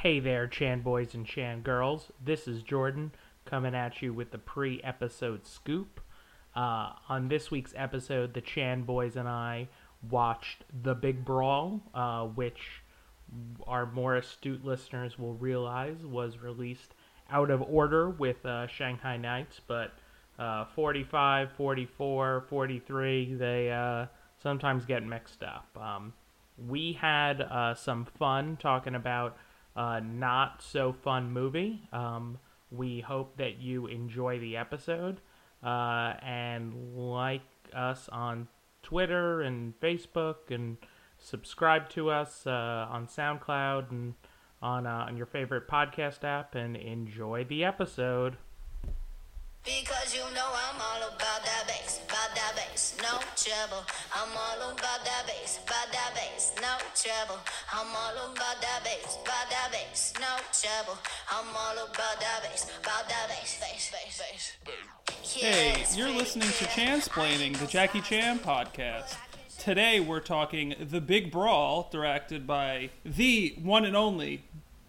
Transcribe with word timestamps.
Hey 0.00 0.18
there, 0.18 0.46
Chan 0.46 0.80
boys 0.80 1.12
and 1.12 1.26
Chan 1.26 1.60
girls. 1.60 2.10
This 2.24 2.48
is 2.48 2.62
Jordan 2.62 3.12
coming 3.44 3.74
at 3.74 4.00
you 4.00 4.14
with 4.14 4.30
the 4.30 4.38
pre 4.38 4.82
episode 4.82 5.46
scoop. 5.46 6.00
Uh, 6.56 6.94
on 7.10 7.28
this 7.28 7.50
week's 7.50 7.74
episode, 7.76 8.32
the 8.32 8.40
Chan 8.40 8.84
boys 8.84 9.16
and 9.16 9.28
I 9.28 9.68
watched 10.08 10.64
The 10.82 10.94
Big 10.94 11.22
Brawl, 11.22 11.82
uh, 11.94 12.24
which 12.24 12.80
our 13.66 13.84
more 13.84 14.16
astute 14.16 14.64
listeners 14.64 15.18
will 15.18 15.34
realize 15.34 15.98
was 16.02 16.38
released 16.38 16.94
out 17.30 17.50
of 17.50 17.60
order 17.60 18.08
with 18.08 18.46
uh, 18.46 18.68
Shanghai 18.68 19.18
Nights, 19.18 19.60
but 19.66 19.92
uh, 20.38 20.64
45, 20.74 21.52
44, 21.58 22.46
43, 22.48 23.34
they 23.34 23.70
uh, 23.70 24.06
sometimes 24.42 24.86
get 24.86 25.04
mixed 25.04 25.42
up. 25.42 25.68
Um, 25.78 26.14
we 26.66 26.94
had 26.94 27.42
uh, 27.42 27.74
some 27.74 28.06
fun 28.18 28.56
talking 28.56 28.94
about 28.94 29.36
a 29.76 30.00
not 30.00 30.62
so 30.62 30.92
fun 30.92 31.32
movie. 31.32 31.82
Um, 31.92 32.38
we 32.70 33.00
hope 33.00 33.36
that 33.38 33.60
you 33.60 33.86
enjoy 33.86 34.38
the 34.38 34.56
episode 34.56 35.20
uh, 35.64 36.14
and 36.22 36.96
like 36.96 37.42
us 37.74 38.08
on 38.10 38.48
Twitter 38.82 39.42
and 39.42 39.78
Facebook 39.80 40.50
and 40.50 40.76
subscribe 41.18 41.88
to 41.90 42.10
us 42.10 42.46
uh, 42.46 42.86
on 42.90 43.06
SoundCloud 43.06 43.90
and 43.90 44.14
on 44.62 44.86
uh, 44.86 45.06
on 45.08 45.16
your 45.16 45.26
favorite 45.26 45.68
podcast 45.68 46.24
app 46.24 46.54
and 46.54 46.76
enjoy 46.76 47.44
the 47.44 47.64
episode. 47.64 48.36
Because 49.64 50.14
you 50.14 50.22
know 50.34 50.48
I'm 50.48 50.80
all 50.80 51.08
about 51.08 51.44
that 51.44 51.64
bass, 51.66 52.00
about 52.08 52.34
that 52.34 52.56
bass, 52.56 52.96
no 53.02 53.20
trouble. 53.36 53.84
I'm 54.14 54.32
all 54.32 54.70
about 54.70 55.04
that 55.04 55.26
bass, 55.26 55.60
about 55.62 55.92
that 55.92 56.14
bass, 56.14 56.52
no 56.56 56.78
trouble. 56.96 57.38
I'm 57.70 57.86
all 57.94 58.32
about 58.32 58.60
that 58.62 58.80
bass, 58.84 59.18
about 59.22 59.50
that 59.50 59.68
bass, 59.70 60.14
no 60.18 60.36
trouble. 60.50 60.98
I'm 61.30 61.44
all 61.54 61.84
about 61.84 62.20
that 62.20 62.40
bass, 62.42 62.70
about 62.82 63.06
that 63.10 63.28
bass, 63.28 63.60
bass, 63.60 63.92
bass, 63.92 64.56
bass. 64.64 65.34
Hey, 65.34 65.84
you're 65.94 66.08
listening 66.08 66.48
to. 66.48 66.64
Chansplaining, 66.64 67.58
the 67.58 67.66
Jackie 67.66 68.00
Chan 68.00 68.38
podcast. 68.38 69.16
Today 69.58 70.00
we're 70.00 70.20
talking 70.20 70.74
The 70.80 71.02
Big 71.02 71.30
Brawl, 71.30 71.86
directed 71.92 72.46
by 72.46 72.88
the 73.04 73.54
one 73.62 73.84
and 73.84 73.94
only 73.94 74.42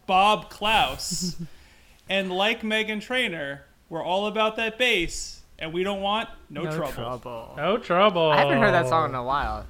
Bob 0.06 0.50
Clouse. 0.50 1.36
and 2.10 2.32
like 2.32 2.62
Meghan 2.62 3.02
Trainor, 3.02 3.66
we're 3.92 4.02
all 4.02 4.28
about 4.28 4.56
that 4.56 4.78
bass, 4.78 5.42
and 5.60 5.74
we 5.74 5.84
don't 5.84 6.00
want 6.02 6.30
no, 6.50 6.64
trouble. 6.72 7.54
No 7.58 7.78
trouble. 7.78 8.32
I 8.32 8.38
haven't 8.38 8.60
heard 8.60 8.72
that 8.74 8.88
song 8.88 9.10
in 9.10 9.16
a 9.16 9.24
while. 9.24 9.66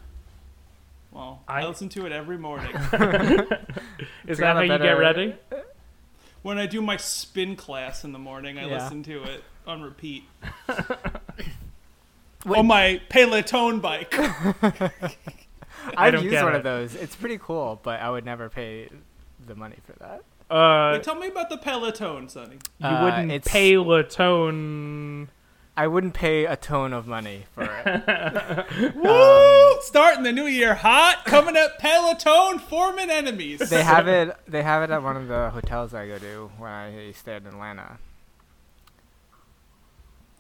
Well, 1.12 1.42
I, 1.48 1.62
I- 1.64 1.68
listen 1.68 1.90
to 1.90 2.06
it 2.06 2.12
every 2.12 2.38
morning. 2.38 2.70
Is 4.28 4.38
that 4.38 4.56
how 4.56 4.60
a 4.60 4.66
you 4.66 4.78
get 4.78 4.92
ready? 4.92 5.36
when 6.44 6.60
I 6.60 6.68
do 6.68 6.84
my 6.84 6.98
spin 6.98 7.56
class 7.56 8.04
in 8.04 8.12
the 8.12 8.20
morning, 8.20 8.60
I 8.60 8.68
Yeah. 8.68 8.84
listen 8.84 9.02
to 9.04 9.24
it 9.24 9.44
on 9.66 9.82
repeat. 9.82 10.24
Wait. 10.70 10.78
On 12.46 12.66
my 12.68 13.02
Peloton 13.10 13.80
bike. 13.80 14.14
I've 15.98 16.14
don't 16.14 16.24
used 16.24 16.44
one 16.44 16.54
it. 16.54 16.58
of 16.58 16.64
those. 16.64 16.96
It's 16.96 17.16
pretty 17.16 17.40
cool, 17.40 17.80
but 17.82 18.00
I 18.00 18.10
would 18.10 18.26
never 18.26 18.50
pay 18.50 18.88
the 19.48 19.56
money 19.56 19.78
for 19.86 19.94
that. 20.00 20.24
Uh, 20.52 20.92
Wait, 20.94 21.04
tell 21.04 21.16
me 21.16 21.28
about 21.28 21.50
the 21.50 21.58
Peloton, 21.58 22.28
Sonny. 22.28 22.58
you 22.80 22.86
Uh, 22.88 23.04
wouldn't 23.06 23.32
it's- 23.32 23.52
pay 23.52 23.74
Latone. 23.74 25.30
I 25.78 25.88
wouldn't 25.88 26.14
pay 26.14 26.46
a 26.46 26.58
tone 26.58 26.92
of 26.92 27.08
money 27.08 27.46
for 27.56 27.64
it. 27.64 28.96
Woo! 28.96 29.78
Starting 29.82 30.24
the 30.24 30.34
new 30.34 30.46
year 30.46 30.76
hot, 30.76 31.24
coming 31.26 31.56
up 31.56 31.80
Peloton 31.80 32.60
forming 32.60 33.10
enemies. 33.10 33.60
they 33.70 33.82
have 33.82 34.08
it. 34.10 34.36
They 34.48 34.62
have 34.64 34.84
it 34.84 34.90
at 34.94 35.02
one 35.02 35.16
of 35.16 35.30
the 35.30 35.50
hotels 35.52 35.94
I 35.94 36.08
go 36.08 36.18
to 36.20 36.52
when 36.58 36.70
I 36.70 37.12
stay 37.14 37.38
in 37.38 37.48
Atlanta. 37.48 37.98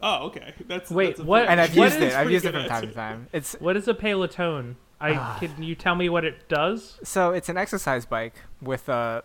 Oh, 0.04 0.26
okay. 0.28 0.54
That's 0.68 0.92
Wait, 0.92 1.08
that's 1.10 1.20
a 1.20 1.24
what- 1.24 1.40
pretty- 1.46 1.52
And 1.52 1.62
I've 1.62 1.78
What 1.78 1.84
used 1.86 1.98
is 1.98 2.04
it. 2.04 2.08
I've 2.08 2.16
pretty 2.24 2.34
used 2.34 2.46
it 2.46 2.52
good 2.52 2.62
from 2.62 2.70
time 2.70 2.82
to 2.82 2.88
answer. 2.88 3.00
time. 3.00 3.28
It's 3.32 3.54
What 3.62 3.78
is 3.78 3.88
a 3.88 3.94
Peloton? 3.94 4.76
I 5.00 5.38
can 5.40 5.64
you 5.64 5.74
tell 5.74 5.96
me 5.96 6.10
what 6.10 6.26
it 6.26 6.48
does? 6.48 7.00
so 7.04 7.32
it's 7.32 7.50
an 7.50 7.58
exercise 7.58 8.06
bike 8.06 8.36
with 8.62 8.88
a 8.88 9.24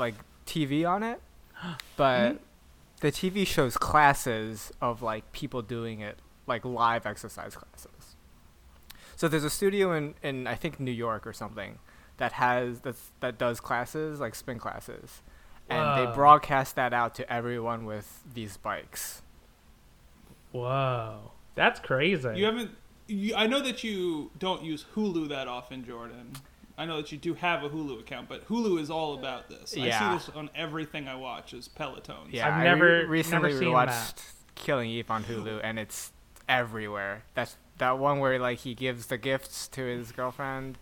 like 0.00 0.14
TV 0.46 0.88
on 0.88 1.02
it, 1.04 1.20
but 1.96 2.32
hmm? 2.32 2.36
the 3.00 3.12
TV 3.12 3.46
shows 3.46 3.76
classes 3.76 4.72
of 4.80 5.02
like 5.02 5.30
people 5.32 5.62
doing 5.62 6.00
it, 6.00 6.18
like 6.46 6.64
live 6.64 7.06
exercise 7.06 7.54
classes. 7.54 8.16
So 9.16 9.28
there's 9.28 9.44
a 9.44 9.50
studio 9.50 9.92
in, 9.92 10.14
in 10.22 10.46
I 10.46 10.54
think 10.54 10.80
New 10.80 10.90
York 10.90 11.26
or 11.26 11.32
something 11.34 11.78
that 12.16 12.32
has 12.32 12.80
that's, 12.80 13.12
that 13.20 13.38
does 13.38 13.60
classes 13.60 14.18
like 14.18 14.34
spin 14.34 14.58
classes, 14.58 15.22
and 15.68 15.78
Wow. 15.78 16.04
they 16.06 16.14
broadcast 16.14 16.74
that 16.76 16.92
out 16.92 17.14
to 17.16 17.30
everyone 17.32 17.84
with 17.84 18.22
these 18.34 18.56
bikes. 18.56 19.22
Whoa, 20.52 21.32
that's 21.54 21.78
crazy. 21.80 22.32
You 22.36 22.44
haven't. 22.46 22.70
You, 23.06 23.34
I 23.34 23.46
know 23.46 23.60
that 23.60 23.82
you 23.82 24.30
don't 24.38 24.62
use 24.62 24.84
Hulu 24.94 25.28
that 25.28 25.48
often, 25.48 25.84
Jordan. 25.84 26.32
I 26.80 26.86
know 26.86 26.96
that 26.96 27.12
you 27.12 27.18
do 27.18 27.34
have 27.34 27.62
a 27.62 27.68
Hulu 27.68 28.00
account, 28.00 28.26
but 28.28 28.48
Hulu 28.48 28.80
is 28.80 28.90
all 28.90 29.12
about 29.18 29.50
this. 29.50 29.74
I 29.76 29.90
see 29.90 30.14
this 30.16 30.30
on 30.34 30.48
everything 30.54 31.08
I 31.08 31.14
watch 31.14 31.52
is 31.52 31.68
Pelotons. 31.68 32.28
Yeah, 32.30 32.48
I've 32.48 32.54
I 32.54 32.64
never- 32.64 32.86
re- 33.00 33.04
recently 33.04 33.50
never 33.50 33.60
seen 33.60 33.68
rewatched 33.68 34.14
that. 34.14 34.22
Killing 34.54 34.88
Eve 34.88 35.10
on 35.10 35.24
Hulu, 35.24 35.60
and 35.62 35.78
it's 35.78 36.10
everywhere. 36.48 37.24
That's 37.34 37.56
that 37.76 37.98
one 37.98 38.18
where 38.18 38.38
like 38.38 38.60
he 38.60 38.74
gives 38.74 39.06
the 39.06 39.18
gifts 39.18 39.68
to 39.68 39.82
his 39.82 40.10
girlfriend. 40.12 40.78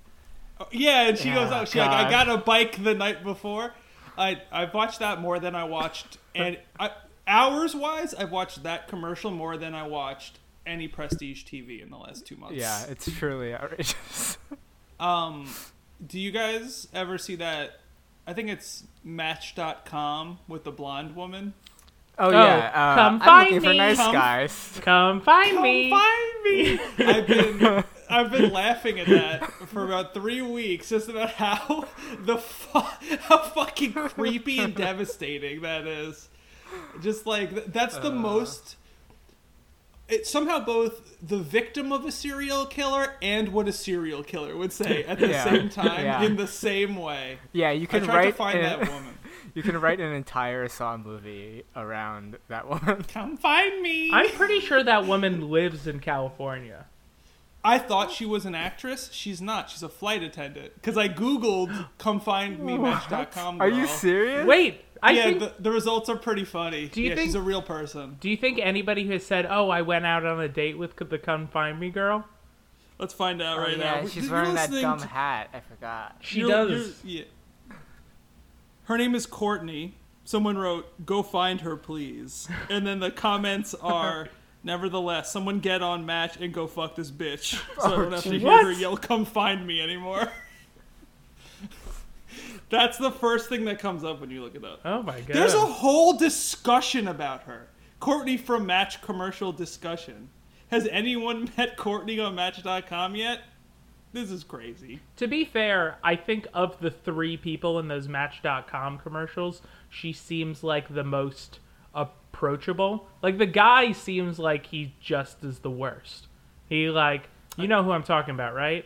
Oh, 0.60 0.69
yeah, 0.70 1.08
and 1.08 1.19
she 1.19 1.31
goes 1.31 1.50
Oh, 1.50 1.54
out. 1.54 1.69
She 1.69 1.81
like, 1.81 1.91
I 1.91 2.08
got 2.10 2.28
a 2.28 2.37
bike 2.38 2.82
the 2.82 2.94
night 2.94 3.25
before. 3.25 3.72
I 4.16 4.41
I've 4.53 4.75
watched 4.75 5.00
that 5.00 5.20
more 5.20 5.41
than 5.41 5.56
I 5.56 5.64
watched, 5.64 6.19
and 6.37 6.58
I, 6.78 6.91
hours 7.26 7.75
wise, 7.75 8.14
I've 8.14 8.31
watched 8.31 8.62
that 8.62 8.87
commercial 8.87 9.32
more 9.32 9.56
than 9.56 9.75
I 9.75 9.84
watched 9.87 10.38
any 10.64 10.87
prestige 10.87 11.44
TV 11.44 11.82
in 11.82 11.91
the 11.91 11.97
last 11.98 12.25
two 12.25 12.37
months. 12.37 12.56
Yeah, 12.56 12.84
it's 12.88 13.10
truly 13.19 13.53
outrageous. 13.53 14.38
Um, 15.00 15.48
do 16.06 16.19
you 16.19 16.31
guys 16.31 16.88
ever 16.94 17.19
see 17.19 17.36
that? 17.36 17.81
I 18.26 18.32
think 18.34 18.50
it's 18.50 18.84
Match.com 19.04 20.38
with 20.48 20.64
the 20.64 20.72
blonde 20.72 21.16
woman. 21.16 21.54
Oh, 22.20 22.26
Oh, 22.28 22.31
yeah, 22.31 22.70
uh, 22.75 22.94
come 22.97 23.14
I'm 23.14 23.20
find 23.20 23.54
looking 23.54 23.70
for 23.70 23.75
nice 23.75 23.97
Come- 23.97 24.12
guys. 24.12 24.81
Come 24.82 25.20
find 25.20 25.62
me. 25.62 25.91
Come 25.91 26.42
me. 26.44 26.78
find 26.78 26.98
me. 26.98 27.06
I've 27.06 27.26
been 27.26 27.84
I've 28.10 28.31
been 28.32 28.53
laughing 28.53 28.98
at 28.98 29.06
that 29.06 29.44
for 29.69 29.84
about 29.84 30.14
three 30.14 30.42
weeks, 30.42 30.88
just 30.88 31.08
about 31.08 31.31
how 31.31 31.87
the 32.20 32.38
fu- 32.38 32.81
how 33.20 33.38
fucking 33.38 33.92
creepy 33.92 34.58
and 34.58 34.75
devastating 34.75 35.60
that 35.62 35.87
is. 35.87 36.28
Just 37.00 37.25
like 37.26 37.50
th- 37.50 37.66
that's 37.69 37.97
Uh. 37.97 38.00
the 38.00 38.12
most. 38.12 38.76
It's 40.08 40.30
somehow 40.30 40.60
both 40.64 41.19
the 41.26 41.36
victim 41.38 41.92
of 41.92 42.06
a 42.06 42.12
serial 42.12 42.64
killer 42.64 43.14
and 43.20 43.50
what 43.50 43.69
a 43.69 43.72
serial 43.72 44.22
killer 44.22 44.56
would 44.56 44.72
say 44.72 45.04
at 45.04 45.19
the 45.19 45.28
Yeah. 45.28 45.44
same 45.44 45.69
time 45.69 46.04
Yeah. 46.04 46.22
in 46.22 46.36
the 46.36 46.46
same 46.46 46.96
way. 46.96 47.38
Yeah, 47.52 47.70
you 47.72 47.82
I 47.82 47.86
can 47.86 48.04
tried 48.04 48.14
write 48.16 48.26
to 48.30 48.32
find 48.32 48.58
an, 48.58 48.64
that 48.80 48.91
woman. 48.92 49.19
you 49.54 49.62
can 49.62 49.78
write 49.80 50.00
an 50.00 50.12
entire 50.14 50.66
Saw 50.69 50.96
movie 50.96 51.64
around 51.76 52.38
that 52.48 52.66
woman. 52.69 53.02
Come 53.12 53.36
find 53.36 53.82
me. 53.82 54.10
I'm 54.12 54.30
pretty 54.30 54.60
sure 54.60 54.82
that 54.82 55.06
woman 55.06 55.50
lives 55.50 55.86
in 55.86 56.00
California. 56.00 56.86
I 57.64 57.78
thought 57.78 58.12
she 58.12 58.25
was 58.25 58.46
an 58.46 58.54
actress. 58.54 59.10
She's 59.12 59.42
not. 59.42 59.69
She's 59.69 59.82
a 59.82 59.88
flight 59.88 60.22
attendant. 60.22 60.75
Because 60.76 60.96
I 60.96 61.08
googled 61.08 61.88
"come 61.98 62.20
find 62.20 62.60
me 62.60 62.78
match.com." 62.78 63.60
Are 63.60 63.69
you 63.69 63.86
serious? 63.88 64.46
Wait, 64.46 64.84
I 65.03 65.12
yeah, 65.12 65.22
think. 65.25 65.38
the, 65.41 65.54
the 65.60 65.70
results 65.70 66.09
are 66.09 66.16
pretty 66.16 66.44
funny. 66.44 66.88
Do 66.88 67.00
you 67.03 67.10
yeah, 67.10 67.14
think- 67.16 67.26
she's 67.28 67.34
a 67.34 67.41
real 67.41 67.62
person? 67.62 68.16
do 68.20 68.28
you 68.31 68.36
think 68.36 68.59
anybody 68.60 69.04
who 69.04 69.12
has 69.12 69.25
said, 69.26 69.47
"Oh, 69.48 69.70
I 69.70 69.82
went 69.82 70.04
out 70.06 70.25
on 70.26 70.41
a 70.41 70.48
date 70.48 70.76
with 70.78 70.97
the 70.97 71.19
Come 71.19 71.48
Find 71.48 71.78
Me 71.78 71.91
girl"? 71.91 72.25
Let's 72.98 73.14
find 73.14 73.41
out 73.41 73.58
Oh, 73.58 73.62
right 73.62 73.78
yeah, 73.78 74.00
now. 74.00 74.06
she's 74.08 74.25
You're 74.25 74.32
wearing 74.32 74.54
that 74.54 74.70
listening 74.70 74.82
dumb 74.82 74.98
to- 75.00 75.06
hat. 75.06 75.50
I 75.54 75.60
forgot. 75.60 76.16
She 76.20 76.41
you're- 76.41 76.50
does. 76.53 77.04
you're- 77.04 77.26
yeah. 77.70 77.76
Her 78.84 78.97
name 78.98 79.14
is 79.14 79.26
Courtney. 79.26 79.94
Someone 80.25 80.58
wrote, 80.58 81.06
"Go 81.06 81.23
find 81.23 81.61
her, 81.62 81.76
please," 81.76 82.49
and 82.70 82.87
then 82.87 83.00
the 83.00 83.11
comments 83.11 83.75
are. 83.75 84.28
Nevertheless, 84.64 85.32
someone 85.32 85.61
get 85.61 85.82
on 85.82 86.05
match 86.05 86.37
and 86.38 86.52
go 86.52 86.67
fuck 86.67 86.96
this 86.96 87.12
bitch, 87.12 87.62
so 87.81 87.87
I 87.87 87.90
don't 87.90 88.12
have 88.12 88.23
to 88.25 88.28
oh, 88.31 88.32
hear 88.32 88.46
What? 88.49 88.64
her 88.64 88.73
yell, 88.73 88.96
"Come 88.96 89.25
find 89.25 89.64
me" 89.64 89.81
anymore. 89.81 90.28
That's 92.70 92.99
the 92.99 93.11
first 93.11 93.49
thing 93.49 93.65
that 93.65 93.79
comes 93.79 94.05
up 94.05 94.20
when 94.20 94.31
you 94.31 94.43
look 94.43 94.55
it 94.55 94.65
up. 94.65 94.81
Oh 94.85 95.03
my 95.03 95.20
god. 95.20 95.37
There's 95.37 95.55
a 95.55 95.61
whole 95.61 96.17
discussion 96.17 97.09
about 97.09 97.43
her. 97.43 97.69
Courtney 98.00 98.37
from 98.37 98.67
Match 98.67 99.00
commercial 99.03 99.53
discussion. 99.53 100.29
Has 100.70 100.87
anyone 100.91 101.50
met 101.56 101.76
Courtney 101.76 102.20
on 102.20 102.35
Match.com 102.35 103.17
yet? 103.17 103.41
This 104.12 104.31
is 104.31 104.44
crazy. 104.44 105.00
To 105.17 105.26
be 105.26 105.44
fair, 105.44 105.99
I 106.03 106.17
think 106.17 106.47
of 106.55 106.81
the 106.81 106.91
three 106.91 107.37
people 107.37 107.79
in 107.79 107.88
those 107.88 108.09
Match.com 108.09 108.99
commercials, 108.99 109.61
she 109.91 110.12
seems 110.12 110.62
like 110.62 110.93
the 110.93 111.05
most 111.05 111.61
approachable. 111.94 113.06
Like 113.23 113.38
the 113.38 113.47
guy 113.47 113.93
seems 113.93 114.38
like 114.38 114.67
he 114.67 114.94
just 115.00 115.44
is 115.44 115.59
the 115.59 115.71
worst. 115.71 116.26
He 116.69 116.88
like, 116.88 117.29
you 117.56 117.69
know 117.69 117.82
who 117.82 117.91
I'm 117.91 118.03
talking 118.03 118.35
about, 118.35 118.55
right? 118.55 118.85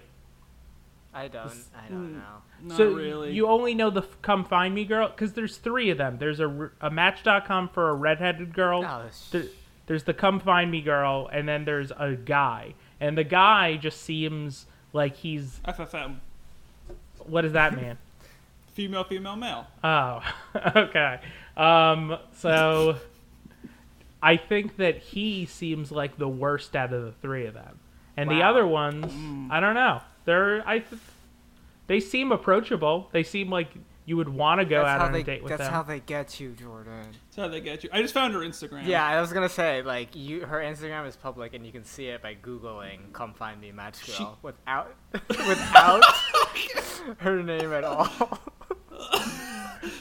I 1.15 1.29
don't. 1.29 1.53
I 1.77 1.89
don't 1.89 2.09
hmm. 2.09 2.15
know. 2.15 2.43
Not 2.65 2.77
so 2.77 2.93
really. 2.93 3.33
you 3.33 3.49
only 3.49 3.75
know 3.75 3.91
the 3.91 4.03
"Come 4.23 4.45
Find 4.45 4.75
Me" 4.75 4.85
girl 4.85 5.09
because 5.09 5.33
there's 5.33 5.57
three 5.57 5.91
of 5.91 5.99
them. 5.99 6.19
There's 6.19 6.39
a, 6.41 6.71
a 6.81 6.91
Match.com 6.91 7.69
for 7.71 7.91
a 7.91 7.95
redheaded 7.95 8.55
girl. 8.55 8.83
No, 8.83 9.05
There- 9.33 9.45
there's 9.87 10.05
the 10.05 10.15
"Come 10.15 10.39
Find 10.41 10.71
Me" 10.71 10.81
girl, 10.81 11.29
and 11.33 11.49
then 11.49 11.65
there's 11.65 11.91
a 11.99 12.13
guy, 12.15 12.75
and 13.01 13.19
the 13.19 13.25
guy 13.25 13.77
just 13.77 14.01
seems 14.03 14.67
like 14.93 15.17
he's 15.17 15.61
FFM. 15.67 16.17
what 17.27 17.43
does 17.43 17.53
that 17.53 17.75
mean? 17.77 17.99
Female, 18.75 19.05
female, 19.05 19.37
male. 19.37 19.67
Oh, 19.85 20.23
okay. 20.77 21.19
Um, 21.59 22.17
so 22.37 22.97
I 24.23 24.37
think 24.39 24.77
that 24.77 24.99
he 24.99 25.45
seems 25.47 25.91
like 25.93 26.17
the 26.17 26.29
worst 26.29 26.75
out 26.77 26.93
of 26.93 27.03
the 27.05 27.13
three 27.21 27.45
of 27.47 27.55
them, 27.55 27.79
and 28.17 28.31
the 28.31 28.43
other 28.43 28.67
ones, 28.67 29.13
I 29.51 29.61
don't 29.61 29.75
know. 29.75 30.01
They're 30.25 30.63
I, 30.67 30.79
th- 30.79 31.03
they 31.93 32.01
seem 32.01 32.33
approachable. 32.33 33.11
They 33.13 33.23
seem 33.23 33.51
like 33.51 33.69
you 34.07 34.17
would 34.17 34.31
want 34.31 34.61
to 34.61 34.65
go 34.65 34.83
that's 34.83 34.89
out 35.03 35.07
on 35.07 35.13
they. 35.13 35.21
a 35.21 35.25
date 35.25 35.43
with 35.43 35.51
that's 35.51 35.59
them. 35.61 35.67
That's 35.67 35.75
how 35.77 35.83
they 35.83 36.01
get 36.01 36.41
you, 36.41 36.53
Jordan. 36.55 37.03
That's 37.03 37.37
how 37.37 37.49
they 37.49 37.61
get 37.61 37.85
you. 37.85 37.91
I 37.93 38.01
just 38.01 38.15
found 38.15 38.33
her 38.33 38.41
Instagram. 38.41 38.87
Yeah, 38.87 39.07
I 39.07 39.21
was 39.21 39.31
gonna 39.33 39.49
say 39.51 39.83
like 39.83 40.17
you. 40.17 40.47
Her 40.47 40.59
Instagram 40.61 41.07
is 41.07 41.17
public, 41.17 41.53
and 41.53 41.67
you 41.67 41.71
can 41.71 41.85
see 41.85 42.07
it 42.07 42.23
by 42.23 42.35
googling 42.35 43.13
"Come 43.13 43.35
Find 43.35 43.61
Me 43.61 43.73
Match 43.73 44.07
Girl" 44.07 44.17
She- 44.17 44.27
without 44.41 44.95
without 45.29 46.03
her 47.19 47.43
name 47.43 47.73
at 47.75 47.85
all. 47.85 48.09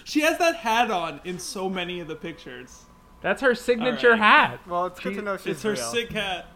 She 0.03 0.21
has 0.21 0.37
that 0.37 0.55
hat 0.57 0.91
on 0.91 1.21
in 1.23 1.39
so 1.39 1.67
many 1.69 1.99
of 2.01 2.07
the 2.07 2.15
pictures. 2.15 2.85
That's 3.21 3.41
her 3.41 3.55
signature 3.55 4.11
Alright. 4.11 4.19
hat. 4.21 4.67
Well, 4.67 4.85
it's 4.87 4.99
good 4.99 5.13
She- 5.13 5.15
to 5.17 5.21
know 5.23 5.37
she's 5.37 5.47
it's 5.47 5.63
her 5.63 5.71
real. 5.73 5.91
sick 5.91 6.11
hat. 6.11 6.47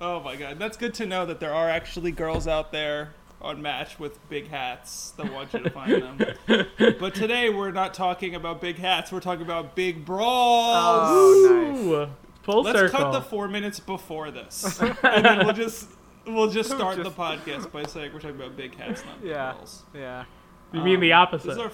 Oh 0.00 0.20
my 0.20 0.36
god, 0.36 0.58
that's 0.58 0.76
good 0.76 0.94
to 0.94 1.06
know 1.06 1.26
that 1.26 1.40
there 1.40 1.52
are 1.54 1.68
actually 1.68 2.12
girls 2.12 2.46
out 2.46 2.72
there 2.72 3.14
on 3.40 3.60
Match 3.62 3.98
with 3.98 4.18
big 4.28 4.48
hats 4.48 5.10
that 5.16 5.32
want 5.32 5.52
you 5.52 5.60
to 5.60 5.70
find 5.70 5.92
them. 6.02 6.18
but 6.98 7.14
today 7.14 7.48
we're 7.50 7.70
not 7.70 7.94
talking 7.94 8.34
about 8.34 8.60
big 8.60 8.78
hats. 8.78 9.12
We're 9.12 9.20
talking 9.20 9.44
about 9.44 9.76
big 9.76 10.04
brawls. 10.04 11.08
Oh, 11.10 12.06
nice. 12.06 12.08
Full 12.42 12.62
Let's 12.62 12.78
circle. 12.78 12.98
cut 12.98 13.12
the 13.12 13.20
four 13.22 13.48
minutes 13.48 13.80
before 13.80 14.30
this, 14.30 14.80
and 15.02 15.24
then 15.24 15.38
we'll 15.44 15.52
just 15.52 15.88
we'll 16.26 16.48
just 16.48 16.70
start 16.70 16.96
the 17.02 17.10
podcast 17.10 17.72
by 17.72 17.82
saying 17.84 18.12
we're 18.14 18.20
talking 18.20 18.36
about 18.36 18.56
big 18.56 18.76
hats, 18.76 19.04
not 19.04 19.20
big 19.20 19.30
Yeah. 19.30 19.52
brawls. 19.52 19.82
Yeah. 19.92 20.24
you 20.72 20.80
mean 20.82 21.00
the 21.00 21.12
Um, 21.12 21.28
this 21.32 21.42
opposite? 21.44 21.58
our 21.60 21.72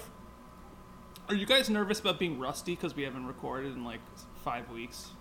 are 1.29 1.35
you 1.35 1.45
guys 1.45 1.69
nervous 1.69 1.99
about 1.99 2.19
being 2.19 2.39
rusty 2.39 2.75
because 2.75 2.95
we 2.95 3.03
haven't 3.03 3.25
recorded 3.27 3.73
in 3.75 3.83
like 3.85 4.01
five 4.43 4.69
weeks? 4.69 5.11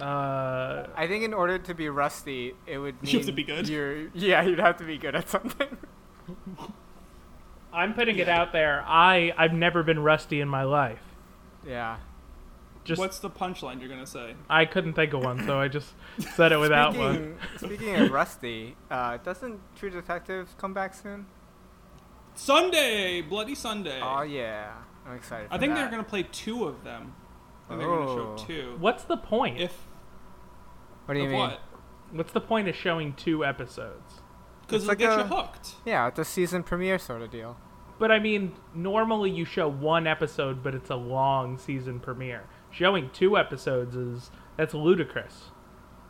Uh, 0.00 0.86
I 0.96 1.06
think 1.06 1.24
in 1.24 1.34
order 1.34 1.58
to 1.58 1.74
be 1.74 1.88
rusty, 1.88 2.54
it 2.66 2.78
would 2.78 3.02
mean 3.02 3.12
You 3.12 3.18
have 3.18 3.26
to 3.26 3.32
be 3.32 3.42
good. 3.44 3.68
You're 3.68 4.08
yeah, 4.14 4.42
you'd 4.42 4.58
have 4.58 4.76
to 4.78 4.84
be 4.84 4.98
good 4.98 5.14
at 5.14 5.28
something. 5.28 5.76
I'm 7.72 7.94
putting 7.94 8.18
it 8.18 8.28
out 8.28 8.52
there. 8.52 8.82
I 8.86 9.32
I've 9.36 9.52
never 9.52 9.82
been 9.82 10.00
rusty 10.00 10.40
in 10.40 10.48
my 10.48 10.64
life. 10.64 11.02
yeah. 11.66 11.98
Just 12.82 12.98
What's 12.98 13.18
the 13.18 13.28
punchline 13.28 13.78
you're 13.78 13.90
gonna 13.90 14.06
say? 14.06 14.34
I 14.48 14.64
couldn't 14.64 14.94
think 14.94 15.12
of 15.12 15.22
one, 15.22 15.44
so 15.44 15.60
I 15.60 15.68
just 15.68 15.92
said 16.34 16.50
it 16.50 16.56
without 16.66 16.96
one. 16.96 17.36
Speaking, 17.58 17.76
speaking 17.78 17.96
of 17.96 18.10
rusty, 18.10 18.74
uh, 18.90 19.18
doesn't 19.18 19.60
True 19.76 19.90
Detective 19.90 20.48
come 20.56 20.72
back 20.72 20.94
soon? 20.94 21.26
Sunday, 22.34 23.20
bloody 23.20 23.54
Sunday. 23.54 24.00
Oh 24.02 24.22
yeah, 24.22 24.72
I'm 25.06 25.14
excited. 25.14 25.48
For 25.48 25.54
I 25.54 25.58
think 25.58 25.74
that. 25.74 25.80
they're 25.82 25.90
gonna 25.90 26.04
play 26.04 26.22
two 26.32 26.64
of 26.64 26.82
them. 26.82 27.12
I 27.66 27.68
think 27.76 27.80
they're 27.80 27.88
gonna 27.88 28.10
Oh. 28.10 28.36
show 28.38 28.44
two. 28.46 28.76
What's 28.80 29.04
the 29.04 29.18
point? 29.18 29.60
If 29.60 29.76
What 31.10 31.14
do 31.14 31.20
you 31.20 31.26
of 31.26 31.32
mean? 31.32 31.40
what? 31.40 31.60
What's 32.12 32.32
the 32.32 32.40
point 32.40 32.68
of 32.68 32.76
showing 32.76 33.14
two 33.14 33.44
episodes? 33.44 34.20
Because 34.62 34.84
It's 34.84 34.84
it'll 34.84 34.88
like 34.90 34.98
get 34.98 35.12
a- 35.18 35.22
you 35.22 35.28
hooked. 35.36 35.74
Yeah, 35.84 36.06
it's 36.06 36.20
a 36.20 36.24
season 36.24 36.62
premiere 36.62 37.00
sort 37.00 37.20
of 37.22 37.32
deal. 37.32 37.56
But 37.98 38.12
I 38.12 38.20
mean, 38.20 38.52
normally 38.74 39.30
you 39.30 39.44
show 39.44 39.68
one 39.68 40.06
episode, 40.06 40.62
but 40.62 40.72
it's 40.74 40.88
a 40.88 40.94
long 40.96 41.58
season 41.58 41.98
premiere. 41.98 42.44
Showing 42.70 43.10
two 43.12 43.36
episodes 43.36 43.96
is 43.96 44.30
that's 44.56 44.72
ludicrous. 44.72 45.50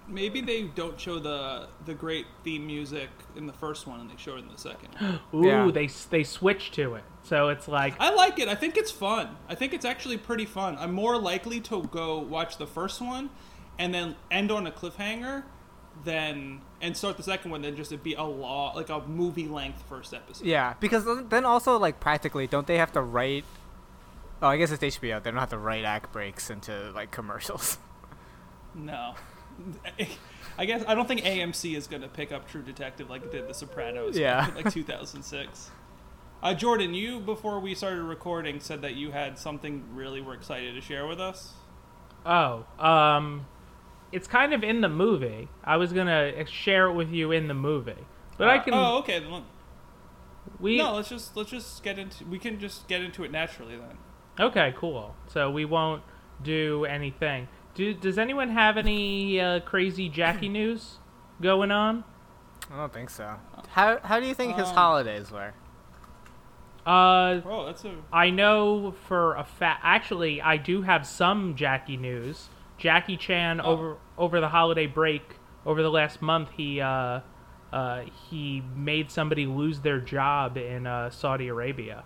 Maybe 0.06 0.40
they 0.40 0.64
don't 0.64 1.00
show 1.00 1.18
the 1.18 1.68
the 1.86 1.94
great 1.94 2.26
theme 2.44 2.66
music 2.66 3.08
in 3.36 3.46
the 3.46 3.52
first 3.54 3.86
one, 3.86 4.00
and 4.00 4.10
they 4.10 4.16
show 4.18 4.36
it 4.36 4.40
in 4.40 4.48
the 4.48 4.58
second. 4.58 4.90
Ooh, 5.34 5.46
Yeah. 5.46 5.70
they 5.72 5.86
they 6.10 6.24
switch 6.24 6.72
to 6.72 6.94
it, 6.94 7.04
so 7.22 7.48
it's 7.48 7.68
like 7.68 7.94
I 7.98 8.12
like 8.14 8.38
it. 8.38 8.48
I 8.48 8.54
think 8.54 8.76
it's 8.76 8.90
fun. 8.90 9.36
I 9.48 9.54
think 9.54 9.72
it's 9.72 9.84
actually 9.86 10.18
pretty 10.18 10.46
fun. 10.46 10.76
I'm 10.78 10.92
more 10.92 11.16
likely 11.18 11.60
to 11.62 11.84
go 11.84 12.18
watch 12.18 12.58
the 12.58 12.66
first 12.66 13.00
one 13.00 13.30
and 13.78 13.94
then 13.94 14.16
end 14.30 14.50
on 14.50 14.66
a 14.66 14.70
cliffhanger 14.70 15.44
then 16.04 16.60
and 16.80 16.96
start 16.96 17.16
the 17.16 17.22
second 17.22 17.50
one 17.50 17.60
then 17.60 17.76
just 17.76 17.92
it 17.92 18.02
be 18.02 18.14
a 18.14 18.22
law 18.22 18.72
like 18.74 18.88
a 18.88 19.00
movie 19.06 19.48
length 19.48 19.82
first 19.88 20.14
episode. 20.14 20.46
Yeah, 20.46 20.74
because 20.80 21.04
then 21.28 21.44
also 21.44 21.78
like 21.78 22.00
practically, 22.00 22.46
don't 22.46 22.66
they 22.66 22.78
have 22.78 22.92
to 22.92 23.02
write? 23.02 23.44
Oh, 24.42 24.48
I 24.48 24.56
guess 24.56 24.70
it's 24.70 24.82
HBO. 24.82 25.22
They 25.22 25.30
don't 25.30 25.40
have 25.40 25.50
to 25.50 25.58
write 25.58 25.84
act 25.84 26.12
breaks 26.12 26.48
into 26.50 26.90
like 26.94 27.10
commercials. 27.10 27.78
No. 28.72 29.14
I 30.58 30.64
guess 30.64 30.84
I 30.86 30.94
don't 30.94 31.08
think 31.08 31.22
AMC 31.22 31.76
is 31.76 31.88
going 31.88 32.02
to 32.02 32.08
pick 32.08 32.30
up 32.30 32.48
True 32.48 32.62
Detective 32.62 33.10
like 33.10 33.24
it 33.24 33.32
did 33.32 33.48
The 33.48 33.52
Sopranos 33.52 34.16
Yeah. 34.16 34.48
in 34.48 34.54
like 34.54 34.72
2006. 34.72 35.70
Uh, 36.42 36.54
Jordan, 36.54 36.94
you 36.94 37.20
before 37.20 37.60
we 37.60 37.74
started 37.74 38.02
recording 38.02 38.60
said 38.60 38.80
that 38.80 38.94
you 38.94 39.10
had 39.10 39.38
something 39.38 39.84
really 39.92 40.22
we're 40.22 40.32
excited 40.32 40.74
to 40.74 40.80
share 40.80 41.06
with 41.06 41.20
us. 41.20 41.52
oh, 42.24 42.64
um, 42.78 43.44
it's 44.12 44.26
kind 44.26 44.52
of 44.52 44.62
in 44.64 44.80
the 44.80 44.88
movie. 44.88 45.48
I 45.64 45.76
was 45.76 45.92
gonna 45.92 46.44
share 46.46 46.86
it 46.86 46.92
with 46.94 47.10
you 47.10 47.32
in 47.32 47.48
the 47.48 47.54
movie, 47.54 48.06
but 48.38 48.48
I 48.48 48.58
can. 48.58 48.74
Oh, 48.74 48.98
okay. 48.98 49.18
then 49.20 49.44
we 50.58 50.76
No, 50.78 50.94
let's 50.94 51.08
just 51.08 51.36
let's 51.36 51.50
just 51.50 51.82
get 51.82 51.98
into 51.98 52.24
we 52.24 52.38
can 52.38 52.58
just 52.58 52.88
get 52.88 53.02
into 53.02 53.24
it 53.24 53.30
naturally 53.30 53.76
then. 53.76 53.98
okay, 54.38 54.74
cool. 54.76 55.14
So 55.28 55.50
we 55.50 55.64
won't 55.64 56.02
do 56.42 56.84
anything. 56.86 57.48
Do, 57.74 57.94
does 57.94 58.18
anyone 58.18 58.48
have 58.50 58.76
any 58.76 59.40
uh, 59.40 59.60
crazy 59.60 60.08
Jackie 60.08 60.48
news 60.60 60.98
going 61.40 61.70
on? 61.70 62.04
I 62.72 62.76
don't 62.76 62.92
think 62.92 63.10
so. 63.10 63.36
How 63.70 63.98
how 64.02 64.18
do 64.20 64.26
you 64.26 64.34
think 64.34 64.56
his 64.56 64.68
Um, 64.68 64.74
holidays 64.74 65.30
were? 65.30 65.52
Uh, 66.86 67.40
Oh, 67.44 67.66
that's 67.66 67.84
a 67.84 67.94
I 68.12 68.30
know 68.30 68.92
for 69.06 69.34
a 69.36 69.44
fact. 69.44 69.80
Actually, 69.84 70.40
I 70.40 70.56
do 70.56 70.82
have 70.82 71.06
some 71.06 71.54
Jackie 71.54 71.96
news. 71.96 72.48
Jackie 72.80 73.16
Chan 73.16 73.60
Oh. 73.62 73.64
over 73.70 73.96
over 74.18 74.40
the 74.40 74.48
holiday 74.48 74.86
break 74.86 75.36
over 75.64 75.82
the 75.82 75.90
last 75.90 76.20
month, 76.22 76.48
he 76.56 76.80
uh, 76.80 77.20
uh, 77.72 78.02
he 78.30 78.62
made 78.74 79.10
somebody 79.10 79.46
lose 79.46 79.80
their 79.80 80.00
job 80.00 80.56
in 80.56 80.86
uh, 80.86 81.10
Saudi 81.10 81.46
Arabia. 81.48 82.02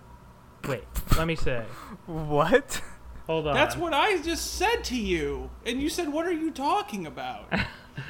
Wait, 0.68 0.84
let 1.16 1.26
me 1.26 1.36
say. 1.36 1.64
What? 2.06 2.82
Hold 3.26 3.46
on. 3.46 3.54
That's 3.54 3.76
what 3.76 3.94
I 3.94 4.20
just 4.20 4.54
said 4.54 4.84
to 4.84 4.96
you, 4.96 5.50
and 5.64 5.80
you 5.80 5.88
said, 5.88 6.12
"What 6.12 6.26
are 6.26 6.32
you 6.32 6.50
talking 6.50 7.06
about?" 7.06 7.46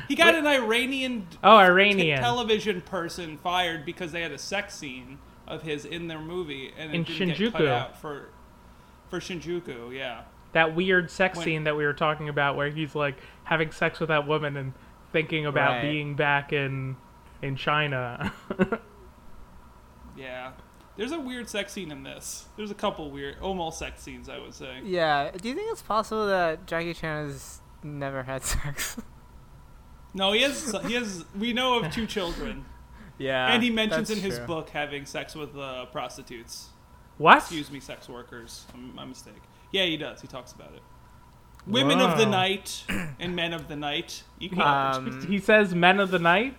He 0.09 0.15
got 0.15 0.35
an 0.35 0.47
Iranian 0.47 1.27
Oh, 1.45 1.59
t- 1.59 1.67
Iranian. 1.67 2.19
television 2.23 2.81
person 2.81 3.37
fired 3.37 3.85
because 3.85 4.13
they 4.13 4.23
had 4.23 4.33
a 4.33 4.39
sex 4.39 4.75
scene 4.75 5.19
of 5.47 5.61
his 5.61 5.85
in 5.85 6.09
their 6.09 6.21
movie, 6.23 6.73
and 6.79 6.91
it 6.91 6.95
In 6.95 7.05
didn't 7.05 7.37
get 7.39 7.53
cut 7.53 7.61
Shinjuku. 7.61 7.69
out 7.69 8.01
for 8.01 8.31
for 9.11 9.21
Shinjuku. 9.21 9.95
Yeah, 9.95 10.23
that 10.55 10.75
weird 10.75 11.11
sex 11.11 11.37
When- 11.37 11.45
scene 11.45 11.65
that 11.65 11.77
we 11.77 11.85
were 11.85 11.93
talking 11.93 12.29
about, 12.29 12.57
where 12.57 12.71
he's 12.71 12.95
like 12.95 13.17
having 13.45 13.71
sex 13.71 14.01
with 14.01 14.09
that 14.09 14.27
woman 14.27 14.57
and 14.57 14.73
thinking 15.13 15.47
about 15.47 15.75
Right. 15.75 15.83
being 15.83 16.15
back 16.17 16.53
in 16.53 16.97
in 17.43 17.57
China. 17.57 18.33
yeah. 20.17 20.53
There's 20.97 21.13
a 21.13 21.19
weird 21.19 21.49
sex 21.49 21.73
scene 21.73 21.91
in 21.91 22.05
this. 22.05 22.47
There's 22.57 22.71
a 22.71 22.75
couple 22.75 23.11
weird, 23.11 23.37
almost 23.41 23.79
sex 23.81 24.01
scenes, 24.03 24.29
I 24.29 24.39
would 24.39 24.55
say. 24.55 24.81
Yeah. 24.85 25.31
Do 25.33 25.49
you 25.49 25.55
think 25.55 25.71
it's 25.73 25.83
possible 25.83 26.27
that 26.29 26.67
Jackie 26.67 26.95
Chan 26.95 27.27
has 27.27 27.61
never 27.83 28.23
had 28.23 28.43
sex? 28.45 28.97
No, 30.17 30.31
he 30.31 30.43
has. 30.43 30.73
He 30.87 30.95
has. 30.95 31.25
We 31.37 31.53
know 31.53 31.81
of 31.81 31.93
two 31.93 32.07
children, 32.07 32.65
yeah. 33.19 33.53
and 33.53 33.61
he 33.61 33.69
mentions 33.71 34.11
in 34.11 34.19
his 34.21 34.37
true. 34.37 34.47
book 34.47 34.69
having 34.71 35.07
sex 35.07 35.35
with 35.35 35.57
uh, 35.59 35.87
prostitutes. 35.87 36.69
what? 37.19 37.39
Excuse 37.39 37.69
me, 37.69 37.81
sex 37.81 38.09
workers. 38.09 38.65
I'm- 38.75 38.93
My 38.95 39.05
mistake. 39.05 39.43
Yeah, 39.75 39.87
he 39.87 39.97
does. 39.97 40.21
He 40.21 40.29
talks 40.29 40.53
about 40.53 40.73
it. 40.75 40.83
Women 41.67 42.01
of 42.01 42.17
the 42.17 42.27
night 42.27 42.85
and 43.19 43.35
men 43.35 43.53
of 43.53 43.67
the 43.69 43.75
night. 43.75 44.23
Equal 44.39 44.63
Um. 44.63 45.27
He 45.27 45.39
says 45.41 45.75
"Men 45.75 45.99
of 45.99 46.11
the 46.13 46.19
Night." 46.21 46.57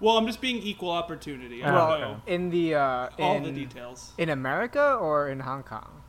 Well, 0.00 0.16
I'm 0.16 0.26
just 0.26 0.40
being 0.40 0.56
equal 0.58 0.90
opportunity. 0.90 1.62
I 1.62 1.70
don't 1.70 2.00
know 2.00 2.20
in 2.26 2.48
the 2.50 2.74
uh, 2.76 3.08
all 3.18 3.36
in, 3.36 3.42
the 3.42 3.50
details. 3.52 4.12
in 4.18 4.28
America 4.30 4.94
or 4.94 5.28
in 5.28 5.40
Hong 5.40 5.62
Kong? 5.64 6.02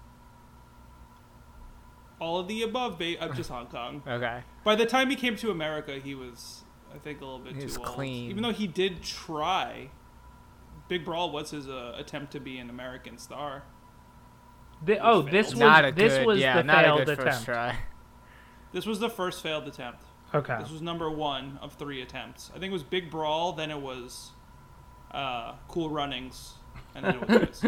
All 2.19 2.39
of 2.39 2.47
the 2.47 2.63
above, 2.63 2.97
ba- 2.97 3.21
uh, 3.21 3.33
just 3.33 3.49
Hong 3.49 3.67
Kong. 3.67 4.01
Okay. 4.07 4.41
By 4.63 4.75
the 4.75 4.85
time 4.85 5.09
he 5.09 5.15
came 5.15 5.35
to 5.37 5.51
America, 5.51 5.99
he 6.03 6.15
was, 6.15 6.63
I 6.93 6.97
think, 6.97 7.21
a 7.21 7.25
little 7.25 7.39
bit 7.39 7.53
He 7.55 7.59
too 7.61 7.65
was 7.67 7.77
old. 7.77 7.87
clean. 7.87 8.29
Even 8.31 8.43
though 8.43 8.51
he 8.53 8.67
did 8.67 9.03
try. 9.03 9.89
Big 10.87 11.03
Brawl 11.05 11.31
was 11.31 11.51
his 11.51 11.67
uh, 11.67 11.93
attempt 11.97 12.31
to 12.31 12.39
be 12.39 12.57
an 12.57 12.69
American 12.69 13.17
star. 13.17 13.63
Thi- 14.85 14.99
oh, 15.01 15.21
this 15.23 15.51
was 15.51 15.59
not 15.59 15.85
a 15.85 15.91
this 15.91 16.17
good. 16.17 16.25
was 16.27 16.39
yeah, 16.39 16.57
the 16.57 16.63
not 16.63 16.83
failed 16.83 17.01
a 17.01 17.05
good 17.05 17.19
attempt. 17.19 17.33
first 17.33 17.45
try. 17.45 17.75
This 18.73 18.85
was 18.85 18.99
the 18.99 19.09
first 19.09 19.41
failed 19.41 19.67
attempt. 19.67 20.03
Okay. 20.35 20.57
This 20.59 20.69
was 20.71 20.81
number 20.81 21.09
one 21.09 21.57
of 21.61 21.73
three 21.73 22.01
attempts. 22.01 22.49
I 22.55 22.59
think 22.59 22.65
it 22.71 22.73
was 22.73 22.83
Big 22.83 23.09
Brawl, 23.09 23.53
then 23.53 23.71
it 23.71 23.79
was 23.81 24.31
uh, 25.11 25.53
Cool 25.69 25.89
Runnings, 25.89 26.53
And 26.93 27.05
then 27.05 27.15
it 27.15 27.27
was 27.49 27.59
twist. 27.59 27.63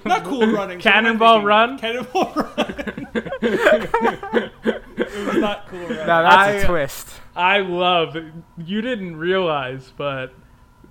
Not 0.06 0.24
Cool 0.24 0.46
Runnings. 0.50 0.56
what 0.56 0.70
am 0.70 0.78
I 0.78 0.80
Cannonball? 0.80 1.42
Run? 1.44 1.78
Cannonball 1.78 2.32
Run. 2.36 3.08
it 3.42 5.26
was 5.26 5.36
not 5.36 5.68
Cool 5.68 5.80
Runnings. 5.80 6.06
Now 6.06 6.22
that's 6.22 6.36
I- 6.36 6.50
a 6.52 6.66
twist. 6.66 7.20
I 7.36 7.58
love. 7.60 8.16
You 8.58 8.80
didn't 8.80 9.16
realize, 9.16 9.92
but 9.96 10.34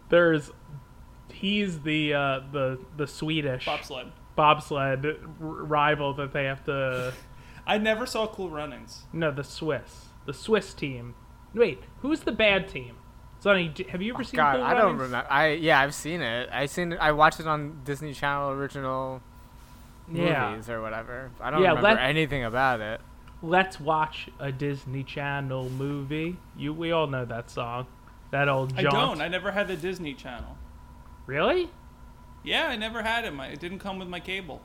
there's. 0.10 0.52
He's 1.32 1.82
the 1.82 2.14
uh, 2.14 2.40
the 2.52 2.80
the 2.98 3.08
Swedish 3.08 3.66
Bobsled. 3.66 4.12
Bobsled 4.36 5.06
r- 5.06 5.16
rival 5.42 6.14
that 6.16 6.34
they 6.34 6.46
have 6.46 6.64
to. 6.66 7.14
I 7.66 7.78
never 7.78 8.06
saw 8.06 8.28
Cool 8.28 8.50
Runnings. 8.50 9.04
No, 9.14 9.32
the 9.32 9.44
Swiss, 9.44 10.06
the 10.26 10.34
Swiss 10.34 10.74
team. 10.74 11.16
Wait, 11.54 11.82
who's 12.02 12.22
the 12.22 12.32
bad 12.32 12.68
team? 12.68 12.96
Sonny, 13.40 13.74
have 13.90 14.02
you 14.02 14.14
ever 14.14 14.22
oh, 14.22 14.26
seen? 14.26 14.38
God, 14.38 14.56
Cool 14.56 14.64
I 14.66 14.74
don't 14.74 14.98
remember. 14.98 15.28
I 15.30 15.50
yeah, 15.50 15.80
I've 15.80 15.94
seen 15.94 16.22
it. 16.22 16.50
I 16.52 16.66
seen 16.66 16.94
it. 16.94 17.00
I 17.00 17.12
watched 17.12 17.40
it 17.40 17.48
on 17.48 17.82
Disney 17.84 18.14
Channel 18.14 18.52
original 18.52 19.22
Yeah, 20.12 20.52
movies 20.52 20.70
or 20.70 20.82
whatever. 20.82 21.32
I 21.42 21.52
don't 21.52 21.62
Yeah, 21.62 21.74
remember 21.74 22.00
anything 22.02 22.44
about 22.44 22.80
it. 22.82 23.02
let's 23.42 23.80
watch 23.80 24.30
a 24.40 24.52
Disney 24.52 25.04
Channel 25.04 25.70
movie. 25.70 26.38
You, 26.58 26.74
we 26.74 26.92
all 26.92 27.08
know 27.08 27.26
that 27.26 27.50
song. 27.50 27.88
That 28.32 28.48
old 28.50 28.74
I 28.78 28.84
don't. 28.84 29.22
I 29.22 29.28
never 29.28 29.52
had 29.52 29.68
the 29.68 29.76
Disney 29.76 30.14
Channel. 30.14 30.58
really? 31.28 31.70
Yeah, 32.44 32.68
I 32.68 32.76
never 32.76 33.02
had 33.02 33.26
it. 33.26 33.34
My 33.34 33.48
it 33.48 33.60
didn't 33.60 33.80
come 33.80 34.00
with 34.00 34.08
my 34.08 34.20
cable. 34.20 34.62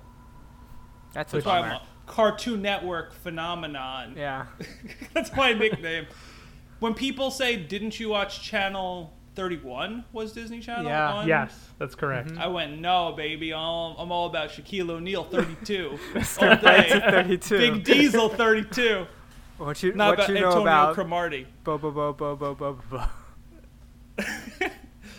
That's 1.13 1.33
a 1.33 1.37
That's 1.37 1.47
why 1.47 1.61
I'm 1.61 1.73
a 1.73 1.83
Cartoon 2.07 2.63
Network 2.63 3.13
phenomenon. 3.15 4.15
Yeah. 4.17 4.47
That's 5.15 5.35
my 5.37 5.53
nickname. 5.53 6.07
When 6.81 6.95
people 6.95 7.31
say, 7.31 7.57
"Didn't 7.57 7.99
you 7.99 8.09
watch 8.11 8.43
Channel 8.43 9.13
31?" 9.35 10.05
Was 10.13 10.33
Disney 10.33 10.61
Channel 10.61 10.85
Yeah. 10.87 11.13
on? 11.13 11.29
Yes, 11.29 11.71
that's 11.79 11.95
correct. 11.95 12.33
I 12.39 12.47
went, 12.49 12.79
"No, 12.81 13.13
baby. 13.17 13.53
I'm, 13.53 13.97
I'm 13.99 14.13
all 14.13 14.27
about 14.27 14.51
Shaquille 14.51 14.91
O'Neal 14.91 15.25
32 15.25 15.99
all 16.41 16.57
day. 16.57 17.01
32. 17.11 17.59
Big 17.59 17.85
Diesel 17.85 18.29
32. 18.29 19.07
What 19.59 19.83
you 19.83 19.93
Not 19.95 20.11
what 20.11 20.15
about 20.15 20.29
you 20.29 20.35
know 20.41 20.47
Antonio 20.49 20.63
about 20.63 20.95
Cromartie." 20.95 21.47
bo 21.65 21.79
bo 21.79 21.91
bo 21.91 22.13
bo 22.13 22.37
bo 22.37 22.55
bo 22.55 22.79
bo. 22.91 23.05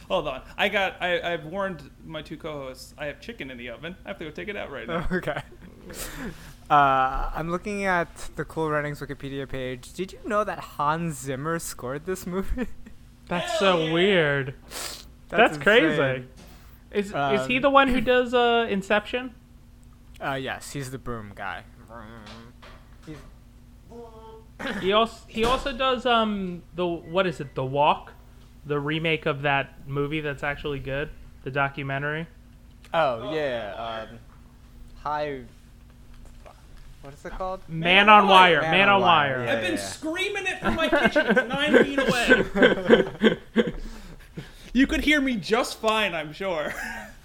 Hold 0.10 0.28
on. 0.28 0.42
I 0.58 0.68
got. 0.70 1.02
I, 1.02 1.22
I've 1.34 1.46
warned 1.46 1.90
my 2.06 2.22
two 2.22 2.36
co-hosts. 2.36 2.94
I 2.98 3.06
have 3.06 3.22
chicken 3.22 3.50
in 3.52 3.58
the 3.58 3.70
oven. 3.70 3.96
I 4.06 4.10
have 4.10 4.18
to 4.20 4.26
go 4.26 4.32
take 4.32 4.48
it 4.50 4.56
out 4.58 4.72
right 4.72 4.88
now. 4.88 5.08
Okay. 5.12 5.42
Uh, 6.70 7.32
I'm 7.34 7.50
looking 7.50 7.86
at 7.86 8.14
the 8.36 8.46
Cool 8.46 8.70
Runnings 8.70 9.00
Wikipedia 9.02 9.48
page. 9.50 9.92
Did 9.94 10.12
you 10.14 10.20
know 10.26 10.44
that 10.44 10.60
Hans 10.60 11.18
Zimmer 11.20 11.58
scored 11.58 12.06
this 12.06 12.28
movie? 12.28 12.68
That's 13.28 13.58
so 13.58 13.92
weird. 13.92 14.54
That's, 15.30 15.58
crazy. 15.58 15.86
insane. 15.88 16.28
Is 16.92 17.08
is 17.08 17.48
he 17.48 17.56
Um, 17.58 17.62
the 17.62 17.70
one 17.70 17.88
who 17.88 18.02
does 18.02 18.34
uh, 18.36 18.68
Inception? 18.70 19.34
Uh, 20.24 20.34
yes, 20.34 20.72
he's 20.72 20.92
the 20.92 20.98
broom 21.00 21.32
guy. 21.36 21.64
He's, 23.06 23.18
He 24.82 24.92
also 24.92 25.26
he 25.28 25.46
also 25.46 25.72
does 25.72 26.06
um 26.06 26.64
the 26.76 26.86
what 26.86 27.26
is 27.26 27.40
it 27.40 27.56
the 27.56 27.64
Walk, 27.66 28.14
the 28.70 28.80
remake 28.80 29.26
of 29.26 29.42
that 29.42 29.88
movie 29.88 30.22
that's 30.22 30.44
actually 30.44 30.80
good, 30.80 31.10
the 31.44 31.52
documentary. 31.52 32.28
oh 32.94 33.34
yeah. 33.34 34.06
Um, 34.10 34.20
high. 35.04 35.42
What 37.02 37.14
is 37.14 37.24
it 37.26 37.32
called? 37.32 37.62
Man, 37.70 38.10
on 38.10 38.28
Wire. 38.28 38.62
Man 38.62 38.72
Man, 38.72 38.90
on 38.90 38.96
on 38.96 39.02
Wire, 39.02 39.38
Wire. 39.40 39.46
yeah. 39.46 39.54
I've 39.54 39.62
been 39.62 39.78
screaming 39.78 40.46
it 40.46 40.60
from 40.60 40.76
my 40.76 40.90
kitchen. 40.90 41.26
It's 41.28 41.48
nine 41.48 41.84
feet 41.84 42.00
away. 42.00 43.74
you 44.74 44.86
could 44.86 45.02
hear 45.02 45.22
me 45.22 45.36
just 45.38 45.80
fine, 45.80 46.14
I'm 46.14 46.34
sure. 46.34 46.74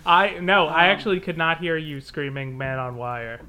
I 0.06 0.38
no, 0.40 0.66
I 0.66 0.84
Um, 0.86 0.90
actually 0.96 1.20
could 1.20 1.36
not 1.36 1.58
hear 1.58 1.76
you 1.76 2.00
screaming 2.00 2.56
"Man 2.56 2.78
on 2.78 2.96
Wire." 2.96 3.40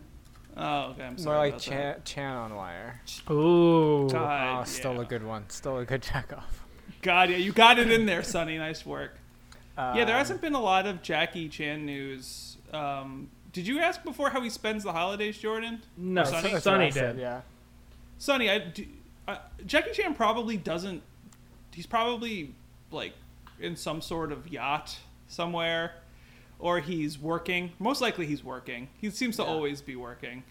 Oh, 0.57 0.91
okay. 0.91 1.03
I'm 1.03 1.17
sorry. 1.17 1.35
More 1.35 1.45
like 1.45 1.53
about 1.53 1.61
Chan, 1.61 1.77
that. 1.77 2.05
Chan 2.05 2.33
on 2.35 2.55
Wire. 2.55 3.01
Ooh. 3.29 4.07
God, 4.09 4.61
oh, 4.61 4.63
still 4.63 4.95
yeah. 4.95 5.01
a 5.01 5.05
good 5.05 5.23
one. 5.23 5.49
Still 5.49 5.77
a 5.79 5.85
good 5.85 6.01
checkoff. 6.11 6.43
God, 7.05 7.29
yeah, 7.29 7.37
you 7.37 7.51
got 7.51 7.77
it 7.77 7.91
in 7.91 8.05
there, 8.07 8.23
Sonny. 8.23 8.57
Nice 8.57 8.83
work. 8.85 9.15
yeah, 9.77 9.93
there 10.05 10.15
Um, 10.15 10.19
hasn't 10.19 10.41
been 10.41 10.55
a 10.55 10.59
lot 10.61 10.87
of 10.87 11.01
Jackie 11.03 11.47
Chan 11.49 11.85
news. 11.85 12.57
Um, 12.73 13.29
did 13.53 13.67
you 13.67 13.79
ask 13.79 14.03
before 14.03 14.31
how 14.31 14.41
he 14.41 14.49
spends 14.49 14.83
the 14.83 14.91
holidays, 14.91 15.37
Jordan? 15.37 15.83
No, 15.97 16.23
Or 16.23 16.25
Sonny? 16.25 16.41
Sonny, 16.41 16.53
that's 16.53 16.65
what 16.65 16.75
I 16.81 16.85
did. 16.85 16.93
said, 16.93 17.19
Yeah. 17.19 17.41
Sonny, 18.17 18.49
I, 18.49 18.57
do, 18.59 18.85
uh, 19.27 19.37
Jackie 19.67 19.91
Chan 19.91 20.15
probably 20.15 20.57
doesn't. 20.57 21.03
He's 21.73 21.85
probably 21.85 22.53
like 22.91 23.13
in 23.59 23.75
some 23.75 24.01
sort 24.01 24.31
of 24.31 24.47
yacht 24.47 24.97
somewhere, 25.27 25.93
or 26.57 26.79
he's 26.79 27.19
working. 27.19 27.71
Most 27.77 28.01
likely, 28.01 28.25
he's 28.25 28.43
working. 28.43 28.87
He 28.99 29.09
seems 29.11 29.35
to 29.37 29.43
Yeah. 29.43 29.49
always 29.49 29.81
be 29.81 29.95
working. 29.95 30.43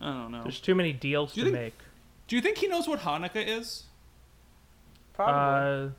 I 0.00 0.06
don't 0.06 0.30
know. 0.32 0.42
There's 0.44 0.60
too 0.60 0.74
many 0.74 0.92
deals 0.92 1.32
Do 1.34 1.40
to 1.44 1.50
think- 1.50 1.54
make. 1.62 1.74
Do 2.28 2.36
you 2.36 2.42
think 2.42 2.58
he 2.58 2.66
knows 2.66 2.88
what 2.88 3.00
Hanukkah 3.00 3.46
is? 3.46 3.84
Probably. 5.16 5.88
Uh, 5.88 5.90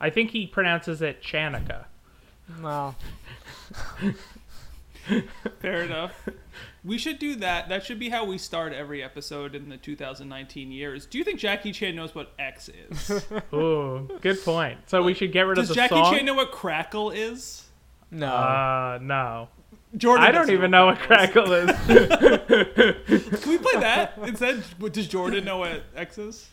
I 0.00 0.10
think 0.10 0.30
he 0.30 0.46
pronounces 0.46 1.00
it 1.02 1.22
Chanukah. 1.22 1.84
well, 2.60 2.96
Fair 5.60 5.82
enough. 5.82 6.28
We 6.84 6.98
should 6.98 7.18
do 7.18 7.36
that. 7.36 7.68
That 7.68 7.84
should 7.84 7.98
be 7.98 8.08
how 8.08 8.24
we 8.24 8.38
start 8.38 8.72
every 8.72 9.02
episode 9.02 9.54
in 9.54 9.68
the 9.68 9.76
2019 9.76 10.72
years. 10.72 11.06
Do 11.06 11.18
you 11.18 11.24
think 11.24 11.38
Jackie 11.38 11.72
Chan 11.72 11.94
knows 11.94 12.14
what 12.14 12.32
X 12.38 12.68
is? 12.90 13.24
Ooh, 13.54 14.08
good 14.20 14.42
point. 14.44 14.78
So 14.86 15.02
we 15.02 15.14
should 15.14 15.32
get 15.32 15.42
rid 15.42 15.58
of 15.58 15.68
the 15.68 15.74
Jackie 15.74 15.90
song. 15.90 15.98
Does 15.98 16.08
Jackie 16.08 16.18
Chan 16.18 16.26
know 16.26 16.34
what 16.34 16.50
Crackle 16.52 17.10
is? 17.10 17.64
no. 18.10 18.26
uh, 18.26 18.98
no. 19.00 19.48
Jordan. 19.96 20.24
I 20.24 20.30
don't 20.30 20.42
doesn't 20.42 20.54
even 20.54 20.70
know 20.70 20.86
what 20.86 20.98
crackle 20.98 21.52
is. 21.52 21.70
Can 23.40 23.50
we 23.50 23.58
play 23.58 23.80
that 23.80 24.14
instead? 24.24 24.64
Does 24.90 25.06
Jordan 25.06 25.44
know 25.44 25.58
what 25.58 25.82
X 25.94 26.16
is? 26.16 26.48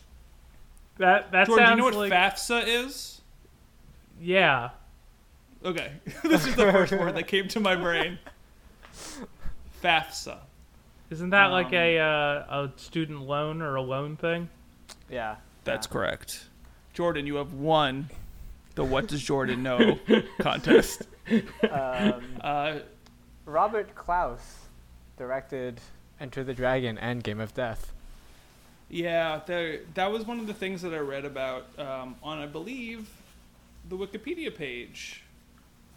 That 1.00 1.32
that 1.32 1.46
Jordan, 1.46 1.64
do 1.66 1.70
you 1.72 1.76
know 1.78 1.84
what 1.84 1.94
like 1.94 2.12
FAFSA 2.12 2.64
is? 2.66 3.20
yeah. 4.20 4.70
Okay, 5.64 5.92
this 6.22 6.46
is 6.46 6.54
the 6.56 6.70
first 6.72 6.92
word 6.92 7.16
that 7.16 7.26
came 7.26 7.48
to 7.48 7.60
my 7.60 7.74
brain. 7.74 8.18
FAFSA. 9.82 10.38
Isn't 11.10 11.30
that 11.30 11.46
like 11.46 11.66
Um, 11.68 11.74
a 11.74 11.98
uh, 11.98 12.04
a 12.66 12.70
student 12.76 13.22
loan 13.22 13.62
or 13.62 13.74
a 13.76 13.82
loan 13.82 14.16
thing? 14.16 14.48
yeah. 15.10 15.36
That's 15.64 15.86
correct. 15.86 16.46
Jordan, 16.94 17.26
you 17.26 17.34
have 17.36 17.52
won 17.52 18.08
the 18.74 18.84
What 18.84 19.08
Does 19.08 19.22
Jordan 19.22 19.62
Know 19.62 19.98
contest. 20.40 21.02
Um, 21.70 22.22
Uh, 22.40 22.78
Robert 23.44 23.94
Clouse 23.94 24.58
directed 25.18 25.80
Enter 26.18 26.42
the 26.44 26.54
Dragon 26.54 26.96
and 26.98 27.22
Game 27.22 27.40
of 27.40 27.54
Death. 27.54 27.92
Yeah, 28.92 29.40
there, 29.46 29.80
that 29.94 30.10
was 30.10 30.26
one 30.26 30.40
of 30.40 30.48
the 30.48 30.54
things 30.54 30.82
that 30.82 30.92
I 30.92 30.98
read 30.98 31.24
about 31.24 31.66
um, 31.78 32.16
on, 32.24 32.40
I 32.40 32.46
believe, 32.46 33.08
the 33.88 33.96
Wikipedia 33.96 34.52
page, 34.52 35.22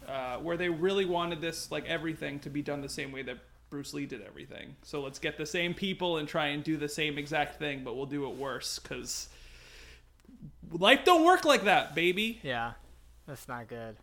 uh, 0.06 0.36
where 0.36 0.56
they 0.56 0.68
really 0.68 1.04
wanted 1.04 1.40
this, 1.40 1.72
like 1.72 1.86
everything, 1.86 2.38
to 2.40 2.50
be 2.50 2.62
done 2.62 2.80
the 2.80 2.88
same 2.88 3.10
way 3.10 3.22
that 3.22 3.38
Bruce 3.68 3.94
Lee 3.94 4.06
did 4.06 4.22
everything. 4.22 4.76
So 4.82 5.02
let's 5.02 5.18
get 5.18 5.36
the 5.36 5.46
same 5.46 5.74
people 5.74 6.18
and 6.18 6.28
try 6.28 6.48
and 6.48 6.62
do 6.62 6.76
the 6.76 6.88
same 6.88 7.18
exact 7.18 7.58
thing, 7.58 7.82
but 7.82 7.96
we'll 7.96 8.06
do 8.06 8.26
it 8.28 8.36
worse, 8.36 8.78
because 8.78 9.28
life 10.70 11.00
don't 11.04 11.24
work 11.24 11.44
like 11.44 11.64
that, 11.64 11.96
baby. 11.96 12.38
Yeah, 12.44 12.74
that's 13.26 13.48
not 13.48 13.66
good. 13.66 13.96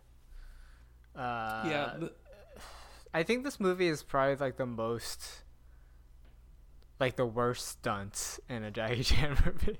Uh, 1.16 1.64
yeah, 1.66 1.92
the, 1.98 2.12
I 3.14 3.22
think 3.22 3.44
this 3.44 3.58
movie 3.58 3.88
is 3.88 4.02
probably 4.02 4.36
like 4.36 4.58
the 4.58 4.66
most, 4.66 5.41
like 7.00 7.16
the 7.16 7.26
worst 7.26 7.66
stunts 7.68 8.40
in 8.48 8.62
a 8.64 8.70
Jackie 8.70 9.02
Chan 9.02 9.36
movie. 9.46 9.78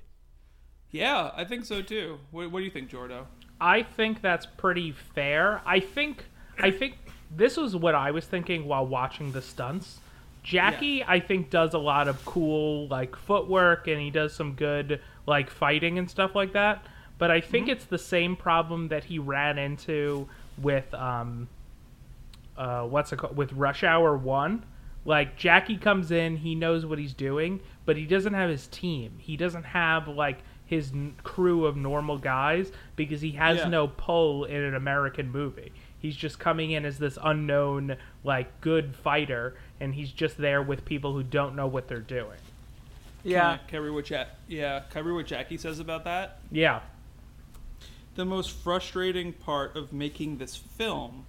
yeah, 0.91 1.31
I 1.35 1.45
think 1.45 1.65
so 1.65 1.83
too. 1.83 2.19
What, 2.31 2.51
what 2.51 2.61
do 2.61 2.65
you 2.65 2.71
think, 2.71 2.91
Jordo? 2.91 3.27
I 3.61 3.83
think 3.83 4.21
that's 4.23 4.47
pretty 4.47 4.93
fair. 4.93 5.61
I 5.65 5.81
think 5.81 6.25
I 6.59 6.71
think 6.71 6.95
this 7.35 7.57
was 7.57 7.75
what 7.77 7.95
I 7.95 8.11
was 8.11 8.25
thinking 8.27 8.67
while 8.67 8.87
watching 8.87 9.33
the 9.33 9.41
stunts. 9.43 9.99
Jackie, 10.43 11.05
I 11.05 11.21
think, 11.21 11.51
does 11.51 11.73
a 11.73 11.79
lot 11.79 12.09
of 12.09 12.25
cool 12.25 12.89
like 12.89 13.15
footwork 13.15 13.87
and 13.87 14.01
he 14.01 14.11
does 14.11 14.35
some 14.35 14.55
good 14.55 15.01
like 15.27 15.49
fighting 15.49 15.99
and 15.99 16.11
stuff 16.11 16.35
like 16.35 16.53
that. 16.55 16.85
But 17.19 17.31
I 17.31 17.41
think 17.41 17.69
it's 17.69 17.85
the 17.85 17.99
same 17.99 18.35
problem 18.35 18.89
that 18.89 19.05
he 19.05 19.21
ran 19.21 19.57
into 19.59 20.29
with 20.59 20.93
um 20.95 21.49
uh 22.57 22.83
what's 22.83 23.13
it 23.13 23.19
called 23.19 23.37
with 23.37 23.53
Rush 23.53 23.85
Hour 23.85 24.17
One. 24.17 24.65
Like 25.05 25.37
Jackie 25.37 25.77
comes 25.77 26.11
in, 26.11 26.37
he 26.37 26.55
knows 26.55 26.87
what 26.87 26.99
he's 26.99 27.15
doing, 27.15 27.61
but 27.85 27.97
he 27.97 28.07
doesn't 28.07 28.35
have 28.35 28.49
his 28.51 28.67
team. 28.69 29.15
He 29.19 29.37
doesn't 29.37 29.65
have 29.65 30.07
like 30.09 30.39
his 30.65 30.93
n- 30.93 31.15
crew 31.25 31.67
of 31.67 31.77
normal 31.77 32.19
guys 32.19 32.71
because 32.97 33.21
he 33.21 33.33
has 33.33 33.59
Yeah. 33.59 33.69
no 33.69 33.89
pull 33.89 34.45
in 34.45 34.63
an 34.63 34.75
American 34.75 35.31
movie. 35.31 35.73
He's 35.99 36.17
just 36.17 36.39
coming 36.39 36.71
in 36.71 36.85
as 36.85 36.99
this 36.99 37.19
unknown, 37.23 37.97
like 38.25 38.61
good 38.61 38.95
fighter, 38.97 39.57
and 39.81 39.95
he's 39.95 40.11
just 40.13 40.37
there 40.39 40.63
with 40.63 40.85
people 40.85 41.13
who 41.13 41.23
don't 41.23 41.55
know 41.57 41.67
what 41.67 41.89
they're 41.89 42.01
doing. 42.01 42.39
Yeah, 43.25 43.59
Can 43.69 43.79
I 43.79 43.83
read 43.83 43.91
what 43.95 44.11
ja- 44.11 44.25
yeah, 44.49 44.81
can 44.91 45.03
I 45.03 45.07
read 45.07 45.15
what 45.15 45.27
Jackie 45.27 45.57
says 45.57 45.79
about 45.79 46.05
that? 46.05 46.39
Yeah, 46.51 46.81
The 48.15 48.25
most 48.25 48.51
frustrating 48.51 49.33
part 49.33 49.75
of 49.77 49.93
making 49.93 50.39
this 50.39 50.55
film 50.57 51.25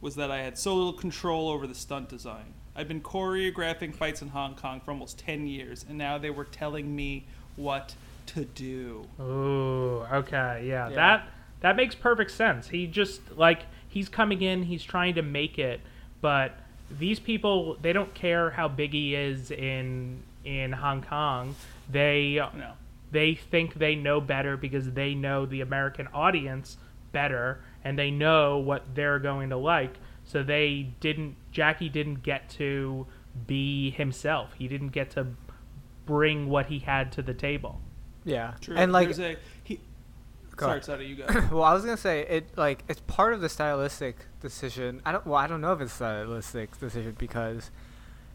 was 0.00 0.16
that 0.16 0.30
I 0.30 0.42
had 0.42 0.58
so 0.58 0.74
little 0.74 0.92
control 0.92 1.48
over 1.48 1.66
the 1.66 1.74
stunt 1.74 2.08
design. 2.08 2.52
I'd 2.76 2.88
been 2.88 3.00
choreographing 3.00 3.94
fights 3.94 4.20
in 4.22 4.28
Hong 4.28 4.54
Kong 4.56 4.80
for 4.80 4.90
almost 4.90 5.18
10 5.18 5.46
years, 5.46 5.84
and 5.88 5.96
now 5.96 6.18
they 6.18 6.30
were 6.30 6.44
telling 6.44 6.94
me 6.94 7.24
what 7.56 7.94
to 8.26 8.44
do. 8.44 9.06
Ooh, 9.20 10.04
okay, 10.12 10.64
yeah, 10.66 10.88
Yeah. 10.88 10.94
that 10.94 11.28
that 11.60 11.76
makes 11.76 11.94
perfect 11.94 12.30
sense. 12.30 12.68
He 12.68 12.86
just 12.86 13.20
like 13.36 13.62
he's 13.88 14.08
coming 14.08 14.42
in, 14.42 14.64
he's 14.64 14.82
trying 14.82 15.14
to 15.14 15.22
make 15.22 15.58
it, 15.58 15.80
but 16.20 16.52
these 16.90 17.18
people 17.20 17.76
they 17.80 17.92
don't 17.92 18.12
care 18.14 18.50
how 18.50 18.68
big 18.68 18.92
he 18.92 19.14
is 19.14 19.50
in 19.50 20.22
in 20.44 20.72
Hong 20.72 21.02
Kong. 21.02 21.54
They 21.90 22.34
No. 22.56 22.72
they 23.12 23.34
think 23.34 23.74
they 23.74 23.94
know 23.94 24.20
better 24.20 24.56
because 24.56 24.92
they 24.92 25.14
know 25.14 25.46
the 25.46 25.60
American 25.60 26.08
audience 26.12 26.76
better 27.12 27.60
and 27.84 27.98
they 27.98 28.10
know 28.10 28.58
what 28.58 28.82
they're 28.94 29.18
going 29.20 29.50
to 29.50 29.56
like. 29.56 29.94
So 30.24 30.42
they 30.42 30.90
didn't 31.00 31.36
Jackie 31.52 31.88
didn't 31.88 32.22
get 32.22 32.48
to 32.50 33.06
be 33.46 33.90
himself. 33.90 34.54
He 34.54 34.68
didn't 34.68 34.88
get 34.90 35.10
to 35.12 35.26
bring 36.06 36.48
what 36.48 36.66
he 36.66 36.78
had 36.80 37.12
to 37.12 37.22
the 37.22 37.34
table. 37.34 37.80
Yeah, 38.24 38.54
True. 38.60 38.76
and 38.76 38.92
like 38.92 39.10
a, 39.18 39.36
he, 39.64 39.80
Go 40.56 40.66
sorry, 40.66 40.72
ahead. 40.72 40.84
sorry, 40.84 41.06
you 41.06 41.16
go. 41.16 41.24
well, 41.52 41.62
I 41.64 41.74
was 41.74 41.84
gonna 41.84 41.96
say 41.96 42.20
it 42.20 42.56
like 42.56 42.84
it's 42.88 43.00
part 43.06 43.34
of 43.34 43.40
the 43.40 43.48
stylistic 43.48 44.16
decision. 44.40 45.02
I 45.04 45.12
don't 45.12 45.26
well, 45.26 45.36
I 45.36 45.46
don't 45.46 45.60
know 45.60 45.72
if 45.72 45.80
it's 45.80 45.92
a 45.92 45.96
stylistic 45.96 46.78
decision 46.78 47.14
because 47.18 47.70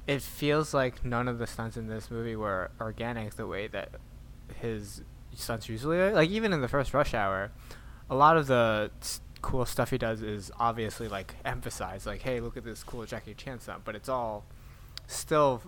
it 0.05 0.21
feels 0.21 0.73
like 0.73 1.03
none 1.05 1.27
of 1.27 1.39
the 1.39 1.47
stunts 1.47 1.77
in 1.77 1.87
this 1.87 2.09
movie 2.11 2.35
were 2.35 2.71
organic 2.81 3.35
the 3.35 3.47
way 3.47 3.67
that 3.67 3.89
his 4.59 5.01
stunts 5.33 5.69
usually 5.69 5.97
are. 5.99 6.11
Like 6.13 6.29
even 6.29 6.51
in 6.53 6.61
the 6.61 6.67
first 6.67 6.93
Rush 6.93 7.13
Hour, 7.13 7.51
a 8.09 8.15
lot 8.15 8.35
of 8.37 8.47
the 8.47 8.91
s- 9.01 9.21
cool 9.41 9.65
stuff 9.65 9.89
he 9.91 9.97
does 9.97 10.21
is 10.21 10.51
obviously 10.59 11.07
like 11.07 11.35
emphasized, 11.45 12.05
like 12.05 12.21
hey, 12.21 12.39
look 12.39 12.57
at 12.57 12.63
this 12.63 12.83
cool 12.83 13.05
Jackie 13.05 13.33
Chan 13.33 13.61
stunt, 13.61 13.83
but 13.85 13.95
it's 13.95 14.09
all 14.09 14.45
still 15.07 15.61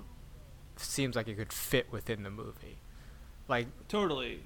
seems 0.75 1.15
like 1.15 1.27
it 1.27 1.35
could 1.35 1.53
fit 1.53 1.91
within 1.91 2.23
the 2.23 2.29
movie. 2.29 2.77
Like 3.47 3.67
totally. 3.87 4.39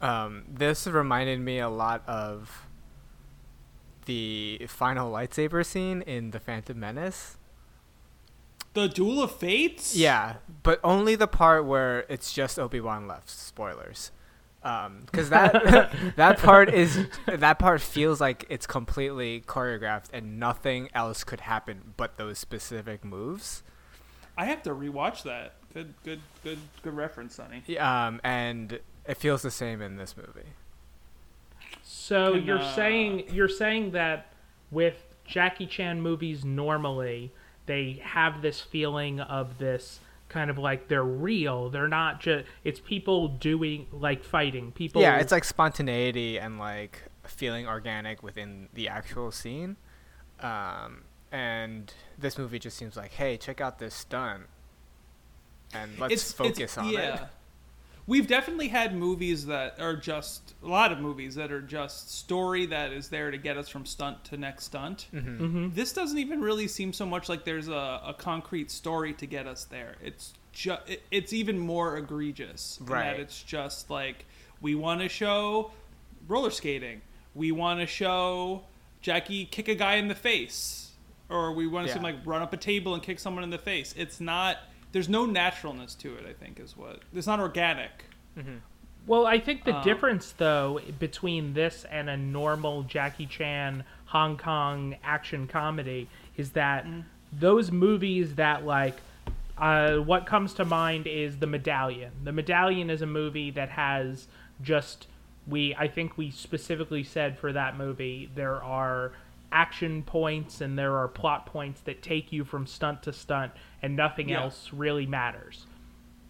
um, 0.00 0.44
this 0.52 0.86
reminded 0.86 1.40
me 1.40 1.58
a 1.58 1.68
lot 1.68 2.02
of 2.06 2.66
the 4.06 4.62
final 4.66 5.12
lightsaber 5.12 5.64
scene 5.64 6.02
in 6.02 6.30
The 6.30 6.40
Phantom 6.40 6.78
Menace. 6.78 7.36
The 8.72 8.88
Duel 8.88 9.22
of 9.22 9.32
Fates? 9.32 9.96
Yeah, 9.96 10.36
but 10.62 10.80
only 10.84 11.16
the 11.16 11.26
part 11.26 11.64
where 11.64 12.06
it's 12.08 12.32
just 12.32 12.58
Obi 12.58 12.80
Wan 12.80 13.08
left. 13.08 13.28
Spoilers, 13.28 14.10
because 14.62 15.30
that 15.30 15.92
that 16.16 16.38
part 16.38 16.72
is 16.72 17.06
that 17.26 17.58
part 17.58 17.80
feels 17.80 18.20
like 18.20 18.44
it's 18.48 18.66
completely 18.66 19.40
choreographed 19.46 20.06
and 20.12 20.38
nothing 20.38 20.88
else 20.94 21.24
could 21.24 21.40
happen 21.40 21.94
but 21.96 22.16
those 22.16 22.38
specific 22.38 23.04
moves. 23.04 23.62
I 24.36 24.46
have 24.46 24.62
to 24.62 24.70
rewatch 24.70 25.22
that. 25.24 25.54
Good, 25.72 25.94
good, 26.04 26.20
good, 26.42 26.58
good 26.82 26.94
reference, 26.94 27.34
Sonny. 27.36 27.78
Um, 27.78 28.20
and 28.24 28.80
it 29.06 29.16
feels 29.16 29.42
the 29.42 29.50
same 29.50 29.80
in 29.80 29.96
this 29.96 30.16
movie. 30.16 30.48
So 31.82 32.34
Can, 32.34 32.44
you're 32.44 32.58
uh, 32.58 32.74
saying 32.74 33.24
you're 33.32 33.48
saying 33.48 33.92
that 33.92 34.32
with 34.70 34.96
Jackie 35.24 35.66
Chan 35.66 36.00
movies 36.00 36.44
normally 36.44 37.32
they 37.66 38.00
have 38.02 38.42
this 38.42 38.60
feeling 38.60 39.20
of 39.20 39.58
this 39.58 40.00
kind 40.30 40.48
of 40.48 40.56
like 40.56 40.88
they're 40.88 41.04
real. 41.04 41.68
They're 41.68 41.88
not 41.88 42.20
just 42.20 42.46
it's 42.64 42.80
people 42.80 43.28
doing 43.28 43.86
like 43.92 44.24
fighting. 44.24 44.72
People 44.72 45.02
Yeah, 45.02 45.18
it's 45.18 45.32
like 45.32 45.44
spontaneity 45.44 46.38
and 46.38 46.58
like 46.58 47.02
feeling 47.24 47.66
organic 47.66 48.22
within 48.22 48.68
the 48.72 48.88
actual 48.88 49.30
scene. 49.30 49.76
Um, 50.40 51.02
and 51.30 51.92
this 52.18 52.38
movie 52.38 52.58
just 52.58 52.78
seems 52.78 52.96
like, 52.96 53.12
hey, 53.12 53.36
check 53.36 53.60
out 53.60 53.78
this 53.78 53.94
stunt, 53.94 54.44
and 55.74 55.98
let's 55.98 56.32
focus 56.32 56.78
on 56.78 56.88
yeah. 56.88 57.14
it. 57.14 57.20
We've 58.06 58.26
definitely 58.26 58.68
had 58.68 58.94
movies 58.94 59.46
that 59.46 59.78
are 59.78 59.94
just 59.94 60.54
a 60.62 60.66
lot 60.66 60.90
of 60.90 60.98
movies 60.98 61.36
that 61.36 61.52
are 61.52 61.60
just 61.60 62.12
story 62.12 62.66
that 62.66 62.92
is 62.92 63.08
there 63.08 63.30
to 63.30 63.38
get 63.38 63.56
us 63.56 63.68
from 63.68 63.86
stunt 63.86 64.24
to 64.24 64.36
next 64.36 64.64
stunt. 64.64 65.06
hmm 65.12 65.68
This 65.70 65.92
doesn't 65.92 66.18
even 66.18 66.40
really 66.40 66.66
seem 66.66 66.92
so 66.92 67.06
much 67.06 67.28
like 67.28 67.44
there's 67.44 67.68
a, 67.68 68.00
a 68.06 68.14
concrete 68.18 68.70
story 68.70 69.12
to 69.14 69.26
get 69.26 69.46
us 69.46 69.64
there. 69.64 69.94
It's 70.02 70.32
just 70.52 70.88
it, 70.88 71.02
it's 71.10 71.32
even 71.32 71.58
more 71.58 71.96
egregious. 71.98 72.78
Right. 72.82 73.04
that 73.12 73.20
it's 73.20 73.42
just 73.42 73.90
like 73.90 74.24
we 74.60 74.74
want 74.74 75.00
to 75.02 75.08
show 75.08 75.70
roller 76.26 76.50
skating. 76.50 77.02
We 77.34 77.52
want 77.52 77.78
to 77.80 77.86
show 77.86 78.64
Jackie 79.02 79.44
kick 79.44 79.68
a 79.68 79.74
guy 79.76 79.94
in 79.96 80.08
the 80.08 80.14
face, 80.16 80.90
or 81.28 81.52
we 81.52 81.66
want 81.68 81.86
to 81.86 81.92
see 81.92 81.98
him 81.98 82.02
like 82.02 82.16
run 82.26 82.42
up 82.42 82.52
a 82.52 82.56
table 82.56 82.94
and 82.94 83.02
kick 83.02 83.20
someone 83.20 83.44
in 83.44 83.50
the 83.50 83.58
face. 83.58 83.94
It's 83.96 84.20
not. 84.20 84.56
There's 84.92 85.08
no 85.08 85.26
naturalness 85.26 85.94
to 85.96 86.14
it. 86.16 86.26
I 86.28 86.32
think 86.32 86.58
is 86.60 86.76
what. 86.76 87.00
It's 87.14 87.26
not 87.26 87.40
organic. 87.40 88.04
Well, 89.06 89.26
I 89.26 89.38
think 89.38 89.64
the 89.64 89.76
Um, 89.76 89.84
difference 89.84 90.32
though 90.32 90.80
between 90.98 91.54
this 91.54 91.84
and 91.90 92.08
a 92.10 92.16
normal 92.16 92.82
Jackie 92.84 93.26
Chan 93.26 93.84
Hong 94.06 94.36
Kong 94.36 94.96
action 95.02 95.46
comedy 95.46 96.08
is 96.36 96.50
that 96.52 96.86
those 97.32 97.70
movies 97.70 98.34
that 98.36 98.64
like 98.64 98.96
uh, 99.58 99.96
what 99.96 100.24
comes 100.26 100.54
to 100.54 100.64
mind 100.64 101.06
is 101.06 101.36
The 101.38 101.46
Medallion. 101.46 102.12
The 102.24 102.32
Medallion 102.32 102.88
is 102.88 103.02
a 103.02 103.06
movie 103.06 103.50
that 103.52 103.68
has 103.70 104.26
just 104.62 105.06
we 105.46 105.74
I 105.74 105.88
think 105.88 106.16
we 106.18 106.30
specifically 106.30 107.02
said 107.04 107.38
for 107.38 107.52
that 107.52 107.76
movie 107.76 108.30
there 108.34 108.62
are 108.62 109.12
action 109.52 110.02
points 110.02 110.60
and 110.60 110.78
there 110.78 110.96
are 110.96 111.08
plot 111.08 111.46
points 111.46 111.80
that 111.82 112.02
take 112.02 112.32
you 112.32 112.44
from 112.44 112.66
stunt 112.66 113.02
to 113.02 113.12
stunt 113.12 113.52
and 113.82 113.96
nothing 113.96 114.28
Yeah. 114.28 114.42
else 114.42 114.70
really 114.72 115.06
matters. 115.06 115.66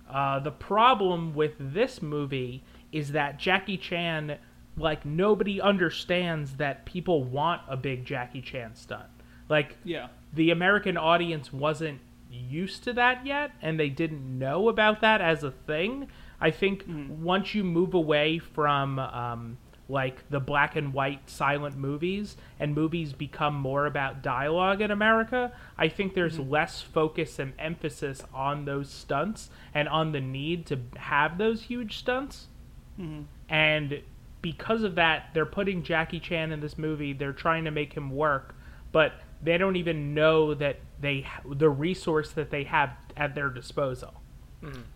Uh, 0.08 0.38
the 0.40 0.50
problem 0.50 1.34
with 1.34 1.52
this 1.58 2.02
movie 2.02 2.62
is 2.92 3.12
that 3.12 3.38
Jackie 3.38 3.76
Chan, 3.76 4.38
like 4.76 5.04
nobody 5.04 5.60
understands 5.60 6.56
that 6.56 6.84
people 6.84 7.22
want 7.24 7.62
a 7.68 7.76
big 7.76 8.04
Jackie 8.04 8.40
Chan 8.42 8.74
stunt. 8.74 9.06
Like 9.48 9.76
Yeah. 9.84 10.08
the 10.32 10.50
American 10.50 10.96
audience 10.96 11.52
wasn't 11.52 12.00
used 12.30 12.84
to 12.84 12.92
that 12.94 13.26
yet, 13.26 13.50
and 13.60 13.78
they 13.78 13.88
didn't 13.88 14.38
know 14.38 14.68
about 14.68 15.00
that 15.00 15.20
as 15.20 15.42
a 15.44 15.50
thing. 15.50 16.08
I 16.40 16.50
think 16.50 16.84
once 16.88 17.54
you 17.54 17.64
move 17.64 17.92
away 17.92 18.38
from 18.38 18.98
um, 18.98 19.58
like 19.90 20.28
the 20.30 20.40
black 20.40 20.76
and 20.76 20.92
white 20.92 21.28
silent 21.28 21.76
movies 21.76 22.36
and 22.58 22.74
movies 22.74 23.12
become 23.12 23.54
more 23.54 23.86
about 23.86 24.22
dialogue 24.22 24.80
in 24.80 24.90
America, 24.90 25.52
I 25.76 25.88
think 25.88 26.14
there's 26.14 26.38
mm-hmm. 26.38 26.50
less 26.50 26.80
focus 26.80 27.38
and 27.38 27.52
emphasis 27.58 28.22
on 28.32 28.64
those 28.64 28.88
stunts 28.88 29.50
and 29.74 29.88
on 29.88 30.12
the 30.12 30.20
need 30.20 30.66
to 30.66 30.78
have 30.96 31.38
those 31.38 31.62
huge 31.62 31.98
stunts. 31.98 32.46
Mm-hmm. 32.98 33.22
And 33.48 34.02
because 34.42 34.82
of 34.82 34.94
that, 34.94 35.30
they're 35.34 35.46
putting 35.46 35.82
Jackie 35.82 36.20
Chan 36.20 36.52
in 36.52 36.60
this 36.60 36.78
movie. 36.78 37.12
They're 37.12 37.32
trying 37.32 37.64
to 37.64 37.70
make 37.70 37.92
him 37.92 38.10
work, 38.10 38.54
but 38.92 39.12
they 39.42 39.58
don't 39.58 39.76
even 39.76 40.14
know 40.14 40.54
that 40.54 40.80
they 41.00 41.26
the 41.48 41.70
resource 41.70 42.32
that 42.32 42.50
they 42.50 42.64
have 42.64 42.90
at 43.16 43.34
their 43.34 43.48
disposal. 43.48 44.19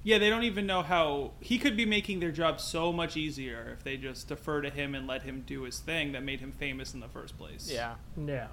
Yeah, 0.02 0.18
they 0.18 0.28
don't 0.28 0.44
even 0.44 0.66
know 0.66 0.82
how 0.82 1.32
he 1.40 1.58
could 1.58 1.76
be 1.76 1.86
making 1.86 2.20
their 2.20 2.30
job 2.30 2.60
so 2.60 2.92
much 2.92 3.16
easier 3.16 3.70
if 3.72 3.82
they 3.82 3.96
just 3.96 4.28
defer 4.28 4.60
to 4.60 4.70
him 4.70 4.94
and 4.94 5.06
let 5.06 5.22
him 5.22 5.42
do 5.46 5.62
his 5.62 5.78
thing 5.78 6.12
that 6.12 6.22
made 6.22 6.40
him 6.40 6.52
famous 6.52 6.92
in 6.92 7.00
the 7.00 7.08
first 7.08 7.38
place. 7.38 7.70
Yeah. 7.70 7.94
Yeah. 8.16 8.48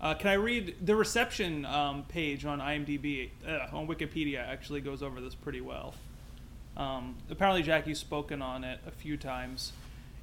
Uh, 0.00 0.14
can 0.14 0.28
I 0.30 0.34
read 0.34 0.76
the 0.80 0.96
reception 0.96 1.66
um, 1.66 2.04
page 2.04 2.46
on 2.46 2.58
IMDb 2.58 3.30
uh, 3.46 3.76
on 3.76 3.86
Wikipedia? 3.86 4.38
Actually, 4.38 4.80
goes 4.80 5.02
over 5.02 5.20
this 5.20 5.34
pretty 5.34 5.60
well. 5.60 5.94
Um, 6.76 7.16
apparently, 7.28 7.62
Jackie's 7.62 7.98
spoken 7.98 8.40
on 8.40 8.64
it 8.64 8.80
a 8.86 8.90
few 8.90 9.18
times. 9.18 9.72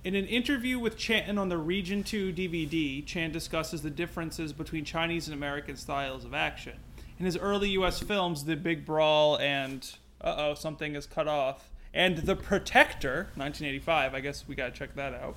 In 0.03 0.15
an 0.15 0.25
interview 0.25 0.80
with 0.80 0.97
Chan 0.97 1.38
on 1.38 1.49
the 1.49 1.58
Region 1.58 2.03
2 2.03 2.34
DVD, 2.34 3.06
Chan 3.06 3.32
discusses 3.32 3.82
the 3.82 3.89
differences 3.89 4.53
between 4.53 4.86
Chinese 4.86 5.27
and 5.27 5.36
American 5.36 5.75
styles 5.75 6.25
of 6.25 6.34
action. 6.34 6.77
In 7.19 7.25
his 7.25 7.36
early 7.38 7.69
U.S. 7.71 7.99
films, 7.99 8.45
The 8.45 8.56
Big 8.56 8.86
Brawl 8.86 9.38
and 9.38 9.91
uh 10.21 10.36
oh, 10.38 10.53
something 10.53 10.95
is 10.95 11.06
cut 11.06 11.27
off, 11.27 11.69
and 11.93 12.17
The 12.17 12.36
Protector, 12.36 13.30
1985, 13.36 14.13
I 14.13 14.19
guess 14.19 14.47
we 14.47 14.56
gotta 14.56 14.71
check 14.71 14.95
that 14.95 15.13
out. 15.13 15.36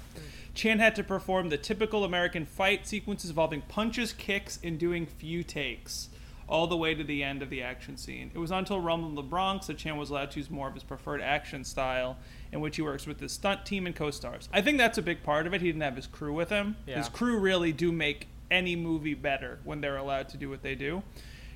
Chan 0.55 0.79
had 0.79 0.95
to 0.97 1.05
perform 1.05 1.49
the 1.49 1.59
typical 1.59 2.05
American 2.05 2.45
fight 2.45 2.87
sequences 2.87 3.31
involving 3.31 3.62
punches, 3.62 4.12
kicks, 4.12 4.59
and 4.62 4.79
doing 4.79 5.07
few 5.07 5.43
takes, 5.43 6.09
all 6.49 6.66
the 6.66 6.77
way 6.77 6.95
to 6.95 7.05
the 7.05 7.23
end 7.23 7.43
of 7.43 7.51
the 7.51 7.62
action 7.62 7.97
scene. 7.97 8.31
It 8.35 8.38
was 8.38 8.51
until 8.51 8.81
Rumble 8.81 9.09
in 9.09 9.14
the 9.14 9.23
Bronx 9.23 9.69
that 9.69 9.79
Chan 9.79 9.97
was 9.97 10.11
allowed 10.11 10.33
to 10.33 10.40
use 10.40 10.51
more 10.51 10.69
of 10.69 10.75
his 10.75 10.83
preferred 10.83 11.23
action 11.23 11.64
style, 11.64 12.19
in 12.53 12.61
which 12.61 12.77
he 12.77 12.83
works 12.83 13.07
with 13.07 13.21
his 13.21 13.33
stunt 13.33 13.64
team 13.64 13.87
and 13.87 13.95
co-stars. 13.95 14.49
I 14.53 14.61
think 14.61 14.79
that's 14.79 14.99
a 14.99 15.03
big 15.03 15.23
part 15.23 15.47
of 15.47 15.55
it. 15.55 15.61
He 15.61 15.69
didn't 15.69 15.83
have 15.83 15.97
his 15.97 16.07
crew 16.07 16.33
with 16.33 16.49
him. 16.51 16.77
Yeah. 16.87 16.99
His 16.99 17.09
crew 17.09 17.38
really 17.38 17.73
do 17.73 17.93
make 17.93 18.27
any 18.51 18.75
movie 18.75 19.14
better 19.14 19.61
when 19.64 19.81
they're 19.81 19.97
allowed 19.97 20.29
to 20.31 20.37
do 20.37 20.51
what 20.51 20.62
they 20.62 20.75
do. 20.75 21.03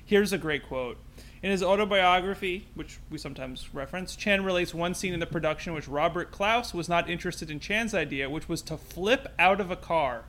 Here's 0.05 0.31
a 0.31 0.37
great 0.37 0.65
quote. 0.67 0.97
In 1.43 1.51
his 1.51 1.61
autobiography, 1.61 2.65
which 2.73 2.97
we 3.09 3.17
sometimes 3.17 3.73
reference, 3.73 4.15
Chan 4.15 4.43
relates 4.43 4.73
one 4.73 4.93
scene 4.95 5.13
in 5.13 5.19
the 5.19 5.27
production 5.27 5.73
which 5.73 5.87
Robert 5.87 6.31
Clouse 6.31 6.73
was 6.73 6.89
not 6.89 7.09
interested 7.09 7.51
in 7.51 7.59
Chan's 7.59 7.93
idea, 7.93 8.29
which 8.29 8.49
was 8.49 8.61
to 8.63 8.77
flip 8.77 9.27
out 9.37 9.61
of 9.61 9.69
a 9.69 9.75
car. 9.75 10.23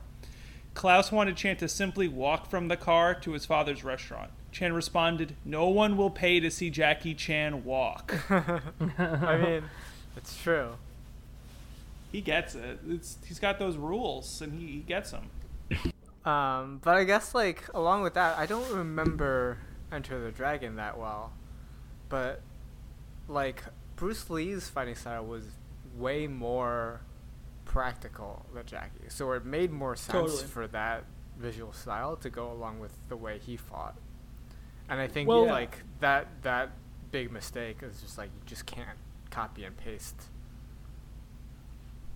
Clouse 0.75 1.11
wanted 1.11 1.35
Chan 1.35 1.57
to 1.57 1.67
simply 1.67 2.07
walk 2.07 2.49
from 2.51 2.67
the 2.67 2.77
car 2.77 3.15
to 3.15 3.31
his 3.31 3.45
father's 3.47 3.83
restaurant. 3.83 4.29
Chan 4.51 4.73
responded, 4.73 5.35
"No 5.43 5.67
one 5.69 5.97
will 5.97 6.11
pay 6.11 6.39
to 6.39 6.51
see 6.51 6.69
Jackie 6.69 7.15
Chan 7.15 7.63
walk." 7.63 8.13
I 8.29 9.37
mean, 9.37 9.63
it's 10.15 10.37
true. 10.41 10.73
he 12.11 12.21
gets 12.21 12.53
it. 12.53 12.79
It's 12.87 13.17
he's 13.25 13.39
got 13.39 13.57
those 13.59 13.75
rules 13.75 14.41
and 14.41 14.59
he, 14.59 14.67
he 14.67 14.79
gets 14.79 15.11
them. 15.11 15.29
Um, 16.25 16.79
but 16.83 16.95
I 16.95 17.03
guess 17.05 17.33
like 17.33 17.63
along 17.73 18.03
with 18.03 18.13
that, 18.15 18.37
I 18.37 18.45
don't 18.45 18.69
remember 18.71 19.57
Enter 19.91 20.19
the 20.19 20.31
Dragon 20.31 20.75
that 20.75 20.97
well, 20.97 21.31
but 22.09 22.41
like 23.27 23.63
Bruce 23.95 24.29
Lee's 24.29 24.67
fighting 24.69 24.95
style 24.95 25.25
was 25.25 25.43
way 25.95 26.27
more 26.27 27.01
practical 27.65 28.45
than 28.53 28.65
Jackie, 28.65 29.05
so 29.09 29.31
it 29.31 29.45
made 29.45 29.71
more 29.71 29.95
sense 29.95 30.11
Totally. 30.11 30.43
for 30.43 30.67
that 30.67 31.05
visual 31.37 31.71
style 31.71 32.15
to 32.17 32.29
go 32.29 32.51
along 32.51 32.79
with 32.79 32.91
the 33.09 33.15
way 33.15 33.39
he 33.39 33.55
fought. 33.55 33.95
And 34.89 34.99
I 34.99 35.07
think 35.07 35.29
Well- 35.29 35.45
like 35.45 35.83
that 35.99 36.27
that 36.43 36.71
big 37.11 37.31
mistake 37.31 37.81
is 37.81 38.01
just 38.01 38.17
like 38.17 38.29
you 38.35 38.41
just 38.45 38.65
can't 38.65 38.97
copy 39.29 39.63
and 39.63 39.75
paste. 39.77 40.23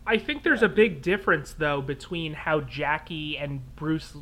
I 0.06 0.18
think 0.18 0.44
there's 0.44 0.64
a 0.64 0.70
big 0.70 1.02
difference 1.02 1.54
though 1.54 1.82
between 1.82 2.34
how 2.34 2.62
Jackie 2.62 3.38
and 3.38 3.76
Bruce 3.76 4.16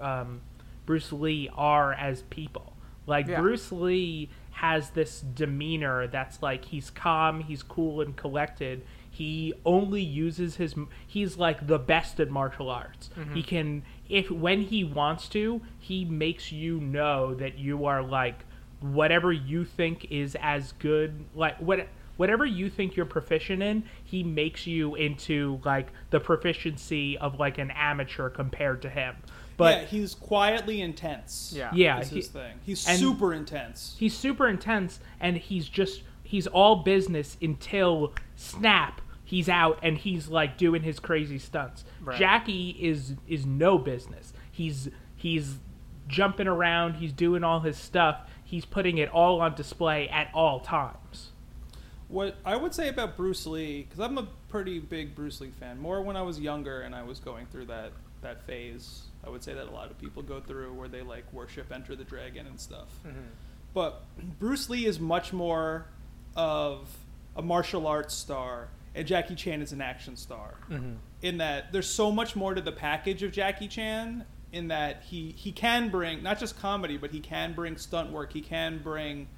um, 0.00 0.40
Bruce 0.86 1.12
Lee 1.12 1.50
are 1.54 1.92
as 1.92 2.22
people. 2.22 2.72
Like 3.08 3.26
Yeah. 3.26 3.40
Bruce 3.40 3.72
Lee 3.72 4.30
has 4.52 4.90
this 4.90 5.20
demeanor 5.20 6.06
that's 6.08 6.42
like 6.42 6.66
he's 6.66 6.90
calm, 6.90 7.40
he's 7.40 7.62
cool 7.62 8.00
and 8.00 8.16
collected. 8.16 8.82
He 9.10 9.54
only 9.64 10.02
uses 10.02 10.56
his 10.56 10.74
he's 11.06 11.38
like 11.38 11.66
the 11.66 11.78
best 11.78 12.20
at 12.20 12.30
martial 12.30 12.68
arts. 12.68 13.10
Mm-hmm. 13.18 13.34
He 13.34 13.42
can 13.42 13.82
if 14.08 14.30
when 14.30 14.62
he 14.62 14.84
wants 14.84 15.28
to, 15.30 15.60
he 15.78 16.04
makes 16.04 16.52
you 16.52 16.78
know 16.80 17.34
that 17.34 17.58
you 17.58 17.86
are 17.86 18.02
like 18.02 18.44
whatever 18.80 19.32
you 19.32 19.64
think 19.64 20.06
is 20.10 20.36
as 20.40 20.72
good 20.72 21.24
like 21.34 21.56
what 21.58 21.88
whatever 22.18 22.44
you 22.44 22.68
think 22.68 22.96
you're 22.96 23.06
proficient 23.06 23.62
in, 23.62 23.84
he 24.04 24.22
makes 24.22 24.66
you 24.66 24.94
into 24.96 25.60
like 25.64 25.88
the 26.10 26.20
proficiency 26.20 27.16
of 27.16 27.38
like 27.38 27.58
an 27.58 27.70
amateur 27.70 28.28
compared 28.28 28.82
to 28.82 28.90
him. 28.90 29.16
But 29.58 29.76
yeah, 29.82 29.84
he's 29.88 30.14
quietly 30.14 30.80
intense. 30.80 31.52
Yeah. 31.54 31.70
yeah, 31.74 31.96
That's 31.96 32.08
he- 32.08 32.16
his 32.16 32.28
thing. 32.28 32.58
He's 32.64 32.80
super 32.80 33.34
intense. 33.34 33.94
he's 33.98 34.16
super 34.16 34.48
intense 34.48 34.98
and 35.20 35.36
he's 35.36 35.68
just 35.68 36.02
he's 36.22 36.46
all 36.46 36.76
business 36.76 37.36
until 37.42 38.14
snap 38.36 39.00
he's 39.24 39.48
out 39.48 39.78
and 39.82 39.98
he's 39.98 40.28
like 40.28 40.56
doing 40.56 40.82
his 40.82 40.98
crazy 41.00 41.38
stunts 41.38 41.84
Right. 42.02 42.18
jackie 42.18 42.70
is 42.80 43.14
is 43.26 43.44
no 43.46 43.78
business 43.78 44.32
he's 44.52 44.88
he's 45.16 45.56
jumping 46.06 46.46
around 46.46 46.94
he's 46.94 47.12
doing 47.12 47.42
all 47.44 47.60
his 47.60 47.76
stuff 47.78 48.20
he's 48.44 48.64
putting 48.66 48.96
it 48.98 49.08
all 49.10 49.40
on 49.40 49.54
display 49.54 50.08
at 50.10 50.28
all 50.34 50.60
times 50.60 51.30
What 52.08 52.36
I 52.44 52.56
would 52.56 52.74
say 52.74 52.88
about 52.88 53.16
Bruce 53.16 53.46
Lee, 53.46 53.82
because 53.82 54.00
I'm 54.00 54.16
a 54.18 54.26
pretty 54.48 54.78
big 54.78 55.14
Bruce 55.14 55.40
Lee 55.42 55.50
fan, 55.60 55.78
more 55.78 56.00
when 56.02 56.16
I 56.16 56.22
was 56.22 56.38
younger 56.40 56.80
and 56.82 56.94
I 56.94 57.02
was 57.02 57.18
going 57.20 57.46
through 57.46 57.66
that 57.66 57.92
that 58.22 58.42
phase. 58.46 59.02
I 59.24 59.30
would 59.30 59.42
say 59.42 59.54
that 59.54 59.66
a 59.66 59.70
lot 59.70 59.90
of 59.90 59.98
people 59.98 60.22
go 60.22 60.40
through 60.40 60.72
where 60.74 60.88
they 60.88 61.02
like 61.02 61.30
worship 61.32 61.72
Enter 61.72 61.96
the 61.96 62.04
Dragon 62.04 62.46
and 62.46 62.58
stuff. 62.58 62.88
But 63.74 64.02
Bruce 64.38 64.70
Lee 64.70 64.86
is 64.86 64.98
much 64.98 65.32
more 65.32 65.86
of 66.36 66.88
a 67.36 67.42
martial 67.42 67.86
arts 67.86 68.14
star, 68.14 68.68
and 68.94 69.06
Jackie 69.06 69.34
Chan 69.34 69.60
is 69.62 69.72
an 69.72 69.80
action 69.80 70.16
star. 70.16 70.54
In 71.22 71.38
that, 71.38 71.72
there's 71.72 71.88
so 71.90 72.10
much 72.10 72.34
more 72.36 72.54
to 72.54 72.60
the 72.60 72.72
package 72.72 73.22
of 73.22 73.32
Jackie 73.32 73.68
Chan. 73.68 74.24
In 74.50 74.68
that 74.68 75.02
he 75.02 75.32
he 75.36 75.52
can 75.52 75.90
bring 75.90 76.22
not 76.22 76.38
just 76.38 76.58
comedy, 76.58 76.96
but 76.96 77.10
he 77.10 77.20
can 77.20 77.52
bring 77.52 77.76
stunt 77.76 78.10
work. 78.10 78.32
He 78.32 78.40
can 78.40 78.78
bring 78.78 79.28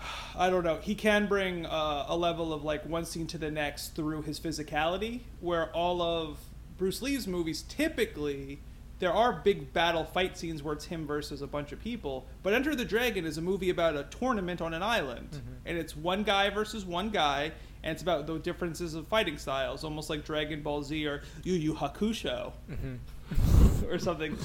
I 0.36 0.50
don't 0.50 0.64
know. 0.64 0.78
He 0.78 0.94
can 0.94 1.26
bring 1.28 1.66
uh, 1.66 2.06
a 2.08 2.16
level 2.16 2.52
of 2.52 2.64
like 2.64 2.84
one 2.86 3.04
scene 3.04 3.26
to 3.28 3.38
the 3.38 3.50
next 3.50 3.94
through 3.94 4.22
his 4.22 4.40
physicality, 4.40 5.20
where 5.40 5.70
all 5.72 6.02
of 6.02 6.38
Bruce 6.80 7.02
Lee's 7.02 7.28
movies 7.28 7.62
typically 7.68 8.58
there 9.00 9.12
are 9.12 9.32
big 9.32 9.72
battle 9.72 10.04
fight 10.04 10.36
scenes 10.36 10.62
where 10.62 10.74
it's 10.74 10.86
him 10.86 11.06
versus 11.06 11.42
a 11.42 11.46
bunch 11.46 11.72
of 11.72 11.80
people. 11.80 12.26
But 12.42 12.52
Enter 12.52 12.74
the 12.74 12.84
Dragon 12.84 13.24
is 13.24 13.38
a 13.38 13.42
movie 13.42 13.70
about 13.70 13.96
a 13.96 14.04
tournament 14.04 14.60
on 14.60 14.74
an 14.74 14.82
island, 14.82 15.30
mm-hmm. 15.30 15.52
and 15.66 15.78
it's 15.78 15.96
one 15.96 16.22
guy 16.22 16.50
versus 16.50 16.84
one 16.84 17.08
guy, 17.10 17.52
and 17.82 17.92
it's 17.92 18.02
about 18.02 18.26
the 18.26 18.38
differences 18.38 18.94
of 18.94 19.08
fighting 19.08 19.38
styles, 19.38 19.84
almost 19.84 20.10
like 20.10 20.24
Dragon 20.24 20.62
Ball 20.62 20.82
Z 20.82 21.06
or 21.06 21.22
Yu 21.44 21.54
Yu 21.54 21.74
Hakusho, 21.74 22.52
mm-hmm. 22.70 23.86
or 23.90 23.98
something, 23.98 24.36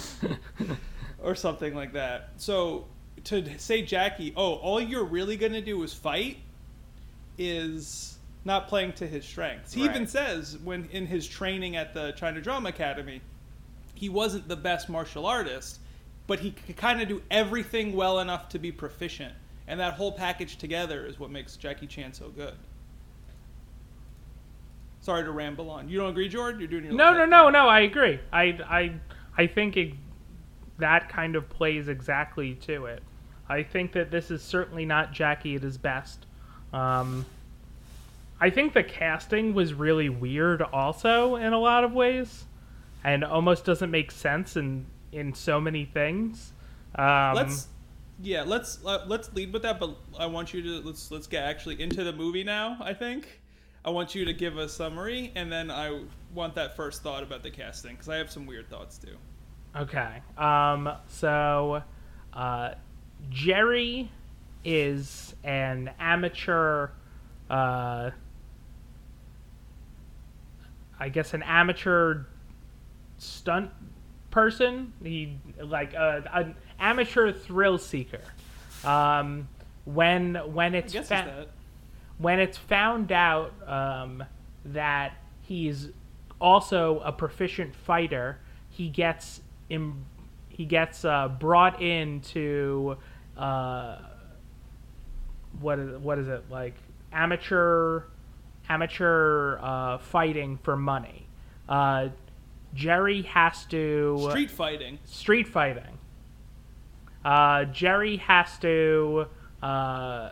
or 1.22 1.36
something 1.36 1.76
like 1.76 1.94
that. 1.94 2.30
So 2.38 2.86
to 3.26 3.60
say 3.60 3.82
Jackie, 3.82 4.34
oh, 4.38 4.56
all 4.56 4.80
you're 4.80 5.06
really 5.06 5.36
gonna 5.36 5.62
do 5.62 5.84
is 5.84 5.94
fight, 5.94 6.38
is 7.38 8.15
not 8.46 8.68
playing 8.68 8.94
to 8.94 9.08
his 9.08 9.26
strengths. 9.26 9.74
He 9.74 9.84
even 9.84 10.08
says 10.08 10.58
when 10.64 10.88
in 10.92 11.08
his 11.08 11.28
training 11.28 11.76
at 11.76 11.94
the 11.94 12.12
China 12.12 12.40
Drama 12.40 12.70
Academy, 12.70 13.22
he 13.96 14.08
wasn't 14.08 14.48
the 14.48 14.56
best 14.56 14.88
martial 14.88 15.26
artist, 15.26 15.80
but 16.28 16.40
he 16.40 16.52
could 16.52 16.78
kind 16.78 17.02
of 17.02 17.08
do 17.08 17.22
everything 17.32 17.96
well 17.96 18.20
enough 18.20 18.48
to 18.50 18.60
be 18.60 18.72
proficient. 18.72 19.34
And 19.68 19.80
that 19.80 19.96
whole 19.96 20.12
package 20.12 20.58
together 20.58 21.06
is 21.08 21.20
what 21.20 21.32
makes 21.32 21.58
Jackie 21.58 21.88
Chan 21.88 22.14
so 22.14 22.30
good. 22.30 22.54
Sorry 25.02 25.24
to 25.24 25.32
ramble 25.32 25.70
on. 25.72 25.90
You 25.90 25.98
don't 26.00 26.10
agree, 26.12 26.30
George? 26.30 26.60
You're 26.60 26.68
doing 26.68 26.86
your 26.86 26.94
no 26.94 27.14
no 27.14 27.26
no 27.26 27.50
no 27.50 27.68
i 27.68 27.82
agree 27.82 28.20
i 28.34 28.44
i 28.68 28.92
i 29.38 29.46
think 29.46 29.78
it, 29.78 29.94
that 30.80 31.10
kind 31.10 31.36
of 31.36 31.48
plays 31.48 31.88
exactly 31.88 32.56
to 32.56 32.86
it 32.86 33.04
i 33.48 33.62
think 33.62 33.92
that 33.92 34.10
this 34.10 34.32
is 34.32 34.42
certainly 34.42 34.84
not 34.84 35.14
jackie 35.14 35.56
at 35.56 35.62
his 35.62 35.78
best 35.78 36.26
um 36.74 37.24
i 38.40 38.50
think 38.50 38.74
the 38.74 38.84
casting 38.84 39.54
was 39.54 39.74
really 39.74 40.10
weird 40.10 40.62
also 40.62 41.36
in 41.36 41.54
a 41.54 41.60
lot 41.60 41.84
of 41.84 41.94
ways 41.94 42.46
and 43.04 43.24
almost 43.24 43.66
doesn't 43.66 43.92
make 43.92 44.12
sense 44.12 44.56
in 44.56 44.86
in 45.12 45.34
so 45.34 45.60
many 45.60 45.86
things 45.86 46.54
um 46.96 47.36
let's 47.36 47.68
yeah 48.22 48.44
let's 48.44 48.80
uh, 48.86 49.04
let's 49.08 49.34
lead 49.34 49.52
with 49.52 49.62
that 49.62 49.80
but 49.80 49.96
i 50.18 50.26
want 50.26 50.54
you 50.54 50.62
to 50.62 50.88
let's 50.88 51.12
let's 51.12 51.28
get 51.28 51.44
actually 51.44 51.82
into 51.82 52.04
the 52.04 52.14
movie 52.14 52.44
now 52.44 52.78
i 52.82 52.94
think 52.94 53.42
i 53.84 53.90
want 53.90 54.16
you 54.16 54.24
to 54.26 54.34
give 54.34 54.58
a 54.58 54.68
summary 54.68 55.32
and 55.36 55.52
then 55.52 55.70
i 55.70 56.02
want 56.34 56.56
that 56.56 56.76
first 56.76 57.04
thought 57.04 57.24
about 57.24 57.44
the 57.44 57.52
casting 57.52 57.92
because 57.92 58.10
i 58.10 58.16
have 58.16 58.32
some 58.32 58.46
weird 58.46 58.70
thoughts 58.70 58.98
too 58.98 59.18
Okay. 59.76 60.22
Um, 60.38 60.90
so, 61.08 61.84
uh, 62.34 62.72
Jerry 63.30 64.10
is 64.64 65.36
an 65.44 65.92
amateur, 66.00 66.90
uh, 67.50 68.12
I 71.00 71.10
guess 71.10 71.34
an 71.34 71.44
amateur 71.44 72.24
stunt 73.18 73.72
person. 74.32 74.94
He 75.04 75.38
like 75.62 75.94
uh, 75.96 76.22
an 76.34 76.56
amateur 76.80 77.32
thrill 77.32 77.78
seeker. 77.78 78.22
Um, 78.84 79.48
when 79.86 80.36
when 80.54 80.76
it's 80.76 80.94
fa- 81.08 81.48
when 82.18 82.40
it's 82.40 82.58
found 82.58 83.12
out 83.12 83.54
um, 83.68 84.24
that 84.66 85.14
he's 85.42 85.90
also 86.40 87.00
a 87.04 87.12
proficient 87.12 87.76
fighter, 87.76 88.40
he 88.70 88.90
gets 88.90 89.42
Im- 89.70 90.06
he 90.50 90.66
gets 90.66 91.04
uh, 91.06 91.28
brought 91.28 91.82
into 91.82 92.98
uh, 93.38 93.98
what 95.60 95.80
is 95.80 95.98
what 96.02 96.20
is 96.20 96.28
it 96.28 96.44
like 96.50 96.76
amateur 97.12 98.04
amateur 98.70 99.58
uh, 99.60 99.98
fighting 99.98 100.58
for 100.64 100.76
money. 100.76 101.28
Uh, 101.68 102.10
Jerry 102.74 103.22
has 103.24 103.66
to 103.66 104.28
street 104.30 104.52
fighting 104.52 105.00
street 105.06 105.48
fighting. 105.48 105.98
Uh, 107.24 107.66
Jerry 107.66 108.18
has 108.18 108.60
to, 108.60 109.26
uh, 109.64 110.30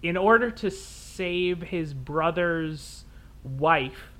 in 0.00 0.16
order 0.16 0.50
to 0.52 0.70
save 0.70 1.60
his 1.60 1.92
brother's 1.92 3.04
wife, 3.42 4.12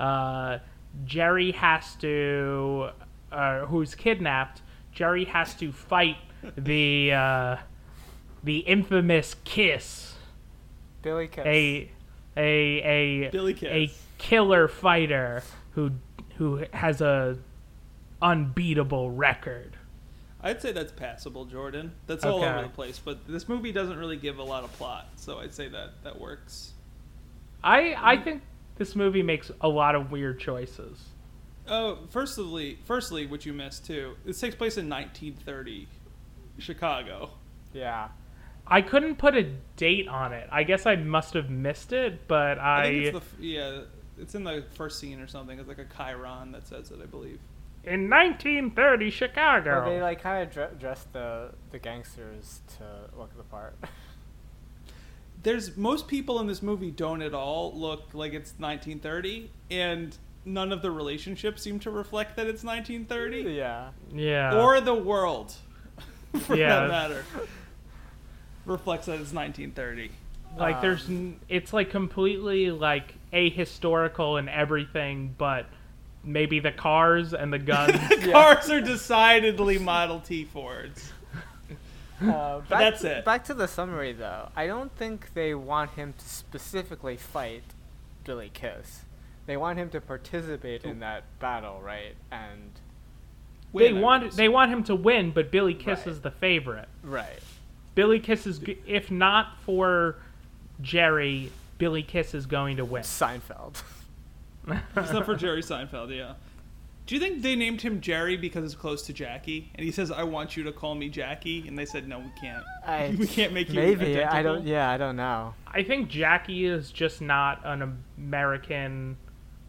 uh, 0.00 0.58
Jerry 1.04 1.52
has 1.52 1.96
to, 1.96 2.90
uh, 3.30 3.66
who's 3.66 3.94
kidnapped. 3.94 4.62
Jerry 4.92 5.26
has 5.26 5.54
to 5.56 5.70
fight 5.70 6.16
the 6.56 7.12
uh, 7.12 7.56
the 8.42 8.58
infamous 8.60 9.36
Kiss, 9.44 10.14
Billy 11.02 11.28
Kiss. 11.28 11.44
a 11.46 11.90
a 12.36 13.22
a 13.26 13.30
Billy 13.30 13.56
a 13.62 13.90
killer 14.18 14.68
fighter 14.68 15.42
who 15.72 15.92
who 16.36 16.64
has 16.72 17.00
a 17.00 17.38
unbeatable 18.20 19.10
record. 19.10 19.76
i'd 20.42 20.62
say 20.62 20.72
that's 20.72 20.92
passable 20.92 21.44
jordan 21.44 21.92
that's 22.06 22.24
all 22.24 22.42
over 22.42 22.62
the 22.62 22.68
place 22.68 23.00
but 23.04 23.26
this 23.26 23.48
movie 23.48 23.72
doesn't 23.72 23.98
really 23.98 24.16
give 24.16 24.38
a 24.38 24.42
lot 24.42 24.64
of 24.64 24.72
plot 24.74 25.08
so 25.16 25.38
i'd 25.38 25.52
say 25.52 25.68
that 25.68 25.90
that 26.04 26.20
works 26.20 26.72
I 27.64 27.94
I 27.98 28.16
mm. 28.16 28.24
think 28.24 28.42
this 28.76 28.96
movie 28.96 29.22
makes 29.22 29.50
a 29.60 29.68
lot 29.68 29.94
of 29.94 30.10
weird 30.10 30.40
choices. 30.40 30.98
Oh, 31.68 31.98
firstly, 32.10 32.78
firstly, 32.84 33.26
what 33.26 33.46
you 33.46 33.52
missed 33.52 33.86
too. 33.86 34.16
This 34.24 34.40
takes 34.40 34.56
place 34.56 34.76
in 34.78 34.88
1930, 34.88 35.86
Chicago. 36.58 37.30
Yeah. 37.72 38.08
I 38.66 38.80
couldn't 38.82 39.16
put 39.16 39.34
a 39.36 39.42
date 39.76 40.08
on 40.08 40.32
it. 40.32 40.48
I 40.50 40.62
guess 40.62 40.86
I 40.86 40.96
must 40.96 41.34
have 41.34 41.50
missed 41.50 41.92
it, 41.92 42.26
but 42.28 42.58
I, 42.58 42.80
I 42.82 42.90
think 42.90 43.14
it's 43.16 43.26
the 43.38 43.46
yeah, 43.46 43.80
it's 44.18 44.34
in 44.34 44.44
the 44.44 44.64
first 44.74 44.98
scene 44.98 45.20
or 45.20 45.26
something. 45.26 45.58
It's 45.58 45.68
like 45.68 45.78
a 45.78 45.86
Chiron 45.96 46.52
that 46.52 46.66
says 46.66 46.90
it, 46.90 46.98
I 47.02 47.06
believe. 47.06 47.38
in 47.84 48.08
1930 48.08 49.10
Chicago. 49.10 49.82
Well, 49.82 49.90
they 49.90 50.00
like 50.00 50.22
kind 50.22 50.46
of 50.46 50.52
dre- 50.54 50.70
dressed 50.78 51.12
the 51.12 51.50
the 51.70 51.78
gangsters 51.78 52.60
to 52.78 52.84
look 53.18 53.36
the 53.36 53.42
part. 53.42 53.74
There's 55.42 55.76
most 55.76 56.06
people 56.06 56.38
in 56.40 56.46
this 56.46 56.62
movie 56.62 56.92
don't 56.92 57.20
at 57.20 57.34
all 57.34 57.72
look 57.74 58.10
like 58.14 58.32
it's 58.32 58.52
1930, 58.58 59.50
and 59.72 60.16
none 60.44 60.70
of 60.72 60.82
the 60.82 60.90
relationships 60.92 61.62
seem 61.62 61.80
to 61.80 61.90
reflect 61.90 62.36
that 62.36 62.46
it's 62.46 62.62
1930 62.62 63.52
yeah. 63.52 63.88
yeah. 64.14 64.54
or 64.60 64.80
the 64.80 64.94
world, 64.94 65.52
for 66.42 66.56
Yeah. 66.56 66.80
that 66.82 66.88
matter, 66.88 67.24
reflects 68.64 69.06
that 69.06 69.20
it's 69.20 69.32
1930. 69.32 70.10
like 70.58 70.80
there's 70.80 71.08
um, 71.08 71.14
n- 71.16 71.40
it's 71.48 71.72
like 71.72 71.90
completely 71.90 72.70
like 72.70 73.14
ahistorical 73.32 74.38
and 74.38 74.48
everything, 74.48 75.34
but 75.38 75.66
maybe 76.24 76.60
the 76.60 76.72
cars 76.72 77.34
and 77.34 77.52
the 77.52 77.58
guns. 77.58 77.92
the 78.08 78.30
Cars 78.32 78.70
are 78.70 78.80
decidedly 78.80 79.78
Model 79.78 80.20
T 80.20 80.44
Fords. 80.44 81.12
Uh, 82.22 82.60
back 82.60 82.68
that's 82.68 83.00
to, 83.00 83.18
it. 83.18 83.24
Back 83.24 83.44
to 83.46 83.54
the 83.54 83.66
summary, 83.66 84.12
though. 84.12 84.48
I 84.54 84.68
don't 84.68 84.92
think 84.96 85.34
they 85.34 85.54
want 85.56 85.90
him 85.92 86.14
to 86.16 86.24
specifically 86.24 87.16
fight 87.16 87.64
Billy 88.22 88.48
Kiss. 88.54 89.00
They 89.46 89.56
want 89.56 89.76
him 89.80 89.90
to 89.90 90.00
participate 90.00 90.84
in 90.84 91.00
that 91.00 91.24
battle, 91.40 91.80
right? 91.82 92.14
And 92.30 92.70
they 93.74 93.92
Win, 93.92 93.96
I 93.98 94.00
want 94.00 94.32
they 94.36 94.48
want 94.48 94.70
him 94.70 94.84
to 94.84 94.94
win, 94.94 95.32
but 95.32 95.50
Billy 95.50 95.74
Kiss 95.74 96.00
Right. 96.00 96.06
is 96.06 96.20
the 96.20 96.30
favorite. 96.30 96.88
right. 97.02 97.40
Billy 97.94 98.20
Kiss 98.20 98.46
is 98.46 98.60
if 98.86 99.10
not 99.10 99.58
for 99.64 100.16
Jerry, 100.80 101.50
Billy 101.78 102.02
Kiss 102.02 102.34
is 102.34 102.46
going 102.46 102.76
to 102.78 102.84
win. 102.84 103.02
Seinfeld. 103.02 103.82
Except 104.96 105.26
for 105.26 105.34
Jerry 105.34 105.62
Seinfeld, 105.62 106.16
yeah. 106.16 106.34
Do 107.04 107.16
you 107.16 107.20
think 107.20 107.42
they 107.42 107.56
named 107.56 107.82
him 107.82 108.00
Jerry 108.00 108.36
because 108.36 108.64
it's 108.64 108.80
close 108.80 109.02
to 109.02 109.12
Jackie? 109.12 109.70
And 109.74 109.84
he 109.84 109.90
says, 109.90 110.12
"I 110.12 110.22
want 110.22 110.56
you 110.56 110.62
to 110.64 110.72
call 110.72 110.94
me 110.94 111.08
Jackie," 111.08 111.66
and 111.66 111.76
they 111.76 111.84
said, 111.84 112.06
"No, 112.06 112.20
we 112.20 112.30
can't. 112.40 112.64
I, 112.86 113.14
we 113.18 113.26
can't 113.26 113.52
make 113.52 113.68
you 113.68 113.74
maybe 113.74 114.22
I 114.22 114.42
don't. 114.42 114.64
Yeah, 114.66 114.88
I 114.88 114.96
don't 114.96 115.16
know. 115.16 115.54
I 115.66 115.82
think 115.82 116.08
Jackie 116.08 116.64
is 116.64 116.92
just 116.92 117.20
not 117.20 117.60
an 117.64 117.98
American. 118.16 119.16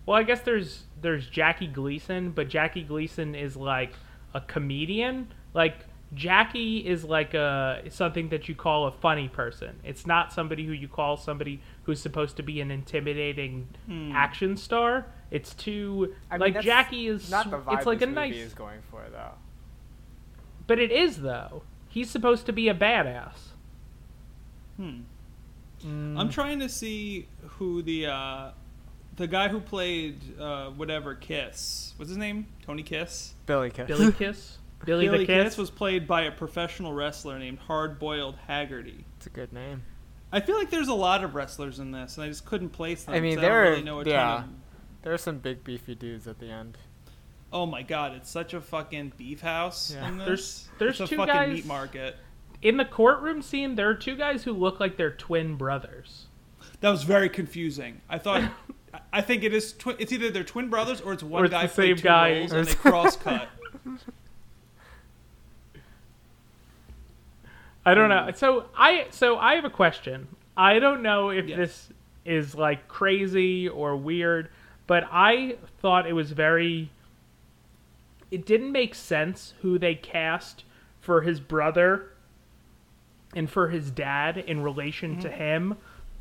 Well, 0.05 0.15
I 0.15 0.23
guess 0.23 0.41
there's 0.41 0.83
there's 1.01 1.27
Jackie 1.27 1.67
Gleason, 1.67 2.31
but 2.31 2.49
Jackie 2.49 2.83
Gleason 2.83 3.33
is 3.33 3.57
like 3.57 3.93
a 4.35 4.41
comedian. 4.41 5.33
Like 5.55 5.85
Jackie 6.13 6.79
is 6.79 7.03
like 7.03 7.33
a 7.33 7.83
something 7.89 8.29
that 8.29 8.47
you 8.47 8.55
call 8.55 8.87
a 8.87 8.91
funny 8.91 9.27
person. 9.27 9.79
It's 9.83 10.05
not 10.05 10.33
somebody 10.33 10.65
who 10.65 10.73
you 10.73 10.87
call 10.87 11.17
somebody 11.17 11.61
who's 11.83 12.01
supposed 12.01 12.37
to 12.37 12.43
be 12.43 12.61
an 12.61 12.71
intimidating 12.71 13.67
action 14.13 14.57
star. 14.57 15.05
It's 15.31 15.53
too 15.53 16.13
I 16.29 16.35
mean, 16.35 16.41
like 16.41 16.53
that's 16.55 16.65
Jackie 16.65 17.07
is. 17.07 17.29
not 17.31 17.49
the 17.49 17.57
vibe 17.57 17.77
it's 17.77 17.85
like 17.85 17.99
this 17.99 18.07
a 18.07 18.11
movie 18.11 18.29
nice, 18.29 18.35
is 18.35 18.53
going 18.53 18.81
for, 18.91 19.03
though. 19.11 19.31
but 20.67 20.79
it 20.79 20.91
is 20.91 21.21
though. 21.21 21.63
He's 21.87 22.09
supposed 22.09 22.45
to 22.47 22.53
be 22.53 22.69
a 22.69 22.75
badass. 22.75 23.35
Hmm. 24.77 25.01
Mm. 25.85 26.19
I'm 26.19 26.29
trying 26.29 26.59
to 26.59 26.69
see 26.69 27.27
who 27.57 27.81
the 27.81 28.07
uh, 28.07 28.51
the 29.15 29.27
guy 29.27 29.47
who 29.49 29.59
played 29.59 30.39
uh, 30.39 30.69
whatever 30.69 31.15
Kiss. 31.15 31.93
What's 31.97 32.09
his 32.09 32.17
name? 32.17 32.47
Tony 32.65 32.83
Kiss. 32.83 33.33
Billy 33.45 33.69
Kiss. 33.69 33.87
Billy 33.87 34.11
Kiss. 34.11 34.57
Billy, 34.85 35.05
Billy 35.07 35.19
the 35.19 35.25
Kiss. 35.25 35.43
Kiss 35.53 35.57
was 35.57 35.69
played 35.69 36.07
by 36.07 36.23
a 36.23 36.31
professional 36.31 36.93
wrestler 36.93 37.39
named 37.39 37.59
Hard 37.59 37.99
Boiled 37.99 38.35
Haggerty. 38.47 39.05
It's 39.17 39.27
a 39.27 39.29
good 39.29 39.53
name. 39.53 39.83
I 40.31 40.39
feel 40.39 40.57
like 40.57 40.69
there's 40.69 40.87
a 40.87 40.93
lot 40.93 41.23
of 41.23 41.35
wrestlers 41.35 41.79
in 41.79 41.91
this, 41.91 42.17
and 42.17 42.25
I 42.25 42.27
just 42.27 42.45
couldn't 42.45 42.69
place 42.69 43.03
them. 43.03 43.13
I 43.15 43.19
mean, 43.19 43.39
there 43.39 43.49
don't 43.49 43.57
are- 43.57 43.69
really 43.71 43.83
know 43.83 43.99
a 43.99 44.03
ton 44.03 44.13
yeah. 44.13 44.37
of- 44.39 44.49
There 45.03 45.13
are 45.13 45.17
some 45.17 45.37
big 45.39 45.63
beefy 45.63 45.95
dudes 45.95 46.27
at 46.27 46.39
the 46.39 46.47
end. 46.49 46.77
Oh 47.51 47.65
my 47.67 47.83
god, 47.83 48.13
it's 48.15 48.29
such 48.31 48.53
a 48.53 48.61
fucking 48.61 49.13
beef 49.15 49.41
house 49.41 49.93
Yeah. 49.93 50.07
in 50.07 50.17
this. 50.17 50.25
There's- 50.25 50.69
there's 50.79 51.01
it's 51.01 51.01
a 51.01 51.07
two 51.07 51.17
fucking 51.17 51.33
guys- 51.33 51.53
meat 51.53 51.65
market. 51.65 52.17
in 52.63 52.77
the 52.77 52.85
courtroom 52.85 53.41
scene, 53.41 53.75
there 53.75 53.89
are 53.89 53.93
two 53.93 54.15
guys 54.15 54.43
who 54.45 54.53
look 54.53 54.79
like 54.79 54.97
they're 54.97 55.11
twin 55.11 55.55
brothers. 55.55 56.27
That 56.79 56.89
was 56.89 57.03
very 57.03 57.29
confusing. 57.29 58.01
I 58.09 58.17
thought, 58.17 58.41
I- 58.93 58.99
I 59.11 59.21
think 59.21 59.43
it 59.43 59.53
is. 59.53 59.73
Twi- 59.73 59.95
it's 59.99 60.11
either 60.11 60.31
they're 60.31 60.43
twin 60.43 60.69
brothers 60.69 61.01
or 61.01 61.13
it's 61.13 61.21
one 61.23 61.41
Or 61.41 61.45
it's 61.45 61.51
guy 61.51 61.67
the 61.67 61.73
played 61.73 61.87
same 61.89 61.95
two 61.97 62.03
guy. 62.03 62.39
roles 62.39 62.51
and 62.53 62.67
they 62.67 62.73
cross 62.89 63.15
cut. 63.17 63.49
I 67.85 67.93
don't 67.93 68.09
know. 68.09 68.27
Mm. 68.29 68.37
So 68.37 68.65
I 68.77 69.07
so 69.09 69.37
I 69.37 69.55
have 69.55 69.65
a 69.65 69.69
question. 69.69 70.27
I 70.55 70.79
don't 70.79 71.01
know 71.01 71.29
if 71.29 71.47
Yes. 71.47 71.57
this 71.57 71.89
is 72.25 72.55
like 72.55 72.87
crazy 72.87 73.67
or 73.67 73.95
weird, 73.97 74.49
but 74.87 75.05
I 75.11 75.57
thought 75.81 76.07
it 76.07 76.13
was 76.13 76.31
very 76.31 76.91
it 78.31 78.45
didn't 78.45 78.71
make 78.71 78.95
sense 78.95 79.53
who 79.61 79.77
they 79.77 79.95
cast 79.95 80.63
for 80.99 81.21
his 81.21 81.39
brother 81.39 82.09
and 83.35 83.49
for 83.49 83.69
his 83.69 83.91
dad 83.91 84.37
in 84.37 84.61
relation 84.63 85.19
to 85.19 85.29
mm-hmm. 85.29 85.37
him 85.37 85.77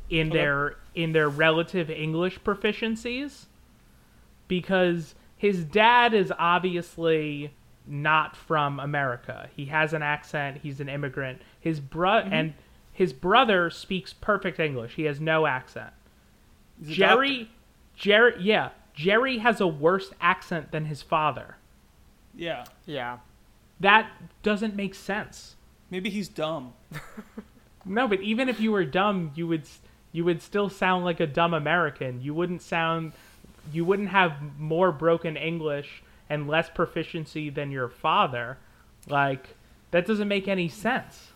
in 0.09 0.27
Okay. 0.27 0.37
their 0.37 0.75
in 0.93 1.11
their 1.13 1.29
relative 1.29 1.89
English 1.89 2.39
proficiencies 2.41 3.45
because 4.47 5.15
his 5.37 5.63
dad 5.63 6.13
is 6.13 6.31
obviously 6.37 7.53
not 7.85 8.35
from 8.35 8.79
America. 8.79 9.49
He 9.55 9.65
has 9.65 9.93
an 9.93 10.03
accent, 10.03 10.59
he's 10.61 10.79
an 10.79 10.89
immigrant. 10.89 11.41
His 11.63 11.79
bro 11.79 12.21
mm-hmm. 12.21 12.33
and 12.33 12.53
his 12.91 13.13
brother 13.13 13.69
speaks 13.69 14.11
perfect 14.11 14.59
English. 14.59 14.95
He 14.95 15.03
has 15.03 15.21
no 15.21 15.45
accent. 15.47 15.93
Jerry. 16.83 17.49
Jerry 17.95 18.33
yeah, 18.39 18.69
Jerry 18.93 19.37
has 19.37 19.61
a 19.61 19.67
worse 19.67 20.11
accent 20.19 20.71
than 20.71 20.85
his 20.85 21.01
father. 21.01 21.55
Yeah, 22.35 22.65
Yeah. 22.85 23.19
That 23.79 24.11
doesn't 24.43 24.75
make 24.75 24.93
sense. 24.95 25.55
maybe 25.89 26.09
he's 26.09 26.27
dumb. 26.27 26.73
No, 27.85 28.07
but 28.07 28.21
even 28.21 28.47
if 28.47 28.59
you 28.59 28.71
were 28.71 28.85
dumb, 28.85 29.31
you 29.35 29.47
would 29.47 29.63
you 30.11 30.23
would 30.23 30.41
still 30.41 30.69
sound 30.69 31.03
like 31.03 31.19
a 31.19 31.27
dumb 31.27 31.53
American. 31.53 32.21
You 32.21 32.33
wouldn't 32.33 32.61
sound 32.61 33.13
you 33.71 33.83
wouldn't 33.83 34.09
have 34.09 34.37
more 34.57 34.91
broken 34.91 35.35
English 35.35 36.01
and 36.29 36.47
less 36.47 36.69
proficiency 36.69 37.49
than 37.49 37.71
your 37.71 37.89
father. 37.89 38.57
Like 39.07 39.55
that 39.91 40.05
doesn't 40.07 40.27
make 40.27 40.47
any 40.47 40.69
sense. 40.69 41.32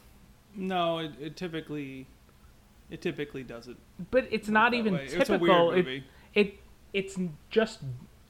No, 0.57 0.99
it, 0.99 1.11
it 1.21 1.35
typically, 1.37 2.07
it 2.89 3.01
typically 3.01 3.43
doesn't. 3.43 3.77
But 4.11 4.27
it's 4.31 4.49
not 4.49 4.73
even 4.73 4.95
way. 4.95 5.03
It's 5.05 5.13
a 5.13 5.19
typical. 5.37 5.67
weird 5.69 5.87
It, 5.87 6.03
it 6.33 6.59
it's 6.93 7.17
just 7.49 7.79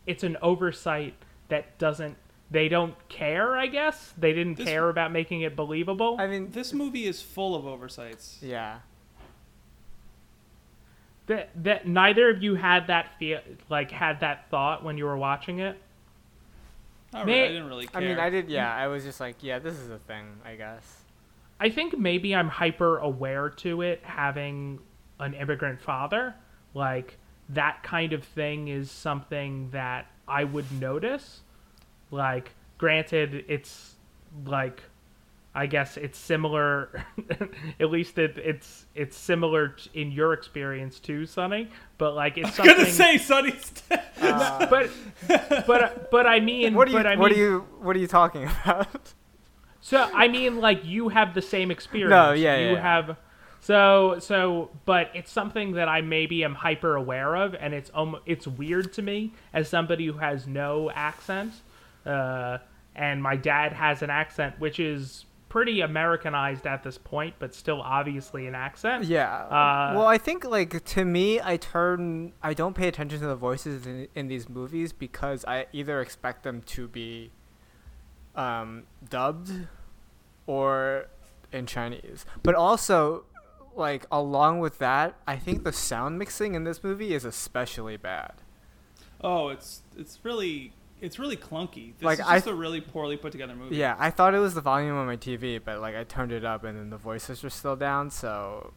it's 0.05 0.23
an 0.23 0.37
oversight 0.41 1.13
that 1.49 1.77
doesn't 1.79 2.17
they 2.51 2.67
don't 2.69 2.95
care, 3.09 3.57
I 3.57 3.67
guess. 3.67 4.13
They 4.17 4.33
didn't 4.33 4.57
This- 4.57 4.67
care 4.67 4.89
about 4.89 5.11
making 5.11 5.41
it 5.41 5.55
believable. 5.55 6.17
I 6.19 6.27
mean, 6.27 6.51
This 6.51 6.71
movie 6.73 7.05
is 7.05 7.21
full 7.21 7.55
of 7.55 7.65
oversights. 7.65 8.39
yeah. 8.41 8.79
that 11.27 11.49
that 11.63 11.87
neither 11.87 12.29
of 12.29 12.41
you 12.41 12.55
had 12.55 12.87
that 12.87 13.17
feel 13.19 13.39
like 13.69 13.91
had 13.91 14.21
that 14.21 14.49
thought 14.49 14.83
when 14.83 14.97
you 14.97 15.05
were 15.05 15.17
watching 15.17 15.59
it. 15.59 15.77
Not 17.13 17.25
May- 17.25 17.33
really, 17.33 17.43
I 17.45 17.47
didn't 17.53 17.67
really 17.67 17.87
care. 17.87 18.01
I 18.01 18.05
mean, 18.05 18.17
I 18.19 18.29
did. 18.29 18.49
Yeah, 18.49 18.73
I 18.73 18.87
was 18.87 19.03
just 19.03 19.19
like, 19.19 19.35
yeah, 19.41 19.59
this 19.59 19.75
is 19.77 19.89
a 19.89 19.97
thing, 19.99 20.25
I 20.45 20.55
guess. 20.55 20.96
I 21.59 21.69
think 21.69 21.97
maybe 21.97 22.35
I'm 22.35 22.49
hyper 22.49 22.99
aware 22.99 23.49
to 23.49 23.81
it 23.81 24.01
having 24.03 24.79
an 25.19 25.33
immigrant 25.33 25.81
father. 25.81 26.35
Like 26.73 27.17
that 27.49 27.81
kind 27.83 28.13
of 28.13 28.23
thing 28.23 28.67
is 28.67 28.91
something 28.91 29.69
that 29.71 30.07
I 30.27 30.43
would 30.43 30.71
notice. 30.71 31.41
Like 32.11 32.51
granted 32.77 33.45
it's 33.47 33.95
like 34.45 34.83
I 35.55 35.65
guess 35.65 35.97
it's 35.97 36.19
similar 36.19 37.03
at 37.79 37.89
least 37.89 38.19
it, 38.19 38.37
it's 38.37 38.85
it's 38.93 39.17
similar 39.17 39.69
t- 39.69 39.89
in 39.99 40.11
your 40.11 40.33
experience 40.33 40.99
too, 40.99 41.25
Sonny, 41.25 41.69
but 41.97 42.13
like 42.13 42.37
it's 42.37 42.49
I'm 42.49 42.53
something 42.53 42.75
gonna 42.77 42.91
say 42.91 43.17
Sonny's. 43.17 43.71
Uh, 44.19 44.65
but 44.65 44.89
but 45.67 46.09
but 46.09 46.25
I 46.25 46.39
mean 46.39 46.73
what 46.73 46.87
are 46.87 46.91
you? 46.91 46.97
but 46.97 47.05
I 47.05 47.11
mean 47.11 47.19
what 47.19 47.31
are 47.31 47.35
you? 47.35 47.67
What 47.81 47.95
are 47.95 47.99
you 47.99 48.07
talking 48.07 48.45
about? 48.45 49.13
So 49.87 50.01
I 50.13 50.27
mean, 50.27 50.59
like 50.59 50.83
you 50.83 51.07
have 51.07 51.33
the 51.33 51.41
same 51.41 51.71
experience. 51.71 52.09
No, 52.09 52.33
yeah, 52.33 52.57
you 52.57 52.73
yeah, 52.73 52.81
have. 52.81 53.15
So 53.61 54.17
so, 54.19 54.69
but 54.83 55.09
it's 55.13 55.31
something 55.31 55.71
that 55.73 55.87
I 55.87 56.01
maybe 56.01 56.43
am 56.43 56.55
hyper 56.55 56.97
aware 56.97 57.37
of, 57.37 57.55
and 57.55 57.73
it's 57.73 57.89
um, 57.93 58.17
it's 58.25 58.45
weird 58.45 58.91
to 58.93 59.01
me 59.01 59.33
as 59.53 59.69
somebody 59.69 60.07
who 60.07 60.17
has 60.17 60.45
no 60.45 60.91
accent, 60.91 61.53
uh, 62.05 62.57
and 62.97 63.23
my 63.23 63.37
dad 63.37 63.71
has 63.71 64.01
an 64.01 64.09
accent, 64.09 64.59
which 64.59 64.77
is 64.77 65.23
pretty 65.47 65.79
Americanized 65.79 66.67
at 66.67 66.83
this 66.83 66.97
point, 66.97 67.35
but 67.39 67.55
still 67.55 67.81
obviously 67.81 68.45
an 68.45 68.55
accent. 68.55 69.05
Yeah. 69.05 69.33
Uh, 69.33 69.93
well, 69.95 70.07
I 70.07 70.17
think 70.17 70.43
like 70.43 70.83
to 70.83 71.05
me, 71.05 71.39
I 71.41 71.55
turn 71.55 72.33
I 72.43 72.53
don't 72.53 72.73
pay 72.73 72.89
attention 72.89 73.21
to 73.21 73.27
the 73.27 73.37
voices 73.37 73.87
in, 73.87 74.09
in 74.15 74.27
these 74.27 74.49
movies 74.49 74.91
because 74.91 75.45
I 75.45 75.67
either 75.71 76.01
expect 76.01 76.43
them 76.43 76.61
to 76.63 76.89
be 76.89 77.31
um, 78.35 78.83
dubbed 79.09 79.67
or 80.47 81.07
in 81.51 81.65
Chinese. 81.67 82.25
But 82.41 82.55
also, 82.55 83.25
like 83.75 84.05
along 84.11 84.59
with 84.59 84.79
that, 84.79 85.15
I 85.27 85.35
think 85.37 85.63
the 85.63 85.71
sound 85.73 86.17
mixing 86.17 86.55
in 86.55 86.63
this 86.63 86.83
movie 86.83 87.13
is 87.13 87.23
especially 87.25 87.97
bad. 87.97 88.33
Oh, 89.21 89.49
it's 89.49 89.81
it's 89.95 90.19
really 90.23 90.73
it's 90.99 91.19
really 91.19 91.37
clunky. 91.37 91.93
This 91.97 92.03
Like, 92.05 92.19
is 92.19 92.25
just 92.25 92.45
th- 92.45 92.53
a 92.53 92.57
really 92.57 92.81
poorly 92.81 93.17
put 93.17 93.31
together 93.31 93.55
movie. 93.55 93.75
Yeah, 93.75 93.95
I 93.99 94.09
thought 94.09 94.33
it 94.33 94.39
was 94.39 94.55
the 94.55 94.61
volume 94.61 94.95
on 94.95 95.05
my 95.05 95.17
TV, 95.17 95.59
but 95.63 95.79
like 95.79 95.95
I 95.95 96.03
turned 96.03 96.31
it 96.31 96.43
up 96.43 96.63
and 96.63 96.77
then 96.77 96.89
the 96.89 96.97
voices 96.97 97.43
were 97.43 97.49
still 97.51 97.75
down, 97.75 98.09
so 98.09 98.73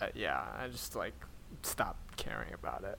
uh, 0.00 0.06
yeah, 0.14 0.44
I 0.56 0.68
just 0.68 0.94
like 0.94 1.14
stopped 1.62 2.16
caring 2.16 2.52
about 2.52 2.84
it. 2.84 2.98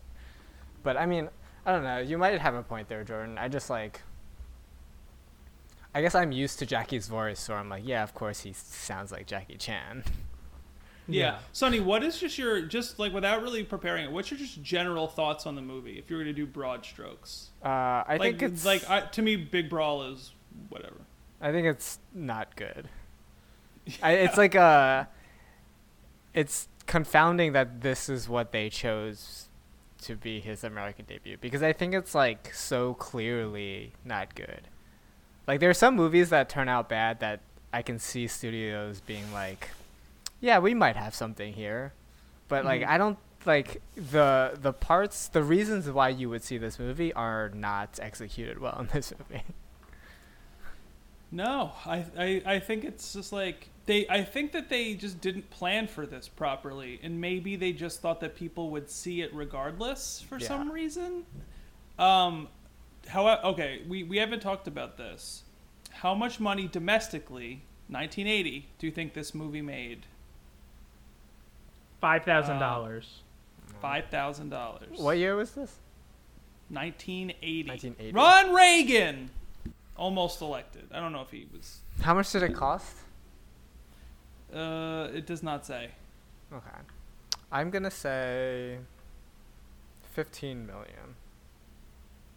But 0.84 0.98
I 0.98 1.06
mean, 1.06 1.30
I 1.66 1.72
don't 1.72 1.84
know. 1.84 2.00
You 2.00 2.18
might 2.18 2.40
have 2.40 2.54
a 2.56 2.64
point 2.64 2.90
there, 2.90 3.04
Jordan. 3.04 3.38
I 3.38 3.48
just 3.48 3.70
like. 3.70 4.02
I 5.95 6.01
guess 6.01 6.13
I'm 6.13 6.34
used 6.34 6.60
to 6.60 6.65
Jackie's 6.65 7.08
voice, 7.08 7.39
so 7.39 7.53
I'm 7.53 7.69
like, 7.69 7.84
yeah, 7.86 8.03
of 8.03 8.13
course 8.13 8.41
he 8.41 8.51
sounds 8.51 9.13
like 9.13 9.25
Jackie 9.25 9.58
Chan. 9.58 10.03
Yeah. 11.08 11.21
Yeah. 11.21 11.38
Sonny, 11.51 11.79
what 11.79 12.03
is 12.03 12.17
just 12.17 12.36
your 12.39 12.63
just 12.63 12.97
like 12.97 13.13
without 13.13 13.43
really 13.43 13.63
preparing 13.63 14.05
it? 14.05 14.12
What's 14.12 14.31
your 14.31 14.39
just 14.39 14.63
general 14.63 15.08
thoughts 15.08 15.45
on 15.45 15.53
the 15.53 15.62
movie 15.62 15.99
if 15.99 16.10
you 16.10 16.17
were 16.17 16.23
going 16.23 16.34
to 16.36 16.41
do 16.41 16.47
broad 16.47 16.84
strokes? 16.84 17.49
Uh, 17.63 17.67
I 17.67 18.17
like 18.17 18.39
think 18.39 18.41
it's 18.41 18.65
like 18.65 18.89
I, 18.89 19.01
to 19.01 19.21
me, 19.21 19.36
Big 19.36 19.69
Brawl 19.69 20.01
is 20.01 20.31
whatever. 20.69 20.95
I 21.39 21.51
think 21.51 21.67
it's 21.67 21.99
not 22.12 22.55
good. 22.55 22.89
I, 24.01 24.13
it's 24.13 24.36
like 24.36 24.55
a. 24.55 25.08
It's 26.34 26.67
confounding 26.88 27.53
that 27.53 27.81
this 27.81 28.10
is 28.10 28.27
what 28.27 28.51
they 28.51 28.69
chose 28.71 29.49
to 30.01 30.15
be 30.15 30.39
his 30.39 30.63
American 30.63 31.05
debut 31.05 31.38
because 31.39 31.62
I 31.62 31.71
think 31.71 31.93
it's 31.93 32.15
like 32.15 32.51
so 32.51 32.95
clearly 32.95 33.93
not 34.03 34.34
good. 34.34 34.69
Like 35.47 35.60
there 35.60 35.69
are 35.69 35.73
some 35.75 35.95
movies 35.95 36.29
that 36.29 36.49
turn 36.49 36.67
out 36.69 36.89
bad 36.89 37.19
that 37.19 37.41
I 37.71 37.81
can 37.81 37.99
see 37.99 38.27
studios 38.27 39.01
being 39.01 39.31
like, 39.34 39.69
yeah, 40.41 40.60
we 40.60 40.73
might 40.73 40.95
have 40.95 41.13
something 41.13 41.53
here, 41.53 41.93
but 42.47 42.65
like 42.65 42.81
Mhm. 42.81 42.88
I 42.88 42.97
don't 42.97 43.17
like 43.45 43.81
the 43.95 44.58
the 44.60 44.73
parts 44.73 45.27
the 45.27 45.43
reasons 45.43 45.88
why 45.89 46.10
you 46.10 46.29
would 46.29 46.43
see 46.43 46.58
this 46.58 46.79
movie 46.79 47.13
are 47.13 47.49
not 47.49 47.99
executed 48.01 48.60
well 48.60 48.77
in 48.79 48.88
this 48.88 49.13
movie. 49.17 49.43
No, 51.31 51.73
I, 51.86 52.05
I 52.17 52.41
I 52.45 52.60
think 52.60 52.86
it's 52.86 53.12
just 53.13 53.34
like 53.34 53.69
they. 53.88 54.08
I 54.08 54.23
think 54.23 54.51
that 54.53 54.69
they 54.69 54.93
just 54.93 55.19
didn't 55.19 55.49
plan 55.49 55.88
for 55.88 56.05
this 56.05 56.27
properly, 56.29 56.99
and 57.03 57.19
maybe 57.19 57.55
they 57.55 57.73
just 57.73 57.99
thought 57.99 58.21
that 58.21 58.36
people 58.36 58.69
would 58.69 58.89
see 58.89 59.21
it 59.21 59.34
regardless 59.34 60.21
for 60.21 60.38
Yeah. 60.38 60.47
some 60.47 60.71
reason. 60.71 61.25
Um, 61.99 62.47
however, 63.08 63.41
okay, 63.46 63.82
we 63.88 64.04
we 64.04 64.18
haven't 64.18 64.41
talked 64.41 64.68
about 64.68 64.98
this. 64.98 65.44
How 65.91 66.13
much 66.13 66.39
money 66.39 66.68
domestically, 66.68 67.63
1980, 67.88 68.68
do 68.78 68.86
you 68.88 68.91
think 68.91 69.13
this 69.13 69.34
movie 69.34 69.62
made? 69.62 70.06
Five 72.02 72.24
thousand 72.24 72.60
dollars. 72.60 73.22
Five 73.82 74.06
thousand 74.10 74.50
dollars. 74.50 74.98
What 74.98 75.18
year 75.18 75.36
was 75.36 75.52
this? 75.52 75.80
1980. 76.70 77.70
1980. 77.70 78.12
Ron 78.13 78.54
Reagan, 78.54 79.30
almost 79.96 80.41
elected. 80.41 80.89
I 80.91 81.00
don't 81.00 81.12
know 81.12 81.22
if 81.22 81.32
he 81.32 81.48
was. 81.54 81.80
How 82.02 82.13
much 82.13 82.32
did 82.32 82.44
it 82.44 82.56
cost? 82.56 82.96
Uh, 84.54 85.10
it 85.13 85.26
does 85.26 85.44
not 85.44 85.65
say. 85.65 85.89
Okay. 86.52 86.78
I'm 87.52 87.70
gonna 87.70 87.91
say 87.91 88.78
fifteen 90.13 90.65
million. 90.65 91.15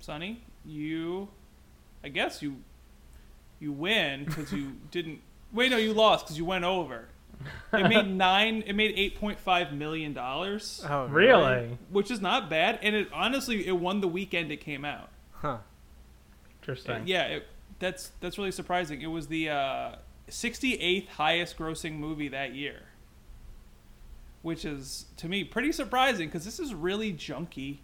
Sonny, 0.01 0.43
you, 0.67 1.29
I 2.05 2.09
guess 2.09 2.43
you, 2.43 2.57
you 3.61 3.73
win 3.73 4.25
because 4.25 4.53
you 4.53 4.73
didn't. 4.91 5.21
Wait, 5.53 5.71
no, 5.71 5.77
you 5.79 5.93
lost 5.95 6.27
because 6.27 6.37
you 6.39 6.45
went 6.45 6.65
over. 6.65 7.09
It 7.73 7.89
made 7.89 8.09
nine. 8.11 8.63
It 8.67 8.75
made 8.75 8.93
eight 8.97 9.19
point 9.19 9.39
five 9.39 9.73
million 9.73 10.13
dollars, 10.13 10.85
Oh, 10.89 11.07
Really? 11.07 11.79
which 11.91 12.11
is 12.11 12.21
not 12.21 12.51
bad. 12.51 12.79
And 12.83 12.95
it 12.95 13.09
honestly, 13.13 13.67
it 13.67 13.73
won 13.79 14.01
the 14.01 14.09
weekend 14.09 14.51
it 14.53 14.59
came 14.61 14.85
out. 14.85 15.09
Huh. 15.33 15.59
Interesting. 16.61 17.03
Yeah, 17.07 17.25
it, 17.27 17.47
that's 17.79 18.11
that's 18.21 18.37
really 18.39 18.51
surprising. 18.51 19.01
It 19.03 19.07
was 19.07 19.29
the 19.29 19.49
uh, 19.51 19.93
68th 20.29 21.09
highest 21.09 21.57
grossing 21.57 21.99
movie 21.99 22.29
that 22.29 22.55
year, 22.55 22.83
which 24.43 24.65
is 24.65 25.07
to 25.17 25.29
me 25.29 25.45
pretty 25.45 25.73
surprising 25.73 26.29
because 26.29 26.45
this 26.45 26.59
is 26.61 26.75
really 26.75 27.13
junky. 27.13 27.79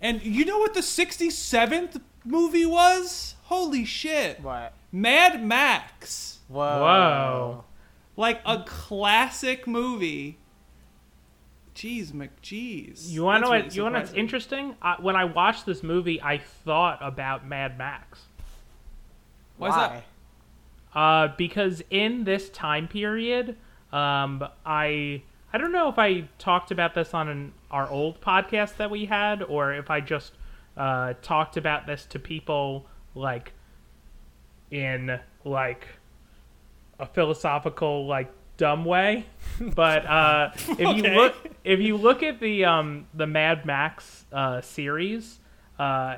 And 0.00 0.22
you 0.22 0.44
know 0.44 0.58
what 0.58 0.74
the 0.74 0.80
67th 0.80 2.00
movie 2.24 2.66
was? 2.66 3.34
Holy 3.44 3.84
shit! 3.84 4.40
What? 4.40 4.72
Mad 4.92 5.44
Max, 5.44 6.38
Whoa. 6.48 6.64
Whoa. 6.80 7.64
like 8.16 8.40
a 8.44 8.62
classic 8.64 9.66
movie. 9.66 10.38
Jeez, 11.74 12.12
McJeez. 12.12 13.08
You 13.08 13.22
want 13.22 13.42
to 13.42 13.46
know 13.46 13.52
really 13.52 13.64
what? 13.64 13.76
You 13.76 13.82
want 13.84 13.94
what's 13.94 14.08
surprising. 14.08 14.20
interesting? 14.20 14.76
I, 14.82 14.96
when 15.00 15.16
I 15.16 15.24
watched 15.24 15.64
this 15.64 15.82
movie, 15.82 16.20
I 16.20 16.38
thought 16.38 16.98
about 17.00 17.46
Mad 17.46 17.78
Max. 17.78 18.22
Why 19.56 19.68
is 19.68 19.74
that? 19.74 20.04
Uh, 20.94 21.28
because 21.36 21.82
in 21.90 22.24
this 22.24 22.50
time 22.50 22.88
period, 22.88 23.56
um, 23.92 24.46
I 24.66 25.22
I 25.52 25.58
don't 25.58 25.72
know 25.72 25.88
if 25.88 25.98
I 25.98 26.28
talked 26.38 26.70
about 26.70 26.94
this 26.94 27.14
on 27.14 27.28
an, 27.28 27.52
our 27.70 27.88
old 27.88 28.20
podcast 28.20 28.76
that 28.76 28.90
we 28.90 29.06
had, 29.06 29.42
or 29.42 29.72
if 29.72 29.90
I 29.90 30.00
just 30.00 30.32
uh, 30.76 31.14
talked 31.22 31.56
about 31.56 31.86
this 31.86 32.06
to 32.06 32.18
people 32.18 32.86
like 33.14 33.52
in 34.70 35.18
like 35.44 35.86
a 36.98 37.06
philosophical 37.06 38.06
like 38.06 38.32
dumb 38.56 38.84
way. 38.84 39.26
But 39.60 40.06
uh, 40.06 40.52
if 40.54 40.96
you 40.96 41.02
look 41.02 41.34
if 41.64 41.80
you 41.80 41.98
look 41.98 42.22
at 42.22 42.40
the 42.40 42.64
um, 42.64 43.06
the 43.12 43.26
Mad 43.26 43.66
Max 43.66 44.24
uh, 44.32 44.62
series, 44.62 45.38
uh, 45.78 46.16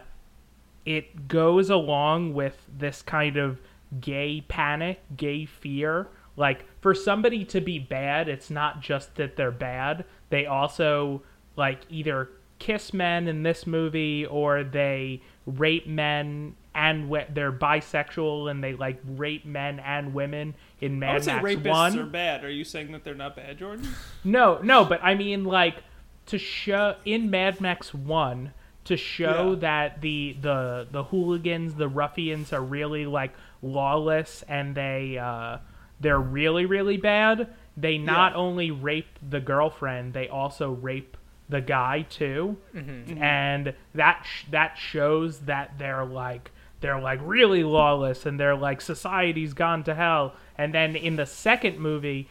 it 0.84 1.26
goes 1.26 1.70
along 1.70 2.34
with 2.34 2.56
this 2.78 3.02
kind 3.02 3.36
of 3.36 3.60
gay 4.00 4.44
panic, 4.46 5.00
gay 5.16 5.44
fear. 5.44 6.06
Like 6.36 6.64
for 6.80 6.94
somebody 6.94 7.44
to 7.46 7.60
be 7.60 7.80
bad, 7.80 8.28
it's 8.28 8.48
not 8.48 8.80
just 8.80 9.16
that 9.16 9.34
they're 9.34 9.50
bad. 9.50 10.04
They 10.30 10.46
also 10.46 11.22
like 11.56 11.80
either 11.90 12.30
kiss 12.62 12.94
men 12.94 13.26
in 13.26 13.42
this 13.42 13.66
movie 13.66 14.24
or 14.24 14.62
they 14.62 15.20
rape 15.46 15.86
men 15.88 16.54
and 16.74 17.08
we- 17.10 17.24
they're 17.28 17.50
bisexual 17.52 18.48
and 18.50 18.62
they 18.62 18.72
like 18.74 19.00
rape 19.04 19.44
men 19.44 19.80
and 19.80 20.14
women 20.14 20.54
in 20.80 20.98
Mad 21.00 21.10
I 21.10 21.12
would 21.14 21.24
say 21.24 21.32
Max 21.34 21.44
rapists 21.44 21.68
1. 21.70 21.98
are 21.98 22.06
bad. 22.06 22.44
Are 22.44 22.50
you 22.50 22.62
saying 22.64 22.92
that 22.92 23.02
they're 23.04 23.14
not 23.14 23.34
bad, 23.36 23.58
Jordan? 23.58 23.88
No, 24.24 24.58
no, 24.62 24.84
but 24.84 25.00
I 25.02 25.14
mean 25.16 25.44
like 25.44 25.82
to 26.26 26.38
show 26.38 26.94
in 27.04 27.30
Mad 27.30 27.60
Max 27.60 27.92
One 27.92 28.52
to 28.84 28.96
show 28.96 29.50
Yeah. 29.50 29.58
that 29.60 30.00
the 30.00 30.36
the 30.40 30.86
the 30.90 31.02
hooligans, 31.04 31.74
the 31.74 31.88
ruffians 31.88 32.52
are 32.52 32.62
really 32.62 33.06
like 33.06 33.32
lawless 33.60 34.42
and 34.48 34.74
they 34.74 35.18
uh 35.18 35.58
they're 36.00 36.20
really 36.20 36.66
really 36.66 36.96
bad. 36.96 37.48
They 37.76 37.98
not 37.98 38.32
Yeah. 38.32 38.38
only 38.38 38.70
rape 38.70 39.18
the 39.28 39.40
girlfriend, 39.40 40.12
they 40.14 40.28
also 40.28 40.70
rape 40.70 41.16
the 41.52 41.60
guy 41.60 42.02
too. 42.08 42.56
Mm-hmm. 42.74 42.90
Mm-hmm. 42.90 43.22
And 43.22 43.74
that 43.94 44.26
sh- 44.26 44.44
that 44.50 44.76
shows 44.76 45.40
that 45.40 45.78
they're 45.78 46.04
like 46.04 46.50
they're 46.80 47.00
like 47.00 47.20
really 47.22 47.62
lawless 47.62 48.26
and 48.26 48.40
they're 48.40 48.56
like 48.56 48.80
society's 48.80 49.54
gone 49.54 49.84
to 49.84 49.94
hell. 49.94 50.34
And 50.58 50.74
then 50.74 50.96
in 50.96 51.14
the 51.16 51.26
second 51.26 51.78
movie, 51.78 52.28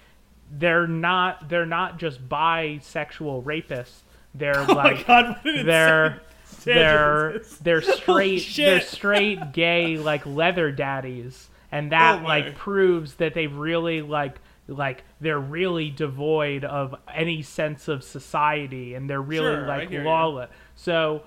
they're 0.52 0.88
not 0.88 1.48
they're 1.48 1.66
not 1.66 1.98
just 1.98 2.28
bisexual 2.28 3.44
rapists. 3.44 4.02
They're 4.36 4.58
Oh 4.70 4.74
my 4.76 4.92
like 4.92 5.08
God, 5.08 5.38
what 5.44 5.66
they're 5.66 6.22
they're 6.66 7.32
tangent 7.32 7.42
is 7.42 7.50
this? 7.50 7.58
they're 7.60 7.82
straight 7.96 8.40
shit. 8.40 8.66
they're 8.66 8.82
straight 8.82 9.54
gay 9.54 9.98
like 9.98 10.26
leather 10.26 10.72
daddies 10.72 11.50
and 11.72 11.92
that 11.94 12.22
Oh 12.22 12.26
like 12.26 12.56
proves 12.56 13.16
that 13.16 13.34
they've 13.34 13.56
really 13.56 14.02
like 14.02 14.40
like 14.72 15.04
they're 15.20 15.40
really 15.40 15.90
devoid 15.90 16.64
of 16.64 16.96
any 17.14 17.42
sense 17.42 17.88
of 17.88 18.04
society 18.04 18.94
and 18.96 19.10
they're 19.10 19.22
really 19.22 19.56
Sure, 19.56 19.68
like 19.68 19.92
lawless. 19.92 20.50
So 20.76 21.24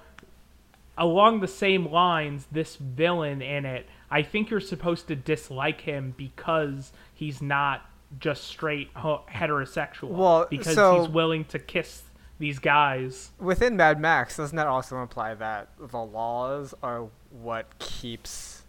along 0.96 1.40
the 1.40 1.48
same 1.48 1.90
lines 1.90 2.46
this 2.52 2.76
villain 2.76 3.42
in 3.42 3.64
it 3.64 3.84
i 4.12 4.22
think 4.22 4.48
you're 4.48 4.60
supposed 4.60 5.08
to 5.08 5.16
dislike 5.16 5.80
him 5.80 6.14
because 6.16 6.92
he's 7.12 7.42
not 7.42 7.84
just 8.18 8.44
straight 8.44 8.92
heterosexual. 8.94 10.08
Well, 10.08 10.46
because 10.50 10.74
so- 10.74 11.00
he's 11.00 11.08
willing 11.08 11.44
to 11.46 11.58
kiss 11.58 12.02
these 12.38 12.58
guys. 12.58 13.30
Within 13.38 13.76
Mad 13.76 14.00
Max, 14.00 14.36
doesn't 14.36 14.56
that 14.56 14.66
also 14.66 15.00
imply 15.00 15.34
that 15.34 15.68
the 15.78 15.98
laws 15.98 16.74
are 16.82 17.08
what 17.30 17.78
keeps 17.78 18.62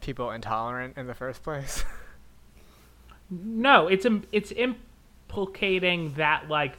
people 0.00 0.30
intolerant 0.30 0.96
in 0.96 1.06
the 1.06 1.14
first 1.14 1.42
place? 1.42 1.84
No, 3.30 3.88
it's 3.88 4.06
it's 4.32 4.52
implicating 4.52 6.14
that 6.14 6.48
like 6.48 6.78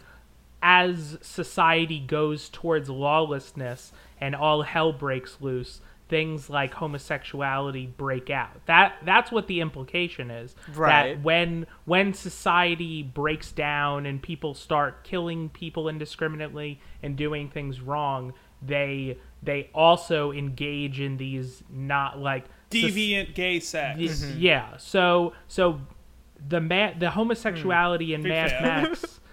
as 0.61 1.17
society 1.21 1.99
goes 1.99 2.49
towards 2.49 2.89
lawlessness 2.89 3.91
and 4.19 4.35
all 4.35 4.63
hell 4.63 4.91
breaks 4.91 5.37
loose, 5.39 5.81
things 6.07 6.49
like 6.49 6.73
homosexuality 6.73 7.87
break 7.97 8.29
out. 8.29 8.65
That 8.65 8.95
that's 9.03 9.31
what 9.31 9.47
the 9.47 9.61
implication 9.61 10.31
is. 10.31 10.55
Right. 10.73 11.15
That 11.15 11.23
when 11.23 11.67
when 11.85 12.13
society 12.13 13.03
breaks 13.03 13.51
down 13.51 14.05
and 14.05 14.21
people 14.21 14.53
start 14.53 15.03
killing 15.03 15.49
people 15.49 15.89
indiscriminately 15.89 16.79
and 17.03 17.15
doing 17.15 17.49
things 17.49 17.81
wrong, 17.81 18.33
they 18.61 19.17
they 19.43 19.69
also 19.73 20.31
engage 20.31 20.99
in 20.99 21.17
these 21.17 21.63
not 21.69 22.19
like 22.19 22.45
Deviant 22.71 23.35
gay 23.35 23.59
sex. 23.59 23.97
Y- 23.99 24.05
mm-hmm. 24.05 24.39
Yeah. 24.39 24.77
So 24.77 25.33
so 25.47 25.81
the 26.47 26.61
ma- 26.61 26.93
the 26.97 27.11
homosexuality 27.11 28.13
in 28.13 28.23
Mad. 28.23 28.51
Max 28.61 29.19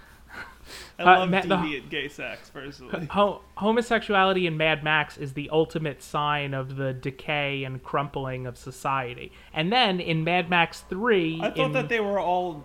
I 0.98 1.02
uh, 1.02 1.26
love 1.26 1.30
ma- 1.30 1.62
the- 1.62 1.80
gay 1.90 2.08
sex, 2.08 2.50
personally. 2.50 3.06
ho- 3.06 3.40
homosexuality 3.56 4.46
in 4.46 4.56
Mad 4.56 4.84
Max 4.84 5.16
is 5.18 5.32
the 5.32 5.48
ultimate 5.50 6.02
sign 6.02 6.54
of 6.54 6.76
the 6.76 6.92
decay 6.92 7.64
and 7.64 7.82
crumpling 7.82 8.46
of 8.46 8.56
society. 8.56 9.32
And 9.52 9.72
then 9.72 10.00
in 10.00 10.22
Mad 10.24 10.48
Max 10.48 10.80
3 10.80 11.40
I 11.42 11.48
thought 11.50 11.58
in, 11.58 11.72
that 11.72 11.88
they 11.88 12.00
were 12.00 12.20
all 12.20 12.64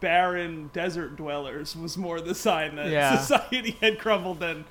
barren 0.00 0.68
desert 0.72 1.16
dwellers 1.16 1.76
was 1.76 1.96
more 1.98 2.20
the 2.20 2.34
sign 2.34 2.74
that 2.76 2.88
Yeah. 2.88 3.18
society 3.18 3.76
had 3.80 3.98
crumbled 3.98 4.42
and 4.42 4.64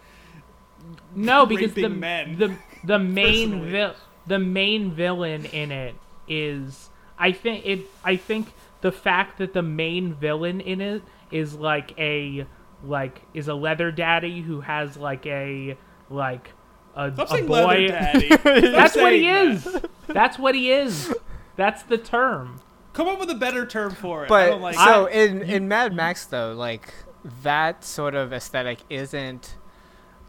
No, 1.15 1.45
because 1.45 1.73
the 1.73 1.89
men, 1.89 2.37
the 2.37 2.55
the 2.83 2.99
main 3.21 3.69
vil- 3.69 3.95
the 4.27 4.39
main 4.39 4.91
villain 4.91 5.45
in 5.45 5.71
it 5.71 5.95
is 6.27 6.89
I 7.17 7.31
think 7.31 7.65
it 7.65 7.81
I 8.03 8.15
think 8.17 8.47
the 8.85 8.91
fact 8.91 9.39
that 9.39 9.51
the 9.53 9.63
main 9.63 10.13
villain 10.13 10.61
in 10.61 10.79
it 10.79 11.01
is 11.31 11.55
like 11.55 11.97
a 11.97 12.45
like 12.83 13.23
is 13.33 13.47
a 13.47 13.55
leather 13.55 13.91
daddy 13.91 14.41
who 14.41 14.61
has 14.61 14.95
like 14.95 15.25
a 15.25 15.75
like 16.07 16.51
a, 16.95 17.11
Stop 17.11 17.31
a 17.31 17.41
boy 17.41 17.65
leather 17.65 17.87
daddy. 17.87 18.29
That's 18.69 18.95
what 18.95 19.11
he 19.11 19.23
saying 19.23 19.49
is. 19.53 19.63
that. 19.63 19.89
That's 20.07 20.37
what 20.37 20.53
he 20.53 20.71
is. 20.71 21.11
That's 21.55 21.81
the 21.81 21.97
term. 21.97 22.61
Come 22.93 23.07
up 23.07 23.19
with 23.19 23.31
a 23.31 23.35
better 23.35 23.65
term 23.65 23.95
for 23.95 24.21
it. 24.21 24.25
I 24.25 24.29
But 24.29 24.47
don't 24.51 24.61
like 24.61 24.75
so 24.75 25.07
I- 25.07 25.11
in 25.11 25.41
in 25.41 25.67
Mad 25.67 25.93
Max 25.95 26.25
though, 26.25 26.53
like 26.53 26.93
that 27.41 27.83
sort 27.83 28.13
of 28.13 28.31
aesthetic 28.31 28.79
isn't 28.89 29.55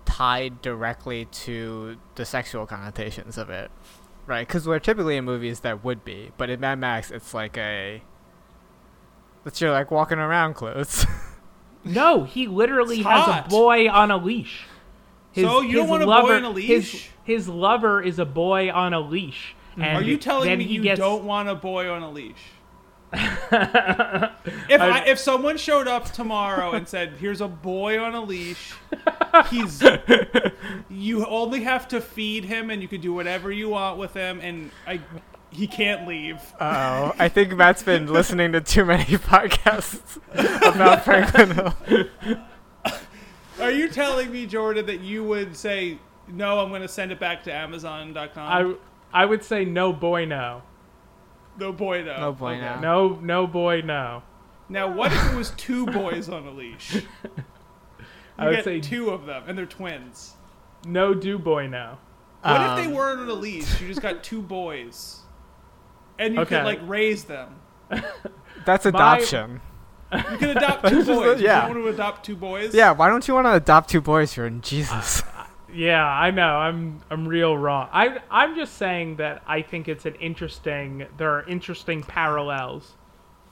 tied 0.06 0.62
directly 0.62 1.26
to 1.26 1.98
the 2.14 2.24
sexual 2.24 2.64
connotations 2.66 3.36
of 3.36 3.50
it, 3.50 3.70
right? 4.26 4.46
Because 4.48 4.66
we're 4.66 4.78
typically 4.78 5.16
in 5.18 5.26
movies 5.26 5.60
that 5.60 5.84
would 5.84 6.04
be, 6.06 6.30
but 6.38 6.48
in 6.48 6.58
Mad 6.60 6.78
Max, 6.78 7.10
it's 7.10 7.34
like 7.34 7.58
a 7.58 8.02
it's 9.46 9.60
your 9.60 9.70
like 9.72 9.90
walking 9.90 10.18
around 10.18 10.54
clothes. 10.54 11.06
No, 11.88 12.24
he 12.24 12.48
literally 12.48 12.96
It's 12.98 13.06
has 13.06 13.24
hot. 13.26 13.46
a 13.46 13.48
boy 13.48 13.88
on 13.88 14.10
a 14.10 14.16
leash. 14.16 14.64
So 15.36 15.60
you 15.60 15.76
don't 15.76 15.82
his 15.84 15.90
want 15.90 16.02
a 16.02 16.06
boy 16.06 16.10
lover, 16.10 16.34
on 16.34 16.44
a 16.44 16.60
His, 16.60 16.92
leash? 16.92 17.10
his 17.22 17.48
lover 17.48 18.02
is 18.02 18.18
a 18.18 18.24
boy 18.24 18.72
on 18.72 18.92
a 18.92 18.98
leash. 18.98 19.54
And 19.76 19.96
Are 19.98 20.02
you 20.02 20.16
telling 20.16 20.48
then 20.48 20.58
me 20.58 20.64
he 20.64 20.74
you 20.74 20.82
gets, 20.82 20.98
don't 20.98 21.22
want 21.24 21.48
a 21.48 21.54
boy 21.54 21.88
on 21.88 22.02
a 22.02 22.10
leash? 22.10 22.34
if 23.12 24.80
I, 24.80 25.04
if 25.06 25.18
someone 25.20 25.56
showed 25.58 25.86
up 25.86 26.10
tomorrow 26.10 26.72
and 26.72 26.88
said, 26.88 27.12
"Here's 27.20 27.40
a 27.40 27.46
boy 27.46 28.00
on 28.00 28.14
a 28.16 28.20
leash. 28.20 28.74
He's 29.50 29.80
you 30.90 31.24
only 31.24 31.62
have 31.62 31.86
to 31.88 32.00
feed 32.00 32.44
him, 32.46 32.68
and 32.70 32.82
you 32.82 32.88
can 32.88 33.00
do 33.00 33.12
whatever 33.12 33.52
you 33.52 33.68
want 33.68 33.96
with 33.98 34.12
him, 34.12 34.40
and 34.42 34.72
I 34.88 35.00
he 35.56 35.66
can't 35.66 36.06
leave." 36.06 36.40
Oh, 36.60 37.14
I 37.18 37.28
think 37.28 37.52
Matt's 37.56 37.82
been 37.82 38.06
listening 38.12 38.52
to 38.52 38.60
too 38.60 38.84
many 38.84 39.04
podcasts 39.04 40.18
about 40.64 41.04
Franklin 41.04 41.50
Hill. 41.52 41.74
Are 43.60 43.70
you 43.70 43.88
telling 43.88 44.30
me, 44.30 44.46
Jordan, 44.46 44.86
that 44.86 45.00
you 45.00 45.24
would 45.24 45.56
say, 45.56 45.98
"No, 46.28 46.60
I'm 46.60 46.68
going 46.68 46.82
to 46.82 46.88
send 46.88 47.10
it 47.12 47.18
back 47.18 47.42
to 47.44 47.52
Amazon.com"? 47.52 48.78
I, 49.12 49.22
I 49.22 49.24
would 49.24 49.42
say 49.42 49.64
no 49.64 49.92
boy 49.92 50.26
no. 50.26 50.62
no 51.58 51.72
boy, 51.72 52.02
no. 52.04 52.16
No 52.20 52.32
boy, 52.32 52.54
Okay. 52.56 52.60
no. 52.60 52.80
No 52.80 53.18
no 53.22 53.46
boy 53.46 53.80
no. 53.80 54.22
Now, 54.68 54.90
what 54.92 55.12
if 55.12 55.32
it 55.32 55.36
was 55.36 55.50
two 55.52 55.86
boys 55.86 56.28
on 56.28 56.46
a 56.46 56.50
leash? 56.50 56.96
You 58.38 58.44
I 58.44 58.48
would 58.48 58.56
get 58.56 58.64
say 58.64 58.80
two 58.80 59.08
of 59.08 59.24
them, 59.24 59.44
and 59.46 59.56
they're 59.56 59.64
twins. 59.64 60.34
no 60.86 61.14
do 61.14 61.38
boy 61.38 61.68
no. 61.68 61.96
What 62.42 62.60
Um, 62.60 62.78
if 62.78 62.84
they 62.84 62.92
weren't 62.92 63.20
on 63.20 63.28
a 63.30 63.32
leash? 63.32 63.80
You 63.80 63.88
just 63.88 64.02
got 64.02 64.22
two 64.22 64.42
boys, 64.42 65.20
and 66.18 66.34
you 66.34 66.40
Okay. 66.40 66.56
could 66.56 66.64
like 66.64 66.80
raise 66.84 67.24
them. 67.24 67.56
That's 68.64 68.84
My- 68.84 68.88
adoption. 68.90 69.60
You 70.12 70.38
can 70.38 70.50
adopt 70.56 70.86
two 70.88 70.96
Just, 71.04 71.10
uh, 71.10 71.14
boys. 71.14 71.40
yeah. 71.40 71.66
You 71.68 71.74
want 71.74 71.84
to 71.84 71.88
adopt 71.92 72.24
two 72.24 72.36
boys? 72.36 72.72
Yeah, 72.74 72.92
why 72.92 73.08
don't 73.08 73.26
you 73.26 73.34
want 73.34 73.46
to 73.48 73.54
adopt 73.54 73.90
two 73.90 74.00
boys 74.00 74.36
You're 74.36 74.46
in 74.46 74.60
Jesus? 74.60 75.22
Yeah, 75.72 76.06
I 76.06 76.30
know. 76.30 76.56
I'm 76.56 77.00
I'm 77.10 77.26
real 77.28 77.58
wrong. 77.58 77.88
I 77.92 78.20
I'm 78.30 78.54
just 78.54 78.74
saying 78.78 79.16
that 79.16 79.42
I 79.46 79.62
think 79.62 79.88
it's 79.88 80.06
an 80.06 80.14
interesting. 80.16 81.06
There 81.18 81.30
are 81.32 81.44
interesting 81.48 82.02
parallels. 82.04 82.94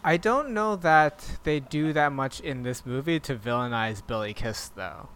I 0.05 0.17
don't 0.17 0.51
know 0.51 0.77
that 0.77 1.39
they 1.43 1.61
do 1.61 1.93
that 1.93 2.13
much 2.13 2.39
in 2.41 2.63
this 2.63 2.87
movie 2.87 3.19
to 3.21 3.35
villainize 3.35 4.07
Billy 4.07 4.33
Kiss, 4.33 4.69
though. 4.69 5.09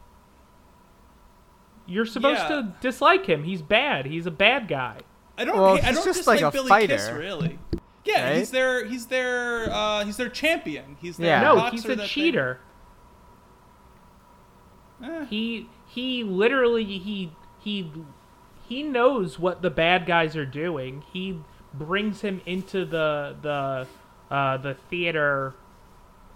You're 1.86 2.06
supposed 2.06 2.40
Yeah. 2.40 2.48
to 2.48 2.74
dislike 2.80 3.26
him. 3.26 3.44
He's 3.44 3.62
bad. 3.62 4.06
He's 4.06 4.26
a 4.26 4.30
bad 4.30 4.66
guy. 4.68 4.98
I 5.38 5.44
don't. 5.44 5.56
Well, 5.56 5.76
hate- 5.76 5.84
I 5.84 5.86
he's 5.88 5.96
don't 5.96 6.04
just 6.04 6.18
dislike 6.20 6.40
like 6.42 6.52
a 6.52 6.56
Billy 6.56 6.68
fighter. 6.68 6.96
Kiss 6.96 7.10
really. 7.10 7.58
Yeah, 8.04 8.24
Right? 8.30 8.36
he's 8.38 8.50
their 8.50 8.84
he's 8.86 9.06
their 9.06 9.70
uh, 9.72 10.04
he's 10.04 10.16
their 10.16 10.28
champion. 10.28 10.96
He's 11.00 11.16
their 11.16 11.26
Yeah. 11.28 11.40
No, 11.54 11.70
he's 11.70 11.84
a 11.86 11.96
cheater. 12.06 12.58
Eh. 15.02 15.24
He 15.26 15.68
he 15.86 16.24
literally 16.24 16.84
he 16.84 17.32
he 17.60 17.90
he 18.68 18.82
knows 18.82 19.38
what 19.38 19.62
the 19.62 19.70
bad 19.70 20.06
guys 20.06 20.36
are 20.36 20.46
doing. 20.46 21.02
He 21.12 21.38
brings 21.72 22.22
him 22.22 22.40
into 22.46 22.84
the 22.84 23.36
the 23.42 23.86
uh, 24.34 24.56
the 24.58 24.74
theater 24.74 25.54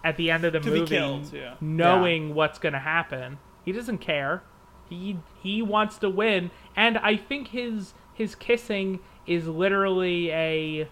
at 0.04 0.16
the 0.16 0.30
end 0.30 0.44
of 0.44 0.52
the 0.52 0.60
To 0.60 0.70
be 0.70 0.80
movie, 0.80 0.96
killed, 0.96 1.32
yeah. 1.32 1.54
knowing 1.60 2.34
what's 2.34 2.58
gonna 2.58 2.78
happen. 2.80 3.38
He 3.64 3.72
doesn't 3.72 3.98
care. 3.98 4.42
He 4.88 5.18
he 5.42 5.62
wants 5.62 5.98
to 5.98 6.10
win, 6.10 6.50
and 6.76 6.98
I 6.98 7.16
think 7.16 7.48
his 7.48 7.94
his 8.14 8.34
kissing 8.34 9.00
is 9.26 9.46
literally 9.46 10.30
a. 10.30 10.88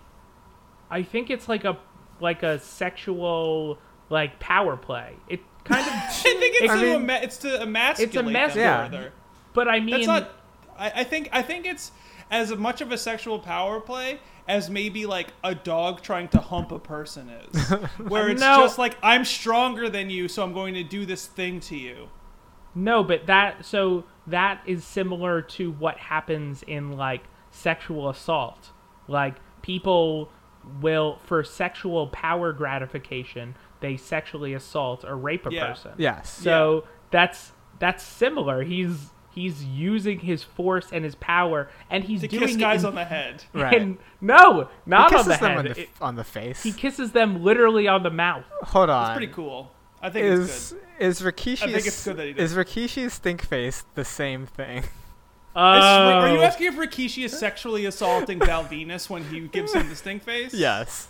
I 0.90 1.02
think 1.02 1.30
it's 1.30 1.48
like 1.48 1.64
a 1.64 1.78
like 2.20 2.42
a 2.42 2.58
sexual 2.60 3.78
like 4.08 4.38
power 4.40 4.76
play. 4.76 5.16
It 5.28 5.40
kind 5.64 5.86
of. 5.86 5.92
I 5.92 6.08
think 6.10 6.40
it's 6.62 6.72
I 6.72 6.76
to 6.76 6.82
mean- 6.82 7.02
ema- 7.02 7.20
it's 7.22 7.36
to 7.38 7.62
emasculate 7.62 8.32
mas- 8.32 8.54
them 8.54 8.62
Yeah. 8.62 8.84
further. 8.88 9.12
But 9.52 9.68
I 9.68 9.80
mean, 9.80 9.90
That's 9.90 10.06
not. 10.06 10.30
I, 10.78 10.92
I 10.96 11.04
think 11.04 11.28
I 11.32 11.42
think 11.42 11.66
it's 11.66 11.92
as 12.30 12.54
much 12.54 12.80
of 12.80 12.92
a 12.92 12.98
sexual 12.98 13.38
power 13.40 13.80
play 13.80 14.20
as 14.48 14.70
maybe 14.70 15.06
like 15.06 15.28
a 15.44 15.54
dog 15.54 16.00
trying 16.02 16.28
to 16.28 16.38
hump 16.38 16.72
a 16.72 16.78
person 16.78 17.28
is, 17.28 17.70
where 18.08 18.28
it's 18.28 18.40
No. 18.40 18.58
just 18.62 18.78
like 18.78 18.96
I'm 19.02 19.24
stronger 19.24 19.88
than 19.88 20.10
you, 20.10 20.26
so 20.28 20.42
I'm 20.42 20.52
going 20.52 20.74
to 20.74 20.82
do 20.84 21.04
this 21.06 21.26
thing 21.26 21.60
to 21.60 21.76
you. 21.76 22.08
No, 22.74 23.02
but 23.02 23.26
that 23.26 23.64
so 23.64 24.04
that 24.26 24.60
is 24.66 24.84
similar 24.84 25.42
to 25.42 25.70
what 25.72 25.96
happens 25.98 26.62
in 26.62 26.92
like 26.92 27.24
sexual 27.50 28.08
assault. 28.08 28.70
Like 29.08 29.36
people 29.62 30.30
will 30.80 31.18
for 31.24 31.42
sexual 31.42 32.06
power 32.08 32.52
gratification, 32.52 33.54
they 33.80 33.96
sexually 33.96 34.54
assault 34.54 35.04
or 35.04 35.16
rape 35.16 35.46
a 35.46 35.52
Yeah. 35.52 35.66
person. 35.68 35.92
Yes. 35.98 36.30
So 36.30 36.84
that's 37.10 37.52
that's 37.78 38.04
similar. 38.04 38.62
He's 38.62 39.10
he's 39.32 39.64
using 39.64 40.18
his 40.20 40.42
force 40.42 40.88
and 40.92 41.04
his 41.04 41.14
power 41.14 41.70
and 41.88 42.04
he's 42.04 42.20
To 42.22 42.28
doing 42.28 42.48
kiss 42.48 42.56
guys 42.56 42.82
it 42.84 42.88
in, 42.88 42.88
on 42.90 42.94
the 42.96 43.04
head. 43.04 43.44
Right. 43.52 43.74
in- 43.74 43.98
no, 44.20 44.62
he 44.62 44.66
not 44.86 45.06
on 45.06 45.10
kisses 45.18 45.26
the 45.26 45.30
them 45.32 45.50
head. 45.50 45.58
on 45.58 45.64
the, 45.64 45.80
It- 45.80 45.88
on 46.00 46.14
the 46.16 46.24
face. 46.24 46.62
he 46.62 46.72
kisses 46.72 47.12
them 47.12 47.42
literally 47.42 47.86
on 47.88 48.02
the 48.02 48.10
mouth. 48.10 48.44
Hold 48.62 48.90
on. 48.90 49.10
It's 49.10 49.16
pretty 49.16 49.32
cool. 49.32 49.72
I 50.03 50.11
think 50.11 50.26
it's 50.26 50.51
Is 50.51 50.72
good. 50.72 51.07
is 51.07 51.20
Rikishi's 51.22 51.62
I 51.62 51.66
think 51.72 51.86
it's 51.86 52.05
good 52.05 52.16
that 52.16 52.26
he 52.26 52.32
does 52.32 52.53
is 52.53 52.57
Rikishi's 52.57 53.12
stink 53.14 53.42
face 53.42 53.84
the 53.94 54.05
same 54.05 54.46
thing? 54.46 54.78
Is- 55.51 55.57
are 55.57 56.28
you 56.32 56.38
Oh. 56.38 56.42
asking 56.42 56.68
if 56.68 56.76
Rikishi 56.76 57.24
is 57.24 57.36
sexually 57.36 57.84
assaulting 57.84 58.38
Val 58.38 58.64
Venis 58.64 59.11
when 59.11 59.24
he 59.24 59.40
gives 59.48 59.74
him 59.74 59.88
the 59.88 59.96
stink 59.96 60.22
face? 60.22 60.55
yes. 60.55 61.09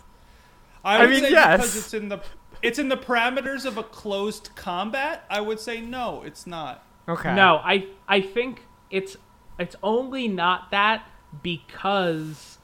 I 0.82 0.96
I 0.96 1.00
would 1.00 1.10
mean, 1.10 1.20
say 1.24 1.30
yes. 1.32 1.58
because 1.58 1.76
it's 1.76 1.92
in 1.94 2.08
the 2.08 2.20
it's 2.62 2.78
in 2.78 2.88
the 2.88 2.96
parameters 2.96 3.66
of 3.66 3.76
a 3.76 3.82
closed 3.82 4.48
combat. 4.56 5.24
I 5.28 5.40
would 5.42 5.60
say 5.60 5.80
no, 5.82 6.22
it's 6.24 6.46
not. 6.46 6.82
Okay. 7.06 7.34
No, 7.34 7.56
I 7.62 7.86
I 8.08 8.22
think 8.22 8.62
it's 8.90 9.16
it's 9.58 9.76
only 9.82 10.26
not 10.26 10.70
that 10.70 11.06
because 11.42 12.56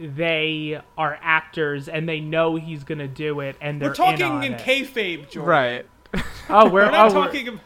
they 0.00 0.80
are 0.96 1.18
actors 1.22 1.88
and 1.88 2.08
they 2.08 2.20
know 2.20 2.56
he's 2.56 2.84
gonna 2.84 3.08
do 3.08 3.40
it 3.40 3.56
and 3.60 3.80
they're 3.80 3.90
We're 3.90 3.94
talking 3.94 4.26
in, 4.26 4.32
on 4.32 4.44
in 4.44 4.54
it. 4.54 4.60
kayfabe, 4.60 5.30
Jordan. 5.30 5.42
Right. 5.48 5.86
Oh, 6.52 6.64
we're, 6.68 6.86
We're 6.86 6.90
not 6.90 7.10
oh, 7.10 7.14
we're- 7.14 7.26
talking. 7.26 7.48
ab- 7.48 7.60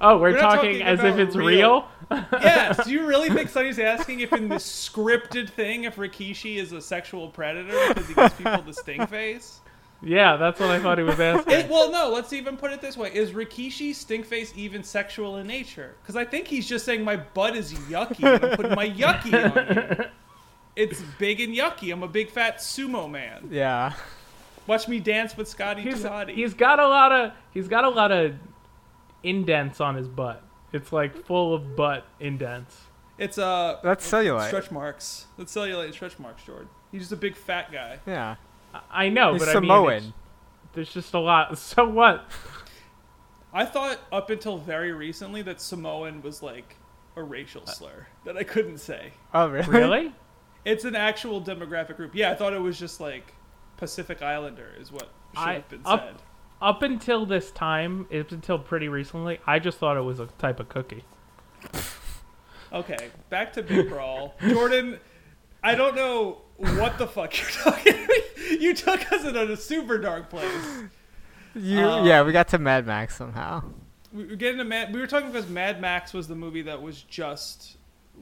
oh, 0.00 0.14
we're, 0.18 0.30
we're 0.32 0.38
talking, 0.40 0.78
talking 0.78 0.82
as 0.82 1.02
if 1.02 1.18
it's 1.18 1.34
real- 1.34 1.88
real. 2.10 2.20
yes. 2.34 2.84
Do 2.84 2.92
you 2.92 3.04
really 3.06 3.30
think 3.30 3.48
Sonny's 3.48 3.80
asking 3.80 4.20
if 4.20 4.32
in 4.32 4.48
this 4.48 4.64
scripted 4.88 5.48
thing 5.50 5.84
if 5.84 5.96
Rikishi 5.96 6.56
is 6.58 6.70
a 6.72 6.80
sexual 6.80 7.28
predator 7.30 7.76
because 7.88 8.06
he 8.06 8.14
gives 8.14 8.34
people 8.34 8.62
the 8.62 8.72
stink 8.74 9.08
face? 9.08 9.60
Yeah, 10.04 10.36
that's 10.36 10.58
what 10.60 10.70
I 10.70 10.78
thought 10.80 10.98
he 10.98 11.04
was 11.04 11.18
asking. 11.20 11.52
It, 11.52 11.70
well, 11.70 11.90
no. 11.90 12.10
Let's 12.10 12.32
even 12.32 12.56
put 12.56 12.72
it 12.72 12.80
this 12.80 12.96
way: 12.96 13.12
Is 13.14 13.30
Rikishi 13.32 13.90
Stinkface 13.90 14.54
even 14.56 14.82
sexual 14.82 15.36
in 15.38 15.46
nature? 15.46 15.94
Because 16.02 16.16
I 16.16 16.24
think 16.24 16.46
he's 16.48 16.68
just 16.68 16.84
saying 16.84 17.02
my 17.04 17.16
butt 17.16 17.56
is 17.56 17.72
yucky. 17.72 18.22
and 18.24 18.44
I'm 18.44 18.56
putting 18.56 18.74
my 18.74 18.88
yucky 18.90 19.32
on 19.32 19.98
you. 19.98 20.04
It's 20.76 21.02
big 21.18 21.40
and 21.40 21.54
yucky. 21.54 21.92
I'm 21.92 22.02
a 22.02 22.08
big 22.08 22.30
fat 22.30 22.58
sumo 22.58 23.10
man. 23.10 23.48
Yeah. 23.50 23.92
Watch 24.66 24.88
me 24.88 25.00
dance 25.00 25.36
with 25.36 25.48
Scotty 25.48 25.82
he's, 25.82 26.02
2 26.02 26.08
Hotty. 26.08 26.34
he's 26.34 26.54
got 26.54 26.78
a 26.78 26.86
lot 26.88 27.12
of 27.12 27.32
he's 27.52 27.68
got 27.68 27.84
a 27.84 27.88
lot 27.88 28.10
of 28.12 28.34
indents 29.22 29.80
on 29.80 29.94
his 29.96 30.08
butt. 30.08 30.42
It's 30.72 30.92
like 30.92 31.26
full 31.26 31.52
of 31.54 31.76
butt 31.76 32.06
indents. 32.20 32.76
It's 33.18 33.38
uh, 33.38 33.78
That's 33.82 34.08
cellulite. 34.10 34.46
stretch 34.48 34.70
marks. 34.70 35.26
That's 35.36 35.54
cellulite 35.54 35.86
and 35.86 35.94
stretch 35.94 36.18
marks, 36.18 36.44
Jordan. 36.44 36.68
He's 36.90 37.02
just 37.02 37.12
a 37.12 37.16
big 37.16 37.36
fat 37.36 37.70
guy. 37.70 37.98
Yeah. 38.06 38.36
I- 38.74 38.80
I 38.90 39.08
know, 39.10 39.34
He's 39.34 39.42
but 39.44 39.48
I 39.50 39.60
mean, 39.60 39.62
Samoan. 39.68 40.14
there's 40.72 40.92
just 40.92 41.12
a 41.14 41.18
lot. 41.18 41.56
So 41.58 41.86
what? 41.86 42.24
I 43.52 43.66
thought 43.66 43.98
up 44.10 44.30
until 44.30 44.56
very 44.56 44.92
recently 44.92 45.42
that 45.42 45.60
Samoan 45.60 46.22
was 46.22 46.42
like 46.42 46.76
a 47.16 47.22
racial 47.22 47.66
slur 47.66 48.06
that 48.24 48.36
I 48.38 48.44
couldn't 48.44 48.78
say. 48.78 49.12
oh, 49.34 49.48
really? 49.48 49.68
Really? 49.68 50.14
It's 50.64 50.84
an 50.84 50.94
actual 50.96 51.40
demographic 51.42 51.96
group. 51.96 52.14
Yeah, 52.14 52.30
I 52.30 52.34
thought 52.34 52.52
it 52.52 52.60
was 52.60 52.78
just 52.78 53.00
like 53.00 53.34
Pacific 53.76 54.22
Islander 54.22 54.68
is 54.78 54.92
what 54.92 55.08
should 55.34 55.38
I- 55.40 55.54
have 55.54 55.68
been 55.68 55.80
up- 55.84 56.00
said. 56.04 56.14
Up 56.60 56.82
until 56.82 57.26
this 57.26 57.50
time, 57.50 58.06
up 58.16 58.30
until 58.30 58.56
pretty 58.56 58.88
recently, 58.88 59.40
I 59.48 59.58
just 59.58 59.78
thought 59.78 59.96
it 59.96 60.02
was 60.02 60.20
a 60.20 60.26
type 60.38 60.60
of 60.60 60.68
cookie. 60.68 61.02
Okay, 62.72 63.08
back 63.30 63.52
to 63.54 63.62
Big 63.62 63.88
Brawl. 63.88 64.34
Jordan, 64.48 64.98
I 65.62 65.74
don't 65.74 65.94
know 65.94 66.42
what 66.56 66.96
the 66.98 67.06
fuck 67.06 67.36
you're 67.38 67.50
talking. 67.50 68.06
you 68.60 68.74
took 68.74 69.10
us 69.12 69.24
in 69.24 69.36
a 69.36 69.56
super 69.56 69.98
dark 69.98 70.30
place. 70.30 70.52
You, 71.54 71.80
Uh, 71.80 72.04
yeah, 72.04 72.22
we 72.22 72.32
got 72.32 72.46
to 72.48 72.58
Mad 72.58 72.86
Max 72.86 73.16
somehow. 73.16 73.62
We 74.12 74.24
were 74.26 74.36
getting 74.36 74.58
to 74.58 74.64
Mad. 74.64 74.94
We 74.94 75.00
were 75.00 75.06
talking 75.06 75.32
because 75.32 75.48
Mad 75.50 75.80
Max 75.80 76.12
was 76.14 76.28
the 76.28 76.34
movie 76.36 76.62
that 76.62 76.80
was 76.80 77.02
just 77.02 77.76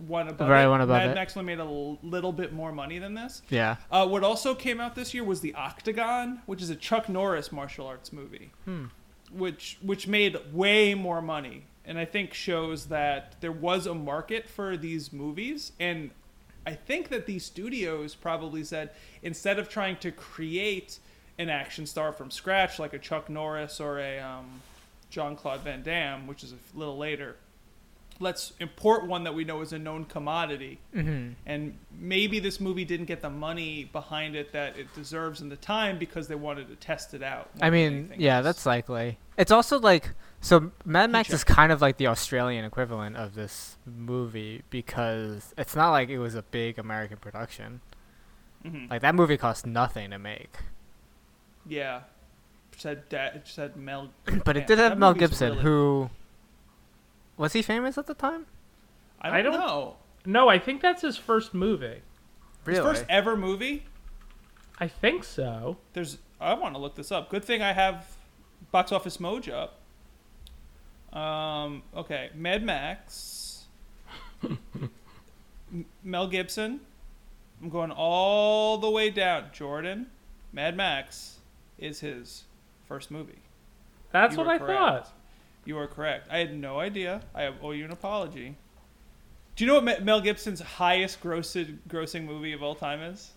one 0.06 0.28
above 0.28 0.48
Right, 0.48 0.64
it. 0.64 0.68
one 0.68 0.80
above 0.80 0.96
Mad 0.96 1.16
it. 1.36 1.42
Made 1.44 1.58
a 1.58 1.64
little 1.64 2.32
bit 2.32 2.52
more 2.52 2.72
money 2.72 2.98
than 2.98 3.14
this. 3.14 3.42
Yeah. 3.50 3.76
Uh, 3.90 4.06
what 4.06 4.22
also 4.24 4.54
came 4.54 4.80
out 4.80 4.94
this 4.94 5.12
year 5.14 5.24
was 5.24 5.40
the 5.40 5.54
Octagon, 5.54 6.42
which 6.46 6.62
is 6.62 6.70
a 6.70 6.76
Chuck 6.76 7.08
Norris 7.08 7.50
martial 7.52 7.86
arts 7.86 8.12
movie, 8.12 8.50
Hmm. 8.64 8.86
which 9.32 9.78
which 9.82 10.06
made 10.06 10.36
way 10.52 10.94
more 10.94 11.20
money, 11.20 11.64
and 11.84 11.98
I 11.98 12.04
think 12.04 12.34
shows 12.34 12.86
that 12.86 13.34
there 13.40 13.52
was 13.52 13.86
a 13.86 13.94
market 13.94 14.48
for 14.48 14.76
these 14.76 15.12
movies. 15.12 15.72
And 15.80 16.10
I 16.66 16.74
think 16.74 17.08
that 17.08 17.26
these 17.26 17.44
studios 17.44 18.14
probably 18.14 18.64
said 18.64 18.90
instead 19.22 19.58
of 19.58 19.68
trying 19.68 19.96
to 19.98 20.12
create 20.12 20.98
an 21.38 21.48
action 21.48 21.86
star 21.86 22.12
from 22.12 22.30
scratch 22.30 22.78
like 22.78 22.92
a 22.92 22.98
Chuck 22.98 23.28
Norris 23.30 23.80
or 23.80 23.98
a 23.98 24.18
um, 24.20 24.60
John 25.08 25.36
Claude 25.36 25.60
Van 25.60 25.82
Damme, 25.82 26.26
which 26.26 26.44
is 26.44 26.52
a 26.52 26.56
little 26.78 26.98
later, 26.98 27.36
let's 28.22 28.52
import 28.60 29.06
one 29.06 29.24
that 29.24 29.34
we 29.34 29.44
know 29.44 29.62
is 29.62 29.72
a 29.72 29.78
known 29.78 30.04
commodity 30.04 30.78
hmm 30.92 31.30
and 31.46 31.76
maybe 31.98 32.38
this 32.38 32.60
movie 32.60 32.84
didn't 32.84 33.06
get 33.06 33.22
the 33.22 33.30
money 33.30 33.84
behind 33.92 34.36
it 34.36 34.52
that 34.52 34.78
it 34.78 34.86
deserves 34.94 35.40
in 35.40 35.48
the 35.48 35.56
time 35.56 35.98
because 35.98 36.28
they 36.28 36.34
wanted 36.34 36.68
to 36.68 36.76
test 36.76 37.14
it 37.14 37.22
out. 37.22 37.48
I 37.62 37.70
mean, 37.70 38.12
yeah, 38.18 38.36
else. 38.36 38.44
that's 38.44 38.66
likely. 38.66 39.18
It's 39.38 39.50
also 39.50 39.80
like 39.80 40.10
so 40.42 40.70
Mad 40.84 41.10
Max 41.10 41.30
is 41.32 41.44
kind 41.44 41.72
of 41.72 41.80
like 41.80 41.96
the 41.96 42.06
Australian 42.08 42.64
equivalent 42.64 43.16
of 43.16 43.34
this 43.34 43.76
movie 43.86 44.62
because 44.70 45.54
it's 45.58 45.74
not 45.74 45.90
like 45.90 46.08
it 46.10 46.18
was 46.18 46.34
a 46.34 46.42
big 46.42 46.78
American 46.78 47.16
production. 47.16 47.80
Mhm. 48.64 48.90
Like 48.90 49.00
that 49.02 49.14
movie 49.14 49.36
cost 49.38 49.66
nothing 49.66 50.10
to 50.10 50.18
make. 50.18 50.56
yeah. 51.66 52.02
Said 52.76 53.08
da- 53.10 53.32
said 53.44 53.76
Mel, 53.76 54.10
But 54.44 54.56
it 54.56 54.66
did 54.66 54.78
have 54.78 54.96
Mel 54.98 55.12
Gibson 55.14 55.50
really- 55.52 55.62
who 55.62 56.10
was 57.40 57.52
he 57.54 57.62
famous 57.62 57.98
at 57.98 58.06
the 58.06 58.14
time? 58.14 58.46
I 59.20 59.28
don't, 59.28 59.36
I 59.38 59.42
don't- 59.42 59.52
know. 59.54 59.96
No, 60.26 60.48
I 60.48 60.58
think 60.58 60.82
that's 60.82 61.02
his 61.02 61.16
first 61.16 61.54
movie. 61.54 62.02
His 62.66 62.78
first 62.78 63.04
ever 63.08 63.36
movie. 63.36 63.84
I 64.78 64.86
think 64.86 65.24
so. 65.24 65.78
There's. 65.94 66.18
I 66.40 66.54
want 66.54 66.74
to 66.74 66.80
look 66.80 66.94
this 66.94 67.10
up. 67.10 67.30
Good 67.30 67.44
thing 67.44 67.62
I 67.62 67.72
have 67.72 68.06
Box 68.70 68.92
Office 68.92 69.16
Mojo 69.16 69.68
up. 71.12 71.18
Um. 71.18 71.82
Okay. 71.96 72.30
Mad 72.34 72.62
Max. 72.62 73.64
M- 74.42 75.86
Mel 76.04 76.26
Gibson. 76.28 76.80
I'm 77.62 77.68
going 77.70 77.90
all 77.90 78.78
the 78.78 78.90
way 78.90 79.10
down. 79.10 79.46
Jordan. 79.52 80.06
Mad 80.52 80.76
Max 80.76 81.38
is 81.78 82.00
his 82.00 82.44
first 82.86 83.10
movie. 83.10 83.38
That's 84.12 84.32
You 84.34 84.38
what 84.38 84.48
I 84.48 84.58
correct. 84.58 84.78
thought. 84.78 85.12
You 85.64 85.78
are 85.78 85.86
correct. 85.86 86.28
I 86.30 86.38
had 86.38 86.56
no 86.56 86.80
idea. 86.80 87.20
I 87.34 87.50
owe 87.62 87.72
you 87.72 87.84
an 87.84 87.90
apology. 87.92 88.56
Do 89.56 89.64
you 89.64 89.68
know 89.70 89.80
what 89.80 90.02
Mel 90.04 90.20
Gibson's 90.20 90.60
highest 90.60 91.22
grossed, 91.22 91.78
grossing 91.88 92.24
movie 92.24 92.52
of 92.52 92.62
all 92.62 92.74
time 92.74 93.00
is? 93.02 93.32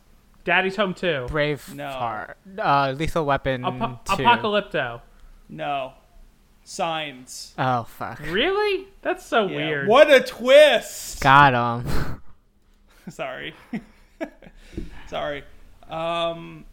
Daddy's 0.46 0.76
Home 0.78 0.94
2. 0.94 1.26
Brave 1.30 1.74
No. 1.74 1.90
Heart. 1.90 2.38
Uh, 2.58 2.94
Lethal 2.98 3.26
Weapon 3.26 3.64
Apo- 3.66 4.00
2. 4.16 4.24
Apocalypto. 4.24 5.02
No. 5.50 5.94
Signs. 6.66 7.54
Oh 7.58 7.84
fuck. 7.84 8.20
Really? 8.22 8.88
That's 9.02 9.26
so 9.26 9.48
Yeah. 9.48 9.56
weird. 9.58 9.88
What 9.90 10.10
a 10.12 10.22
twist! 10.22 11.22
Got 11.22 11.54
him. 11.86 12.22
Sorry. 13.10 13.54
Sorry. 15.08 15.44
Um, 15.90 16.66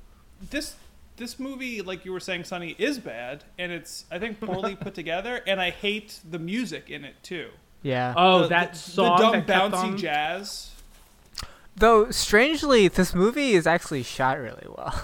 this 0.51 0.74
this 1.21 1.39
movie, 1.39 1.81
like 1.83 2.05
you 2.05 2.12
were 2.12 2.18
saying, 2.18 2.43
Sonny, 2.45 2.75
is 2.79 2.99
bad, 2.99 3.45
and 3.59 3.71
it's 3.71 4.07
I 4.11 4.18
think 4.18 4.41
poorly 4.41 4.75
put 4.75 4.95
together, 4.95 5.41
and 5.47 5.61
I 5.61 5.71
hate 5.71 6.18
the 6.29 6.41
music 6.41 6.91
in 6.91 7.05
it 7.05 7.14
too. 7.23 7.51
yeah. 7.83 8.12
Oh, 8.16 8.41
The- 8.43 8.49
that 8.49 8.73
the, 8.73 8.79
song 8.79 9.16
the 9.16 9.23
dumb 9.23 9.45
that 9.47 9.73
bouncy 9.73 9.75
on- 9.85 9.97
jazz. 9.99 10.71
Though 11.77 12.11
strangely, 12.11 12.89
this 12.89 13.14
movie 13.14 13.53
is 13.53 13.66
actually 13.66 14.03
shot 14.03 14.39
really 14.41 14.66
well. 14.68 15.01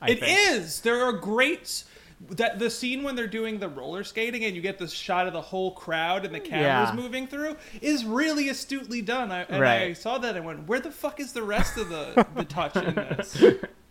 I 0.00 0.10
It 0.10 0.22
is. 0.22 0.78
think. 0.78 0.84
There 0.84 1.04
are 1.04 1.12
great. 1.12 1.82
That 2.30 2.58
the 2.58 2.70
scene 2.70 3.02
when 3.02 3.14
they're 3.14 3.26
doing 3.26 3.58
the 3.58 3.68
roller 3.68 4.02
skating 4.02 4.44
and 4.46 4.56
you 4.56 4.62
get 4.62 4.78
the 4.78 4.88
shot 4.88 5.26
of 5.26 5.34
the 5.34 5.40
whole 5.42 5.72
crowd 5.72 6.24
and 6.24 6.34
the 6.34 6.40
cameras 6.40 6.88
Yeah. 6.88 6.92
moving 6.94 7.26
through 7.26 7.56
is 7.82 8.06
really 8.06 8.48
astutely 8.48 9.02
done. 9.02 9.30
I, 9.30 9.42
and 9.42 9.62
I 9.62 9.92
saw 9.92 10.16
that 10.18 10.34
and 10.36 10.46
went, 10.46 10.66
"Where 10.66 10.80
the 10.80 10.90
fuck 10.90 11.20
is 11.20 11.32
the 11.34 11.42
rest 11.42 11.76
of 11.76 11.90
the 11.90 12.26
the 12.34 12.44
touch 12.44 12.74
in 12.76 12.94
this?" 12.94 13.36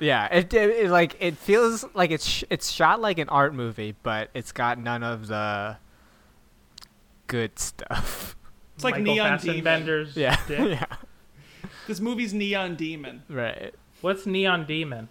Yeah, 0.00 0.26
it, 0.34 0.52
it, 0.52 0.70
it 0.70 0.90
like 0.90 1.16
it 1.20 1.36
feels 1.36 1.84
like 1.94 2.10
it's 2.10 2.26
sh- 2.26 2.44
it's 2.50 2.70
shot 2.70 3.00
like 3.00 3.18
an 3.18 3.28
art 3.28 3.54
movie, 3.54 3.94
but 4.02 4.30
it's 4.34 4.50
got 4.52 4.78
none 4.78 5.02
of 5.02 5.28
the 5.28 5.76
good 7.26 7.58
stuff. 7.58 8.36
It's 8.74 8.84
like 8.84 8.94
Michael 8.94 9.14
Neon 9.14 9.38
Demon. 9.38 9.54
Fassbender's 9.56 10.16
Yeah, 10.16 10.36
yeah, 10.48 10.84
This 11.86 12.00
movie's 12.00 12.34
Neon 12.34 12.74
Demon. 12.76 13.22
right. 13.28 13.74
What's 14.02 14.26
Neon 14.26 14.66
Demon? 14.66 15.08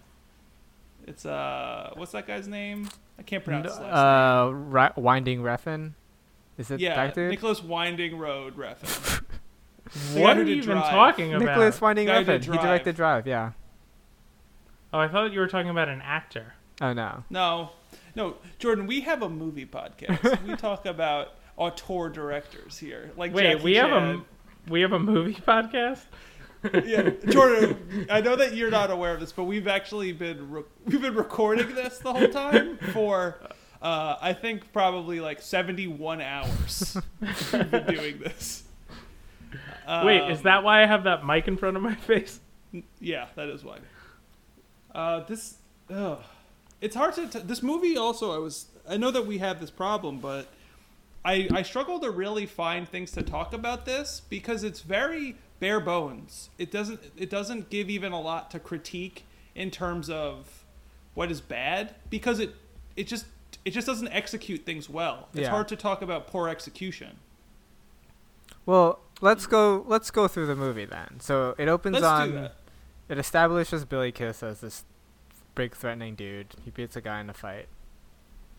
It's 1.06 1.26
uh, 1.26 1.90
what's 1.94 2.12
that 2.12 2.26
guy's 2.26 2.46
name? 2.48 2.88
I 3.18 3.22
can't 3.22 3.42
pronounce 3.44 3.70
his 3.70 3.78
last 3.80 3.92
Uh, 3.94 4.50
Ri- 4.52 5.02
Winding 5.02 5.40
Refn. 5.40 5.92
Is 6.58 6.70
it 6.70 6.80
Yeah, 6.80 6.96
that 6.96 7.14
dude? 7.14 7.30
Nicolas 7.30 7.62
Winding 7.62 8.18
Road 8.18 8.56
Refn. 8.56 9.22
What 10.14 10.36
who 10.36 10.42
are 10.42 10.44
did 10.44 10.48
you 10.48 10.56
even 10.56 10.76
Drive. 10.78 10.90
talking 10.90 11.32
about? 11.32 11.44
Nicolas 11.46 11.80
Winding 11.80 12.06
Guy 12.08 12.24
who 12.24 12.30
Refn. 12.32 12.40
He 12.40 12.46
Drive. 12.46 12.60
directed 12.62 12.96
Drive. 12.96 13.26
Yeah. 13.26 13.52
Oh, 14.92 14.98
I 14.98 15.08
thought 15.08 15.32
you 15.32 15.40
were 15.40 15.48
talking 15.48 15.70
about 15.70 15.88
an 15.88 16.00
actor. 16.02 16.54
Oh 16.80 16.92
no. 16.92 17.24
No, 17.30 17.70
no, 18.14 18.36
Jordan. 18.58 18.86
We 18.86 19.00
have 19.02 19.22
a 19.22 19.28
movie 19.28 19.66
podcast. 19.66 20.42
we 20.46 20.54
talk 20.56 20.86
about 20.86 21.34
auteur 21.56 22.08
directors 22.08 22.78
here. 22.78 23.10
Like 23.16 23.32
Wait, 23.34 23.52
Jackie 23.52 23.64
we 23.64 23.74
have 23.76 23.90
a 23.92 24.22
we 24.68 24.80
have 24.82 24.92
a 24.92 24.98
movie 24.98 25.34
podcast. 25.46 26.04
yeah, 26.84 27.10
Jordan. 27.28 28.06
I 28.10 28.20
know 28.20 28.36
that 28.36 28.54
you're 28.54 28.70
not 28.70 28.90
aware 28.90 29.14
of 29.14 29.20
this, 29.20 29.32
but 29.32 29.44
we've 29.44 29.68
actually 29.68 30.12
been 30.12 30.50
re- 30.50 30.62
we've 30.84 31.02
been 31.02 31.14
recording 31.14 31.74
this 31.74 31.98
the 31.98 32.12
whole 32.12 32.28
time 32.28 32.78
for. 32.92 33.38
Uh, 33.82 34.16
I 34.20 34.32
think 34.32 34.72
probably 34.72 35.20
like 35.20 35.40
71 35.42 36.20
hours 36.22 36.96
we've 37.20 37.70
been 37.70 37.86
doing 37.86 38.18
this. 38.18 38.64
Wait, 40.02 40.20
Um, 40.22 40.30
is 40.32 40.42
that 40.42 40.64
why 40.64 40.82
I 40.82 40.86
have 40.86 41.04
that 41.04 41.24
mic 41.26 41.46
in 41.46 41.56
front 41.58 41.76
of 41.76 41.82
my 41.82 41.94
face? 41.94 42.40
Yeah, 42.98 43.26
that 43.36 43.48
is 43.48 43.62
why. 43.62 43.78
Uh, 44.96 45.20
this, 45.24 45.56
ugh. 45.92 46.18
it's 46.80 46.96
hard 46.96 47.14
to. 47.14 47.26
T- 47.28 47.40
this 47.40 47.62
movie 47.62 47.96
also, 47.98 48.34
I 48.34 48.38
was. 48.38 48.66
I 48.88 48.96
know 48.96 49.10
that 49.10 49.26
we 49.26 49.38
have 49.38 49.60
this 49.60 49.70
problem, 49.70 50.18
but 50.20 50.48
I 51.24 51.48
I 51.52 51.62
struggle 51.62 52.00
to 52.00 52.10
really 52.10 52.46
find 52.46 52.88
things 52.88 53.10
to 53.12 53.22
talk 53.22 53.52
about 53.52 53.84
this 53.84 54.22
because 54.30 54.64
it's 54.64 54.80
very 54.80 55.36
bare 55.60 55.80
bones. 55.80 56.48
It 56.56 56.70
doesn't 56.70 57.00
it 57.16 57.28
doesn't 57.28 57.68
give 57.68 57.90
even 57.90 58.12
a 58.12 58.20
lot 58.20 58.50
to 58.52 58.58
critique 58.58 59.24
in 59.54 59.70
terms 59.70 60.08
of 60.08 60.64
what 61.14 61.30
is 61.30 61.40
bad 61.42 61.94
because 62.08 62.40
it 62.40 62.54
it 62.96 63.06
just 63.06 63.26
it 63.66 63.72
just 63.72 63.86
doesn't 63.86 64.08
execute 64.08 64.64
things 64.64 64.88
well. 64.88 65.28
It's 65.34 65.42
Yeah. 65.42 65.50
hard 65.50 65.68
to 65.68 65.76
talk 65.76 66.00
about 66.00 66.26
poor 66.26 66.48
execution. 66.48 67.18
Well, 68.64 69.00
let's 69.20 69.46
go. 69.46 69.84
Let's 69.86 70.10
go 70.10 70.26
through 70.26 70.46
the 70.46 70.56
movie 70.56 70.86
then. 70.86 71.20
So 71.20 71.54
it 71.58 71.68
opens 71.68 71.94
Let's 71.94 72.06
on. 72.06 72.50
Do 73.08 73.14
that. 73.14 73.18
It 73.18 73.20
establishes 73.20 73.84
Billy 73.84 74.12
Kiss 74.12 74.42
as 74.42 74.60
this 74.60 74.84
big 75.54 75.74
threatening 75.74 76.14
dude. 76.14 76.48
He 76.64 76.70
beats 76.70 76.96
a 76.96 77.00
guy 77.00 77.20
in 77.20 77.30
a 77.30 77.34
fight. 77.34 77.66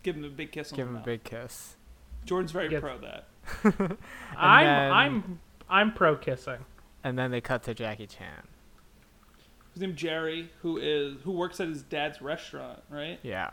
Give 0.04 0.16
him 0.16 0.24
a 0.24 0.30
big 0.30 0.52
kiss 0.52 0.72
on 0.72 0.78
Give 0.78 0.88
him 0.88 0.94
a 0.96 0.98
mouth. 0.98 1.06
big 1.06 1.24
kiss. 1.24 1.76
Jordan's 2.26 2.52
very 2.52 2.70
Gets- 2.70 2.82
pro 2.82 2.98
that. 3.00 3.28
I'm 4.38 4.66
then- 4.66 4.92
I'm 4.92 5.40
I'm 5.70 5.94
pro 5.94 6.16
kissing. 6.16 6.66
And 7.04 7.18
then 7.18 7.32
they 7.32 7.42
cut 7.42 7.64
to 7.64 7.74
Jackie 7.74 8.08
Chan. 8.08 8.48
His 9.74 9.82
name's 9.82 9.96
Jerry, 10.00 10.50
who 10.62 10.78
is 10.78 11.18
who 11.24 11.32
works 11.32 11.60
at 11.60 11.68
his 11.68 11.84
dad's 11.84 12.22
restaurant, 12.22 12.80
right? 12.90 13.20
Yeah. 13.24 13.52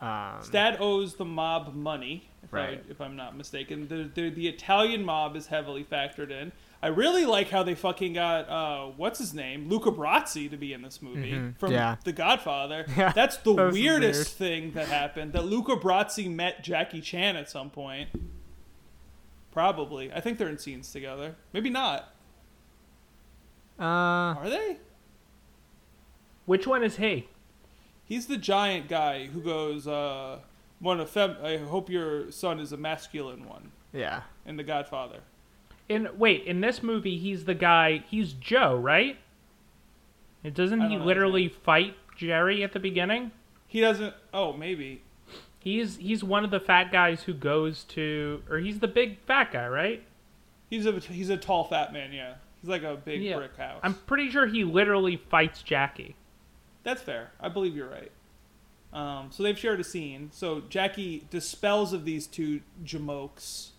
Um, 0.00 0.38
His 0.40 0.48
dad 0.48 0.78
owes 0.80 1.16
the 1.16 1.24
mob 1.26 1.74
money, 1.74 2.30
if, 2.42 2.52
Right. 2.52 2.82
I, 2.86 2.90
if 2.90 3.00
I'm 3.00 3.16
not 3.16 3.36
mistaken. 3.36 3.86
The, 3.88 4.10
the 4.14 4.30
the 4.30 4.48
Italian 4.48 5.04
mob 5.04 5.36
is 5.36 5.46
heavily 5.48 5.84
factored 5.84 6.30
in. 6.30 6.52
I 6.82 6.86
really 6.88 7.26
like 7.26 7.50
how 7.50 7.62
they 7.62 7.74
fucking 7.74 8.14
got 8.14 8.48
uh, 8.48 8.86
what's 8.96 9.18
his 9.18 9.34
name, 9.34 9.68
Luca 9.68 9.90
Brasi, 9.90 10.48
to 10.50 10.56
be 10.56 10.72
in 10.72 10.80
this 10.80 11.02
movie 11.02 11.32
Mhm, 11.32 11.58
from 11.58 11.72
yeah. 11.72 11.96
The 12.04 12.12
Godfather. 12.12 12.86
Yeah, 12.96 13.12
That's 13.12 13.36
the 13.38 13.54
that 13.56 13.64
was 13.66 13.74
weirdest 13.74 14.36
thing 14.38 14.72
that 14.72 14.88
happened. 14.88 15.34
That 15.34 15.44
Luca 15.44 15.76
Brasi 15.76 16.30
met 16.30 16.64
Jackie 16.64 17.00
Chan 17.02 17.36
at 17.36 17.50
some 17.50 17.68
point. 17.70 18.08
Probably. 19.52 20.10
I 20.12 20.20
think 20.20 20.38
they're 20.38 20.48
in 20.48 20.58
scenes 20.58 20.90
together. 20.92 21.36
Maybe 21.52 21.68
not. 21.70 22.14
uh, 23.78 23.82
Are 23.84 24.48
they? 24.48 24.78
Which 26.46 26.66
one 26.66 26.82
is 26.82 26.96
he? 26.96 27.28
He's 28.04 28.26
the 28.26 28.36
giant 28.36 28.88
guy 28.88 29.26
who 29.26 29.40
goes, 29.40 29.86
uh, 29.86 30.38
"One 30.80 30.98
of 31.00 31.10
fem- 31.10 31.36
I 31.42 31.58
hope 31.58 31.88
your 31.90 32.30
son 32.32 32.58
is 32.58 32.72
a 32.72 32.76
masculine 32.76 33.46
one." 33.48 33.72
yeah. 33.92 34.22
In 34.46 34.56
The 34.56 34.64
Godfather. 34.64 35.20
In 35.90 36.08
wait, 36.16 36.44
in 36.44 36.60
this 36.60 36.84
movie, 36.84 37.18
he's 37.18 37.46
the 37.46 37.54
guy. 37.54 38.04
He's 38.08 38.32
Joe, 38.32 38.76
right? 38.76 39.18
It 40.44 40.54
doesn't 40.54 40.82
he 40.82 40.96
know 40.96 41.04
literally 41.04 41.48
fight 41.48 41.96
Jerry 42.16 42.62
at 42.62 42.72
the 42.72 42.78
beginning? 42.78 43.32
He 43.66 43.80
doesn't. 43.80 44.14
Oh, 44.32 44.52
maybe. 44.52 45.02
He's 45.58 45.96
he's 45.96 46.22
one 46.22 46.44
of 46.44 46.52
the 46.52 46.60
fat 46.60 46.92
guys 46.92 47.24
who 47.24 47.34
goes 47.34 47.82
to, 47.84 48.40
or 48.48 48.58
he's 48.58 48.78
the 48.78 48.86
big 48.86 49.18
fat 49.26 49.50
guy, 49.52 49.66
right? 49.66 50.02
He's 50.70 50.86
a 50.86 50.92
he's 50.92 51.28
a 51.28 51.36
tall 51.36 51.64
fat 51.64 51.92
man. 51.92 52.12
Yeah, 52.12 52.34
he's 52.62 52.70
like 52.70 52.84
a 52.84 52.94
big 52.94 53.20
Yeah. 53.20 53.36
brick 53.38 53.56
house. 53.56 53.80
I'm 53.82 53.94
pretty 53.94 54.30
sure 54.30 54.46
he 54.46 54.62
literally 54.62 55.16
fights 55.16 55.60
Jackie. 55.62 56.14
That's 56.84 57.02
fair. 57.02 57.32
I 57.40 57.48
believe 57.48 57.74
you're 57.74 57.90
right. 57.90 58.12
Um, 58.92 59.30
so 59.32 59.42
they've 59.42 59.58
shared 59.58 59.80
a 59.80 59.84
scene. 59.84 60.30
So 60.32 60.62
Jackie 60.68 61.26
dispels 61.30 61.92
of 61.92 62.04
these 62.04 62.28
two 62.28 62.60
jamokes 62.84 63.70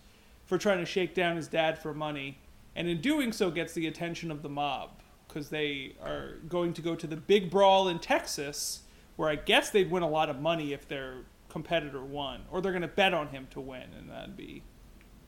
for 0.52 0.58
trying 0.58 0.76
to 0.80 0.84
shake 0.84 1.14
down 1.14 1.34
his 1.34 1.48
dad 1.48 1.78
for 1.78 1.94
money, 1.94 2.36
and 2.76 2.86
in 2.86 3.00
doing 3.00 3.32
so 3.32 3.50
gets 3.50 3.72
the 3.72 3.86
attention 3.86 4.30
of 4.30 4.42
the 4.42 4.50
mob 4.50 4.90
because 5.26 5.48
they 5.48 5.94
are 6.04 6.34
going 6.46 6.74
to 6.74 6.82
go 6.82 6.94
to 6.94 7.06
the 7.06 7.16
big 7.16 7.50
brawl 7.50 7.88
in 7.88 7.98
Texas, 7.98 8.80
where 9.16 9.30
I 9.30 9.36
guess 9.36 9.70
they'd 9.70 9.90
win 9.90 10.02
a 10.02 10.08
lot 10.10 10.28
of 10.28 10.38
money 10.42 10.74
if 10.74 10.86
their 10.86 11.20
competitor 11.48 12.04
won, 12.04 12.42
or 12.50 12.60
they're 12.60 12.72
going 12.72 12.82
to 12.82 12.88
bet 12.88 13.14
on 13.14 13.28
him 13.28 13.48
to 13.52 13.62
win, 13.62 13.94
and 13.98 14.10
that'd 14.10 14.36
be 14.36 14.62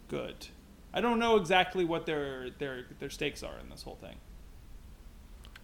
good. 0.09 0.49
I 0.93 1.01
don't 1.01 1.19
know 1.19 1.37
exactly 1.37 1.87
what 1.87 2.05
their 2.05 2.51
their 2.59 2.85
their 2.99 3.09
stakes 3.09 3.43
are 3.43 3.59
in 3.59 3.71
this 3.71 3.83
whole 3.83 3.97
thing. 3.97 4.17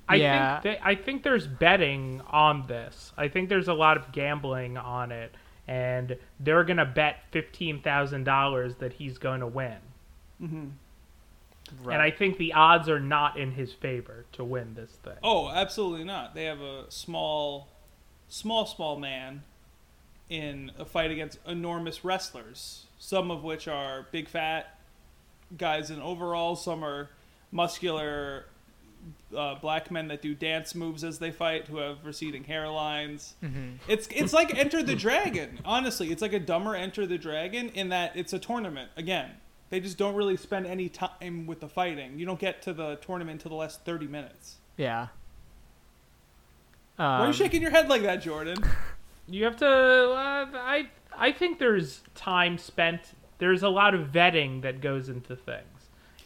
I 0.08 0.14
Yeah. 0.14 0.60
think 0.62 0.80
they, 0.80 0.82
I 0.82 0.94
think 0.94 1.22
there's 1.22 1.46
betting 1.46 2.22
on 2.30 2.66
this. 2.66 3.12
I 3.18 3.28
think 3.28 3.50
there's 3.50 3.68
a 3.68 3.74
lot 3.74 3.98
of 3.98 4.10
gambling 4.10 4.78
on 4.78 5.12
it, 5.12 5.34
and 5.70 6.16
they're 6.40 6.64
gonna 6.64 6.84
bet 6.84 7.22
fifteen 7.30 7.80
thousand 7.80 8.24
dollars 8.24 8.74
that 8.80 8.94
he's 8.94 9.18
going 9.18 9.38
to 9.38 9.46
win. 9.46 9.76
Mm-hmm. 10.42 10.66
Right. 11.84 11.94
And 11.94 12.02
I 12.02 12.10
think 12.10 12.38
the 12.38 12.52
odds 12.54 12.88
are 12.88 12.98
not 12.98 13.38
in 13.38 13.52
his 13.52 13.72
favor 13.72 14.24
to 14.32 14.42
win 14.42 14.74
this 14.74 14.90
thing. 14.90 15.14
Oh, 15.22 15.48
absolutely 15.48 16.02
not. 16.02 16.34
They 16.34 16.46
have 16.46 16.60
a 16.60 16.90
small, 16.90 17.68
small, 18.28 18.66
small 18.66 18.98
man 18.98 19.44
in 20.28 20.72
a 20.76 20.84
fight 20.84 21.12
against 21.12 21.38
enormous 21.46 22.04
wrestlers. 22.04 22.86
Some 22.98 23.30
of 23.30 23.44
which 23.44 23.68
are 23.68 24.08
big 24.10 24.28
fat 24.28 24.76
guys 25.56 25.90
in 25.92 26.02
overalls. 26.02 26.64
Some 26.64 26.82
are 26.82 27.10
muscular 27.52 28.46
uh, 29.36 29.54
black 29.56 29.90
men 29.90 30.08
that 30.08 30.22
do 30.22 30.34
dance 30.34 30.74
moves 30.74 31.04
as 31.04 31.18
they 31.18 31.30
fight, 31.30 31.68
who 31.68 31.78
have 31.78 32.04
receding 32.04 32.44
hairlines. 32.44 33.32
It's 33.88 34.08
it's 34.10 34.32
like 34.32 34.54
Enter 34.56 34.82
the 34.82 34.96
Dragon. 34.96 35.60
Honestly, 35.64 36.10
it's 36.10 36.22
like 36.22 36.32
a 36.32 36.40
dumber 36.40 36.74
Enter 36.74 37.06
the 37.06 37.18
Dragon 37.18 37.68
in 37.70 37.88
that 37.90 38.12
it's 38.16 38.32
a 38.32 38.38
tournament 38.38 38.90
again. 38.96 39.30
They 39.70 39.78
just 39.80 39.96
don't 39.98 40.16
really 40.16 40.36
spend 40.36 40.66
any 40.66 40.88
time 40.88 41.46
with 41.46 41.60
the 41.60 41.68
fighting. 41.68 42.18
You 42.18 42.26
don't 42.26 42.40
get 42.40 42.62
to 42.62 42.72
the 42.72 42.96
tournament 42.96 43.36
until 43.40 43.50
the 43.50 43.54
last 43.56 43.84
thirty 43.84 44.06
minutes. 44.08 44.56
yeah. 44.76 45.08
Why 46.96 47.04
are 47.06 47.20
Um, 47.22 47.26
you 47.28 47.32
shaking 47.32 47.62
your 47.62 47.70
head 47.70 47.88
like 47.88 48.02
that, 48.02 48.22
Jordan? 48.22 48.58
You 49.28 49.44
have 49.44 49.56
to. 49.58 49.66
Uh, 49.66 50.46
I 50.54 50.88
I 51.16 51.30
think 51.30 51.60
there's 51.60 52.00
time 52.16 52.58
spent. 52.58 53.00
There's 53.38 53.62
a 53.62 53.68
lot 53.68 53.94
of 53.94 54.08
vetting 54.08 54.62
that 54.62 54.80
goes 54.80 55.08
into 55.08 55.36
things. 55.36 55.69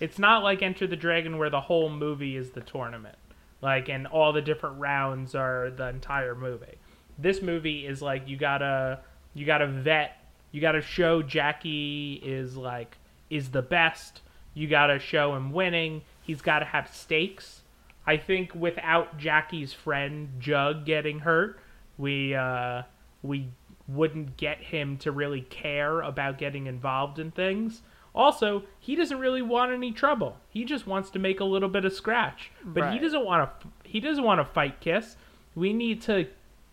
It's 0.05 0.19
not 0.19 0.43
like 0.43 0.61
Enter 0.61 0.87
the 0.87 0.97
Dragon 0.97 1.39
where 1.39 1.49
the 1.49 1.63
whole 1.63 1.89
movie 1.89 2.37
is 2.37 2.51
the 2.51 2.61
tournament, 2.61 3.17
like 3.63 3.89
and 3.89 4.07
all 4.07 4.35
the 4.35 4.43
different 4.43 4.79
rounds 4.79 5.35
are 5.35 5.71
the 5.71 5.89
entire 5.89 6.35
movie. 6.35 6.77
This 7.19 7.41
movie 7.41 7.87
is 7.87 8.03
like 8.03 8.29
you 8.29 8.37
gotta 8.37 9.01
you 9.33 9.47
gotta 9.47 9.67
vet. 9.67 10.19
You 10.53 10.61
gotta 10.61 10.83
show 10.83 11.23
Jackie 11.23 12.21
is 12.23 12.55
like 12.55 12.99
is 13.31 13.49
the 13.49 13.63
best. 13.63 14.21
You 14.53 14.69
gotta 14.69 14.99
show 14.99 15.35
him 15.35 15.53
winning. 15.53 16.03
He's 16.21 16.43
gotta 16.43 16.67
have 16.67 16.95
stakes. 16.95 17.63
I 18.07 18.19
think 18.19 18.55
without 18.55 19.17
Jackie's 19.17 19.73
friend 19.73 20.29
Jug 20.39 20.85
getting 20.85 21.21
hurt, 21.21 21.59
we 21.97 22.35
uh, 22.35 22.83
we 23.23 23.49
wouldn't 23.89 24.37
get 24.37 24.59
him 24.59 24.99
to 24.99 25.13
really 25.13 25.41
care 25.41 26.03
about 26.03 26.37
getting 26.37 26.67
involved 26.67 27.19
in 27.19 27.31
things. 27.31 27.81
Also, 28.15 28.63
he 28.79 28.95
doesn't 28.95 29.19
really 29.19 29.43
want 29.43 29.73
any 29.73 29.91
trouble. 29.91 30.37
He 30.49 30.65
just 30.65 30.87
wants 30.87 31.11
to 31.11 31.19
make 31.19 31.41
a 31.41 31.45
little 31.45 31.69
bit 31.69 31.85
of 31.85 31.93
scratch. 31.93 32.51
But 32.65 32.93
he 32.93 32.99
doesn't 32.99 33.25
want 33.25 33.61
to. 33.61 33.69
He 33.83 33.99
doesn't 34.01 34.23
want 34.23 34.41
to 34.41 34.45
fight 34.45 34.81
Kiss. 34.81 35.17
We 35.55 35.73
need 35.73 36.01
to 36.03 36.29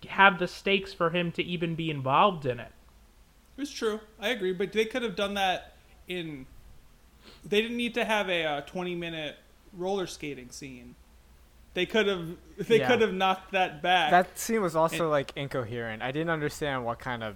have 0.08 0.40
the 0.40 0.48
stakes 0.48 0.94
for 0.94 1.10
him 1.10 1.32
to 1.34 1.44
even 1.44 1.76
be 1.76 1.90
involved 1.90 2.46
in 2.46 2.60
it. 2.60 2.72
It's 3.58 3.72
true. 3.72 4.00
I 4.20 4.30
agree, 4.30 4.54
but 4.54 4.72
they 4.72 4.86
could 4.86 5.04
have 5.04 5.16
done 5.16 5.34
that 5.36 5.74
in. 6.08 6.46
They 7.44 7.62
didn't 7.62 7.78
need 7.78 7.94
to 7.96 8.06
have 8.06 8.30
a 8.30 8.44
uh, 8.44 8.62
twenty-minute 8.62 9.36
roller 9.74 10.08
skating 10.08 10.52
scene. 10.52 10.96
They 11.74 11.86
could 11.86 12.08
have. 12.08 12.38
They 12.58 12.80
Yeah. 12.80 12.88
could 12.88 13.02
have 13.02 13.14
knocked 13.14 13.52
that 13.54 13.82
back. 13.82 14.12
That 14.12 14.38
scene 14.38 14.62
was 14.62 14.76
also 14.76 15.10
like 15.10 15.32
incoherent. 15.36 16.04
I 16.04 16.12
didn't 16.12 16.30
understand 16.30 16.86
what 16.86 17.00
kind 17.00 17.24
of 17.24 17.36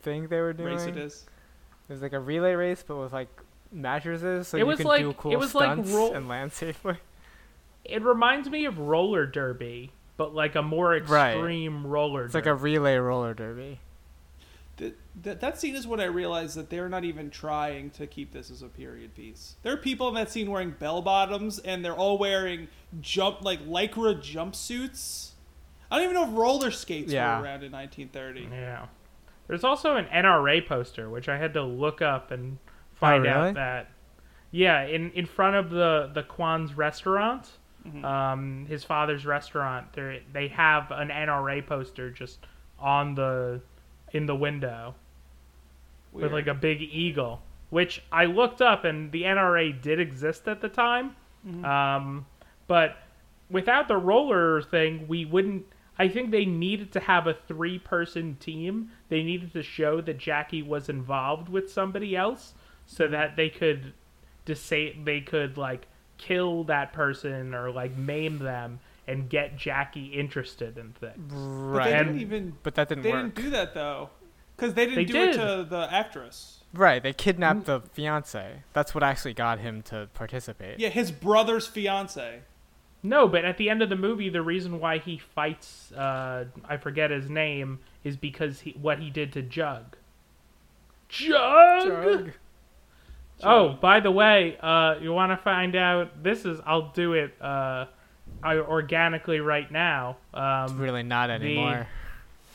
thing 0.00 0.28
they 0.28 0.40
were 0.40 0.52
doing. 0.52 0.74
race 0.74 0.86
it 0.86 0.96
is. 0.96 1.26
It 1.88 1.92
was 1.92 2.02
like 2.02 2.12
a 2.12 2.20
relay 2.20 2.52
race, 2.54 2.84
but 2.86 2.96
with 2.96 3.12
like 3.12 3.28
mattresses, 3.72 4.48
so 4.48 4.56
It 4.56 4.60
you 4.60 4.66
was 4.66 4.78
can 4.78 4.86
like- 4.86 5.00
do 5.02 5.10
it 5.10 5.16
cool 5.16 5.36
was 5.36 5.54
like 5.54 5.72
stunts 5.72 5.92
and 6.14 6.28
land 6.28 6.52
safely. 6.52 6.96
It 7.84 8.02
reminds 8.02 8.50
me 8.50 8.66
of 8.66 8.78
roller 8.78 9.24
derby, 9.24 9.92
but 10.18 10.34
like 10.34 10.54
a 10.56 10.62
more 10.62 10.90
Right. 11.06 11.32
extreme 11.32 11.86
roller. 11.86 12.20
Derby. 12.22 12.26
It's 12.26 12.34
like 12.34 12.46
a 12.46 12.54
relay 12.54 12.96
roller 12.96 13.32
derby. 13.32 13.80
That, 14.76 14.96
that 15.22 15.40
that 15.40 15.58
scene 15.58 15.74
is 15.74 15.86
when 15.86 15.98
I 15.98 16.04
realized 16.04 16.54
that 16.56 16.68
they're 16.68 16.90
not 16.90 17.04
even 17.04 17.30
trying 17.30 17.88
to 17.90 18.06
keep 18.06 18.32
this 18.32 18.50
as 18.50 18.60
a 18.60 18.68
period 18.68 19.14
piece. 19.14 19.56
There 19.62 19.72
are 19.72 19.76
people 19.78 20.06
in 20.08 20.14
that 20.16 20.30
scene 20.30 20.50
wearing 20.50 20.72
bell 20.72 21.00
bottoms, 21.00 21.60
and 21.60 21.82
they're 21.82 21.96
all 21.96 22.18
wearing 22.18 22.68
jump 23.00 23.40
like 23.42 23.60
lycra 23.66 24.16
jumpsuits. 24.20 25.30
I 25.90 25.96
don't 25.96 26.04
even 26.10 26.14
know 26.14 26.28
if 26.30 26.36
roller 26.38 26.70
skates 26.70 27.10
Yeah. 27.10 27.38
were 27.38 27.44
around 27.44 27.62
in 27.64 27.72
1930. 27.72 28.48
Yeah. 28.54 28.86
There's 29.48 29.64
also 29.64 29.96
an 29.96 30.04
NRA 30.06 30.66
poster, 30.66 31.08
which 31.10 31.28
I 31.28 31.36
had 31.38 31.54
to 31.54 31.62
look 31.62 32.00
up 32.02 32.30
and 32.30 32.58
find 32.94 33.26
Oh, 33.26 33.30
really? 33.30 33.48
out 33.50 33.54
that. 33.54 33.90
Yeah, 34.50 34.82
in, 34.84 35.10
in 35.12 35.26
front 35.26 35.56
of 35.56 35.70
the 35.70 36.10
the 36.14 36.22
Kwan's 36.22 36.74
restaurant, 36.74 37.50
Mm-hmm. 37.86 38.04
um, 38.04 38.66
his 38.68 38.82
father's 38.84 39.24
restaurant, 39.24 39.92
they 39.94 40.22
they 40.32 40.48
have 40.48 40.90
an 40.90 41.08
NRA 41.08 41.64
poster 41.66 42.10
just 42.10 42.38
on 42.78 43.14
the 43.14 43.60
in 44.12 44.26
the 44.26 44.34
window 44.34 44.94
with 46.12 46.32
like 46.32 46.48
a 46.48 46.54
big 46.54 46.82
eagle, 46.82 47.40
which 47.70 48.02
I 48.10 48.24
looked 48.24 48.60
up 48.60 48.84
and 48.84 49.12
the 49.12 49.22
NRA 49.22 49.80
did 49.80 50.00
exist 50.00 50.48
at 50.48 50.60
the 50.60 50.68
time. 50.68 51.14
Mm-hmm. 51.46 51.64
Um, 51.64 52.26
but 52.66 52.96
without 53.48 53.86
the 53.88 53.96
roller 53.96 54.60
thing, 54.62 55.06
we 55.06 55.24
wouldn't. 55.24 55.64
I 55.98 56.08
think 56.08 56.30
they 56.30 56.44
needed 56.44 56.92
to 56.92 57.00
have 57.00 57.26
a 57.26 57.34
three 57.46 57.78
person 57.78 58.36
team. 58.40 58.90
They 59.08 59.22
needed 59.22 59.52
to 59.54 59.62
show 59.62 60.00
that 60.02 60.18
Jackie 60.18 60.62
was 60.62 60.88
involved 60.88 61.48
with 61.48 61.70
somebody 61.72 62.14
else 62.16 62.54
so 62.86 63.08
that 63.08 63.36
they 63.36 63.48
could 63.48 63.92
disa- 64.44 64.92
they 65.02 65.20
could 65.20 65.56
like 65.56 65.86
kill 66.18 66.64
that 66.64 66.92
person 66.92 67.54
or 67.54 67.70
like 67.70 67.96
maim 67.96 68.38
them 68.38 68.80
and 69.06 69.28
get 69.30 69.56
Jackie 69.56 70.06
interested 70.06 70.76
in 70.76 70.92
things. 70.92 71.32
Right. 71.32 71.84
But 71.84 71.84
they 71.90 71.98
didn't 71.98 72.20
even. 72.20 72.56
But 72.62 72.74
that 72.74 72.88
didn't 72.88 73.04
They 73.04 73.12
work. 73.12 73.34
didn't 73.34 73.44
do 73.46 73.50
that 73.50 73.72
though, 73.74 74.10
because 74.56 74.74
they 74.74 74.84
didn't 74.84 74.96
They 74.96 75.04
do 75.06 75.12
did. 75.14 75.28
it 75.30 75.32
to 75.38 75.66
the 75.68 75.88
actress. 75.90 76.54
Right, 76.74 77.02
they 77.02 77.14
kidnapped 77.14 77.64
the 77.64 77.80
fiance. 77.80 78.62
That's 78.74 78.94
what 78.94 79.02
actually 79.02 79.32
got 79.32 79.58
him 79.58 79.80
to 79.84 80.10
participate. 80.12 80.78
Yeah, 80.78 80.90
his 80.90 81.10
brother's 81.10 81.66
fiance. 81.66 82.40
No, 83.02 83.26
but 83.26 83.46
at 83.46 83.56
the 83.56 83.70
end 83.70 83.80
of 83.80 83.88
the 83.88 83.96
movie, 83.96 84.28
the 84.28 84.42
reason 84.42 84.78
why 84.78 84.98
he 84.98 85.16
fights, 85.16 85.90
uh, 85.92 86.44
I 86.68 86.76
forget 86.76 87.10
his 87.10 87.30
name, 87.30 87.78
is 88.04 88.16
because 88.16 88.60
he 88.60 88.72
what 88.80 88.98
he 89.00 89.10
did 89.10 89.32
to 89.32 89.42
Jug. 89.42 89.96
Jug. 91.08 91.84
Jug. 91.86 92.30
Oh, 93.42 93.68
by 93.80 94.00
the 94.00 94.10
way, 94.10 94.56
uh, 94.60 94.96
you 95.00 95.12
want 95.12 95.30
to 95.32 95.36
find 95.36 95.76
out? 95.76 96.22
This 96.22 96.44
is 96.44 96.60
I'll 96.66 96.90
do 96.90 97.12
it 97.14 97.34
uh, 97.40 97.86
organically 98.44 99.40
right 99.40 99.70
now. 99.70 100.16
Um, 100.34 100.78
Really 100.78 101.04
not 101.04 101.30
anymore. 101.30 101.86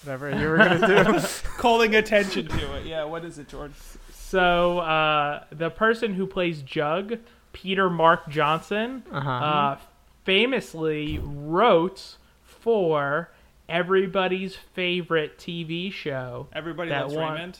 Whatever 0.04 0.38
you 0.38 0.48
were 0.50 0.58
gonna 0.58 0.88
do. 1.20 1.20
Calling 1.58 1.96
attention 1.96 2.48
to 2.50 2.76
it. 2.76 2.86
Yeah, 2.86 3.06
what 3.06 3.24
is 3.24 3.38
it, 3.40 3.48
Jordan? 3.48 3.74
so 4.12 4.80
uh, 4.80 5.44
the 5.52 5.70
person 5.70 6.14
who 6.16 6.26
plays 6.28 6.62
Jug, 6.64 7.20
Peter 7.54 7.90
Marc 7.90 8.28
Jacobson, 8.30 9.04
Uh-huh. 9.12 9.30
uh, 9.30 9.78
famously 10.26 11.20
wrote 11.24 12.18
for 12.44 13.30
everybody's 13.70 14.56
favorite 14.56 15.38
TV 15.38 15.92
show. 15.92 16.48
Everybody 16.54 16.90
That 16.90 17.04
loves 17.04 17.16
one- 17.16 17.34
Raymond. 17.34 17.60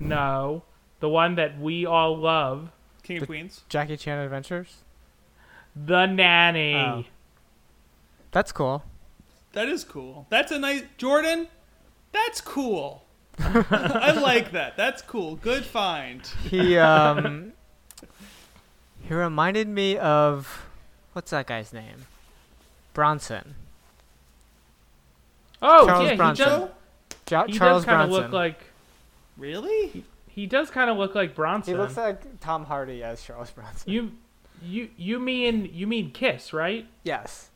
No, 0.00 0.64
the 1.00 1.08
one 1.08 1.36
that 1.36 1.58
we 1.60 1.86
all 1.86 2.16
love, 2.18 2.70
King 3.04 3.18
of 3.18 3.26
Queens. 3.26 3.62
Jackie 3.68 3.96
Chan 3.96 4.18
Adventures. 4.18 4.78
The 5.76 6.06
Nanny. 6.06 6.74
Oh. 6.74 7.04
That's 8.32 8.50
cool. 8.52 8.84
That 9.52 9.68
is 9.68 9.84
cool. 9.84 10.26
That's 10.30 10.50
a 10.50 10.58
nice 10.58 10.82
Jordan. 10.98 11.46
That's 12.10 12.40
cool. 12.40 13.04
I 13.38 14.12
like 14.20 14.50
that. 14.52 14.76
That's 14.76 15.02
cool. 15.02 15.36
Good 15.36 15.64
find. 15.64 16.26
He 16.50 16.76
um 16.78 17.52
he 19.00 19.14
reminded 19.14 19.68
me 19.68 19.96
of 19.96 20.66
what's 21.12 21.30
that 21.30 21.46
guy's 21.46 21.72
name? 21.72 22.06
Bronson. 22.94 23.54
Oh 25.64 25.86
Charles 25.86 26.10
yeah, 26.10 26.16
Bronson. 26.16 26.44
he 26.44 26.50
does. 26.50 26.68
Ja- 27.30 27.46
He 27.46 27.52
Charles 27.54 27.82
does 27.82 27.84
kind 27.86 28.02
of 28.02 28.08
Bronson. 28.10 28.22
look 28.24 28.32
like 28.32 28.60
Really? 29.36 30.04
he 30.28 30.46
does 30.46 30.70
kind 30.70 30.90
of 30.90 30.96
look 30.96 31.14
like 31.14 31.34
Bronson. 31.34 31.74
he 31.74 31.78
looks 31.80 31.96
like 31.96 32.40
Tom 32.40 32.64
Hardy 32.66 33.02
as 33.02 33.22
Charles 33.24 33.50
Bronson. 33.50 33.90
you, 33.90 34.12
you, 34.62 34.90
you 34.96 35.18
mean 35.18 35.68
you 35.72 35.86
mean 35.86 36.10
Kiss, 36.10 36.52
right? 36.52 36.86
yes. 37.02 37.50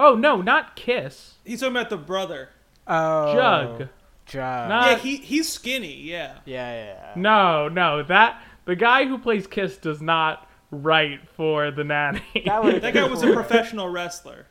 Oh 0.00 0.14
no, 0.14 0.40
not 0.42 0.76
Kiss. 0.76 1.34
He's 1.44 1.60
talking 1.60 1.76
about 1.76 1.90
the 1.90 1.96
brother. 1.96 2.50
Oh. 2.86 3.34
Jug. 3.34 3.88
Jug. 4.26 4.68
Not- 4.68 4.86
yeah, 4.90 4.96
he 4.98 5.16
he's 5.16 5.48
skinny. 5.48 5.94
Yeah. 6.02 6.34
yeah, 6.44 6.72
yeah, 6.72 6.84
yeah. 6.84 7.12
No, 7.16 7.68
no, 7.68 8.02
that 8.04 8.40
the 8.64 8.76
guy 8.76 9.06
who 9.06 9.18
plays 9.18 9.46
Kiss 9.46 9.76
does 9.76 10.00
not 10.02 10.46
write 10.70 11.20
for 11.30 11.70
the 11.70 11.82
nanny. 11.84 12.20
That 12.44 12.80
That 12.82 12.94
guy 12.94 13.04
was 13.08 13.22
a 13.22 13.32
professional 13.32 13.88
wrestler. 13.88 14.46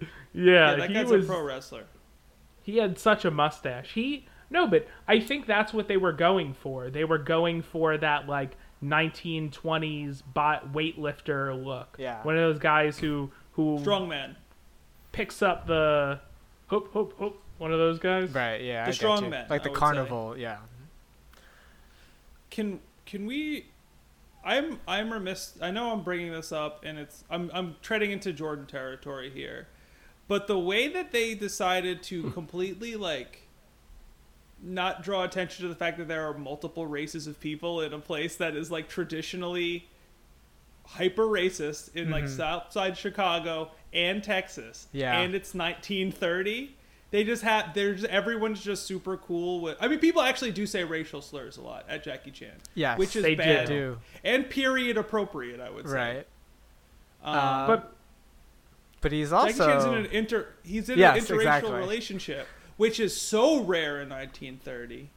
yeah, 0.00 0.06
Yeah, 0.32 0.74
that 0.76 0.88
he 0.88 0.94
guy's 0.94 1.06
was. 1.08 1.24
a 1.24 1.28
pro 1.28 1.42
wrestler. 1.42 1.84
He 2.68 2.76
had 2.76 2.98
such 2.98 3.24
a 3.24 3.30
mustache. 3.30 3.94
He 3.94 4.26
no, 4.50 4.66
but 4.66 4.86
I 5.06 5.20
think 5.20 5.46
that's 5.46 5.72
what 5.72 5.88
they 5.88 5.96
were 5.96 6.12
going 6.12 6.52
for. 6.52 6.90
They 6.90 7.04
were 7.04 7.16
going 7.18 7.62
for 7.62 7.96
that 7.96 8.28
like 8.28 8.56
1920s 8.84 10.22
bo- 10.34 10.60
weightlifter 10.72 11.64
look. 11.64 11.96
Yeah. 11.98 12.22
one 12.24 12.36
of 12.36 12.42
those 12.42 12.58
guys 12.58 12.98
who 12.98 13.30
who 13.52 13.78
Strongman. 13.78 14.36
picks 15.12 15.40
up 15.42 15.66
the 15.66 16.20
hoop 16.66 16.90
hoop 16.92 17.14
hoop. 17.18 17.40
One 17.56 17.72
of 17.72 17.78
those 17.78 17.98
guys. 17.98 18.30
Right, 18.34 18.60
yeah. 18.62 18.82
The 18.82 18.82
I 18.82 18.86
get 18.86 18.94
strong 18.94 19.24
you. 19.24 19.30
man, 19.30 19.46
Like 19.48 19.62
I 19.62 19.64
the 19.64 19.70
would 19.70 19.76
say. 19.76 19.80
carnival, 19.80 20.36
yeah. 20.38 20.58
Can 22.50 22.80
can 23.06 23.26
we? 23.26 23.66
I'm 24.44 24.78
I'm 24.86 25.12
remiss. 25.12 25.54
I 25.60 25.70
know 25.70 25.90
I'm 25.92 26.02
bringing 26.02 26.32
this 26.32 26.52
up, 26.52 26.84
and 26.84 26.98
it's 26.98 27.24
I'm 27.30 27.50
I'm 27.54 27.76
treading 27.82 28.10
into 28.12 28.32
Jordan 28.32 28.66
territory 28.66 29.30
here, 29.30 29.68
but 30.28 30.46
the 30.46 30.58
way 30.58 30.88
that 30.88 31.10
they 31.10 31.34
decided 31.34 32.02
to 32.04 32.30
completely 32.30 32.94
like 32.94 33.48
not 34.62 35.02
draw 35.02 35.24
attention 35.24 35.62
to 35.62 35.68
the 35.68 35.74
fact 35.74 35.98
that 35.98 36.08
there 36.08 36.28
are 36.28 36.36
multiple 36.36 36.86
races 36.86 37.26
of 37.26 37.40
people 37.40 37.80
in 37.80 37.92
a 37.92 37.98
place 37.98 38.36
that 38.36 38.54
is 38.56 38.70
like 38.70 38.88
traditionally 38.88 39.88
hyper 40.84 41.26
racist 41.26 41.94
in 41.94 42.10
like 42.10 42.26
South 42.28 42.72
Side 42.72 42.96
Chicago 42.96 43.70
and 43.92 44.22
Texas. 44.22 44.88
Yeah. 44.92 45.18
And 45.18 45.34
it's 45.34 45.54
1930. 45.54 46.74
They 47.10 47.24
just 47.24 47.42
have 47.42 47.72
there's 47.72 48.04
everyone's 48.04 48.62
just 48.62 48.84
super 48.86 49.16
cool 49.16 49.60
with. 49.60 49.78
I 49.80 49.88
mean, 49.88 49.98
people 49.98 50.20
actually 50.20 50.52
do 50.52 50.66
say 50.66 50.84
racial 50.84 51.22
slurs 51.22 51.56
a 51.56 51.62
lot 51.62 51.86
at 51.88 52.02
Jackie 52.02 52.30
Chan. 52.30 52.52
Yes, 52.74 52.98
which 52.98 53.16
is 53.16 53.22
they 53.22 53.34
bad 53.34 53.66
do. 53.66 53.98
and 54.24 54.48
period 54.48 54.98
appropriate. 54.98 55.60
I 55.60 55.70
would 55.70 55.88
say. 55.88 55.94
Right. 55.94 56.26
Um, 57.24 57.66
But 57.66 57.94
But 59.00 59.12
he's 59.12 59.30
Jackie 59.30 59.52
Chan's 59.54 59.60
in 59.60 59.90
also 59.90 59.94
an 59.94 60.06
inter. 60.06 60.46
He's 60.64 60.88
in 60.88 60.98
Yes, 60.98 61.16
an 61.30 61.36
interracial 61.36 61.40
exactly. 61.40 61.72
relationship, 61.72 62.46
which 62.76 62.98
is 62.98 63.18
so 63.18 63.60
rare 63.62 64.00
in 64.00 64.08
1930. 64.08 65.10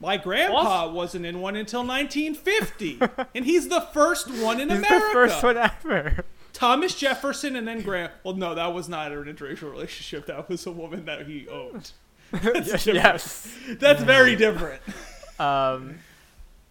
My 0.00 0.16
grandpa 0.16 0.56
Also- 0.56 0.92
wasn't 0.92 1.26
in 1.26 1.40
one 1.40 1.56
until 1.56 1.82
1950, 1.84 3.00
and 3.34 3.44
he's 3.44 3.68
the 3.68 3.80
first 3.80 4.28
one 4.30 4.60
in 4.60 4.68
he's 4.68 4.78
America. 4.78 5.06
the 5.06 5.12
first 5.12 5.42
one 5.42 5.56
ever. 5.56 6.24
Thomas 6.52 6.94
Jefferson 6.94 7.54
and 7.56 7.68
then 7.68 7.82
Grant. 7.82 8.12
Well, 8.24 8.34
no, 8.34 8.54
that 8.54 8.72
was 8.74 8.88
not 8.88 9.12
an 9.12 9.24
interracial 9.24 9.70
relationship. 9.70 10.26
That 10.26 10.48
was 10.48 10.66
a 10.66 10.72
woman 10.72 11.04
that 11.04 11.26
he 11.26 11.46
owned. 11.48 11.92
That's 12.32 12.84
yes. 12.86 13.52
That's 13.78 14.02
very 14.02 14.34
different. 14.36 14.82
Um, 15.40 16.00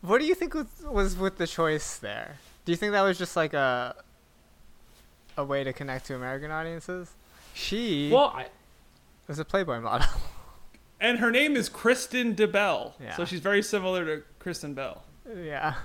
what 0.01 0.19
do 0.19 0.25
you 0.25 0.35
think 0.35 0.53
was, 0.53 0.65
was 0.83 1.15
with 1.15 1.37
the 1.37 1.47
choice 1.47 1.95
there? 1.99 2.35
Do 2.65 2.73
you 2.73 2.75
think 2.75 2.91
that 2.91 3.01
was 3.03 3.17
just 3.17 3.37
like 3.37 3.53
a 3.53 3.95
a 5.37 5.43
way 5.43 5.63
to 5.63 5.71
connect 5.73 6.07
to 6.07 6.15
American 6.15 6.51
audiences? 6.51 7.11
She 7.53 8.09
well, 8.11 8.33
I, 8.35 8.47
was 9.27 9.39
a 9.39 9.45
Playboy 9.45 9.79
model. 9.79 10.07
And 10.99 11.19
her 11.19 11.29
name 11.29 11.55
is 11.55 11.69
Kristen 11.69 12.35
DeBell, 12.35 12.93
Yeah. 12.99 13.15
so 13.15 13.23
she's 13.23 13.39
very 13.39 13.61
similar 13.61 14.03
to 14.03 14.23
Kristen 14.39 14.73
Bell. 14.73 15.03
yeah. 15.31 15.75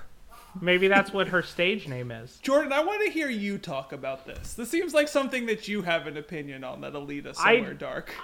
maybe 0.58 0.88
that's 0.88 1.12
what 1.12 1.28
her 1.28 1.42
stage 1.42 1.86
name 1.86 2.10
is. 2.10 2.38
Jordan, 2.42 2.72
I 2.72 2.82
want 2.82 3.04
to 3.04 3.10
hear 3.10 3.28
you 3.28 3.58
talk 3.58 3.92
about 3.92 4.24
this. 4.24 4.54
This 4.54 4.70
seems 4.70 4.94
like 4.94 5.08
something 5.08 5.44
that 5.46 5.68
you 5.68 5.82
have 5.82 6.06
an 6.06 6.16
opinion 6.16 6.64
on 6.64 6.80
that'll 6.80 7.04
lead 7.04 7.26
us 7.26 7.38
I- 7.38 7.56
somewhere 7.56 7.74
dark. 7.74 8.14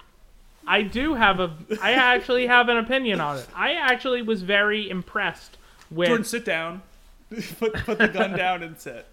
I 0.67 0.81
do 0.81 1.13
have 1.15 1.41
a. 1.41 1.55
I 1.83 1.93
actually 1.93 2.47
have 2.47 2.69
an 2.71 2.79
opinion 2.79 3.21
on 3.21 3.39
it. 3.39 3.47
I 3.55 3.73
actually 3.75 4.23
was 4.23 4.43
very 4.43 4.89
impressed 4.89 5.57
with. 5.91 6.09
Jordan, 6.09 6.25
sit 6.25 6.45
down. 6.47 6.83
put 7.59 7.75
put 7.75 7.99
the 7.99 8.09
gun 8.09 8.33
down 8.37 8.63
and 8.63 8.79
sit. 8.79 9.07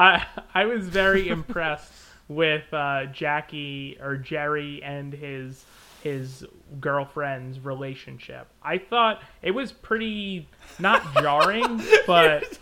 I 0.00 0.24
I 0.54 0.64
was 0.64 0.88
very 0.88 1.28
impressed 1.28 1.92
with 2.28 2.72
uh, 2.72 3.06
Jackie 3.06 3.98
or 4.00 4.16
Jerry 4.16 4.82
and 4.82 5.12
his 5.12 5.64
his 6.02 6.46
girlfriend's 6.80 7.60
relationship. 7.60 8.46
I 8.62 8.78
thought 8.78 9.22
it 9.42 9.50
was 9.50 9.72
pretty 9.72 10.48
not 10.78 11.02
jarring, 11.14 11.82
but 12.06 12.58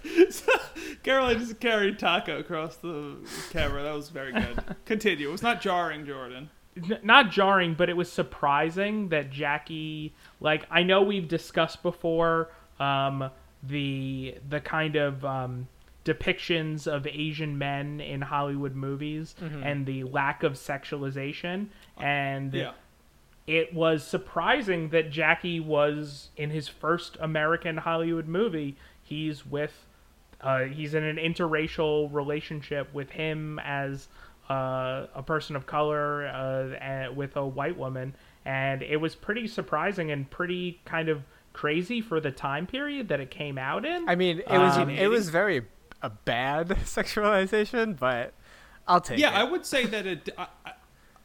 Caroline 1.05 1.39
just 1.39 1.61
carried 1.61 1.99
Taco 2.01 2.41
across 2.41 2.77
the 2.77 3.17
camera. 3.51 3.85
That 3.85 3.95
was 3.95 4.09
very 4.09 4.33
good. 4.33 4.61
Continue. 4.85 5.29
It 5.29 5.33
was 5.33 5.43
not 5.43 5.61
jarring, 5.61 6.05
Jordan. 6.05 6.51
n- 6.77 6.99
not 7.05 7.31
jarring, 7.31 7.75
but 7.75 7.89
it 7.89 7.97
was 7.97 8.11
surprising 8.11 9.11
that 9.11 9.31
Jackie 9.31 10.13
like 10.41 10.67
I 10.73 10.83
know 10.83 11.03
we've 11.03 11.29
discussed 11.29 11.85
before 11.85 12.51
um, 12.81 13.31
the 13.63 14.35
the 14.49 14.61
kind 14.61 14.97
of 14.97 15.25
um, 15.25 15.69
depictions 16.13 16.87
of 16.87 17.07
Asian 17.07 17.59
men 17.59 18.01
in 18.01 18.21
Hollywood 18.23 18.75
movies 18.75 19.35
and 19.63 19.85
the 19.87 20.05
lack 20.05 20.43
of 20.43 20.53
sexualization 20.55 21.67
and 21.99 22.53
Yeah. 22.55 22.73
it 23.47 23.73
was 23.75 24.05
surprising 24.07 24.89
that 24.91 25.11
Jackie 25.11 25.61
was 25.61 26.31
in 26.37 26.51
his 26.51 26.69
first 26.69 27.17
American 27.21 27.77
Hollywood 27.79 28.27
movie. 28.29 28.77
He's 29.03 29.45
with, 29.47 29.87
uh, 30.41 30.65
he's 30.65 30.95
in 30.95 31.03
an 31.05 31.17
interracial 31.17 32.09
relationship 32.13 32.93
with 32.93 33.11
him 33.11 33.59
as 33.61 34.09
uh, 34.51 35.07
a 35.15 35.23
person 35.23 35.57
of 35.57 35.67
color 35.67 36.27
uh, 36.27 36.75
and 36.81 37.17
with 37.17 37.37
a 37.37 37.47
white 37.47 37.77
woman, 37.77 38.15
and 38.47 38.83
it 38.83 38.97
was 38.99 39.15
pretty 39.15 39.47
surprising 39.47 40.11
and 40.11 40.31
pretty 40.31 40.81
kind 40.87 41.09
of 41.11 41.23
crazy 41.53 42.01
for 42.01 42.19
the 42.21 42.31
time 42.31 42.67
period 42.67 43.09
that 43.09 43.21
it 43.21 43.31
came 43.31 43.59
out 43.59 43.85
in. 43.85 44.09
I 44.09 44.15
mean, 44.15 44.39
it 44.41 44.59
was 44.59 44.77
Um, 44.79 44.89
it 44.91 45.09
was 45.09 45.29
very 45.29 45.63
a 46.03 46.11
bad 46.11 46.69
sexualization, 46.85 47.99
but 47.99 48.33
I'll 48.87 49.01
take 49.01 49.19
Yeah, 49.19 49.31
it. 49.31 49.37
I 49.41 49.45
would 49.45 49.67
say 49.67 49.87
that 49.87 50.07
it. 50.07 50.29
I, 50.39 50.47
I, 50.65 50.73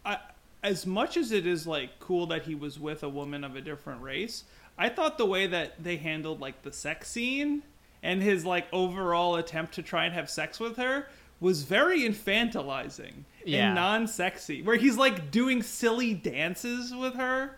I, 0.05 0.17
as 0.63 0.85
much 0.85 1.17
as 1.17 1.31
it 1.31 1.45
is 1.45 1.67
like 1.67 1.99
cool 1.99 2.25
that 2.27 2.43
he 2.43 2.55
was 2.55 2.79
with 2.79 3.03
a 3.03 3.09
woman 3.09 3.43
of 3.43 3.55
a 3.55 3.61
different 3.61 4.01
race, 4.01 4.45
I 4.77 4.89
thought 4.89 5.17
the 5.17 5.25
way 5.25 5.47
that 5.47 5.83
they 5.83 5.97
handled 5.97 6.39
like 6.41 6.61
the 6.63 6.71
sex 6.71 7.09
scene 7.09 7.63
and 8.01 8.21
his 8.21 8.45
like 8.45 8.67
overall 8.73 9.35
attempt 9.35 9.73
to 9.75 9.83
try 9.83 10.05
and 10.05 10.13
have 10.13 10.29
sex 10.29 10.59
with 10.59 10.77
her 10.77 11.07
was 11.39 11.63
very 11.63 12.01
infantilizing 12.01 13.13
Yeah. 13.45 13.65
and 13.67 13.75
non-sexy. 13.75 14.61
Where 14.61 14.77
he's 14.77 14.97
like 14.97 15.29
doing 15.31 15.61
silly 15.61 16.13
dances 16.13 16.93
with 16.95 17.15
her. 17.15 17.57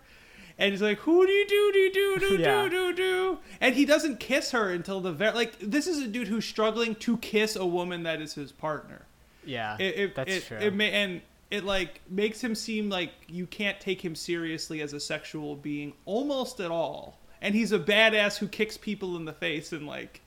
And 0.58 0.72
he's 0.72 0.82
like, 0.82 1.00
"Who 1.00 1.26
do 1.26 1.32
you 1.32 1.48
do 1.48 1.72
do 1.74 1.92
do 1.92 2.20
do 2.20 2.38
do 2.38 2.70
do 2.70 2.94
do?" 2.94 3.40
And 3.60 3.76
he 3.76 3.86
doesn't 3.86 4.20
kiss 4.22 4.52
her 4.52 4.72
until 4.72 5.02
the 5.02 5.12
very 5.12 5.34
like. 5.34 5.60
This 5.60 5.86
is 5.86 6.00
a 6.00 6.08
dude 6.08 6.28
who's 6.30 6.46
struggling 6.46 6.96
to 6.96 7.18
kiss 7.18 7.56
a 7.58 7.66
woman 7.66 8.04
that 8.04 8.22
is 8.22 8.34
his 8.36 8.52
partner. 8.54 9.02
Yeah, 9.44 9.76
It 9.80 9.98
it 10.00 10.16
that's 10.16 10.32
it, 10.34 10.46
true. 10.46 10.58
it 10.58 10.74
ma- 10.74 10.84
and 10.86 11.22
it 11.52 11.64
like 11.66 12.02
makes 12.10 12.42
him 12.42 12.56
seem 12.56 12.90
like 12.90 13.12
you 13.28 13.46
can't 13.46 13.80
take 13.80 14.04
him 14.04 14.16
seriously 14.16 14.82
as 14.82 14.94
a 14.94 15.00
sexual 15.00 15.56
being 15.56 15.94
almost 16.06 16.60
at 16.60 16.72
all. 16.72 17.20
And 17.42 17.54
he's 17.54 17.72
a 17.72 17.78
badass 17.80 18.38
who 18.38 18.48
kicks 18.48 18.78
people 18.78 19.18
in 19.18 19.26
the 19.26 19.34
face 19.34 19.72
and 19.74 19.86
like 19.86 20.22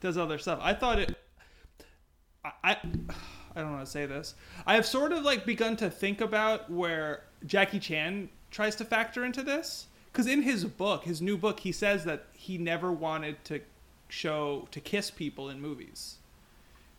does 0.00 0.16
other 0.18 0.38
stuff. 0.38 0.58
I 0.62 0.74
thought 0.74 0.98
it. 0.98 1.16
I. 2.44 2.52
I 2.62 2.76
I 3.56 3.60
don't 3.62 3.72
want 3.72 3.86
to 3.86 3.90
say 3.90 4.04
this. 4.04 4.34
I 4.66 4.74
have 4.74 4.84
sort 4.84 5.12
of 5.12 5.22
like 5.24 5.46
begun 5.46 5.76
to 5.78 5.88
think 5.88 6.20
about 6.20 6.70
where 6.70 7.22
Jackie 7.46 7.80
Chan 7.80 8.28
tries 8.56 8.74
to 8.74 8.86
factor 8.86 9.22
into 9.22 9.42
this 9.42 9.86
because 10.10 10.26
in 10.26 10.40
his 10.40 10.64
book, 10.64 11.04
his 11.04 11.20
new 11.20 11.36
book, 11.36 11.60
he 11.60 11.70
says 11.70 12.04
that 12.04 12.24
he 12.32 12.56
never 12.56 12.90
wanted 12.90 13.44
to 13.44 13.60
show 14.08 14.66
to 14.70 14.80
kiss 14.80 15.10
people 15.10 15.50
in 15.50 15.60
movies 15.60 16.16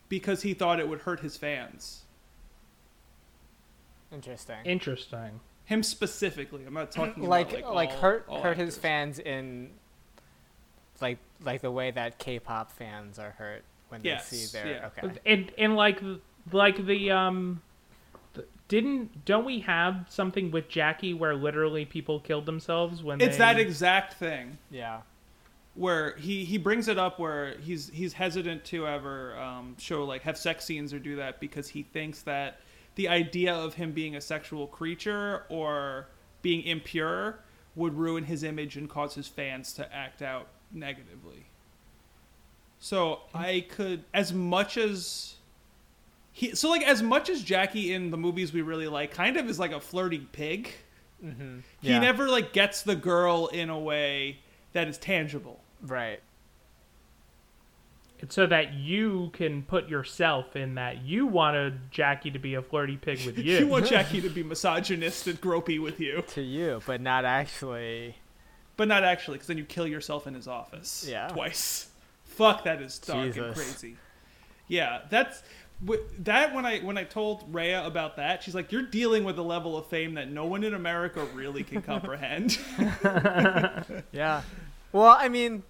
because 0.08 0.44
he 0.44 0.54
thought 0.54 0.80
it 0.80 0.88
would 0.88 1.00
hurt 1.00 1.22
his 1.22 1.36
fans. 1.36 2.04
Interesting. 4.12 4.58
Interesting. 4.66 5.40
Him 5.66 5.82
specifically. 5.82 6.64
I'm 6.66 6.76
not 6.76 6.92
talking 6.92 7.24
like 7.24 7.50
about, 7.54 7.74
like, 7.74 7.90
like, 7.90 7.90
all- 7.90 8.02
hurt 8.02 8.26
all 8.30 8.42
hurt 8.44 8.58
his 8.58 8.78
fans 8.78 9.18
in 9.18 9.72
like 11.02 11.18
like 11.44 11.62
the 11.62 11.72
way 11.72 11.90
that 11.90 12.20
K-pop 12.20 12.72
fans 12.72 13.18
are 13.18 13.32
hurt 13.32 13.64
when 13.90 14.02
Yes, 14.04 14.30
they 14.30 14.38
see 14.38 14.58
their 14.58 14.68
yeah. 14.68 14.90
okay. 15.04 15.20
And 15.26 15.52
and 15.58 15.76
like 15.76 16.00
like 16.52 16.86
the 16.86 17.10
um, 17.12 17.46
th- 17.56 17.67
didn't 18.68 19.24
don't 19.26 19.46
we 19.46 19.60
have 19.62 20.06
something 20.10 20.52
with 20.52 20.68
Jackie 20.68 21.14
where 21.14 21.36
literally 21.36 21.86
people 21.86 22.20
killed 22.20 22.46
themselves 22.46 23.02
when 23.04 23.22
It's 23.22 23.38
they, 23.38 23.40
that 23.40 23.60
exact 23.60 24.16
thing 24.16 24.58
Yeah. 24.70 25.02
where 25.76 26.16
he 26.18 26.44
he 26.44 26.58
brings 26.58 26.88
it 26.88 26.98
up 26.98 27.20
where 27.20 27.58
he's 27.60 27.90
he's 27.90 28.14
hesitant 28.14 28.66
to 28.66 28.88
ever 28.88 29.38
um, 29.40 29.76
show 29.80 30.04
like 30.06 30.24
have 30.24 30.38
sex 30.38 30.66
scenes 30.66 30.94
or 30.94 31.00
do 31.00 31.16
that 31.18 31.40
because 31.40 31.70
he 31.70 31.84
thinks 31.84 32.22
that 32.24 32.60
the 32.96 33.08
idea 33.08 33.54
of 33.54 33.76
him 33.76 33.92
being 33.92 34.16
a 34.16 34.22
sexual 34.22 34.68
creature 34.68 35.44
or 35.50 36.08
being 36.42 36.64
impure 36.64 37.40
would 37.76 37.94
ruin 37.98 38.24
his 38.26 38.44
image 38.44 38.76
and 38.76 38.90
cause 38.90 39.14
his 39.14 39.28
fans 39.28 39.72
to 39.74 39.96
act 39.96 40.22
out 40.22 40.48
negatively. 40.72 41.46
So 42.80 43.22
I 43.34 43.66
could 43.70 44.04
as 44.14 44.34
much 44.34 44.78
as 44.78 45.36
he 46.38 46.54
so 46.54 46.70
like 46.70 46.84
as 46.84 47.02
much 47.02 47.30
as 47.30 47.42
Jackie 47.42 47.96
in 47.96 48.12
the 48.12 48.18
movies 48.18 48.54
we 48.54 48.62
really 48.62 48.88
like 48.88 49.10
kind 49.10 49.38
of 49.38 49.50
is 49.50 49.58
like 49.58 49.72
a 49.72 49.80
flirty 49.80 50.20
pig. 50.32 50.72
Mm-hmm. 51.26 51.62
He 51.82 51.98
never 51.98 52.30
like 52.30 52.54
gets 52.54 52.84
the 52.84 52.96
girl 52.96 53.48
in 53.48 53.72
a 53.72 53.80
way 53.80 54.38
that 54.74 54.88
is 54.88 55.00
tangible. 55.00 55.60
right. 55.82 56.20
It's 58.20 58.36
so 58.36 58.46
that 58.46 58.74
you 58.76 59.32
can 59.34 59.64
put 59.64 59.90
yourself 59.90 60.56
in 60.56 60.76
that 60.76 61.02
you 61.04 61.26
wanted 61.26 61.90
Jackie 61.90 62.30
to 62.30 62.38
be 62.40 62.54
a 62.54 62.62
flirty 62.62 62.98
pig 62.98 63.26
with 63.26 63.38
you. 63.44 63.58
You 63.58 63.68
want 63.68 63.88
Jackie 63.90 64.22
to 64.22 64.30
be 64.30 64.44
misogynist 64.44 65.26
and 65.26 65.42
gropey 65.42 65.82
with 65.82 66.00
you, 66.00 66.24
to 66.30 66.42
you, 66.44 66.82
but 66.86 67.02
not 67.02 67.26
actually. 67.26 68.16
but 68.76 68.88
not 68.88 69.04
actually, 69.04 69.38
because 69.38 69.48
then 69.48 69.58
you 69.58 69.66
kill 69.66 69.88
yourself 69.88 70.28
in 70.28 70.36
his 70.36 70.48
office. 70.48 71.04
Yeah. 71.10 71.30
twice. 71.30 71.90
Fuck, 72.26 72.64
that 72.66 72.80
is 72.80 73.00
dark 73.00 73.36
and 73.36 73.56
crazy. 73.56 73.98
Yeah, 74.68 75.02
that's 75.10 75.42
that. 76.20 76.54
When 76.54 76.66
I 76.66 76.80
when 76.80 76.98
I 76.98 77.04
told 77.04 77.54
Rhea 77.54 77.86
about 77.86 78.16
that, 78.18 78.44
she's 78.44 78.56
like, 78.56 78.72
"You're 78.72 78.82
dealing 78.84 79.24
with 79.24 79.38
a 79.38 79.44
level 79.44 79.78
of 79.78 79.88
fame 79.88 80.16
that 80.16 80.30
no 80.32 80.46
one 80.46 80.64
in 80.64 80.74
America 80.74 81.26
really 81.34 81.64
can 81.64 81.82
comprehend." 81.82 82.58
Yeah. 84.12 84.42
Well, 84.92 85.16
I 85.20 85.30
mean, 85.30 85.64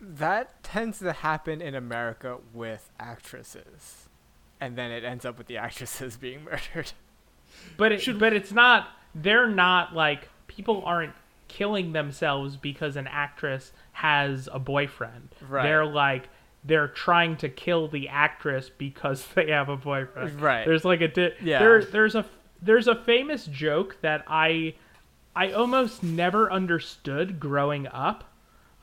that 0.00 0.62
tends 0.62 0.98
to 1.00 1.12
happen 1.12 1.60
in 1.62 1.74
America 1.74 2.38
with 2.52 2.90
actresses, 3.00 4.08
and 4.60 4.76
then 4.76 4.90
it 4.90 5.04
ends 5.04 5.24
up 5.24 5.38
with 5.38 5.46
the 5.46 5.56
actresses 5.56 6.16
being 6.16 6.44
murdered. 6.44 6.92
But 7.76 7.92
it, 7.92 8.02
Should- 8.02 8.18
but 8.18 8.32
it's 8.32 8.52
not. 8.52 8.88
They're 9.14 9.48
not 9.48 9.94
like 9.94 10.28
people 10.48 10.82
aren't 10.84 11.12
killing 11.48 11.92
themselves 11.92 12.56
because 12.56 12.96
an 12.96 13.06
actress 13.06 13.72
has 13.92 14.48
a 14.52 14.58
boyfriend. 14.58 15.28
Right. 15.48 15.62
They're 15.62 15.86
like 15.86 16.28
they're 16.64 16.88
trying 16.88 17.36
to 17.38 17.48
kill 17.48 17.88
the 17.88 18.08
actress 18.08 18.70
because 18.76 19.26
they 19.34 19.50
have 19.50 19.68
a 19.68 19.76
boyfriend. 19.76 20.40
Right. 20.40 20.64
There's 20.66 20.84
like 20.84 21.00
a 21.00 21.08
di- 21.08 21.34
Yeah. 21.42 21.58
there 21.58 21.84
there's 21.84 22.14
a 22.14 22.24
there's 22.62 22.88
a 22.88 22.94
famous 22.94 23.44
joke 23.46 23.98
that 24.00 24.24
I 24.26 24.74
I 25.36 25.52
almost 25.52 26.02
never 26.02 26.50
understood 26.50 27.38
growing 27.40 27.86
up. 27.88 28.24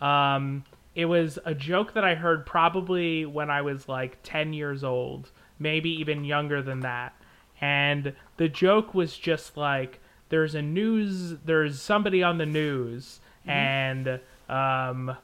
Um, 0.01 0.63
it 0.95 1.05
was 1.05 1.39
a 1.45 1.53
joke 1.55 1.93
that 1.93 2.03
I 2.03 2.15
heard 2.15 2.45
probably 2.45 3.25
when 3.25 3.49
I 3.49 3.61
was 3.61 3.87
like 3.87 4.17
10 4.23 4.51
years 4.53 4.83
old, 4.83 5.31
maybe 5.57 5.89
even 6.01 6.25
younger 6.25 6.61
than 6.61 6.81
that. 6.81 7.13
And 7.61 8.13
the 8.37 8.49
joke 8.49 8.93
was 8.93 9.15
just 9.17 9.55
like 9.55 9.99
there's 10.29 10.53
a 10.55 10.61
news, 10.61 11.37
there's 11.45 11.81
somebody 11.81 12.21
on 12.23 12.37
the 12.37 12.45
news, 12.45 13.19
and 13.45 14.19
um, 14.49 15.15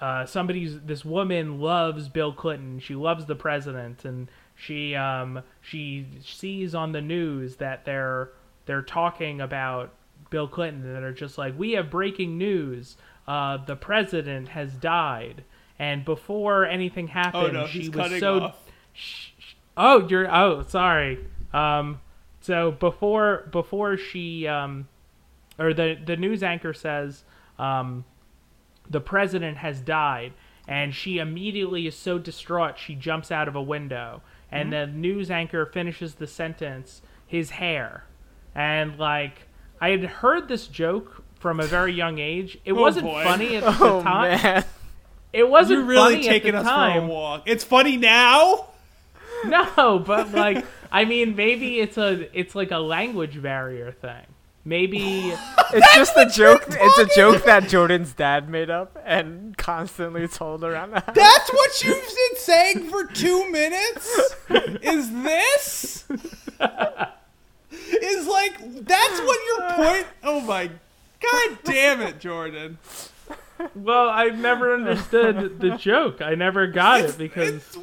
uh, 0.00 0.26
somebody's 0.26 0.80
this 0.80 1.04
woman 1.04 1.60
loves 1.60 2.08
Bill 2.08 2.32
Clinton. 2.32 2.78
She 2.78 2.94
loves 2.94 3.26
the 3.26 3.34
president, 3.34 4.04
and 4.04 4.28
she 4.54 4.94
um, 4.94 5.42
she 5.60 6.06
sees 6.24 6.74
on 6.74 6.92
the 6.92 7.00
news 7.00 7.56
that 7.56 7.84
they're 7.84 8.30
they're 8.66 8.82
talking 8.82 9.40
about 9.40 9.92
Bill 10.30 10.46
Clinton, 10.46 10.84
and 10.84 11.02
they're 11.02 11.12
just 11.12 11.36
like, 11.36 11.58
"We 11.58 11.72
have 11.72 11.90
breaking 11.90 12.38
news. 12.38 12.96
Uh, 13.26 13.58
the 13.64 13.76
president 13.76 14.48
has 14.48 14.72
died." 14.74 15.44
And 15.80 16.04
before 16.04 16.64
anything 16.64 17.08
happened, 17.08 17.56
oh 17.56 17.60
no, 17.62 17.66
she 17.66 17.88
was 17.88 18.18
so 18.18 18.40
off. 18.40 18.70
Sh- 18.92 19.30
sh- 19.38 19.54
oh, 19.76 20.06
you're 20.08 20.32
oh 20.32 20.64
sorry. 20.68 21.18
Um, 21.52 22.00
so 22.40 22.70
before 22.70 23.48
before 23.50 23.96
she 23.96 24.46
um, 24.46 24.88
or 25.58 25.74
the 25.74 25.98
the 26.04 26.16
news 26.16 26.42
anchor 26.42 26.72
says 26.72 27.24
um, 27.58 28.04
the 28.90 29.00
president 29.00 29.58
has 29.58 29.80
died, 29.80 30.32
and 30.66 30.94
she 30.94 31.18
immediately 31.18 31.86
is 31.86 31.94
so 31.96 32.18
distraught 32.18 32.78
she 32.78 32.94
jumps 32.94 33.30
out 33.30 33.48
of 33.48 33.54
a 33.56 33.62
window, 33.62 34.22
and 34.50 34.72
Mm-hmm. 34.72 34.92
the 34.92 34.98
news 34.98 35.30
anchor 35.30 35.66
finishes 35.66 36.14
the 36.14 36.26
sentence, 36.26 37.02
his 37.26 37.50
hair, 37.50 38.04
and 38.54 38.98
like 38.98 39.46
I 39.80 39.90
had 39.90 40.04
heard 40.04 40.48
this 40.48 40.66
joke 40.66 41.22
from 41.38 41.60
a 41.60 41.64
very 41.66 41.92
young 41.92 42.18
age. 42.18 42.58
It 42.64 42.72
Oh, 42.72 42.76
wasn't 42.80 43.04
boy. 43.06 43.22
funny 43.24 43.56
at 43.56 43.62
Oh 43.66 43.98
the 43.98 44.02
time. 44.02 44.42
man. 44.42 44.64
It 45.32 45.48
wasn't 45.48 45.80
You're 45.80 45.88
really 45.88 46.14
funny 46.14 46.24
taking 46.24 46.54
at 46.54 46.64
us 46.64 46.64
the 46.64 47.00
for 47.00 47.04
a 47.04 47.06
walk. 47.06 47.42
It's 47.46 47.62
funny 47.64 47.96
now. 47.96 48.66
No, 49.44 50.00
but 50.04 50.32
like 50.32 50.66
I 50.90 51.04
mean 51.04 51.36
maybe 51.36 51.78
it's 51.78 51.96
a 51.96 52.28
it's 52.36 52.56
like 52.56 52.72
a 52.72 52.78
language 52.78 53.40
barrier 53.40 53.92
thing. 53.92 54.24
Maybe 54.68 55.32
It's 55.72 55.94
just 55.94 56.16
a 56.16 56.26
joke. 56.26 56.64
It's 56.68 56.98
a 56.98 57.14
joke 57.14 57.44
that 57.44 57.68
Jordan's 57.68 58.12
dad 58.12 58.48
made 58.48 58.68
up 58.68 58.98
and 59.04 59.56
constantly 59.56 60.28
told 60.28 60.62
around 60.62 60.90
the 60.90 61.00
house. 61.00 61.14
That's 61.14 61.52
what 61.52 61.84
you've 61.84 61.96
been 62.30 62.36
saying 62.36 62.88
for 62.90 63.04
two 63.04 63.50
minutes? 63.50 64.34
Is 64.82 65.10
this? 65.12 66.04
Is 67.70 68.26
like, 68.26 68.84
that's 68.84 69.20
what 69.20 69.38
your 69.46 69.72
point? 69.72 70.06
Oh 70.22 70.40
my, 70.40 70.70
god 71.20 71.58
damn 71.64 72.00
it, 72.02 72.18
Jordan. 72.18 72.78
well, 73.74 74.08
I 74.08 74.26
never 74.26 74.74
understood 74.74 75.60
the 75.60 75.76
joke. 75.76 76.20
I 76.22 76.34
never 76.34 76.66
got 76.66 77.00
it 77.00 77.18
because 77.18 77.78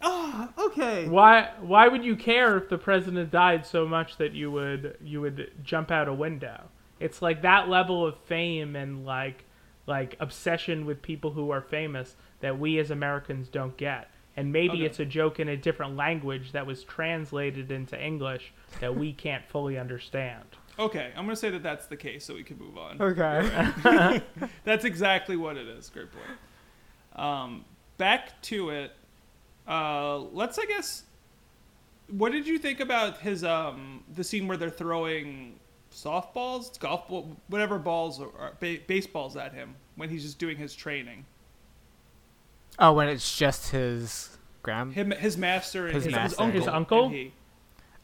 It's, 0.00 0.08
ah, 0.10 0.50
okay. 0.58 1.08
why 1.08 1.50
why 1.60 1.88
would 1.88 2.04
you 2.04 2.16
care 2.16 2.56
if 2.56 2.68
the 2.68 2.78
president 2.78 3.30
died 3.30 3.64
so 3.66 3.86
much 3.86 4.16
that 4.18 4.32
you 4.32 4.50
would 4.50 4.96
you 5.02 5.20
would 5.20 5.52
jump 5.62 5.90
out 5.90 6.08
a 6.08 6.14
window? 6.14 6.64
It's 7.00 7.20
like 7.22 7.42
that 7.42 7.68
level 7.68 8.06
of 8.06 8.16
fame 8.20 8.76
and 8.76 9.04
like 9.06 9.44
like 9.86 10.16
obsession 10.20 10.84
with 10.86 11.00
people 11.02 11.30
who 11.32 11.50
are 11.50 11.60
famous 11.62 12.16
that 12.40 12.58
we 12.58 12.78
as 12.78 12.90
Americans 12.90 13.48
don't 13.48 13.76
get. 13.76 14.10
And 14.38 14.52
maybe 14.52 14.74
Okay. 14.78 14.84
it's 14.84 15.00
a 15.00 15.04
joke 15.06 15.40
in 15.40 15.48
a 15.48 15.56
different 15.56 15.96
language 15.96 16.52
that 16.52 16.66
was 16.66 16.84
translated 16.84 17.70
into 17.70 17.98
English 17.98 18.52
that 18.80 18.94
we 18.94 19.12
can't 19.14 19.46
fully 19.48 19.78
understand. 19.78 20.44
Okay, 20.78 21.10
I'm 21.16 21.24
gonna 21.24 21.36
say 21.36 21.48
that 21.50 21.62
that's 21.62 21.86
the 21.86 21.96
case 21.96 22.24
so 22.26 22.34
we 22.34 22.42
can 22.42 22.58
move 22.58 22.76
on. 22.76 23.00
Okay. 23.00 24.20
That's 24.64 24.84
exactly 24.84 25.34
what 25.36 25.56
it 25.56 25.66
is. 25.66 25.88
Great 25.88 26.08
point. 26.12 26.38
Um, 27.24 27.64
back 27.96 28.42
to 28.42 28.68
it. 28.70 28.92
Uh, 29.66 30.18
let's, 30.32 30.58
I 30.58 30.64
guess. 30.66 31.02
What 32.08 32.30
did 32.32 32.46
you 32.46 32.58
think 32.58 32.78
about 32.80 33.18
his 33.18 33.42
um 33.42 34.04
the 34.14 34.22
scene 34.22 34.46
where 34.46 34.56
they're 34.56 34.70
throwing 34.70 35.58
softballs, 35.92 36.78
golf 36.78 37.08
ball, 37.08 37.36
whatever 37.48 37.78
balls 37.78 38.20
or, 38.20 38.26
or 38.38 38.52
ba- 38.60 38.78
baseballs 38.86 39.36
at 39.36 39.52
him 39.52 39.74
when 39.96 40.08
he's 40.08 40.22
just 40.22 40.38
doing 40.38 40.56
his 40.56 40.74
training? 40.74 41.24
Oh, 42.78 42.92
when 42.92 43.08
it's 43.08 43.36
just 43.36 43.70
his 43.70 44.36
grand. 44.62 44.92
Him, 44.92 45.10
his 45.10 45.36
master, 45.36 45.86
and 45.86 45.94
His 45.94 46.04
his, 46.04 46.14
master. 46.14 46.42
uncle. 46.42 46.60
His 46.60 46.68
uncle? 46.68 47.06
and 47.06 47.14
he. 47.14 47.32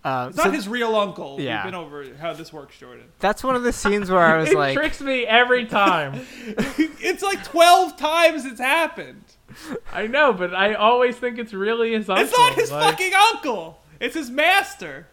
Uh, 0.05 0.27
It's 0.31 0.37
so 0.39 0.45
not 0.47 0.55
his 0.55 0.67
real 0.67 0.97
uncle. 0.97 1.41
Yeah. 1.41 1.59
We've 1.63 1.73
been 1.73 1.81
over 1.81 2.05
how 2.17 2.33
this 2.33 2.53
works, 2.53 2.77
Jordan. 2.77 3.05
that's 3.21 3.45
one 3.45 3.55
of 3.55 3.63
the 3.63 3.73
scenes 3.73 4.11
where 4.11 4.19
I 4.21 4.37
was 4.41 4.51
it 4.51 4.57
like, 4.57 4.75
tricks 4.77 5.01
me 5.01 5.25
every 5.27 5.65
time. 5.67 6.27
it's 6.47 7.23
like 7.23 7.45
twelve 7.45 7.97
times 7.97 8.45
it's 8.47 8.59
happened. 8.61 9.23
I 9.93 10.07
know, 10.07 10.33
but 10.33 10.55
I 10.55 10.75
always 10.75 11.17
think 11.17 11.39
it's 11.39 11.53
really 11.53 11.93
his 11.93 12.09
uncle. 12.09 12.25
It's 12.25 12.37
not 12.39 12.55
his 12.55 12.71
like- 12.71 12.83
fucking 12.91 13.13
uncle. 13.15 13.79
It's 14.01 14.15
his 14.15 14.31
master. 14.31 15.07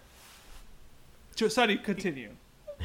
Jo- 1.35 1.47
Sonny, 1.47 1.77
continue. 1.77 2.31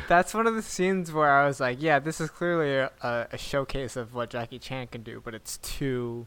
That's 0.09 0.35
one 0.35 0.47
of 0.47 0.55
the 0.55 0.63
scenes 0.63 1.13
where 1.13 1.31
I 1.31 1.47
was 1.47 1.61
like, 1.61 1.81
yeah, 1.81 1.99
this 1.99 2.21
is 2.21 2.29
clearly 2.31 2.75
a, 2.75 2.91
a, 3.03 3.27
a 3.33 3.39
showcase 3.39 3.97
of 3.97 4.15
what 4.15 4.29
Jackie 4.31 4.59
Chan 4.59 4.89
can 4.89 5.03
do, 5.03 5.21
but 5.25 5.35
it's 5.35 5.57
too. 5.59 6.27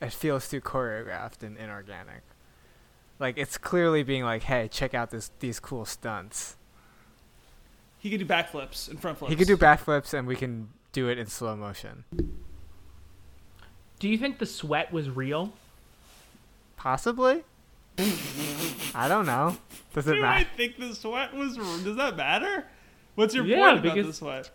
It 0.00 0.12
feels 0.12 0.48
too 0.48 0.60
choreographed 0.60 1.42
and 1.42 1.56
inorganic. 1.56 2.22
Like 3.18 3.38
it's 3.38 3.56
clearly 3.56 4.02
being 4.02 4.24
like, 4.24 4.42
hey, 4.42 4.68
check 4.68 4.92
out 4.94 5.10
this 5.10 5.30
these 5.40 5.58
cool 5.58 5.84
stunts. 5.86 6.56
He 7.98 8.10
can 8.10 8.18
do 8.18 8.26
backflips 8.26 8.88
and 8.90 9.00
front 9.00 9.18
flips. 9.18 9.30
He 9.30 9.36
can 9.36 9.46
do 9.46 9.56
backflips, 9.56 10.12
and 10.12 10.28
we 10.28 10.36
can 10.36 10.68
do 10.92 11.08
it 11.08 11.18
in 11.18 11.26
slow 11.26 11.56
motion. 11.56 12.04
Do 13.98 14.08
you 14.08 14.18
think 14.18 14.38
the 14.38 14.46
sweat 14.46 14.92
was 14.92 15.08
real? 15.10 15.52
Possibly. 16.76 17.44
I 18.94 19.06
don't 19.08 19.26
know. 19.26 19.56
Does 19.94 20.06
it 20.08 20.14
Do 20.16 20.24
I 20.24 20.44
think 20.44 20.78
the 20.78 20.94
sweat 20.94 21.34
was? 21.34 21.56
Does 21.56 21.96
that 21.96 22.16
matter? 22.16 22.64
What's 23.14 23.34
your 23.34 23.44
Yeah, 23.46 23.56
point 23.56 23.78
about 23.80 23.94
because- 23.94 24.06
the 24.06 24.12
sweat? 24.12 24.50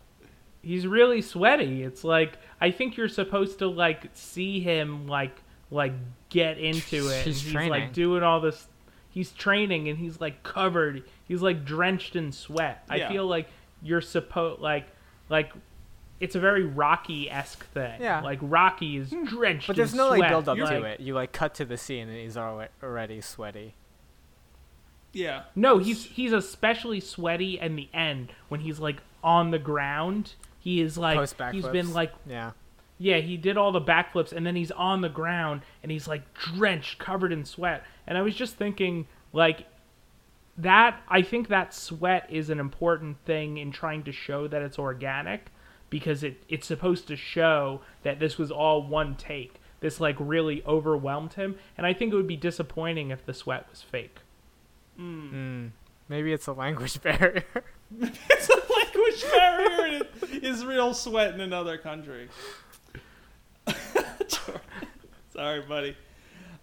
He's 0.64 0.86
really 0.86 1.24
sweaty. 1.24 1.82
It's 1.82 2.04
like 2.04 2.38
I 2.60 2.70
think 2.70 2.96
you're 2.96 3.10
supposed 3.10 3.58
to 3.60 3.68
like 3.68 4.10
see 4.14 4.60
him 4.60 5.08
like 5.08 5.42
like 5.72 5.94
get 6.30 6.60
into 6.60 7.08
it. 7.08 7.26
He's 7.26 7.38
and 7.38 7.44
he's 7.46 7.52
training. 7.52 7.72
like 7.72 7.94
doing 7.94 8.22
all 8.22 8.40
this. 8.42 8.68
He's 9.10 9.32
training 9.32 9.90
and 9.90 9.98
he's 9.98 10.22
like 10.22 10.44
covered. 10.44 11.04
He's 11.28 11.42
like 11.42 11.66
drenched 11.66 12.16
in 12.16 12.32
sweat. 12.32 12.84
I 12.90 13.08
feel 13.10 13.26
like 13.26 13.48
you're 13.82 14.02
supposed 14.02 14.62
like 14.62 14.86
like 15.30 15.52
it's 16.22 16.36
a 16.36 16.40
very 16.40 16.64
Rocky 16.64 17.30
esque 17.30 17.66
thing. 17.72 18.00
Yeah. 18.00 18.22
Like 18.22 18.40
Rocky 18.42 18.98
is 18.98 19.10
hmm. 19.10 19.26
drenched. 19.26 19.68
But 19.68 19.76
there's 19.76 19.92
in 19.92 19.98
no 19.98 20.10
like 20.10 20.20
sweat. 20.20 20.30
build 20.30 20.48
up 20.48 20.58
You're 20.58 20.68
to 20.68 20.84
it. 20.84 21.00
You 21.00 21.16
like 21.16 21.34
cut 21.34 21.56
to 21.56 21.66
the 21.66 21.78
scene, 21.78 22.08
and 22.08 22.18
he's 22.18 22.38
already 22.38 23.20
sweaty. 23.22 23.74
Yeah. 25.12 25.44
No, 25.56 25.80
he's 25.80 26.06
he's 26.06 26.32
especially 26.32 27.00
sweaty 27.00 27.60
in 27.60 27.76
the 27.76 27.90
end 27.94 28.32
when 28.48 28.62
he's 28.62 28.80
like 28.80 28.98
on 29.24 29.50
the 29.50 29.60
ground. 29.60 30.36
He 30.60 30.80
is 30.80 30.98
like 30.98 31.18
Post 31.18 31.36
he's 31.52 31.66
backflips. 31.66 31.72
been 31.72 31.94
like 31.94 32.14
Yeah. 32.26 32.52
Yeah, 33.00 33.18
he 33.18 33.36
did 33.36 33.58
all 33.58 33.72
the 33.72 33.82
backflips 33.82 34.32
and 34.32 34.46
then 34.46 34.56
he's 34.56 34.70
on 34.70 35.02
the 35.02 35.10
ground 35.10 35.62
and 35.82 35.92
he's 35.92 36.08
like 36.08 36.36
drenched, 36.36 37.00
covered 37.00 37.34
in 37.34 37.46
sweat. 37.46 37.84
And 38.06 38.16
I 38.16 38.22
was 38.22 38.36
just 38.36 38.58
thinking, 38.58 39.08
like, 39.34 39.66
that, 40.56 41.02
I 41.08 41.24
think 41.24 41.48
that 41.48 41.74
sweat 41.74 42.28
is 42.30 42.52
an 42.52 42.60
important 42.60 43.18
thing 43.26 43.58
in 43.58 43.72
trying 43.72 44.04
to 44.04 44.12
show 44.12 44.48
that 44.48 44.62
it's 44.62 44.78
organic 44.78 45.48
because 45.92 46.24
it, 46.24 46.42
it's 46.50 46.66
supposed 46.66 47.08
to 47.10 47.16
show 47.16 47.82
that 48.02 48.20
this 48.20 48.40
was 48.40 48.50
all 48.50 48.82
one 48.82 49.16
take. 49.16 49.62
This, 49.82 50.00
like, 50.00 50.16
really 50.20 50.64
overwhelmed 50.66 51.34
him. 51.34 51.58
And 51.78 51.86
I 51.86 51.94
think 51.94 52.14
it 52.14 52.16
would 52.16 52.28
be 52.28 52.38
disappointing 52.38 53.12
if 53.12 53.24
the 53.26 53.34
sweat 53.34 53.68
was 53.70 53.84
fake. 53.84 54.18
Mm. 55.00 55.72
Maybe 56.10 56.34
it's 56.34 56.48
a 56.48 56.54
language 56.54 57.00
barrier. 57.04 57.44
It's 58.00 58.50
a 58.50 58.74
language 58.74 59.32
barrier 59.32 59.86
and 59.86 60.08
it 60.32 60.44
is 60.46 60.64
real 60.64 60.94
sweat 60.94 61.34
in 61.34 61.42
another 61.42 61.78
country. 61.78 62.30
Sorry, 65.34 65.62
buddy. 65.62 65.98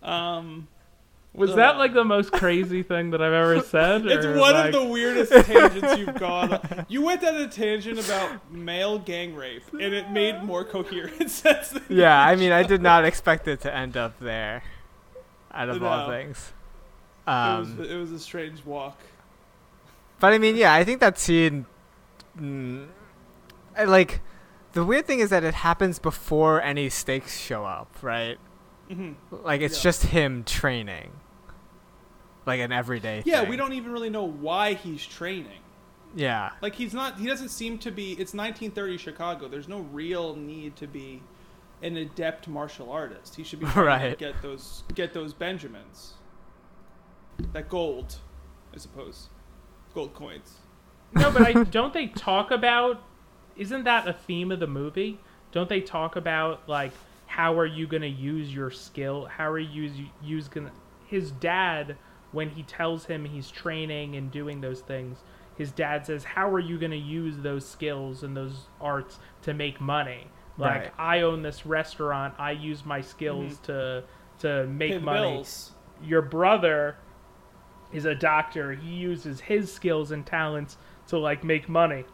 Um, 0.03 0.69
Was 1.39 1.55
that, 1.55 1.79
like, 1.79 1.95
the 1.95 2.05
most 2.05 2.33
crazy 2.33 2.83
thing 2.83 3.11
that 3.11 3.23
I've 3.23 3.33
ever 3.33 3.61
said? 3.63 4.07
it's 4.07 4.27
or, 4.27 4.37
one 4.39 4.53
like- 4.55 4.75
of 4.75 4.81
the 4.83 4.85
weirdest 4.89 5.33
tangents 5.47 5.97
you've 5.99 6.15
gone. 6.19 6.61
You 6.89 7.03
went 7.03 7.25
on 7.25 7.37
a 7.37 7.49
tangent 7.49 7.99
about 8.05 8.53
male 8.53 8.99
gang 8.99 9.35
rape, 9.35 9.63
and 9.73 9.95
it 9.95 10.11
made 10.11 10.43
more 10.43 10.65
coherent 10.65 11.31
sense 11.31 11.71
than 11.71 11.83
yeah, 11.89 12.21
I 12.21 12.37
mean, 12.37 12.53
I 12.53 12.63
did 12.65 12.83
not 12.83 13.05
expect 13.05 13.47
it 13.49 13.61
to 13.63 13.75
end 13.75 13.97
up 13.97 14.19
there. 14.21 14.63
Out 15.53 15.69
of 15.71 15.83
all 15.83 16.07
No. 16.09 16.13
things. 16.13 16.53
it, 17.27 17.31
Um, 17.31 17.79
was, 17.79 17.91
it 17.91 17.97
was 17.97 18.13
a 18.13 18.19
strange 18.19 18.65
walk. 18.65 18.99
But 20.21 20.33
I 20.33 20.39
mean, 20.39 20.57
yeah, 20.57 20.75
I 20.75 20.83
think 20.85 21.01
that 21.01 21.19
scene, 21.19 21.67
mm, 22.39 22.87
I 23.77 23.85
like, 23.85 24.21
the 24.73 24.85
weird 24.85 25.07
thing 25.07 25.21
is 25.21 25.31
that 25.31 25.45
it 25.45 25.55
happens 25.55 25.99
before 25.99 26.61
any 26.61 26.89
stakes 26.91 27.39
show 27.39 27.65
up, 27.65 27.95
right? 28.03 28.37
hmm 28.91 29.13
Like 29.31 29.61
it's 29.61 29.77
Yeah. 29.79 29.83
just 29.85 30.05
him 30.07 30.45
training, 30.45 31.13
like 32.49 32.61
an 32.61 32.73
everyday. 32.73 33.23
Yeah, 33.25 33.43
thing. 33.43 33.51
we 33.51 33.57
don't 33.57 33.75
even 33.75 33.93
really 33.93 34.11
know 34.11 34.25
why 34.25 34.75
he's 34.75 35.07
training. 35.07 35.61
Yeah, 36.17 36.51
Like 36.63 36.75
he's 36.75 36.95
not. 36.95 37.19
He 37.21 37.27
doesn't 37.27 37.51
seem 37.51 37.79
to 37.81 37.91
be. 37.93 38.13
It's 38.13 38.33
1930 38.35 38.97
Chicago. 38.97 39.47
There's 39.47 39.69
no 39.69 39.81
real 39.93 40.35
need 40.35 40.75
to 40.77 40.87
be 40.87 41.23
an 41.83 41.97
adept 41.99 42.49
martial 42.49 42.91
artist. 42.91 43.37
He 43.37 43.45
should 43.45 43.61
be 43.61 43.67
trying 43.67 44.01
to 44.01 44.07
Right. 44.09 44.19
get 44.19 44.41
those 44.43 44.83
get 44.95 45.13
those 45.13 45.33
Benjamins. 45.35 46.15
That 47.53 47.69
gold, 47.69 48.17
I 48.75 48.79
suppose, 48.79 49.29
gold 49.95 50.15
coins. 50.15 50.55
No, 51.13 51.31
but 51.31 51.43
I 51.43 51.53
don't 51.71 51.93
they 51.93 52.07
talk 52.09 52.51
about 52.51 53.03
isn't 53.57 53.85
that 53.85 54.09
a 54.09 54.13
theme 54.15 54.51
of 54.51 54.61
the 54.61 54.67
movie? 54.67 55.21
Don't 55.53 55.69
they 55.69 55.81
talk 55.83 56.17
about 56.17 56.67
like 56.69 56.93
how 57.27 57.59
are 57.59 57.67
you 57.67 57.87
going 57.87 58.01
to 58.03 58.09
use 58.09 58.53
your 58.53 58.71
skill? 58.71 59.27
How 59.27 59.51
are 59.51 59.59
you 59.59 59.83
use, 59.83 59.97
use 60.23 60.49
gonna 60.49 60.73
his 61.07 61.31
dad 61.33 61.97
when 62.33 62.51
he 62.51 62.63
tells 62.63 63.07
him 63.07 63.25
he's 63.25 63.51
training 63.51 64.17
and 64.17 64.31
doing 64.31 64.61
those 64.61 64.81
things, 64.81 65.19
his 65.57 65.73
dad 65.73 66.07
says, 66.07 66.25
"How 66.25 66.49
are 66.51 66.61
you 66.61 66.79
going 66.79 66.93
to 66.93 66.97
use 66.97 67.39
those 67.39 67.67
skills 67.69 68.23
and 68.23 68.37
those 68.37 68.69
arts 68.81 69.19
to 69.43 69.55
make 69.55 69.81
money?" 69.81 70.29
Like 70.57 70.83
Right. 70.83 70.93
I 70.99 71.21
own 71.23 71.43
this 71.43 71.65
restaurant, 71.65 72.35
I 72.39 72.51
use 72.53 72.85
my 72.85 73.01
skills 73.01 73.55
mm-hmm. 73.55 73.65
to 73.65 74.05
to 74.41 74.67
make 74.67 74.93
Pay 74.93 74.99
the 74.99 75.05
money 75.05 75.35
bills. 75.37 75.73
your 76.03 76.23
brother 76.23 76.97
is 77.93 78.05
a 78.05 78.15
doctor. 78.15 78.75
He 78.75 78.91
uses 78.91 79.41
his 79.41 79.73
skills 79.73 80.11
and 80.11 80.25
talents 80.27 80.77
to 81.09 81.19
like 81.19 81.43
make 81.45 81.69
money. 81.69 82.05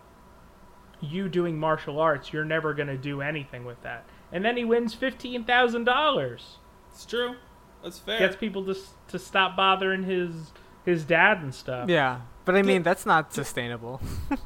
You 1.01 1.29
doing 1.29 1.59
martial 1.59 1.99
arts, 2.01 2.33
you're 2.33 2.45
never 2.45 2.73
gonna 2.75 2.97
do 2.97 3.21
anything 3.21 3.65
with 3.65 3.83
that. 3.83 4.05
And 4.33 4.45
then 4.45 4.57
he 4.57 4.65
wins 4.65 4.95
fifteen 4.95 5.45
thousand 5.45 5.85
dollars. 5.85 6.59
It's 6.91 7.05
true. 7.05 7.37
That's 7.85 7.99
fair. 8.01 8.19
Gets 8.19 8.37
people 8.37 8.65
to 8.65 8.75
to 9.09 9.19
stop 9.19 9.57
bothering 9.57 10.03
his 10.03 10.53
his 10.85 11.05
dad 11.05 11.39
and 11.43 11.55
stuff. 11.55 11.89
yeah. 11.89 12.23
But 12.45 12.57
I 12.57 12.59
Did- 12.63 12.67
mean, 12.67 12.83
that's 12.83 13.07
not 13.07 13.33
sustainable. 13.33 14.01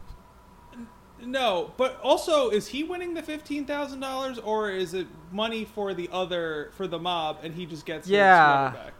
No, 1.20 1.72
but 1.76 1.99
also, 2.01 2.49
is 2.51 2.68
he 2.68 2.84
winning 2.84 3.14
the 3.14 3.22
fifteen 3.22 3.64
thousand 3.66 3.99
dollars, 4.01 4.39
or 4.39 4.70
is 4.70 4.95
it 4.95 5.09
money 5.32 5.64
for 5.64 5.93
the 5.93 6.09
other 6.12 6.70
for 6.76 6.86
the 6.86 6.99
mob, 6.99 7.39
and 7.43 7.55
he 7.55 7.66
just 7.66 7.84
gets 7.84 8.07
Yeah. 8.09 8.70
sweater 8.70 8.84
back? 8.84 8.95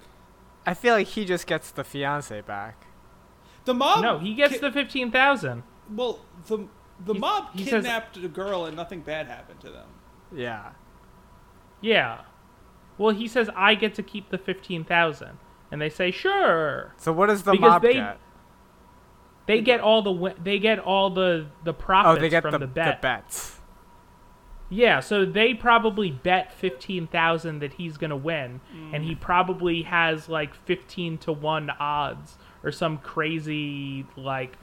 I 0.67 0.75
feel 0.75 0.95
like 0.95 1.07
he 1.07 1.25
just 1.25 1.47
gets 1.47 1.71
the 1.71 1.85
fiance 1.85 2.41
back. 2.41 2.87
The 3.67 3.73
mob. 3.75 4.03
No, 4.03 4.19
he 4.19 4.35
gets 4.35 4.55
ki- 4.55 4.59
the 4.59 4.73
fifteen 4.73 5.13
thousand. 5.13 5.63
well. 5.95 6.19
The 6.47 6.67
the 7.05 7.13
He's- 7.15 7.21
mob 7.21 7.51
he 7.55 7.65
says- 7.65 7.71
kidnapped 7.85 8.17
a 8.17 8.29
girl, 8.29 8.65
and 8.65 8.75
nothing 8.77 9.01
bad 9.01 9.29
happened 9.29 9.61
to 9.61 9.71
them. 9.71 9.87
Yeah. 10.35 10.71
Yeah. 11.81 12.23
Well, 12.99 13.15
he 13.15 13.27
says 13.29 13.49
I 13.57 13.75
get 13.75 13.95
to 13.95 14.03
keep 14.03 14.31
the 14.31 14.39
fifteen 14.39 14.85
thousand, 14.85 15.39
and 15.71 15.81
they 15.81 15.89
say 15.89 16.11
sure. 16.11 16.95
So 16.99 17.13
what 17.13 17.27
does 17.27 17.45
the 17.45 17.53
Because 17.53 17.71
mob 17.71 17.83
they- 17.83 17.95
get? 17.95 18.19
They 19.47 19.63
get 19.63 19.81
all 19.81 20.03
the 20.03 20.35
they 20.43 20.59
get 20.59 20.79
all 20.79 21.09
the 21.09 21.47
the 21.65 21.73
profits 21.73 22.19
Oh, 22.19 22.21
they 22.21 22.29
get 22.29 22.43
from 22.43 22.53
the, 22.53 22.59
the 22.59 22.67
the 22.67 22.97
bets. 23.01 23.55
Yeah, 24.71 25.01
so 25.01 25.25
they 25.25 25.55
probably 25.55 26.11
bet 26.11 26.53
fifteen 26.53 27.07
thousand 27.07 27.61
that 27.61 27.73
he's 27.75 27.97
gonna 27.97 28.17
win, 28.17 28.61
hmm. 28.71 28.95
and 28.95 29.03
he 29.03 29.15
probably 29.15 29.83
has 29.83 30.29
like 30.29 30.55
fifteen 30.55 31.17
to 31.19 31.33
one 31.33 31.71
odds 31.71 32.37
or 32.63 32.71
some 32.71 32.99
crazy 32.99 34.05
like 34.17 34.59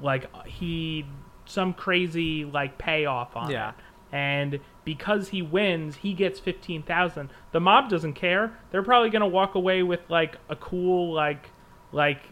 like 0.00 0.34
he 0.46 1.04
some 1.44 1.74
crazy 1.74 2.46
like 2.46 2.78
payoff 2.78 3.36
on 3.36 3.50
Yeah. 3.50 3.70
it. 3.70 3.74
And 4.12 4.60
because 4.90 5.28
he 5.28 5.40
wins, 5.40 5.94
he 5.94 6.12
gets 6.12 6.40
fifteen 6.40 6.82
thousand. 6.82 7.30
The 7.52 7.60
mob 7.60 7.88
doesn't 7.88 8.14
care. 8.14 8.58
They're 8.72 8.82
probably 8.82 9.08
gonna 9.10 9.28
walk 9.28 9.54
away 9.54 9.84
with 9.84 10.00
like 10.08 10.36
a 10.48 10.56
cool 10.56 11.14
like 11.14 11.50
like 11.92 12.24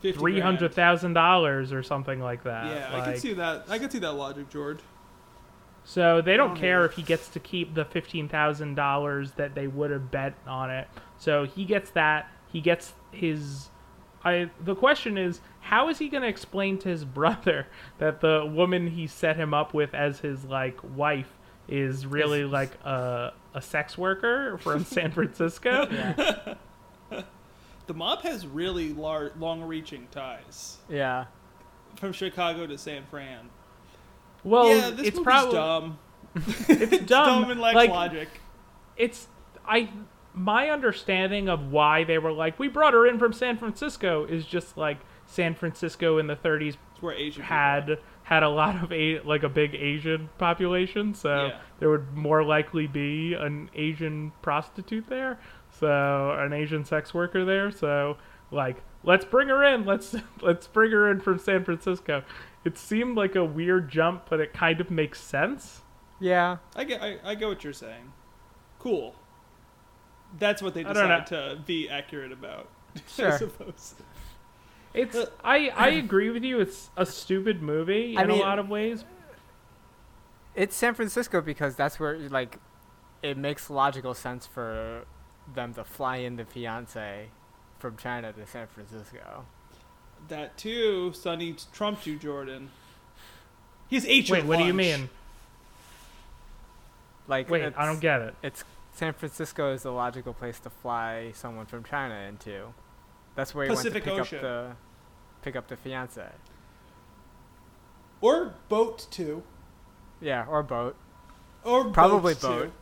50 0.00 0.18
three 0.18 0.40
hundred 0.40 0.74
thousand 0.74 1.12
dollars 1.12 1.72
or 1.72 1.84
something 1.84 2.18
like 2.18 2.42
that. 2.42 2.66
Yeah, 2.66 3.00
I 3.00 3.04
can 3.04 3.16
see 3.16 3.32
that. 3.34 3.66
I 3.68 3.78
can 3.78 3.88
see 3.90 4.00
that 4.00 4.14
logic, 4.14 4.50
George. 4.50 4.80
So 5.84 6.20
they 6.20 6.36
don't 6.36 6.48
don't 6.48 6.58
care 6.58 6.80
know. 6.80 6.86
if 6.86 6.94
he 6.94 7.02
gets 7.02 7.28
to 7.28 7.38
keep 7.38 7.74
the 7.74 7.84
fifteen 7.84 8.28
thousand 8.28 8.74
dollars 8.74 9.30
that 9.34 9.54
they 9.54 9.68
would 9.68 9.92
have 9.92 10.10
bet 10.10 10.34
on 10.48 10.68
it. 10.68 10.88
So 11.16 11.44
he 11.44 11.64
gets 11.64 11.90
that. 11.90 12.28
He 12.48 12.60
gets 12.60 12.94
his. 13.12 13.70
I. 14.24 14.50
The 14.64 14.74
question 14.74 15.16
is, 15.16 15.40
how 15.60 15.88
is 15.88 15.98
he 15.98 16.08
going 16.08 16.24
to 16.24 16.28
explain 16.28 16.76
to 16.78 16.88
his 16.88 17.04
brother 17.20 17.68
that 17.98 18.20
the 18.20 18.44
woman 18.52 18.88
he 18.88 19.06
set 19.06 19.36
him 19.36 19.54
up 19.54 19.72
with 19.72 19.94
as 19.94 20.18
his 20.18 20.44
like 20.44 20.76
wife 20.82 21.36
is 21.70 22.04
really 22.06 22.44
like 22.44 22.72
a 22.84 23.32
a 23.54 23.62
sex 23.62 23.96
worker 23.98 24.58
from 24.58 24.84
San 24.84 25.10
Francisco? 25.12 25.86
The 27.86 27.94
mob 27.94 28.22
has 28.22 28.46
really 28.46 28.92
lar- 28.92 29.32
long-reaching 29.36 30.06
ties 30.12 30.76
Yeah. 30.88 31.24
from 31.96 32.12
Chicago 32.12 32.64
to 32.68 32.78
San 32.78 33.04
Fran. 33.10 33.50
Well, 34.44 34.68
yeah, 34.68 34.90
this 34.90 35.08
it's 35.08 35.16
movie's 35.16 35.24
probably 35.24 35.52
dumb. 35.54 35.98
it's 36.68 36.98
dumb. 36.98 37.42
dumb 37.42 37.50
and 37.50 37.60
lacks 37.60 37.74
like, 37.74 37.90
logic. 37.90 38.28
it's 38.96 39.26
I 39.66 39.90
my 40.32 40.70
understanding 40.70 41.48
of 41.48 41.72
why 41.72 42.04
they 42.04 42.18
were 42.18 42.30
like 42.30 42.60
we 42.60 42.68
brought 42.68 42.94
her 42.94 43.08
in 43.08 43.18
from 43.18 43.32
San 43.32 43.58
Francisco 43.58 44.24
is 44.24 44.46
just 44.46 44.76
like 44.76 44.98
San 45.26 45.56
Francisco 45.56 46.18
in 46.18 46.28
the 46.28 46.36
30s 46.36 46.76
It's 46.92 47.02
where 47.02 47.12
Asian 47.14 47.42
people 47.42 47.96
had 48.30 48.36
had 48.36 48.42
a 48.44 48.48
lot 48.48 48.82
of 48.82 48.92
a 48.92 49.18
like 49.20 49.42
a 49.42 49.48
big 49.48 49.74
Asian 49.74 50.28
population, 50.38 51.14
so 51.14 51.46
Yeah. 51.46 51.58
there 51.80 51.90
would 51.90 52.14
more 52.16 52.44
likely 52.44 52.86
be 52.86 53.34
an 53.34 53.68
Asian 53.74 54.32
prostitute 54.40 55.08
there, 55.08 55.38
so 55.68 56.32
an 56.38 56.52
Asian 56.52 56.84
sex 56.84 57.12
worker 57.12 57.44
there. 57.44 57.70
So 57.72 58.16
like, 58.52 58.82
let's 59.02 59.24
bring 59.24 59.48
her 59.48 59.64
in. 59.64 59.84
Let's 59.84 60.14
let's 60.40 60.66
bring 60.68 60.92
her 60.92 61.10
in 61.10 61.20
from 61.20 61.38
San 61.38 61.64
Francisco. 61.64 62.22
It 62.64 62.78
seemed 62.78 63.16
like 63.16 63.34
a 63.36 63.44
weird 63.44 63.88
jump, 63.90 64.26
but 64.30 64.38
it 64.40 64.52
kind 64.52 64.80
of 64.80 64.90
makes 64.90 65.20
sense. 65.20 65.82
Yeah. 66.20 66.58
I 66.76 66.84
get, 66.84 67.02
I, 67.02 67.18
I 67.24 67.34
get 67.34 67.48
what 67.48 67.64
you're 67.64 67.72
saying. 67.72 68.12
Cool. 68.78 69.14
That's 70.38 70.60
what 70.62 70.74
they 70.74 70.80
I 70.84 70.92
don't 70.92 71.08
know. 71.08 71.20
decided 71.20 71.56
to 71.56 71.62
be 71.64 71.88
accurate 71.88 72.30
about. 72.32 72.68
I 72.96 73.00
Sure. 73.08 73.38
suppose. 73.38 73.94
It's 74.92 75.16
I 75.44 75.68
I 75.68 75.88
agree 75.90 76.30
with 76.30 76.42
you. 76.42 76.60
It's 76.60 76.90
a 76.96 77.06
stupid 77.06 77.62
movie 77.62 78.16
I 78.16 78.24
in 78.24 78.30
a 78.30 78.34
lot 78.34 78.58
of 78.58 78.68
ways. 78.68 79.04
It's 80.54 80.74
San 80.74 80.94
Francisco 80.94 81.40
because 81.40 81.76
that's 81.76 82.00
where 82.00 82.18
like 82.28 82.58
it 83.22 83.36
makes 83.36 83.70
logical 83.70 84.14
sense 84.14 84.46
for 84.46 85.04
them 85.54 85.74
to 85.74 85.84
fly 85.84 86.16
in 86.16 86.36
the 86.36 86.44
fiance 86.44 87.28
from 87.78 87.96
China 87.96 88.32
to 88.32 88.46
San 88.46 88.66
Francisco. 88.66 89.44
That 90.28 90.58
too, 90.58 91.12
Sonny 91.12 91.56
trumped 91.72 92.06
you, 92.06 92.18
Jordan. 92.18 92.70
He's 93.88 94.04
ate 94.06 94.28
your 94.28 94.38
Wait, 94.38 94.46
what 94.46 94.58
do 94.58 94.64
you 94.64 94.74
mean? 94.74 95.08
Like 97.28 97.48
Wait, 97.48 97.72
I 97.76 97.86
don't 97.86 98.00
get 98.00 98.20
it. 98.20 98.34
It's 98.42 98.64
San 98.92 99.12
Francisco 99.12 99.72
is 99.72 99.84
the 99.84 99.92
logical 99.92 100.34
place 100.34 100.58
to 100.60 100.70
fly 100.70 101.30
someone 101.34 101.66
from 101.66 101.84
China 101.84 102.14
into. 102.28 102.74
That's 103.34 103.54
where 103.54 103.66
he 103.66 103.70
Pacific 103.70 104.06
went 104.06 104.16
to 104.16 104.22
Ocean. 104.22 104.38
pick 104.38 104.44
up 104.44 104.52
the 104.52 104.76
pick 105.42 105.56
up 105.56 105.68
the 105.68 105.76
fiance. 105.76 106.26
Or 108.20 108.54
boat 108.68 109.06
too. 109.10 109.42
Yeah, 110.20 110.44
or 110.46 110.62
boat. 110.62 110.96
Or 111.64 111.90
Probably 111.90 112.34
boat. 112.34 112.72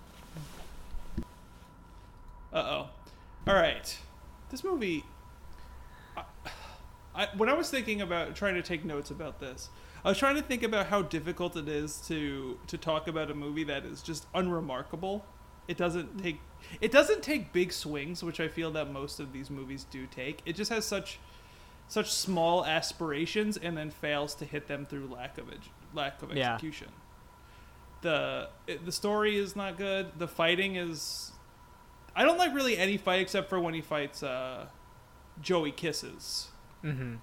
Uh 2.53 2.57
oh. 2.57 2.89
All 3.47 3.55
right. 3.55 3.99
This 4.51 4.65
movie. 4.65 5.05
I, 6.17 6.25
I, 7.15 7.29
when 7.37 7.49
I 7.49 7.53
was 7.53 7.71
thinking 7.71 8.01
about 8.01 8.35
trying 8.35 8.55
to 8.55 8.63
take 8.63 8.85
notes 8.85 9.11
about 9.11 9.41
this, 9.41 9.69
I 10.05 10.09
was 10.09 10.19
trying 10.19 10.37
to 10.37 10.43
think 10.43 10.63
about 10.63 10.87
how 10.87 11.03
difficult 11.03 11.57
it 11.57 11.69
is 11.69 11.99
to 12.09 12.59
to 12.67 12.79
talk 12.79 13.09
about 13.09 13.31
a 13.31 13.35
movie 13.35 13.65
that 13.65 13.85
is 13.85 14.03
just 14.03 14.27
unremarkable. 14.35 15.25
It 15.67 15.77
doesn't 15.77 16.23
take 16.23 16.41
it 16.81 16.91
doesn't 16.93 17.23
take 17.23 17.53
big 17.53 17.73
swings, 17.73 18.23
which 18.23 18.41
I 18.41 18.49
feel 18.49 18.71
that 18.73 18.91
most 18.93 19.21
of 19.21 19.33
these 19.33 19.51
movies 19.51 19.85
do 19.91 20.07
take. 20.07 20.43
It 20.47 20.57
just 20.57 20.71
has 20.71 20.85
such 20.85 21.19
such 21.91 22.11
small 22.13 22.67
aspirations 22.67 23.57
and 23.57 23.77
then 23.77 23.91
fails 23.91 24.35
to 24.37 24.45
hit 24.45 24.69
them 24.69 24.85
through 24.87 25.07
lack 25.07 25.39
of 25.39 25.47
lack 25.95 26.23
of 26.23 26.35
Yeah. 26.35 26.55
execution. 26.55 26.89
The 28.03 28.51
it, 28.67 28.85
the 28.85 28.93
story 28.93 29.37
is 29.37 29.57
not 29.57 29.77
good. 29.79 30.19
The 30.19 30.29
fighting 30.29 30.77
is 30.77 31.33
I 32.15 32.25
don't 32.25 32.39
like 32.39 32.55
really 32.55 32.77
any 32.77 32.97
fight 32.97 33.21
except 33.21 33.49
for 33.49 33.59
when 33.61 33.75
he 33.75 33.81
fights 33.81 34.23
uh, 34.23 34.67
Joey 35.41 35.73
Kisses. 35.73 36.49
Mm-hmm. 36.85 37.15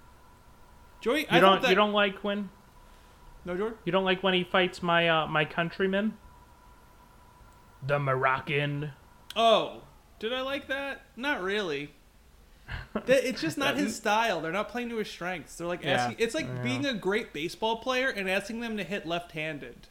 Joey, 1.02 1.22
You 1.22 1.26
I 1.30 1.40
don't 1.40 1.62
that, 1.62 1.70
you 1.70 1.76
don't 1.76 1.94
like 1.94 2.24
when 2.24 2.50
no 3.46 3.56
Jordan. 3.56 3.78
you 3.86 3.92
don't 3.92 4.04
like 4.06 4.24
when 4.24 4.34
he 4.34 4.44
fights 4.44 4.82
my 4.82 5.08
uh, 5.08 5.28
my 5.28 5.46
countryman, 5.46 6.18
the 7.86 8.00
Moroccan. 8.00 8.92
Oh, 9.36 9.82
did 10.20 10.32
I 10.34 10.42
like 10.42 10.68
that? 10.68 11.02
Not 11.16 11.42
really. 11.42 11.92
It's 13.08 13.42
just 13.42 13.58
not 13.60 13.78
his 13.78 13.96
style. 13.96 14.42
They're 14.42 14.52
not 14.52 14.70
playing 14.70 14.90
to 14.90 14.96
his 14.98 15.10
strengths. 15.10 15.56
They're 15.56 15.68
like 15.68 15.84
Yeah. 15.84 15.92
asking. 16.06 16.16
It's 16.20 16.34
like 16.34 16.64
being 16.64 16.86
a 16.86 16.94
great 16.94 17.32
baseball 17.34 17.78
player 17.78 18.10
and 18.10 18.28
asking 18.30 18.62
them 18.62 18.78
to 18.78 18.84
hit 18.84 19.06
left-handed, 19.06 19.88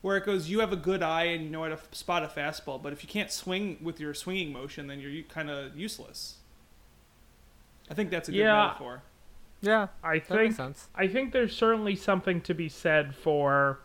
where 0.00 0.16
it 0.16 0.24
goes, 0.26 0.48
you 0.48 0.58
have 0.60 0.72
a 0.72 0.76
good 0.76 1.02
eye 1.02 1.24
and 1.24 1.44
you 1.44 1.50
know 1.50 1.62
how 1.62 1.68
to 1.68 1.78
spot 1.92 2.24
a 2.24 2.26
fastball, 2.26 2.82
but 2.82 2.92
if 2.92 3.04
you 3.04 3.08
can't 3.08 3.30
swing 3.30 3.78
with 3.82 4.00
your 4.00 4.14
swinging 4.14 4.52
motion, 4.52 4.88
then 4.88 4.98
you're 4.98 5.22
kind 5.24 5.48
of 5.50 5.76
useless. 5.76 6.38
I 7.90 7.94
think 7.94 8.10
that's 8.10 8.28
a 8.28 8.32
good 8.32 8.38
Yeah. 8.38 8.66
metaphor. 8.66 9.02
Yeah, 9.60 9.88
I 10.02 10.18
that 10.18 10.26
think 10.26 10.40
makes 10.40 10.56
sense. 10.56 10.88
I 10.96 11.06
think 11.06 11.32
there's 11.32 11.54
certainly 11.54 11.94
something 11.94 12.40
to 12.40 12.54
be 12.54 12.68
said 12.68 13.14
for 13.14 13.78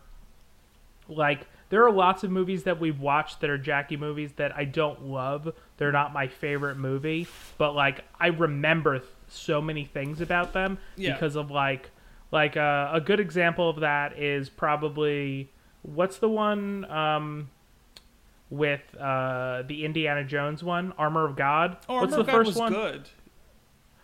like 1.07 1.45
there 1.69 1.83
are 1.85 1.91
lots 1.91 2.23
of 2.23 2.31
movies 2.31 2.63
that 2.63 2.79
we've 2.79 2.99
watched 2.99 3.41
that 3.41 3.49
are 3.49 3.57
Jackie 3.57 3.97
movies 3.97 4.31
that 4.37 4.55
I 4.55 4.63
don't 4.65 5.03
love. 5.03 5.53
They're 5.77 5.91
not 5.91 6.13
my 6.13 6.27
favorite 6.27 6.77
movie, 6.77 7.27
but 7.57 7.73
like 7.73 8.03
I 8.19 8.27
remember 8.27 8.99
th- 8.99 9.09
so 9.27 9.61
many 9.61 9.83
things 9.85 10.21
about 10.21 10.53
them 10.53 10.77
Yeah. 10.95 11.13
because 11.13 11.35
of 11.35 11.51
like 11.51 11.89
like 12.31 12.55
uh, 12.57 12.89
a 12.93 13.01
good 13.01 13.19
example 13.19 13.69
of 13.69 13.81
that 13.81 14.17
is 14.17 14.49
probably 14.49 15.49
what's 15.81 16.17
the 16.17 16.29
one 16.29 16.85
um 16.91 17.49
with 18.49 18.81
uh 18.97 19.63
the 19.67 19.83
Indiana 19.83 20.23
Jones 20.23 20.63
one, 20.63 20.93
Armor 20.97 21.25
of 21.25 21.35
God. 21.35 21.77
Oh, 21.89 22.01
what's 22.01 22.13
Armor 22.13 22.15
the 22.15 22.19
of 22.21 22.27
God 22.27 22.33
first 22.33 22.47
was 22.47 22.55
one? 22.57 22.73
good. 22.73 23.09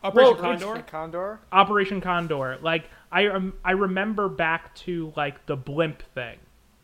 Operation 0.04 0.34
Well, 0.34 0.58
Condor. 0.58 0.82
Condor. 0.84 1.40
Operation 1.54 2.02
Condor. 2.02 2.58
Like 2.62 2.90
I 3.10 3.28
rem- 3.28 3.54
I 3.64 3.72
remember 3.72 4.28
back 4.28 4.76
to 4.76 5.14
like 5.16 5.46
the 5.46 5.56
blimp 5.56 6.02
thing. 6.14 6.38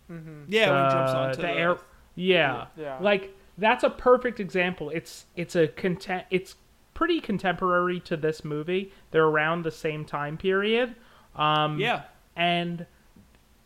Yeah, 0.10 0.72
when 0.72 0.86
he 0.86 0.91
jumps 0.91 1.12
onto 1.14 1.41
the 1.41 1.47
the, 1.47 1.53
air. 1.53 1.78
Yeah. 2.16 2.66
Yeah. 2.78 2.97
Like 2.99 3.36
that's 3.57 3.84
a 3.84 3.89
perfect 3.89 4.39
example. 4.39 4.89
It's 4.89 5.26
it's 5.36 5.55
a 5.55 5.68
content. 5.68 6.26
It's 6.32 6.55
pretty 6.93 7.22
contemporary 7.22 7.99
to 8.01 8.18
this 8.18 8.43
movie. 8.43 8.91
They're 9.12 9.26
around 9.26 9.64
the 9.64 9.72
same 9.72 10.03
time 10.05 10.38
period. 10.38 10.95
Um, 11.36 11.80
Yeah, 11.80 12.03
and 12.36 12.86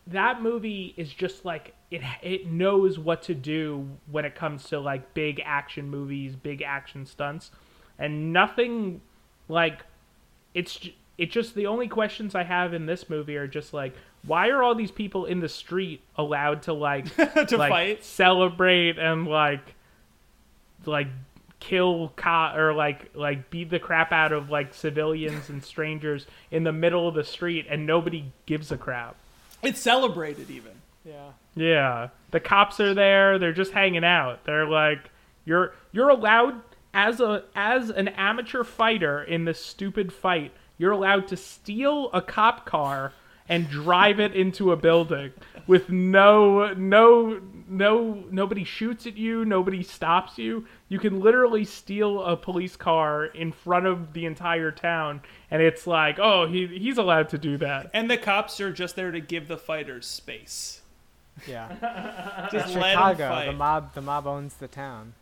that 0.06 0.42
movie 0.42 0.94
is 0.96 1.12
just 1.12 1.44
like 1.44 1.74
it 1.90 2.02
it 2.22 2.46
knows 2.46 2.98
what 2.98 3.22
to 3.22 3.34
do 3.34 3.88
when 4.10 4.24
it 4.24 4.34
comes 4.34 4.64
to 4.68 4.78
like 4.78 5.14
big 5.14 5.40
action 5.44 5.88
movies, 5.88 6.36
big 6.36 6.62
action 6.62 7.06
stunts, 7.06 7.50
and 7.98 8.32
nothing 8.32 9.00
like 9.48 9.80
it's 10.52 10.76
j- 10.76 10.94
it 11.18 11.30
just 11.30 11.54
the 11.54 11.66
only 11.66 11.88
questions 11.88 12.34
I 12.34 12.42
have 12.44 12.74
in 12.74 12.86
this 12.86 13.08
movie 13.08 13.36
are 13.36 13.46
just 13.48 13.72
like 13.72 13.94
why 14.26 14.48
are 14.48 14.62
all 14.62 14.74
these 14.74 14.90
people 14.90 15.26
in 15.26 15.40
the 15.40 15.48
street 15.48 16.02
allowed 16.16 16.62
to 16.62 16.72
like 16.72 17.14
to 17.16 17.56
like 17.56 17.70
fight. 17.70 18.04
celebrate 18.04 18.98
and 18.98 19.26
like 19.26 19.74
like 20.86 21.08
kill 21.60 22.12
co- 22.16 22.52
or 22.54 22.74
like 22.74 23.10
like 23.14 23.50
beat 23.50 23.70
the 23.70 23.78
crap 23.78 24.12
out 24.12 24.32
of 24.32 24.50
like 24.50 24.74
civilians 24.74 25.48
and 25.48 25.64
strangers 25.64 26.26
in 26.50 26.64
the 26.64 26.72
middle 26.72 27.08
of 27.08 27.14
the 27.14 27.24
street 27.24 27.66
and 27.68 27.86
nobody 27.86 28.32
gives 28.46 28.70
a 28.70 28.76
crap. 28.76 29.16
It's 29.62 29.80
celebrated 29.80 30.50
even. 30.50 30.72
Yeah. 31.04 31.30
Yeah, 31.56 32.08
the 32.32 32.40
cops 32.40 32.80
are 32.80 32.94
there. 32.94 33.38
They're 33.38 33.52
just 33.52 33.72
hanging 33.72 34.04
out. 34.04 34.44
They're 34.44 34.66
like, 34.66 35.10
you're 35.44 35.72
you're 35.92 36.08
allowed 36.08 36.60
as 36.92 37.20
a 37.20 37.44
as 37.54 37.90
an 37.90 38.08
amateur 38.08 38.64
fighter 38.64 39.22
in 39.22 39.44
this 39.44 39.64
stupid 39.64 40.12
fight. 40.12 40.52
You're 40.76 40.92
allowed 40.92 41.28
to 41.28 41.36
steal 41.36 42.10
a 42.12 42.20
cop 42.20 42.66
car 42.66 43.12
and 43.48 43.68
drive 43.68 44.20
it 44.20 44.34
into 44.34 44.72
a 44.72 44.76
building 44.76 45.32
with 45.66 45.90
no 45.90 46.72
no 46.74 47.40
no 47.68 48.24
nobody 48.30 48.64
shoots 48.64 49.06
at 49.06 49.16
you. 49.16 49.44
Nobody 49.44 49.82
stops 49.82 50.38
you. 50.38 50.66
You 50.88 50.98
can 50.98 51.20
literally 51.20 51.64
steal 51.64 52.22
a 52.22 52.36
police 52.36 52.76
car 52.76 53.26
in 53.26 53.52
front 53.52 53.86
of 53.86 54.12
the 54.12 54.24
entire 54.26 54.70
town, 54.70 55.22
and 55.50 55.62
it's 55.62 55.86
like, 55.86 56.18
oh, 56.18 56.46
he 56.46 56.66
he's 56.66 56.98
allowed 56.98 57.28
to 57.30 57.38
do 57.38 57.56
that. 57.58 57.90
And 57.92 58.10
the 58.10 58.16
cops 58.16 58.60
are 58.60 58.72
just 58.72 58.96
there 58.96 59.10
to 59.10 59.20
give 59.20 59.48
the 59.48 59.58
fighters 59.58 60.06
space. 60.06 60.80
Yeah. 61.48 62.48
Just 62.52 62.68
let 62.68 62.74
them 62.74 62.90
Chicago. 62.92 63.28
fight. 63.28 63.46
The 63.46 63.52
mob. 63.52 63.94
The 63.94 64.00
mob 64.00 64.26
owns 64.26 64.54
the 64.54 64.68
town. 64.68 65.14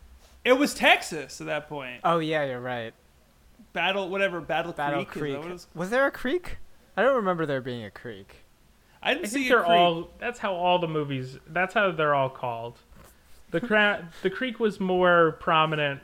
It 0.45 0.53
was 0.53 0.75
Texas 0.75 1.41
at 1.41 1.47
that 1.47 1.67
point. 1.67 2.01
Oh 2.03 2.19
yeah, 2.19 2.45
you're 2.45 2.59
right. 2.59 2.93
Battle, 3.73 4.09
whatever, 4.09 4.39
Battle, 4.39 4.73
Battle 4.73 5.05
Creek. 5.05 5.21
Creek. 5.21 5.33
that 5.33 5.39
what 5.39 5.49
it 5.49 5.53
was? 5.53 5.67
Was 5.73 5.89
there 5.89 6.05
a 6.05 6.11
creek? 6.11 6.57
I 6.95 7.01
don't 7.01 7.15
remember 7.15 7.45
there 7.45 7.61
being 7.61 7.83
a 7.83 7.91
creek. 7.91 8.35
I 9.01 9.13
didn't 9.13 9.25
I 9.25 9.29
see 9.29 9.33
think 9.35 9.45
a 9.47 9.49
they're 9.49 9.63
creek. 9.63 9.71
all. 9.71 10.09
That's 10.19 10.39
how 10.39 10.53
all 10.53 10.79
the 10.79 10.87
movies. 10.87 11.37
That's 11.47 11.73
how 11.73 11.91
they're 11.91 12.15
all 12.15 12.29
called. 12.29 12.77
The 13.51 13.59
cra- 13.61 14.09
the 14.21 14.29
creek 14.29 14.59
was 14.59 14.79
more 14.79 15.33
prominent, 15.39 16.01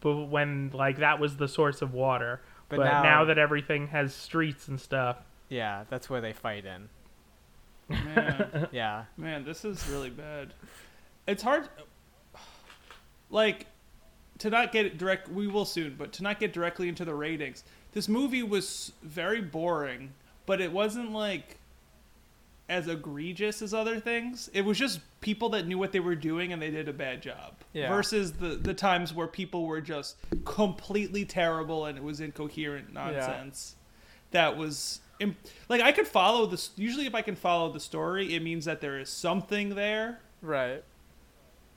but 0.00 0.16
when 0.26 0.70
like 0.74 0.98
that 0.98 1.18
was 1.20 1.36
the 1.36 1.48
source 1.48 1.80
of 1.82 1.92
water. 1.94 2.40
But 2.68 2.76
But, 2.78 2.84
now, 2.84 3.02
now- 3.02 3.24
that 3.24 3.38
everything 3.38 3.88
has 3.88 4.14
streets 4.14 4.68
and 4.68 4.80
stuff, 4.80 5.16
Yeah, 5.48 5.84
that's 5.90 6.08
where 6.10 6.20
they 6.20 6.32
fight 6.32 6.64
in. 6.64 6.88
Man, 7.88 8.68
Yeah. 8.72 9.04
man, 9.16 9.44
this 9.44 9.64
is 9.64 9.88
really 9.88 10.10
bad. 10.10 10.52
It's 11.26 11.42
hard. 11.42 11.68
Like, 13.30 13.66
to 14.38 14.50
not 14.50 14.72
get 14.72 14.86
it 14.86 14.98
direct, 14.98 15.28
we 15.28 15.46
will 15.46 15.64
soon, 15.64 15.94
but 15.98 16.12
to 16.14 16.22
not 16.22 16.40
get 16.40 16.52
directly 16.52 16.88
into 16.88 17.04
the 17.04 17.14
ratings. 17.14 17.64
This 17.92 18.08
movie 18.08 18.42
was 18.42 18.92
very 19.02 19.40
boring, 19.40 20.12
but 20.50 20.60
it 20.60 20.72
wasn't 20.72 21.12
like. 21.12 21.56
as 22.68 22.86
egregious 22.86 23.62
as 23.62 23.72
other 23.74 23.98
things. 23.98 24.48
It 24.52 24.64
was 24.64 24.78
just 24.78 25.00
people 25.20 25.48
that 25.50 25.66
knew 25.66 25.76
what 25.78 25.90
they 25.92 25.98
were 26.00 26.14
doing 26.14 26.52
and 26.52 26.62
they 26.62 26.70
did 26.70 26.88
a 26.88 26.92
bad 26.92 27.20
job. 27.20 27.50
Yeah. 27.72 27.88
Versus 27.96 28.32
the 28.32 28.50
the 28.68 28.74
times 28.74 29.12
where 29.12 29.26
people 29.26 29.66
were 29.66 29.80
just 29.80 30.16
completely 30.44 31.24
terrible 31.24 31.86
and 31.86 31.98
it 31.98 32.04
was 32.04 32.20
incoherent 32.20 32.92
nonsense. 32.92 33.74
Yeah. 33.74 33.80
That 34.38 34.56
was 34.56 35.00
like 35.68 35.80
I 35.90 35.92
could 35.92 36.06
follow 36.06 36.46
this. 36.46 36.70
Usually, 36.76 37.06
if 37.06 37.14
I 37.14 37.22
can 37.22 37.34
follow 37.36 37.72
the 37.72 37.80
story, 37.80 38.34
it 38.36 38.42
means 38.42 38.64
that 38.66 38.80
there 38.80 39.00
is 39.00 39.08
something 39.10 39.66
there, 39.74 40.20
Right. 40.40 40.82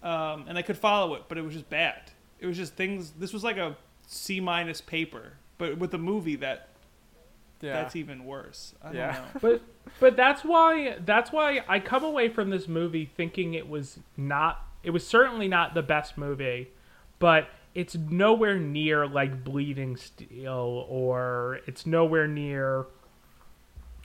um, 0.04 0.46
and 0.48 0.58
I 0.58 0.62
could 0.62 0.78
follow 0.78 1.16
it. 1.16 1.24
But 1.28 1.38
it 1.40 1.44
was 1.44 1.54
just 1.54 1.70
bad. 1.70 2.02
It 2.40 2.46
was 2.46 2.58
just 2.58 2.74
things. 2.76 3.12
This 3.20 3.34
was 3.34 3.44
like 3.44 3.58
a 3.58 3.76
C 4.08 4.40
minus 4.40 4.80
paper, 4.82 5.34
but 5.58 5.78
with 5.80 5.94
a 5.96 5.98
movie 5.98 6.38
that 6.38 6.70
Yeah. 7.64 7.74
that's 7.74 7.96
even 7.96 8.26
worse. 8.26 8.76
I 8.84 8.86
don't 8.88 8.96
Yeah. 8.96 9.12
know. 9.12 9.24
but 9.42 9.62
but 10.00 10.16
that's 10.16 10.44
why 10.44 10.98
that's 11.06 11.32
why 11.32 11.64
I 11.68 11.80
come 11.80 12.04
away 12.04 12.30
from 12.30 12.50
this 12.50 12.68
movie 12.68 13.06
thinking 13.06 13.54
it 13.56 13.68
was 13.70 14.00
not 14.18 14.66
it 14.84 14.90
was 14.92 15.08
certainly 15.08 15.48
not 15.48 15.74
the 15.74 15.82
best 15.82 16.18
movie, 16.18 16.70
but 17.20 17.48
it's 17.74 17.96
nowhere 17.96 18.60
near 18.60 19.08
like 19.08 19.44
Bleeding 19.44 19.96
Steel 19.98 20.86
or 20.90 21.60
it's 21.66 21.86
nowhere 21.86 22.28
near 22.28 22.86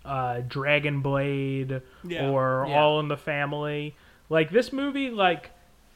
uh, 0.04 0.40
Dragon 0.46 1.00
Blade 1.02 1.82
Yeah. 2.04 2.30
or 2.30 2.66
Yeah. 2.68 2.80
All 2.80 3.00
in 3.00 3.08
the 3.08 3.16
Family. 3.16 3.94
Like 4.30 4.50
this 4.50 4.72
movie, 4.72 5.10
like 5.10 5.50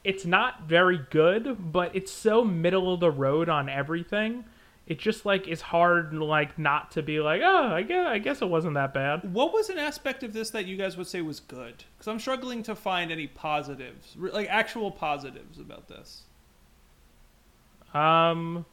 it's 0.04 0.26
not 0.26 0.62
very 0.62 0.98
good, 1.10 1.72
but 1.72 1.94
it's 1.94 2.10
so 2.10 2.44
middle 2.44 2.92
of 2.92 3.00
the 3.00 3.10
road 3.10 3.48
on 3.48 3.68
everything. 3.68 4.44
It 4.86 4.98
just 4.98 5.24
like 5.24 5.46
is 5.46 5.60
hard 5.60 6.12
like 6.12 6.58
not 6.58 6.90
to 6.92 7.02
be 7.02 7.20
like, 7.20 7.40
oh, 7.44 7.68
I 7.68 7.82
guess 7.82 8.06
I 8.06 8.18
guess 8.18 8.42
it 8.42 8.48
wasn't 8.48 8.74
that 8.74 8.92
bad. 8.92 9.32
What 9.32 9.52
was 9.52 9.70
an 9.70 9.78
aspect 9.78 10.24
of 10.24 10.32
this 10.32 10.50
that 10.50 10.66
you 10.66 10.76
guys 10.76 10.96
would 10.96 11.06
say 11.06 11.22
was 11.22 11.38
good? 11.40 11.84
Because 11.96 12.08
I'm 12.08 12.18
struggling 12.18 12.62
to 12.64 12.74
find 12.74 13.12
any 13.12 13.28
positives, 13.28 14.16
like 14.18 14.48
actual 14.50 14.90
positives 14.90 15.58
about 15.58 15.86
this. 15.88 16.22
Um, 17.94 18.64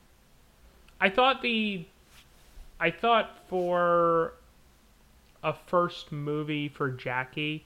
I 1.00 1.10
thought 1.10 1.42
the, 1.42 1.86
I 2.80 2.90
thought 2.90 3.38
for 3.48 4.34
a 5.44 5.54
first 5.54 6.12
movie 6.12 6.70
for 6.70 6.90
Jackie, 6.90 7.66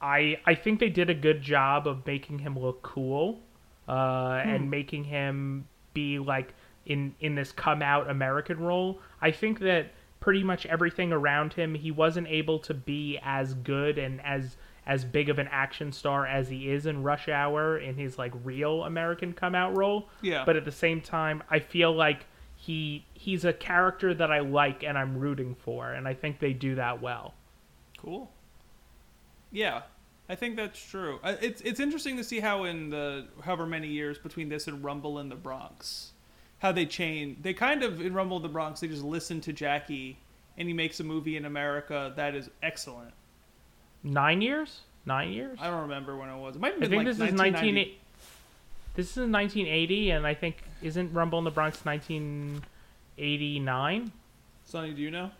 I 0.00 0.38
I 0.46 0.54
think 0.54 0.80
they 0.80 0.88
did 0.88 1.10
a 1.10 1.14
good 1.14 1.42
job 1.42 1.86
of 1.86 2.06
making 2.06 2.38
him 2.38 2.58
look 2.58 2.80
cool, 2.82 3.40
uh, 3.86 4.40
and 4.44 4.70
making 4.70 5.04
him 5.04 5.66
be 5.92 6.18
like 6.18 6.54
in 6.86 7.14
in 7.20 7.34
this 7.34 7.52
come 7.52 7.82
out 7.82 8.08
American 8.10 8.58
role. 8.60 9.00
I 9.20 9.30
think 9.30 9.60
that 9.60 9.92
pretty 10.20 10.42
much 10.42 10.66
everything 10.66 11.12
around 11.12 11.52
him, 11.54 11.74
he 11.74 11.90
wasn't 11.90 12.28
able 12.28 12.58
to 12.60 12.74
be 12.74 13.18
as 13.22 13.54
good 13.54 13.98
and 13.98 14.20
as 14.22 14.56
as 14.86 15.04
big 15.04 15.28
of 15.28 15.38
an 15.38 15.48
action 15.50 15.92
star 15.92 16.26
as 16.26 16.48
he 16.48 16.70
is 16.70 16.86
in 16.86 17.02
Rush 17.02 17.28
Hour 17.28 17.78
in 17.78 17.96
his 17.96 18.18
like 18.18 18.32
real 18.44 18.84
American 18.84 19.32
come 19.32 19.54
out 19.54 19.76
role 19.76 20.08
Yeah. 20.22 20.44
but 20.44 20.56
at 20.56 20.64
the 20.64 20.72
same 20.72 21.00
time 21.02 21.42
i 21.50 21.58
feel 21.60 21.92
like 21.92 22.24
he 22.56 23.04
he's 23.14 23.44
a 23.44 23.52
character 23.52 24.12
that 24.14 24.32
i 24.32 24.40
like 24.40 24.82
and 24.82 24.96
i'm 24.98 25.16
rooting 25.18 25.54
for 25.54 25.92
and 25.92 26.08
i 26.08 26.14
think 26.14 26.40
they 26.40 26.52
do 26.54 26.74
that 26.76 27.00
well 27.02 27.34
Cool. 27.98 28.30
Yeah, 29.52 29.82
I 30.28 30.34
think 30.34 30.56
that's 30.56 30.82
true. 30.82 31.18
Uh, 31.22 31.36
It's 31.40 31.60
it's 31.60 31.80
interesting 31.80 32.16
to 32.16 32.24
see 32.24 32.40
how 32.40 32.64
in 32.64 32.90
the 32.90 33.26
however 33.44 33.66
many 33.66 33.88
years 33.88 34.18
between 34.18 34.48
this 34.48 34.66
and 34.68 34.82
Rumble 34.82 35.18
in 35.18 35.28
the 35.28 35.34
Bronx, 35.36 36.12
how 36.60 36.72
they 36.72 36.86
change. 36.86 37.42
They 37.42 37.52
kind 37.52 37.82
of 37.82 38.00
in 38.00 38.14
Rumble 38.14 38.38
in 38.38 38.42
the 38.42 38.48
Bronx 38.48 38.80
they 38.80 38.88
just 38.88 39.02
listen 39.02 39.40
to 39.42 39.52
Jackie, 39.52 40.16
and 40.56 40.66
he 40.68 40.72
makes 40.74 41.00
a 41.00 41.04
movie 41.04 41.36
in 41.36 41.44
America 41.44 42.12
that 42.16 42.34
is 42.34 42.48
excellent. 42.62 43.12
nine 44.02 44.40
years 44.40 44.80
nine 45.06 45.30
years 45.32 45.58
I 45.60 45.66
don't 45.68 45.82
remember 45.82 46.16
when 46.16 46.28
it 46.28 46.36
was. 46.38 46.56
It 46.56 46.60
might 46.60 46.72
have 46.72 46.80
been 46.80 46.88
I 46.88 46.90
think 46.90 46.98
like 47.00 47.06
this 47.08 47.16
is 47.16 47.20
1990. 47.32 47.80
19 47.80 47.96
this 48.96 49.10
is 49.12 49.16
1980 49.18 50.10
and 50.10 50.26
i 50.26 50.34
think 50.34 50.56
isn't 50.82 51.12
rumble 51.12 51.38
in 51.38 51.44
the 51.44 51.50
bronx 51.50 51.84
1989 51.84 54.12
Sonny, 54.64 54.92
do 54.92 55.02
you 55.02 55.10
know? 55.10 55.30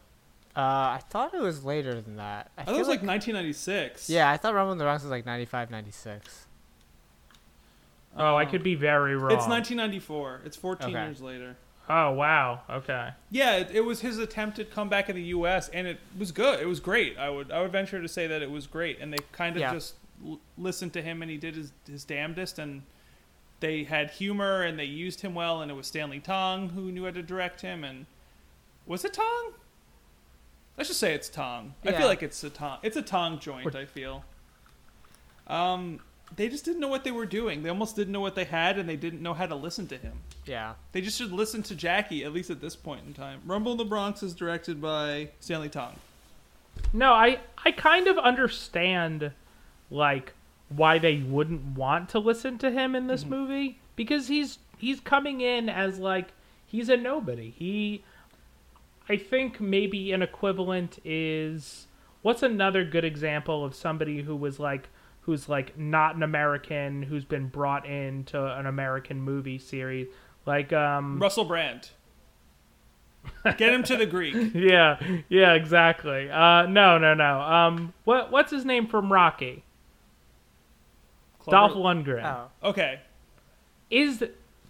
Uh, 0.56 0.98
I 0.98 1.00
thought 1.08 1.34
it 1.34 1.40
was 1.40 1.64
later 1.64 2.00
than 2.00 2.16
that. 2.16 2.50
I, 2.58 2.62
I 2.62 2.64
thought 2.64 2.72
it 2.72 2.74
feel 2.74 2.78
was 2.80 2.88
like 2.88 3.02
1996. 3.02 4.10
Yeah, 4.10 4.28
I 4.28 4.36
thought 4.36 4.54
Rumble 4.54 4.72
in 4.72 4.78
the 4.78 4.84
Bronx 4.84 5.04
was 5.04 5.10
like 5.10 5.24
95, 5.24 5.70
96. 5.70 6.46
Oh 8.16 8.36
i 8.36 8.44
could 8.44 8.62
be 8.62 8.74
very 8.74 9.16
wrong 9.16 9.32
It's 9.32 9.46
1994. 9.46 10.40
It's 10.44 10.56
14 10.56 10.88
Okay. 10.88 11.04
years 11.06 11.20
later. 11.20 11.56
oh 11.88 12.10
wow 12.12 12.60
okay 12.68 13.10
Yeah, 13.30 13.56
it, 13.56 13.70
it 13.72 13.80
was 13.82 14.00
his 14.00 14.18
attempted 14.18 14.70
comeback 14.70 15.08
in 15.08 15.16
the 15.16 15.22
U.S. 15.38 15.68
and 15.70 15.86
it 15.86 15.98
was 16.18 16.30
good. 16.32 16.60
It 16.60 16.66
was 16.66 16.80
great. 16.80 17.16
I 17.18 17.30
would 17.30 17.50
I 17.50 17.60
would 17.62 17.72
venture 17.72 18.00
to 18.00 18.08
say 18.08 18.26
that 18.26 18.42
it 18.42 18.50
was 18.50 18.66
great. 18.66 19.00
And 19.00 19.12
they 19.12 19.18
kind 19.32 19.56
of 19.56 19.60
Yeah. 19.60 19.72
just 19.72 19.94
l- 20.24 20.38
listened 20.58 20.92
to 20.94 21.02
him 21.02 21.22
and 21.22 21.30
he 21.30 21.36
did 21.36 21.54
his 21.56 21.72
his 21.86 22.04
damnedest. 22.04 22.58
And 22.58 22.82
they 23.60 23.84
had 23.84 24.10
humor 24.10 24.62
and 24.62 24.78
they 24.78 24.84
used 24.84 25.20
him 25.20 25.34
well. 25.34 25.62
And 25.62 25.70
it 25.70 25.74
was 25.74 25.86
Stanley 25.86 26.20
Tong 26.20 26.70
who 26.70 26.90
knew 26.92 27.04
how 27.04 27.10
to 27.12 27.22
direct 27.22 27.60
him. 27.62 27.84
And 27.84 28.06
was 28.86 29.04
it 29.04 29.12
Tong? 29.14 29.52
Let's 30.76 30.88
just 30.88 31.00
say 31.00 31.14
it's 31.14 31.28
Tong. 31.28 31.74
I 31.84 31.90
Yeah. 31.90 31.98
feel 31.98 32.06
like 32.08 32.22
it's 32.22 32.42
a 32.44 32.50
Tong. 32.50 32.78
It's 32.82 32.96
a 32.96 33.02
Tong 33.02 33.38
joint. 33.38 33.74
I 33.74 33.84
feel. 33.84 34.24
Um, 35.46 36.00
they 36.36 36.48
just 36.48 36.64
didn't 36.64 36.80
know 36.80 36.88
what 36.88 37.04
they 37.04 37.10
were 37.10 37.26
doing. 37.26 37.62
They 37.62 37.68
almost 37.68 37.96
didn't 37.96 38.12
know 38.12 38.20
what 38.20 38.34
they 38.34 38.44
had, 38.44 38.78
and 38.78 38.88
they 38.88 38.96
didn't 38.96 39.22
know 39.22 39.34
how 39.34 39.46
to 39.46 39.54
listen 39.54 39.86
to 39.88 39.96
him. 39.96 40.12
Yeah. 40.46 40.74
They 40.92 41.00
just 41.00 41.18
should 41.18 41.32
listen 41.32 41.62
to 41.64 41.74
Jackie, 41.74 42.24
at 42.24 42.32
least 42.32 42.50
at 42.50 42.60
this 42.60 42.76
point 42.76 43.02
in 43.06 43.14
time. 43.14 43.40
Rumble 43.44 43.72
in 43.72 43.78
the 43.78 43.84
Bronx 43.84 44.22
is 44.22 44.34
directed 44.34 44.80
by 44.80 45.30
Stanley 45.40 45.68
Tong. 45.68 45.96
No, 46.92 47.12
I 47.12 47.40
I 47.64 47.72
kind 47.72 48.06
of 48.06 48.16
understand 48.18 49.32
like 49.90 50.32
why 50.68 50.98
they 50.98 51.16
wouldn't 51.16 51.76
want 51.76 52.08
to 52.10 52.18
listen 52.18 52.58
to 52.58 52.70
him 52.70 52.94
in 52.94 53.06
this 53.06 53.22
mm-hmm. 53.22 53.30
movie 53.30 53.78
because 53.96 54.28
he's 54.28 54.58
he's 54.78 55.00
coming 55.00 55.40
in 55.40 55.68
as 55.68 55.98
like 55.98 56.28
he's 56.66 56.88
a 56.88 56.96
nobody. 56.96 57.50
He 57.50 58.02
I 59.08 59.16
think 59.16 59.60
maybe 59.60 60.12
an 60.12 60.22
equivalent 60.22 61.00
is 61.04 61.86
what's 62.22 62.42
another 62.42 62.84
good 62.84 63.04
example 63.04 63.64
of 63.64 63.74
somebody 63.74 64.22
who 64.22 64.36
was 64.36 64.60
like 64.60 64.88
who's 65.30 65.48
like 65.48 65.78
not 65.78 66.16
an 66.16 66.22
American 66.24 67.02
who's 67.02 67.24
been 67.24 67.46
brought 67.46 67.86
into 67.86 68.44
an 68.44 68.66
American 68.66 69.20
movie 69.20 69.58
series 69.58 70.08
like 70.44 70.72
um 70.72 71.20
Russell 71.20 71.44
Brand. 71.44 71.90
Get 73.44 73.72
him 73.72 73.82
to 73.84 73.96
the 73.96 74.06
Greek. 74.06 74.34
yeah, 74.54 74.98
yeah, 75.28 75.52
exactly. 75.52 76.30
Uh, 76.30 76.66
no, 76.66 76.96
no, 76.98 77.14
no. 77.14 77.40
Um, 77.40 77.92
what 78.04 78.32
what's 78.32 78.50
his 78.50 78.64
name 78.64 78.86
from 78.86 79.12
Rocky? 79.12 79.62
Dolph 81.48 81.72
Lundgren. 81.72 82.24
Oh. 82.24 82.68
Okay. 82.70 83.00
Is 83.90 84.24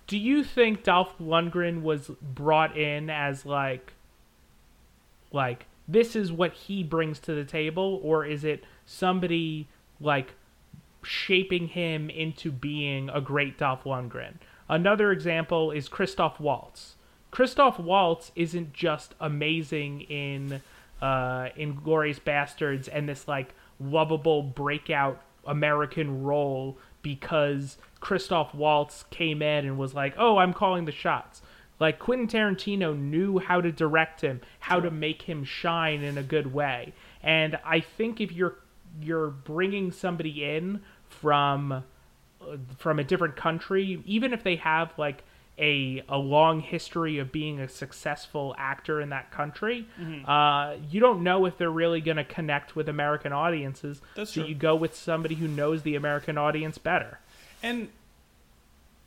do 0.06 0.18
you 0.18 0.44
think 0.44 0.82
Dolph 0.82 1.16
Lundgren 1.18 1.82
was 1.82 2.10
brought 2.20 2.76
in 2.76 3.08
as 3.08 3.46
like 3.46 3.92
like 5.32 5.66
this 5.88 6.14
is 6.14 6.32
what 6.32 6.52
he 6.52 6.82
brings 6.82 7.18
to 7.20 7.34
the 7.34 7.44
table 7.44 8.00
or 8.02 8.24
is 8.24 8.44
it 8.44 8.64
somebody 8.84 9.68
like 10.00 10.34
shaping 11.02 11.68
him 11.68 12.10
into 12.10 12.50
being 12.50 13.08
a 13.10 13.20
great 13.20 13.58
Dolph 13.58 13.84
Lundgren? 13.84 14.34
Another 14.68 15.10
example 15.10 15.70
is 15.70 15.88
Christoph 15.88 16.38
Waltz. 16.38 16.96
Christoph 17.30 17.78
Waltz 17.78 18.32
isn't 18.34 18.72
just 18.72 19.14
amazing 19.20 20.02
in 20.02 20.62
uh, 21.00 21.48
in 21.56 21.74
Glorious 21.74 22.18
Bastards 22.18 22.88
and 22.88 23.08
this 23.08 23.26
like 23.26 23.54
lovable 23.78 24.42
breakout 24.42 25.22
American 25.46 26.22
role 26.22 26.76
because 27.02 27.78
Christoph 28.00 28.54
Waltz 28.54 29.04
came 29.10 29.42
in 29.42 29.64
and 29.64 29.78
was 29.78 29.94
like, 29.94 30.14
"Oh, 30.18 30.38
I'm 30.38 30.52
calling 30.52 30.84
the 30.84 30.92
shots." 30.92 31.42
Like 31.78 31.98
Quentin 31.98 32.28
Tarantino 32.28 32.96
knew 32.96 33.38
how 33.38 33.60
to 33.62 33.72
direct 33.72 34.20
him, 34.20 34.42
how 34.60 34.80
to 34.80 34.90
make 34.90 35.22
him 35.22 35.44
shine 35.44 36.02
in 36.02 36.18
a 36.18 36.22
good 36.22 36.52
way. 36.52 36.92
And 37.22 37.58
I 37.64 37.80
think 37.80 38.20
if 38.20 38.32
you're 38.32 38.56
you're 39.02 39.28
bringing 39.30 39.92
somebody 39.92 40.44
in 40.44 40.80
from 41.08 41.72
uh, 41.72 41.82
from 42.78 42.98
a 42.98 43.04
different 43.04 43.36
country, 43.36 44.02
even 44.06 44.32
if 44.32 44.42
they 44.42 44.56
have 44.56 44.92
like 44.98 45.22
a 45.58 46.02
a 46.08 46.16
long 46.16 46.60
history 46.60 47.18
of 47.18 47.30
being 47.30 47.60
a 47.60 47.68
successful 47.68 48.54
actor 48.58 49.00
in 49.00 49.10
that 49.10 49.30
country, 49.30 49.86
Mm-hmm. 50.00 50.24
uh, 50.30 50.74
you 50.90 51.00
don't 51.00 51.22
know 51.22 51.44
if 51.46 51.58
they're 51.58 51.70
really 51.70 52.00
going 52.00 52.16
to 52.16 52.24
connect 52.24 52.74
with 52.74 52.88
American 52.88 53.32
audiences. 53.32 54.00
That's 54.14 54.32
so 54.32 54.40
true. 54.40 54.48
you 54.48 54.54
go 54.54 54.74
with 54.74 54.94
somebody 54.96 55.34
who 55.34 55.46
knows 55.48 55.82
the 55.82 55.96
American 55.96 56.38
audience 56.38 56.78
better. 56.78 57.18
And 57.62 57.88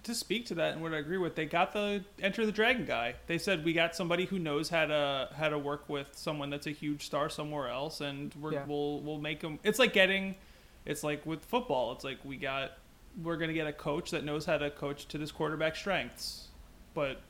to 0.03 0.13
speak 0.13 0.45
to 0.47 0.55
that 0.55 0.73
and 0.73 0.81
what 0.81 0.93
I 0.93 0.97
agree 0.97 1.17
with, 1.17 1.35
they 1.35 1.45
got 1.45 1.71
the 1.73 2.03
Enter 2.21 2.45
the 2.45 2.51
Dragon 2.51 2.85
guy. 2.85 3.15
They 3.27 3.38
said 3.38 3.63
we 3.63 3.73
got 3.73 3.95
somebody 3.95 4.25
who 4.25 4.38
knows 4.39 4.69
how 4.69 4.85
to 4.85 5.30
how 5.35 5.49
to 5.49 5.57
work 5.57 5.88
with 5.89 6.09
someone 6.15 6.49
that's 6.49 6.67
a 6.67 6.71
huge 6.71 7.05
star 7.05 7.30
somewhere 7.30 7.69
else, 7.69 8.01
and 8.01 8.34
we're, 8.39 8.53
Yeah. 8.53 8.65
we'll 8.67 8.99
we'll 9.01 9.19
make 9.19 9.39
them. 9.39 9.59
It's 9.63 9.80
like 9.80 9.93
getting, 9.93 10.35
it's 10.85 11.03
like 11.03 11.25
with 11.25 11.43
football. 11.45 11.91
It's 11.93 12.03
like 12.03 12.17
we 12.23 12.38
got 12.38 12.71
we're 13.21 13.38
gonna 13.38 13.53
get 13.53 13.67
a 13.67 13.73
coach 13.73 14.11
that 14.11 14.23
knows 14.23 14.45
how 14.45 14.57
to 14.57 14.69
coach 14.71 15.07
to 15.09 15.17
this 15.17 15.31
quarterback's 15.31 15.80
strengths, 15.80 16.47
but 16.93 17.21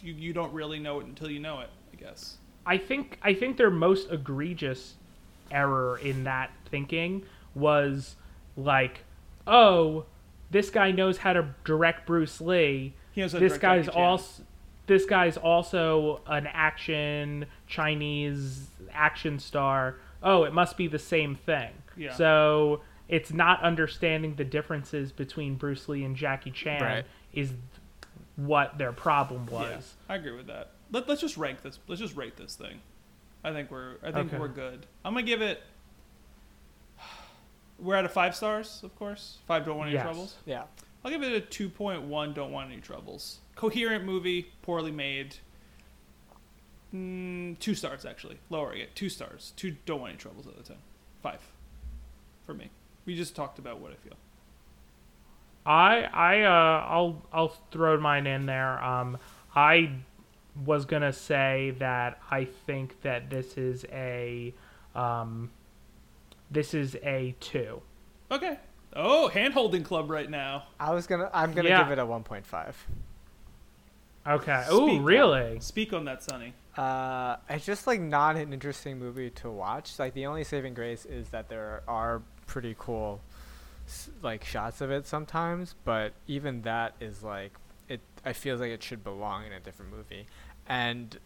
you 0.00 0.12
you 0.14 0.32
don't 0.32 0.52
really 0.52 0.78
know 0.78 1.00
it 1.00 1.06
until 1.06 1.30
you 1.30 1.38
know 1.40 1.60
it. 1.60 1.70
I 1.92 1.96
guess. 1.96 2.38
I 2.64 2.78
think 2.78 3.18
I 3.22 3.34
think 3.34 3.56
their 3.56 3.70
most 3.70 4.10
egregious 4.10 4.94
error 5.52 5.98
in 5.98 6.24
that 6.24 6.50
thinking 6.70 7.22
was 7.54 8.16
like, 8.56 9.04
oh, 9.46 10.04
this 10.50 10.70
guy 10.70 10.90
knows 10.92 11.18
how 11.18 11.32
to 11.32 11.54
direct 11.64 12.06
Bruce 12.06 12.40
Lee. 12.40 12.94
He 13.12 13.20
knows 13.20 13.32
this 13.32 13.58
guy's 13.58 13.88
also 13.88 14.42
this 14.86 15.04
guy's 15.04 15.36
also 15.36 16.20
an 16.26 16.46
action 16.46 17.46
Chinese 17.66 18.66
action 18.92 19.38
star. 19.38 19.96
Oh, 20.22 20.44
it 20.44 20.52
must 20.52 20.76
be 20.76 20.86
the 20.88 20.98
same 20.98 21.34
thing. 21.34 21.70
Yeah. 21.96 22.14
So 22.14 22.82
it's 23.08 23.32
not 23.32 23.62
understanding 23.62 24.34
the 24.36 24.44
differences 24.44 25.12
between 25.12 25.54
Bruce 25.56 25.88
Lee 25.88 26.04
and 26.04 26.14
Jackie 26.16 26.50
Chan 26.50 26.82
Right. 26.82 27.04
is 27.32 27.52
what 28.36 28.78
their 28.78 28.92
problem 28.92 29.48
Yeah, 29.50 29.76
was. 29.76 29.94
I 30.08 30.16
agree 30.16 30.32
with 30.36 30.46
that. 30.48 30.70
Let, 30.92 31.08
let's 31.08 31.20
just 31.20 31.36
rank 31.36 31.62
this. 31.62 31.78
Let's 31.88 32.00
just 32.00 32.16
rate 32.16 32.36
this 32.36 32.54
thing. 32.54 32.80
I 33.42 33.52
think 33.52 33.70
we're. 33.70 33.96
I 34.02 34.12
think 34.12 34.28
Okay. 34.28 34.38
we're 34.38 34.48
good. 34.48 34.86
I'm 35.04 35.14
gonna 35.14 35.24
give 35.26 35.42
it. 35.42 35.62
We're 37.78 37.94
at 37.94 38.04
a 38.04 38.08
five 38.08 38.34
stars, 38.34 38.80
of 38.82 38.94
course. 38.96 39.38
Five 39.46 39.64
don't 39.66 39.76
want 39.76 39.88
any 39.88 39.94
Yes. 39.96 40.04
troubles. 40.04 40.34
Yeah. 40.46 40.64
I'll 41.04 41.10
give 41.10 41.22
it 41.22 41.32
a 41.32 41.40
two 41.40 41.68
point 41.68 42.02
one. 42.02 42.32
Don't 42.32 42.50
want 42.52 42.70
any 42.72 42.80
troubles. 42.80 43.38
Coherent 43.54 44.04
movie, 44.04 44.50
poorly 44.62 44.90
made. 44.90 45.36
Mm, 46.94 47.58
two 47.58 47.74
stars 47.74 48.04
actually. 48.04 48.38
Lowering 48.50 48.80
it. 48.80 48.94
Two 48.94 49.08
stars. 49.08 49.52
Two 49.56 49.76
don't 49.86 50.00
want 50.00 50.10
any 50.10 50.18
troubles 50.18 50.46
out 50.46 50.56
of 50.58 50.64
ten. 50.66 50.76
Five. 51.22 51.40
For 52.44 52.54
me. 52.54 52.70
We 53.04 53.16
just 53.16 53.36
talked 53.36 53.58
about 53.58 53.80
what 53.80 53.92
I 53.92 53.96
feel. 53.96 54.16
I 55.64 56.02
I 56.12 56.42
uh 56.42 56.86
I'll 56.88 57.22
I'll 57.32 57.56
throw 57.70 57.98
mine 58.00 58.26
in 58.26 58.46
there. 58.46 58.82
Um 58.82 59.18
I 59.54 59.90
was 60.64 60.84
gonna 60.86 61.12
say 61.12 61.74
that 61.78 62.20
I 62.30 62.44
think 62.44 63.02
that 63.02 63.30
this 63.30 63.56
is 63.58 63.84
a 63.92 64.54
um 64.94 65.50
this 66.50 66.74
is 66.74 66.96
a 67.02 67.34
two. 67.40 67.82
Okay. 68.30 68.58
Oh, 68.94 69.28
hand 69.28 69.52
holding 69.54 69.82
club 69.84 70.10
right 70.10 70.28
now. 70.30 70.64
I 70.80 70.94
was 70.94 71.06
gonna. 71.06 71.30
I'm 71.32 71.52
gonna 71.52 71.68
Yeah. 71.68 71.82
give 71.82 71.92
it 71.92 71.98
a 71.98 72.06
1.5. 72.06 72.74
Okay. 74.26 74.62
Speak 74.62 74.72
Oh 74.72 74.90
on- 74.90 75.04
really? 75.04 75.60
Speak 75.60 75.92
on 75.92 76.04
that, 76.06 76.22
Sonny. 76.22 76.54
Uh, 76.76 77.36
it's 77.48 77.64
just 77.64 77.86
like 77.86 78.00
not 78.00 78.36
an 78.36 78.52
interesting 78.52 78.98
movie 78.98 79.30
to 79.30 79.50
watch. 79.50 79.98
Like 79.98 80.14
the 80.14 80.26
only 80.26 80.44
saving 80.44 80.74
grace 80.74 81.04
is 81.04 81.28
that 81.30 81.48
there 81.48 81.82
are 81.86 82.22
pretty 82.46 82.74
cool, 82.78 83.20
like 84.22 84.44
shots 84.44 84.80
of 84.80 84.90
it 84.90 85.06
sometimes. 85.06 85.74
But 85.84 86.12
even 86.26 86.62
that 86.62 86.94
is 87.00 87.22
like 87.22 87.52
it. 87.88 88.00
I 88.24 88.32
feel 88.32 88.56
like 88.56 88.70
it 88.70 88.82
should 88.82 89.04
belong 89.04 89.46
in 89.46 89.52
a 89.52 89.60
different 89.60 89.92
movie, 89.92 90.26
and 90.68 91.16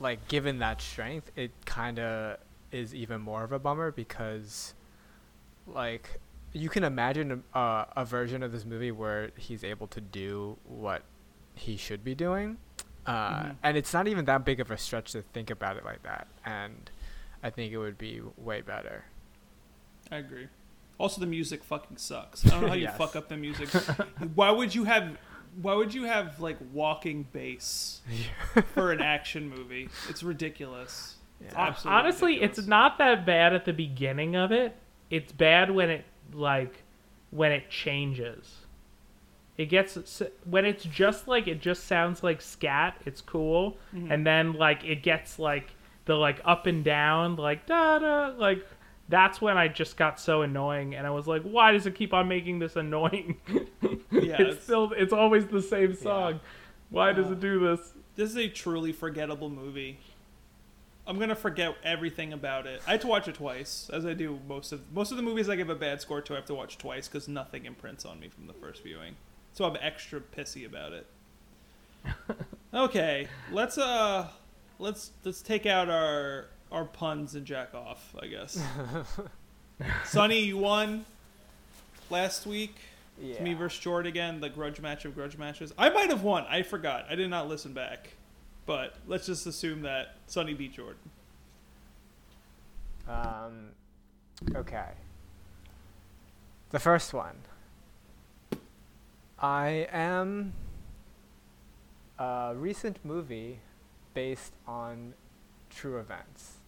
like 0.00 0.26
given 0.28 0.58
that 0.60 0.80
strength, 0.80 1.30
it 1.36 1.50
kind 1.66 1.98
of 1.98 2.38
is 2.72 2.94
even 2.94 3.20
more 3.20 3.44
of 3.44 3.52
a 3.52 3.58
bummer 3.58 3.90
because, 3.90 4.74
like, 5.66 6.20
you 6.52 6.68
can 6.68 6.84
imagine 6.84 7.42
a, 7.54 7.58
uh, 7.58 7.84
a 7.96 8.04
version 8.04 8.42
of 8.42 8.52
this 8.52 8.64
movie 8.64 8.90
where 8.90 9.30
he's 9.36 9.62
able 9.64 9.86
to 9.88 10.00
do 10.00 10.56
what 10.64 11.02
he 11.54 11.76
should 11.76 12.02
be 12.04 12.14
doing. 12.14 12.56
Uh, 13.06 13.42
Mhm. 13.44 13.56
And 13.62 13.76
it's 13.76 13.92
not 13.94 14.06
even 14.08 14.24
that 14.26 14.44
big 14.44 14.60
of 14.60 14.70
a 14.70 14.76
stretch 14.78 15.12
to 15.12 15.22
think 15.22 15.50
about 15.50 15.76
it 15.76 15.84
like 15.84 16.02
that. 16.02 16.26
And 16.44 16.90
I 17.42 17.50
think 17.50 17.72
it 17.72 17.78
would 17.78 17.96
be 17.98 18.20
way 18.36 18.60
better. 18.60 19.04
I 20.10 20.16
agree. 20.16 20.48
Also, 20.98 21.20
the 21.20 21.26
music 21.26 21.62
fucking 21.62 21.96
sucks. 21.98 22.44
I 22.46 22.50
don't 22.50 22.62
know 22.62 22.68
how 22.68 22.74
you 22.74 22.82
Yes. 22.84 22.96
fuck 22.96 23.14
up 23.14 23.28
the 23.28 23.36
music. 23.36 23.68
why 24.34 24.50
would 24.50 24.74
you 24.74 24.84
have? 24.84 25.16
Why 25.62 25.74
would 25.74 25.94
you 25.94 26.04
have 26.04 26.40
like 26.40 26.56
walking 26.72 27.24
bass 27.32 28.00
for 28.74 28.90
an 28.92 29.00
action 29.00 29.48
movie? 29.48 29.88
It's 30.08 30.22
ridiculous. 30.22 31.16
It's 31.40 31.54
Yeah. 31.54 31.74
Honestly, 31.86 32.32
ridiculous. 32.34 32.58
it's 32.58 32.68
not 32.68 32.98
that 32.98 33.24
bad 33.24 33.52
at 33.54 33.64
the 33.64 33.72
beginning 33.72 34.36
of 34.36 34.52
it. 34.52 34.76
It's 35.10 35.32
bad 35.32 35.70
when 35.70 35.90
it 35.90 36.04
like 36.32 36.82
when 37.30 37.52
it 37.52 37.70
changes. 37.70 38.56
It 39.56 39.66
gets 39.66 40.22
when 40.44 40.64
it's 40.64 40.84
just 40.84 41.26
like 41.26 41.48
it 41.48 41.60
just 41.60 41.84
sounds 41.84 42.22
like 42.22 42.40
scat. 42.40 42.96
It's 43.06 43.20
cool, 43.20 43.76
Mm-hmm. 43.94 44.12
and 44.12 44.26
then 44.26 44.52
like 44.52 44.84
it 44.84 45.02
gets 45.02 45.38
like 45.38 45.70
the 46.04 46.14
like 46.14 46.40
up 46.44 46.66
and 46.66 46.84
down 46.84 47.36
like 47.36 47.66
da 47.66 47.98
da 47.98 48.28
like. 48.36 48.64
That's 49.10 49.40
when 49.40 49.56
I 49.56 49.68
just 49.68 49.96
got 49.96 50.20
so 50.20 50.42
annoying, 50.42 50.94
and 50.94 51.06
I 51.06 51.10
was 51.10 51.26
like, 51.26 51.40
"Why 51.40 51.72
does 51.72 51.86
it 51.86 51.94
keep 51.94 52.12
on 52.12 52.28
making 52.28 52.58
this 52.58 52.76
annoying? 52.76 53.36
Yeah, 54.10 54.34
it's 54.34 54.40
it's- 54.40 54.62
still, 54.64 54.92
it's 54.96 55.12
always 55.14 55.46
the 55.46 55.62
same 55.62 55.94
song. 55.94 56.40
Why 56.90 57.12
does 57.14 57.28
Uh, 57.28 57.32
it 57.32 57.40
do 57.40 57.58
this?" 57.58 57.94
This 58.16 58.28
is 58.30 58.36
a 58.36 58.48
truly 58.48 58.92
forgettable 58.92 59.48
movie. 59.48 59.98
I'm 61.08 61.18
gonna 61.18 61.34
forget 61.34 61.74
everything 61.82 62.34
about 62.34 62.66
it. 62.66 62.82
I 62.86 62.92
had 62.92 63.00
to 63.00 63.06
watch 63.06 63.28
it 63.28 63.36
twice, 63.36 63.90
as 63.90 64.04
I 64.04 64.12
do 64.12 64.38
most 64.46 64.72
of 64.72 64.92
most 64.92 65.10
of 65.10 65.16
the 65.16 65.22
movies 65.22 65.48
I 65.48 65.56
give 65.56 65.70
a 65.70 65.74
bad 65.74 66.02
score 66.02 66.20
to. 66.20 66.34
I 66.34 66.36
have 66.36 66.44
to 66.46 66.54
watch 66.54 66.76
twice 66.76 67.08
because 67.08 67.26
nothing 67.26 67.64
imprints 67.64 68.04
on 68.04 68.20
me 68.20 68.28
from 68.28 68.46
the 68.46 68.52
first 68.52 68.82
viewing. 68.82 69.16
So 69.54 69.64
I'm 69.64 69.76
extra 69.80 70.20
pissy 70.20 70.66
about 70.66 70.92
it. 70.92 71.06
okay, 72.74 73.26
let's 73.50 73.78
uh, 73.78 74.28
let's 74.78 75.12
let's 75.24 75.40
take 75.40 75.64
out 75.64 75.88
our 75.88 76.48
our 76.70 76.84
puns 76.84 77.34
and 77.34 77.46
jack 77.46 77.74
off. 77.74 78.14
I 78.20 78.26
guess. 78.26 78.62
Sonny, 80.04 80.40
you 80.40 80.58
won 80.58 81.06
last 82.10 82.46
week. 82.46 82.74
It's 83.20 83.40
me 83.40 83.54
versus 83.54 83.80
Jord 83.80 84.06
again, 84.06 84.40
the 84.40 84.48
grudge 84.48 84.80
match 84.80 85.04
of 85.04 85.14
grudge 85.14 85.38
matches. 85.38 85.72
I 85.76 85.88
might 85.88 86.10
have 86.10 86.22
won. 86.22 86.44
I 86.48 86.62
forgot. 86.62 87.06
I 87.10 87.14
did 87.14 87.30
not 87.30 87.48
listen 87.48 87.72
back. 87.72 88.10
But 88.68 88.96
let's 89.06 89.24
just 89.24 89.46
assume 89.46 89.80
that 89.82 90.16
Sonny 90.26 90.52
beat 90.52 90.74
Jordan. 90.74 91.00
Um, 93.08 93.70
okay. 94.54 94.90
The 96.68 96.78
first 96.78 97.14
one. 97.14 97.36
I 99.38 99.88
am 99.90 100.52
a 102.18 102.52
recent 102.54 102.98
movie 103.06 103.60
based 104.12 104.52
on 104.66 105.14
true 105.70 105.98
events. 105.98 106.58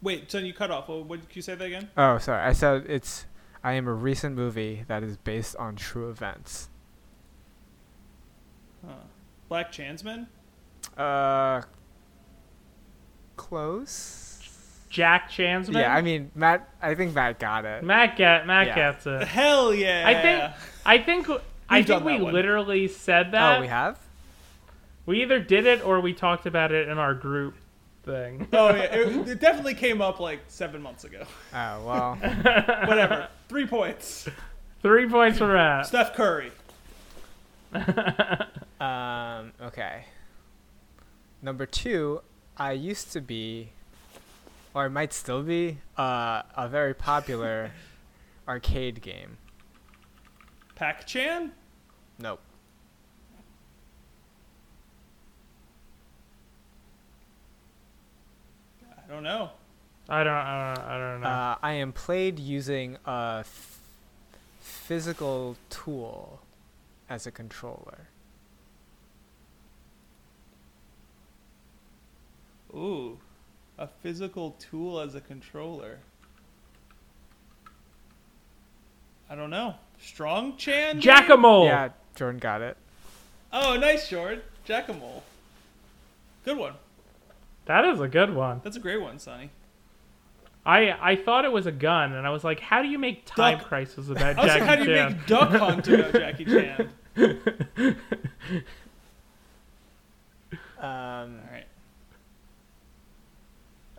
Wait, 0.00 0.30
Sonny, 0.30 0.46
you 0.46 0.54
cut 0.54 0.70
off. 0.70 0.88
What, 0.88 1.06
what 1.06 1.20
did 1.22 1.34
you 1.34 1.42
say 1.42 1.56
that 1.56 1.64
again? 1.64 1.90
Oh, 1.96 2.18
sorry. 2.18 2.40
I 2.40 2.52
said 2.52 2.84
it's. 2.88 3.26
I 3.64 3.72
am 3.72 3.88
a 3.88 3.94
recent 3.94 4.36
movie 4.36 4.84
that 4.86 5.02
is 5.02 5.16
based 5.16 5.56
on 5.56 5.74
true 5.74 6.08
events. 6.08 6.68
Huh. 8.86 8.92
Black 9.48 9.72
Chansman? 9.72 10.26
Uh. 10.96 11.62
Close. 13.36 14.28
Jack 14.90 15.30
Chansman. 15.30 15.74
Yeah, 15.74 15.94
I 15.94 16.02
mean 16.02 16.30
Matt. 16.34 16.68
I 16.82 16.94
think 16.94 17.14
Matt 17.14 17.38
got 17.38 17.64
it. 17.64 17.82
Matt 17.82 18.16
get 18.16 18.46
Matt 18.46 18.68
Yeah. 18.68 18.74
gets 18.92 19.06
it. 19.06 19.22
Hell 19.26 19.72
yeah! 19.72 20.04
I 20.06 20.14
think 20.20 20.54
I 20.84 20.98
think 20.98 21.28
I 21.68 21.78
We've 21.78 21.86
think 21.86 22.04
we 22.04 22.20
one. 22.20 22.32
literally 22.34 22.88
said 22.88 23.32
that. 23.32 23.56
Oh, 23.56 23.60
we 23.62 23.68
have. 23.68 23.98
We 25.06 25.22
either 25.22 25.40
did 25.40 25.64
it 25.66 25.84
or 25.84 26.00
we 26.00 26.12
talked 26.12 26.44
about 26.46 26.72
it 26.72 26.88
in 26.88 26.98
our 26.98 27.14
group 27.14 27.54
thing. 28.04 28.48
Oh 28.52 28.68
yeah, 28.68 28.82
it, 28.82 29.28
it 29.28 29.40
definitely 29.40 29.74
came 29.74 30.02
up 30.02 30.20
like 30.20 30.40
seven 30.48 30.82
months 30.82 31.04
ago. 31.04 31.24
Oh 31.54 31.86
well. 31.86 32.14
Whatever. 32.86 33.28
Three 33.48 33.66
points. 33.66 34.28
Three 34.82 35.08
points 35.08 35.38
for 35.38 35.46
Matt. 35.54 35.86
Steph 35.86 36.12
Curry. 36.14 36.52
Um, 38.82 39.52
okay. 39.62 40.06
Number 41.40 41.66
two, 41.66 42.22
I 42.56 42.72
used 42.72 43.12
to 43.12 43.20
be, 43.20 43.70
or 44.74 44.86
I 44.86 44.88
might 44.88 45.12
still 45.12 45.44
be, 45.44 45.78
uh, 45.96 46.42
a 46.56 46.68
very 46.68 46.92
popular 46.92 47.70
arcade 48.48 49.00
game. 49.00 49.38
Pac 50.74 51.06
Chan? 51.06 51.52
Nope. 52.18 52.40
I 58.82 59.14
don't 59.14 59.22
know. 59.22 59.50
I 60.08 60.24
don't. 60.24 60.32
I 60.32 60.74
don't, 60.74 60.84
I 60.84 60.98
don't 60.98 61.20
know. 61.20 61.28
Uh, 61.28 61.56
I 61.62 61.72
am 61.74 61.92
played 61.92 62.40
using 62.40 62.96
a 63.06 63.36
f- 63.40 63.78
physical 64.58 65.56
tool 65.70 66.40
as 67.08 67.26
a 67.26 67.30
controller. 67.30 68.08
Ooh, 72.74 73.18
a 73.78 73.86
physical 73.86 74.52
tool 74.58 75.00
as 75.00 75.14
a 75.14 75.20
controller. 75.20 75.98
I 79.28 79.34
don't 79.34 79.50
know. 79.50 79.74
Strong 80.00 80.56
Chan? 80.56 80.96
maybe? 80.96 81.00
Jack-a-mole. 81.00 81.64
Yeah, 81.66 81.90
Jordan 82.16 82.38
got 82.38 82.60
it. 82.62 82.76
Oh, 83.52 83.76
nice, 83.76 84.08
Jordan. 84.08 84.42
Jack-a-mole. 84.64 85.22
Good 86.44 86.56
one. 86.58 86.74
That 87.66 87.84
is 87.84 88.00
a 88.00 88.08
good 88.08 88.34
one. 88.34 88.60
That's 88.64 88.76
a 88.76 88.80
great 88.80 89.00
one, 89.00 89.18
Sonny. 89.18 89.50
I 90.64 90.90
I 91.12 91.16
thought 91.16 91.44
it 91.44 91.52
was 91.52 91.66
a 91.66 91.72
gun, 91.72 92.12
and 92.12 92.26
I 92.26 92.30
was 92.30 92.44
like, 92.44 92.60
how 92.60 92.82
do 92.82 92.88
you 92.88 92.98
make 92.98 93.24
Time 93.26 93.58
Duck- 93.58 93.66
Crisis 93.68 94.08
about 94.10 94.38
I 94.38 94.42
was 94.42 94.52
Jackie 94.52 94.60
like, 94.60 94.68
how 94.68 94.76
do 94.76 94.90
you 94.90 94.96
Chan? 94.96 95.12
make 95.12 95.26
Duck 95.26 95.50
Hunt 95.50 95.88
about 95.88 96.12
Jackie 96.20 96.44
Chan? 96.44 96.90
Um, 100.78 101.38
All 101.46 101.52
right. 101.52 101.64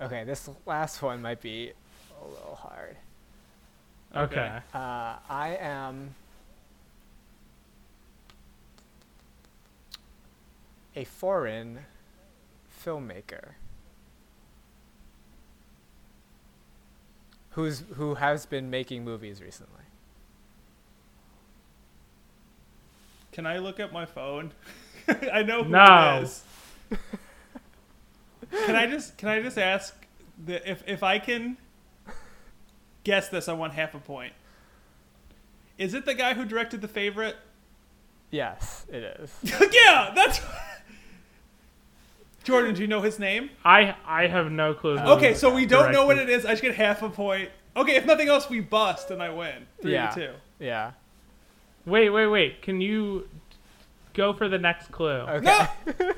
Okay, 0.02 0.24
this 0.24 0.50
last 0.66 1.02
one 1.02 1.22
might 1.22 1.42
be 1.42 1.72
a 2.22 2.28
little 2.28 2.56
hard. 2.56 2.98
Okay. 4.16 4.36
Okay. 4.40 4.58
Uh, 4.74 5.16
I 5.30 5.58
am 5.60 6.14
a 10.96 11.04
foreign 11.04 11.80
filmmaker 12.84 13.54
who's 17.52 17.84
who 17.96 18.16
has 18.16 18.46
been 18.46 18.70
making 18.70 19.04
movies 19.04 19.42
recently. 19.42 19.84
Can 23.32 23.46
I 23.46 23.58
look 23.58 23.80
at 23.80 23.92
my 23.92 24.06
phone? 24.06 24.52
I 25.32 25.42
know 25.44 25.64
who 25.64 25.72
No. 25.72 26.20
it 26.20 26.24
is. 26.24 26.44
can 28.66 28.76
I 28.76 28.88
just 28.88 29.18
can 29.18 29.30
I 29.30 29.42
just 29.42 29.58
ask 29.58 29.96
the, 30.46 30.70
if 30.70 30.84
if 30.88 31.04
I 31.04 31.20
can 31.20 31.58
guess 33.04 33.30
this, 33.30 33.48
I 33.48 33.54
want 33.54 33.74
half 33.74 33.94
a 33.96 34.00
point. 34.00 34.34
Is 35.78 35.94
it 35.94 36.06
the 36.06 36.14
guy 36.14 36.34
who 36.34 36.46
directed 36.46 36.82
The 36.82 36.88
Favorite? 36.88 37.36
Yes, 38.32 38.86
it 38.90 39.04
is. 39.20 39.32
yeah, 39.72 40.12
that's. 40.16 40.42
Jordan, 42.44 42.76
do 42.76 42.82
you 42.82 42.88
know 42.88 43.02
his 43.02 43.20
name? 43.20 43.50
I 43.64 43.96
I 44.06 44.28
have 44.28 44.52
no 44.52 44.74
clue. 44.74 44.98
who 44.98 45.12
Okay, 45.12 45.34
so 45.34 45.54
we 45.54 45.66
don't 45.66 45.92
know 45.92 46.06
what 46.06 46.18
it 46.18 46.30
is. 46.30 46.46
I 46.46 46.50
just 46.52 46.62
get 46.62 46.76
half 46.76 47.02
a 47.02 47.10
point. 47.10 47.50
Okay, 47.76 47.96
if 47.96 48.06
nothing 48.06 48.28
else, 48.28 48.50
we 48.50 48.60
bust 48.60 49.12
and 49.12 49.22
I 49.24 49.30
win. 49.30 49.66
Three 49.82 49.94
Yeah. 49.94 50.10
to 50.10 50.28
two. 50.28 50.34
Yeah. 50.60 50.92
Wait, 51.86 52.10
wait, 52.10 52.28
wait. 52.28 52.62
Can 52.62 52.82
you 52.82 53.28
go 54.14 54.34
for 54.34 54.48
the 54.50 54.58
next 54.60 54.92
clue? 54.92 55.08
Okay. 55.10 55.46
No, 55.46 55.68
no 56.00 56.12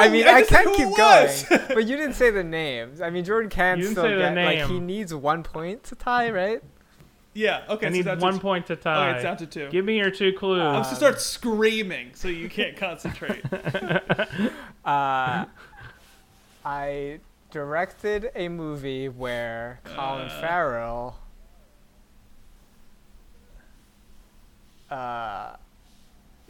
I 0.00 0.08
mean, 0.08 0.26
I, 0.26 0.40
just 0.40 0.50
said 0.50 0.64
can 0.64 0.68
who 0.68 0.76
keep 0.76 0.88
was. 0.88 1.44
going, 1.44 1.60
but 1.68 1.86
you 1.86 1.96
didn't 1.96 2.14
say 2.14 2.30
the 2.30 2.44
names. 2.44 3.00
I 3.00 3.10
mean, 3.10 3.24
Jordan 3.24 3.50
can 3.50 3.78
You 3.78 3.84
didn't 3.84 3.94
still 3.94 4.04
say 4.04 4.14
the 4.14 4.20
get 4.20 4.34
like 4.60 4.68
he 4.70 4.78
needs 4.80 5.14
one 5.14 5.42
point 5.42 5.84
to 5.84 5.94
tie, 5.94 6.30
right? 6.30 6.62
yeah. 7.34 7.64
Okay. 7.68 7.86
I 7.86 7.90
so 7.90 7.96
need 7.96 8.20
one 8.20 8.34
to, 8.34 8.40
point 8.40 8.66
to 8.66 8.72
Okay, 8.74 8.82
tie. 8.82 9.12
it's 9.12 9.22
down 9.22 9.36
to 9.38 9.46
two. 9.46 9.68
Give 9.70 9.84
me 9.84 9.96
your 9.98 10.10
two 10.10 10.32
clues. 10.34 10.60
I'm 10.60 10.82
gonna 10.82 10.94
start 10.96 11.20
screaming 11.20 12.10
so 12.14 12.28
you 12.28 12.48
can't 12.48 12.76
concentrate. 12.76 13.42
Uh, 14.84 15.44
I 16.64 17.20
directed 17.52 18.32
a 18.34 18.48
movie 18.48 19.08
where 19.08 19.78
Colin 19.84 20.26
Uh. 20.26 20.40
Farrell 20.40 21.18
uh, 24.90 25.56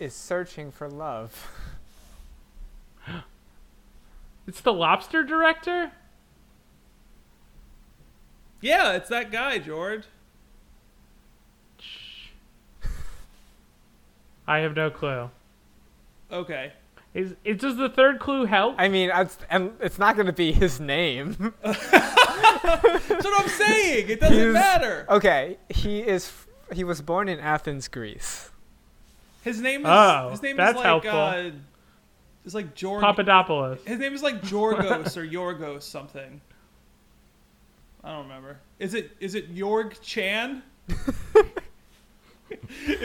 is 0.03 0.15
searching 0.15 0.71
for 0.71 0.89
love. 0.89 1.49
it's 4.47 4.61
the 4.61 4.73
Lobster 4.73 5.23
director. 5.23 5.93
yeah, 8.61 8.93
it's 8.93 9.09
that 9.09 9.31
guy, 9.31 9.59
George. 9.59 10.05
I 14.47 14.59
have 14.59 14.75
no 14.75 14.91
clue. 14.91 15.31
Okay. 16.31 16.73
Is 17.15 17.35
it 17.45 17.61
does 17.61 17.77
the 17.77 17.89
third 17.91 18.19
clue 18.19 18.47
help? 18.47 18.75
I 18.79 18.89
mean, 18.89 19.11
it's, 19.15 19.39
and 19.51 19.73
it's 19.81 19.99
not 19.99 20.17
going 20.17 20.27
to 20.27 20.33
be 20.33 20.51
his 20.53 20.81
name. 20.81 21.53
That's 21.63 21.93
what 21.93 23.41
I'm 23.43 23.49
saying. 23.49 24.09
It 24.09 24.21
doesn't 24.21 24.37
He's- 24.37 24.53
matter. 24.53 25.07
okay, 25.09 25.59
he 25.69 26.01
is. 26.01 26.33
He 26.73 26.85
was 26.85 27.03
born 27.03 27.29
in 27.29 27.39
Athens, 27.39 27.87
Greece. 27.89 28.51
His 29.43 29.61
name 29.61 29.83
is. 29.83 29.87
Oh, 29.89 30.31
his 30.31 30.43
name 30.43 30.57
that's 30.57 30.71
is 30.71 30.77
like. 30.77 30.85
helpful. 30.85 31.19
Uh, 31.19 31.51
it's 32.45 32.55
like 32.55 32.75
Georg. 32.75 33.03
Papadopoulos. 33.03 33.81
His 33.85 33.99
name 33.99 34.15
is 34.15 34.23
like 34.23 34.41
Jorgos 34.43 35.17
or 35.17 35.27
Yorgos 35.27 35.83
something. 35.83 36.41
I 38.05 38.13
don't 38.13 38.25
remember. 38.25 38.59
Is 38.79 38.95
it 38.95 39.13
is 39.21 39.35
it 39.35 39.55
Yorg 39.55 40.01
Chan? 40.03 40.63
is 40.89 40.99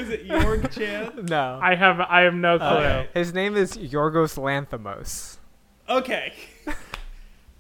it 0.10 0.28
Yorg 0.28 0.72
Chan? 0.72 1.26
No. 1.30 1.60
I 1.62 1.76
have 1.76 2.00
I 2.00 2.22
have 2.22 2.34
no 2.34 2.58
clue. 2.58 2.68
Okay. 2.68 3.08
His 3.14 3.34
name 3.34 3.56
is 3.56 3.78
Yorgos 3.78 4.38
Lanthimos. 4.38 5.38
Okay. 5.88 6.34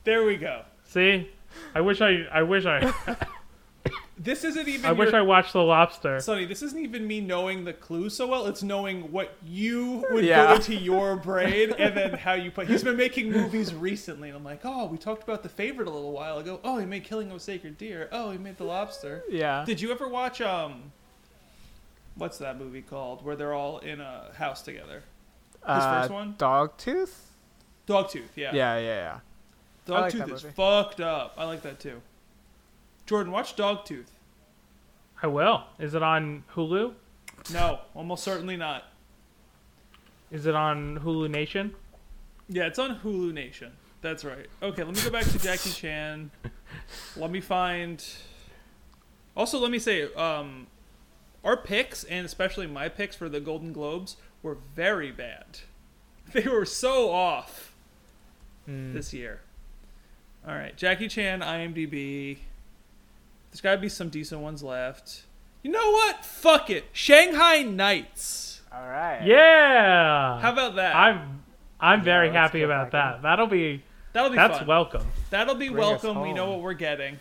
there 0.03 0.25
we 0.25 0.37
go. 0.37 0.63
See, 0.85 1.29
I 1.75 1.81
wish 1.81 2.01
I 2.01 2.23
I 2.31 2.43
wish 2.43 2.65
I 2.65 2.91
This 4.19 4.43
isn't 4.43 4.67
even. 4.67 4.85
I 4.85 4.93
wish 4.93 5.13
I 5.13 5.21
watched 5.21 5.53
the 5.53 5.61
Lobster. 5.61 6.19
Sonny, 6.19 6.45
this 6.45 6.63
isn't 6.63 6.79
even 6.79 7.05
me 7.05 7.21
knowing 7.21 7.65
the 7.65 7.73
clue 7.73 8.09
so 8.09 8.25
well. 8.25 8.47
It's 8.47 8.63
knowing 8.63 9.11
what 9.11 9.35
you 9.45 10.05
would 10.09 10.25
go 10.25 10.55
into 10.55 10.73
your 10.73 11.15
brain 11.15 11.71
and 11.77 11.95
then 11.95 12.13
how 12.13 12.33
you 12.33 12.49
put. 12.49 12.67
He's 12.67 12.83
been 12.83 12.97
making 12.97 13.31
movies 13.31 13.75
recently, 13.75 14.29
and 14.29 14.37
I'm 14.37 14.43
like, 14.43 14.61
oh, 14.63 14.87
we 14.87 14.97
talked 14.97 15.21
about 15.23 15.43
The 15.43 15.49
Favorite 15.49 15.87
a 15.87 15.91
little 15.91 16.11
while 16.11 16.39
ago. 16.39 16.59
Oh, 16.63 16.79
he 16.79 16.85
made 16.85 17.03
Killing 17.03 17.29
of 17.29 17.37
a 17.37 17.39
Sacred 17.39 17.77
Deer. 17.77 18.09
Oh, 18.11 18.31
he 18.31 18.39
made 18.39 18.57
The 18.57 18.63
Lobster. 18.63 19.23
Yeah. 19.29 19.63
Did 19.65 19.81
you 19.81 19.91
ever 19.91 20.07
watch 20.07 20.41
um? 20.41 20.91
What's 22.15 22.39
that 22.39 22.57
movie 22.57 22.81
called? 22.81 23.23
Where 23.23 23.35
they're 23.35 23.53
all 23.53 23.77
in 23.79 24.01
a 24.01 24.31
house 24.35 24.63
together. 24.63 25.03
His 25.59 25.83
uh, 25.83 26.01
first 26.01 26.11
one? 26.11 26.33
Dogtooth? 26.39 27.13
Dogtooth. 27.87 28.29
Yeah. 28.35 28.55
Yeah, 28.55 28.77
yeah, 28.79 29.19
yeah. 29.87 29.95
I 29.95 30.01
like 30.01 30.13
Dogtooth 30.13 30.17
that 30.17 30.29
is 30.31 30.43
movie. 30.43 30.55
fucked 30.55 31.01
up. 31.01 31.35
I 31.37 31.45
like 31.45 31.61
that 31.61 31.79
too. 31.79 32.01
Jordan, 33.07 33.31
watch 33.31 33.55
Dogtooth. 33.55 34.05
I 35.23 35.27
will. 35.27 35.63
Is 35.79 35.95
it 35.95 36.03
on 36.03 36.43
Hulu? 36.53 36.93
No, 37.51 37.79
almost 37.95 38.23
certainly 38.23 38.57
not. 38.57 38.83
Is 40.29 40.45
it 40.45 40.53
on 40.53 40.99
Hulu 40.99 41.29
Nation? 41.29 41.73
Yeah, 42.49 42.67
it's 42.67 42.77
on 42.77 42.99
Hulu 42.99 43.33
Nation. 43.33 43.71
That's 44.01 44.23
right. 44.23 44.45
Okay, 44.61 44.83
let 44.83 44.95
me 44.95 45.01
go 45.01 45.09
back 45.09 45.25
to 45.25 45.39
Jackie 45.39 45.71
Chan. 45.71 46.29
Let 47.17 47.31
me 47.31 47.41
find. 47.41 48.03
Also, 49.35 49.57
let 49.59 49.71
me 49.71 49.79
say, 49.79 50.13
um, 50.13 50.67
our 51.43 51.57
picks 51.57 52.03
and 52.03 52.25
especially 52.25 52.67
my 52.67 52.89
picks 52.89 53.15
for 53.15 53.27
the 53.29 53.39
Golden 53.39 53.73
Globes 53.73 54.17
were 54.43 54.57
very 54.75 55.11
bad. 55.11 55.59
They 56.33 56.41
were 56.43 56.65
so 56.65 57.09
off 57.09 57.73
Mm. 58.69 58.91
this 58.93 59.13
year. 59.13 59.39
All 60.45 60.53
right, 60.53 60.75
Jackie 60.75 61.07
Chan, 61.07 61.39
IMDb. 61.39 62.39
There's 63.57 63.63
got 63.63 63.75
to 63.77 63.81
be 63.81 63.89
some 63.89 64.09
decent 64.09 64.39
ones 64.39 64.61
left. 64.61 65.23
You 65.63 65.71
know 65.71 65.89
what? 65.91 66.23
Fuck 66.23 66.69
it. 66.69 66.85
Shanghai 66.93 67.63
Nights. 67.63 68.61
All 68.71 68.87
right. 68.87 69.23
Yeah. 69.25 70.39
How 70.39 70.53
about 70.53 70.75
that? 70.75 70.95
I'm 70.95 71.41
I'm 71.79 72.03
very 72.03 72.29
happy 72.29 72.61
about 72.61 72.91
back 72.91 73.15
that. 73.15 73.21
That'll 73.23 73.47
be 73.47 73.81
That'll 74.13 74.29
be 74.29 74.35
that's 74.35 74.59
fun. 74.59 74.67
welcome. 74.67 75.07
That'll 75.31 75.55
be 75.55 75.69
Bring 75.69 75.79
welcome. 75.79 76.21
We 76.21 76.33
know 76.33 76.51
what 76.51 76.61
we're 76.61 76.73
getting. 76.75 77.17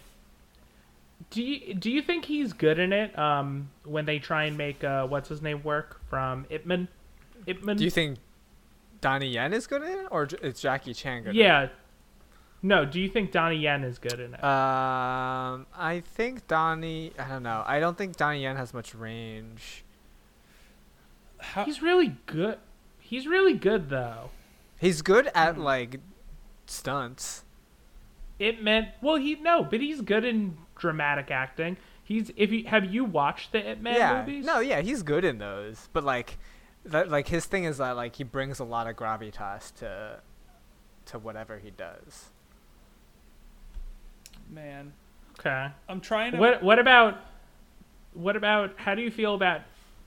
Do 1.30 1.42
you 1.42 1.72
do 1.72 1.90
you 1.90 2.02
think 2.02 2.26
he's 2.26 2.52
good 2.52 2.78
in 2.78 2.92
it? 2.92 3.18
Um, 3.18 3.70
when 3.84 4.04
they 4.04 4.18
try 4.18 4.44
and 4.44 4.58
make 4.58 4.84
uh, 4.84 5.06
what's 5.06 5.30
his 5.30 5.40
name 5.40 5.62
work 5.62 6.02
from 6.10 6.44
Ip 6.50 6.66
Man, 6.66 6.86
Ipman. 7.46 7.78
Do 7.78 7.84
you 7.84 7.90
think 7.90 8.18
Donnie 9.00 9.28
Yen 9.30 9.54
is 9.54 9.66
good 9.66 9.80
in 9.80 9.88
it, 10.00 10.06
or 10.10 10.26
j- 10.26 10.36
is 10.42 10.60
Jackie 10.60 10.92
Chan 10.92 11.22
good? 11.22 11.34
yeah. 11.34 11.68
No. 12.66 12.84
Do 12.84 13.00
you 13.00 13.08
think 13.08 13.30
Donnie 13.32 13.58
Yen 13.58 13.84
is 13.84 13.98
good 13.98 14.18
in 14.18 14.34
it? 14.34 14.42
Um, 14.44 15.66
I 15.76 16.02
think 16.04 16.46
Donnie. 16.48 17.12
I 17.18 17.28
don't 17.28 17.42
know. 17.42 17.62
I 17.66 17.78
don't 17.80 17.96
think 17.96 18.16
Donnie 18.16 18.42
Yen 18.42 18.56
has 18.56 18.74
much 18.74 18.94
range. 18.94 19.84
How, 21.38 21.64
he's 21.64 21.82
really 21.82 22.16
good. 22.26 22.58
He's 22.98 23.26
really 23.26 23.54
good 23.54 23.88
though. 23.90 24.30
He's 24.78 25.02
good 25.02 25.26
Hmm. 25.26 25.36
at 25.38 25.58
like 25.58 26.00
stunts. 26.66 27.44
It 28.38 28.62
meant 28.62 28.88
well. 29.00 29.16
He 29.16 29.36
no, 29.36 29.62
but 29.62 29.80
he's 29.80 30.00
good 30.00 30.24
in 30.24 30.58
dramatic 30.76 31.30
acting. 31.30 31.76
He's 32.02 32.30
if 32.36 32.50
you 32.50 32.64
have 32.66 32.84
you 32.84 33.04
watched 33.04 33.52
the 33.52 33.70
Ip 33.70 33.80
Man 33.80 33.94
yeah. 33.96 34.20
movies? 34.20 34.44
No, 34.44 34.60
yeah, 34.60 34.80
he's 34.80 35.02
good 35.02 35.24
in 35.24 35.38
those. 35.38 35.88
But 35.92 36.04
like, 36.04 36.36
that 36.84 37.08
like 37.10 37.28
his 37.28 37.46
thing 37.46 37.64
is 37.64 37.78
that 37.78 37.96
like 37.96 38.16
he 38.16 38.24
brings 38.24 38.58
a 38.58 38.64
lot 38.64 38.86
of 38.86 38.96
gravitas 38.96 39.72
to 39.76 40.20
to 41.06 41.18
whatever 41.18 41.58
he 41.58 41.70
does. 41.70 42.30
Man, 44.50 44.92
Okay. 45.38 45.68
I'm 45.88 46.00
trying 46.00 46.32
to. 46.32 46.38
What 46.38 46.62
what 46.62 46.78
about 46.78 47.18
what 48.14 48.36
about 48.36 48.72
how 48.76 48.94
do 48.94 49.02
you 49.02 49.10
feel 49.10 49.34
about 49.34 49.60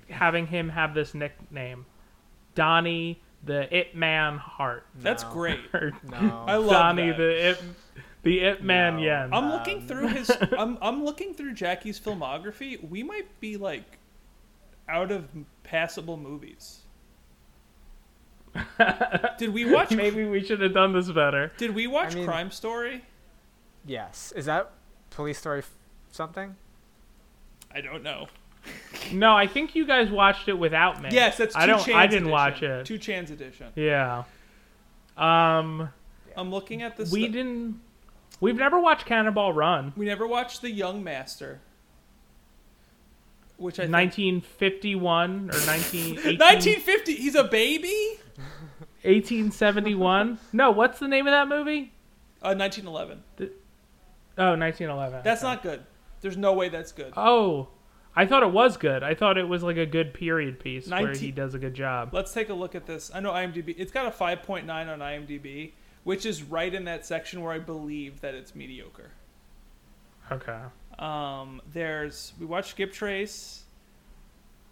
having 0.09 0.47
him 0.47 0.69
have 0.69 0.93
this 0.93 1.13
nickname, 1.13 1.85
Donnie 2.55 3.21
the 3.45 3.73
Ip 3.75 3.93
Man 3.95 4.37
Heart? 4.37 4.85
That's 4.95 5.23
No. 5.23 5.31
great. 5.31 5.59
No. 6.03 6.43
I 6.47 6.55
love 6.55 6.69
Donnie 6.71 7.09
that. 7.09 7.17
the 7.17 7.49
It 7.49 7.61
the 8.23 8.39
Ip 8.41 8.61
Man 8.63 8.95
No. 8.97 9.01
Yen. 9.03 9.29
I'm 9.33 9.49
looking 9.51 9.77
Um, 9.79 9.87
through 9.87 10.07
his. 10.07 10.31
I'm 10.57 10.77
I'm 10.81 11.03
looking 11.05 11.33
through 11.33 11.53
Jackie's 11.53 11.99
filmography. 11.99 12.87
We 12.89 13.03
might 13.03 13.39
be 13.39 13.55
like 13.57 13.97
out 14.87 15.11
of 15.11 15.27
passable 15.63 16.17
movies. 16.17 16.79
Did 19.37 19.53
we 19.53 19.71
watch? 19.71 19.91
Maybe 19.91 20.25
we 20.25 20.43
should 20.43 20.59
have 20.61 20.73
done 20.73 20.91
this 20.93 21.09
better. 21.11 21.51
Did 21.57 21.75
we 21.75 21.85
watch 21.87 22.13
I 22.13 22.15
mean- 22.15 22.25
Crime 22.25 22.51
Story? 22.51 23.03
Yes. 23.85 24.31
Is 24.35 24.45
that 24.45 24.71
Police 25.09 25.37
Story 25.39 25.59
f- 25.59 25.71
something? 26.11 26.55
I 27.73 27.81
don't 27.81 28.03
know. 28.03 28.27
No, 29.13 29.35
I 29.35 29.47
think 29.47 29.73
you 29.73 29.87
guys 29.87 30.11
watched 30.11 30.47
it 30.49 30.53
without 30.53 31.01
me. 31.01 31.09
Yes, 31.11 31.37
that's. 31.37 31.55
Two 31.55 31.59
I 31.61 31.65
don't. 31.65 31.79
Chan's 31.79 31.95
I 31.95 32.05
didn't 32.05 32.23
edition. 32.27 32.31
watch 32.31 32.61
it. 32.61 32.85
Two 32.85 32.97
Chan's 32.99 33.31
edition. 33.31 33.67
Yeah. 33.75 34.23
Um, 35.17 35.89
I'm 36.35 36.51
looking 36.51 36.83
at 36.83 36.95
this. 36.97 37.11
we 37.11 37.23
stu- 37.23 37.31
didn't. 37.31 37.79
We've 38.41 38.57
never 38.57 38.79
watched 38.79 39.05
Cannonball 39.05 39.53
Run. 39.53 39.93
We 39.97 40.05
never 40.05 40.27
watched 40.27 40.61
The 40.61 40.69
Young 40.69 41.03
Master, 41.03 41.61
which 43.57 43.79
I 43.79 43.83
think 43.83 43.93
1951 43.93 45.49
or 45.51 45.65
19, 45.65 46.19
18 46.19 46.37
1950. 46.37 47.15
He's 47.15 47.35
a 47.35 47.45
baby. 47.45 48.19
1871. 49.03 50.37
No, 50.53 50.71
what's 50.71 50.99
the 50.99 51.07
name 51.07 51.25
of 51.25 51.31
that 51.31 51.47
movie? 51.47 51.93
Uh, 52.43 52.53
1911. 52.55 53.23
Oh, 54.39 54.55
1911. 54.55 55.21
That's 55.23 55.43
not 55.43 55.61
good. 55.61 55.83
There's 56.21 56.37
no 56.37 56.53
way 56.53 56.69
that's 56.69 56.91
good. 56.91 57.13
Oh, 57.15 57.67
I 58.15 58.25
thought 58.25 58.43
it 58.43 58.51
was 58.51 58.77
good. 58.77 59.03
I 59.03 59.13
thought 59.13 59.37
it 59.37 59.47
was 59.47 59.63
like 59.63 59.77
a 59.77 59.85
good 59.85 60.13
period 60.13 60.59
piece 60.59 60.89
where 60.89 61.13
he 61.13 61.31
does 61.31 61.53
a 61.53 61.59
good 61.59 61.73
job. 61.73 62.13
Let's 62.13 62.33
take 62.33 62.49
a 62.49 62.53
look 62.53 62.73
at 62.73 62.85
this. 62.85 63.11
I 63.13 63.19
know 63.19 63.31
IMDb. 63.31 63.75
It's 63.77 63.91
got 63.91 64.07
a 64.07 64.11
5.9 64.11 64.67
on 64.69 64.99
IMDb, 64.99 65.71
which 66.03 66.25
is 66.25 66.41
right 66.41 66.73
in 66.73 66.85
that 66.85 67.05
section 67.05 67.41
where 67.41 67.53
I 67.53 67.59
believe 67.59 68.21
that 68.21 68.33
it's 68.33 68.55
mediocre. 68.55 69.11
Okay. 70.31 70.59
Um, 70.97 71.61
there's 71.71 72.33
we 72.39 72.45
watched 72.45 72.71
Skip 72.71 72.91
Trace, 72.91 73.63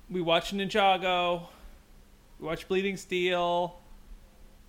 we 0.10 0.22
watched 0.22 0.54
Ninjago, 0.54 1.48
we 2.40 2.48
watched 2.48 2.68
Bleeding 2.68 2.98
Steel. 2.98 3.80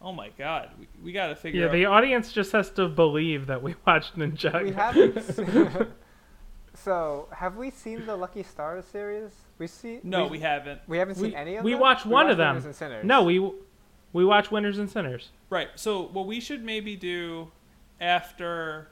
Oh 0.00 0.12
my 0.12 0.30
God, 0.38 0.70
we, 0.78 0.86
we 1.02 1.12
got 1.12 1.28
to 1.28 1.34
figure 1.36 1.60
Yeah, 1.62 1.66
out. 1.66 1.72
the 1.72 1.84
audience 1.86 2.32
just 2.32 2.52
has 2.52 2.70
to 2.72 2.88
believe 2.88 3.46
that 3.46 3.62
we 3.62 3.74
watched 3.86 4.16
Ninjago. 4.16 4.62
We 4.64 4.72
haven't. 4.72 5.88
so, 6.74 7.28
have 7.32 7.56
we 7.56 7.70
seen 7.70 8.06
the 8.06 8.16
Lucky 8.16 8.42
Stars 8.44 8.84
series? 8.84 9.32
We 9.58 9.66
see. 9.66 10.00
no, 10.04 10.24
we, 10.24 10.32
we 10.32 10.40
haven't. 10.40 10.80
we 10.86 10.98
haven't 10.98 11.16
seen 11.16 11.24
we, 11.30 11.34
any 11.34 11.56
of 11.56 11.64
we 11.64 11.72
them. 11.72 11.80
watched 11.80 12.06
We 12.06 12.12
watched 12.12 12.14
one 12.14 12.26
watched 12.26 12.32
of 12.32 12.38
them. 12.38 12.48
Winners 12.48 12.64
and 12.66 12.74
Sinners. 12.76 13.04
No, 13.04 13.24
we 13.24 13.52
we 14.12 14.24
watch 14.24 14.50
Winners 14.50 14.78
and 14.78 14.88
Sinners. 14.88 15.30
Right. 15.50 15.68
So 15.74 16.02
what 16.02 16.26
we 16.26 16.40
should 16.40 16.64
maybe 16.64 16.94
do 16.96 17.50
after 18.00 18.88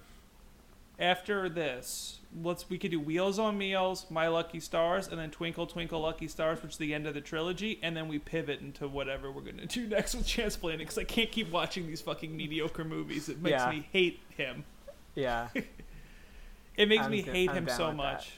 after 0.99 1.49
this, 1.49 2.21
let's 2.43 2.69
we 2.71 2.79
could 2.79 2.91
do 2.91 3.01
Wheels 3.01 3.39
on 3.39 3.57
Meals, 3.59 4.07
My 4.11 4.29
Lucky 4.29 4.61
Stars, 4.61 5.09
and 5.09 5.19
then 5.19 5.31
Twinkle 5.31 5.67
Twinkle 5.67 6.01
Lucky 6.01 6.29
Stars, 6.29 6.63
which 6.63 6.73
is 6.73 6.79
the 6.79 6.95
end 6.95 7.07
of 7.07 7.15
the 7.15 7.21
trilogy, 7.21 7.79
and 7.83 7.97
then 7.97 8.09
we 8.09 8.19
pivot 8.19 8.61
into 8.61 8.89
whatever 8.89 9.31
we're 9.31 9.43
gonna 9.43 9.67
do 9.67 9.87
next 9.89 10.15
with 10.15 10.27
Chansplaining 10.27 10.79
because 10.79 10.99
I 10.99 11.05
can't 11.05 11.31
keep 11.31 11.51
watching 11.51 11.87
these 11.87 12.01
fucking 12.01 12.37
mediocre 12.37 12.85
movies. 12.85 13.29
It 13.29 13.41
makes 13.43 13.53
Yeah. 13.63 13.71
me 13.71 13.89
hate 13.93 14.21
him. 14.37 14.65
Yeah. 15.15 15.49
It 16.77 16.91
makes 16.91 17.05
I'm 17.07 17.11
me 17.11 17.23
d- 17.23 17.31
hate 17.31 17.49
I'm 17.49 17.57
him 17.57 17.69
so 17.69 17.87
with 17.89 17.97
that. 17.97 18.03
much. 18.03 18.33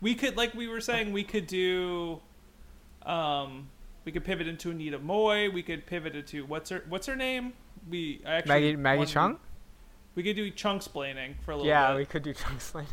We 0.00 0.16
could, 0.16 0.36
like 0.36 0.54
we 0.54 0.66
were 0.66 0.80
saying, 0.80 1.12
we 1.12 1.22
could 1.22 1.46
do, 1.46 2.20
um, 3.06 3.68
we 4.04 4.10
could 4.10 4.24
pivot 4.24 4.48
into 4.48 4.72
Anita 4.72 4.98
Mui. 4.98 5.52
We 5.54 5.62
could 5.62 5.86
pivot 5.86 6.16
into 6.16 6.44
what's 6.46 6.70
her 6.70 6.82
what's 6.88 7.06
her 7.06 7.14
name? 7.14 7.52
We 7.88 8.22
I 8.26 8.34
actually 8.34 8.74
Maggie 8.74 8.76
Maggie 8.76 9.04
Cheung. 9.04 9.36
We 10.20 10.24
could 10.24 10.36
do 10.36 10.50
chunk 10.50 10.82
splaining 10.82 11.32
for 11.46 11.52
a 11.52 11.54
little 11.54 11.64
bit. 11.64 11.68
Yeah, 11.70 11.92
bit. 11.92 11.96
we 11.96 12.04
could 12.04 12.22
do 12.22 12.34
Chunks 12.34 12.74
Lane. 12.74 12.84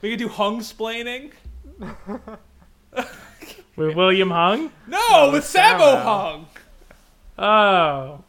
We 0.00 0.08
could 0.08 0.18
do 0.18 0.28
hung 0.28 0.60
splaining. 0.60 1.32
With 3.76 3.94
William 3.94 4.30
Hung? 4.30 4.72
No, 4.86 4.98
No, 5.10 5.24
with 5.26 5.34
with 5.34 5.44
Sammo 5.44 5.78
Sammo. 5.78 6.02
Hung. 6.02 6.46
Oh. 7.38 8.24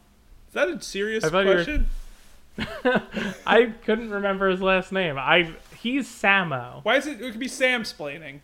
Is 0.50 0.54
that 0.54 0.68
a 0.68 0.82
serious 0.82 1.24
I 1.24 1.30
thought 1.30 1.46
were- 1.46 1.64
question? 1.64 1.88
I 3.48 3.72
couldn't 3.86 4.10
remember 4.10 4.50
his 4.50 4.62
last 4.62 4.92
name. 4.92 5.18
I 5.18 5.54
he's 5.78 6.06
Sammo. 6.06 6.84
Why 6.84 6.98
is 6.98 7.08
it? 7.08 7.22
It 7.22 7.32
could 7.32 7.40
be 7.40 7.48
Sam 7.48 7.84
splaining. 7.84 8.42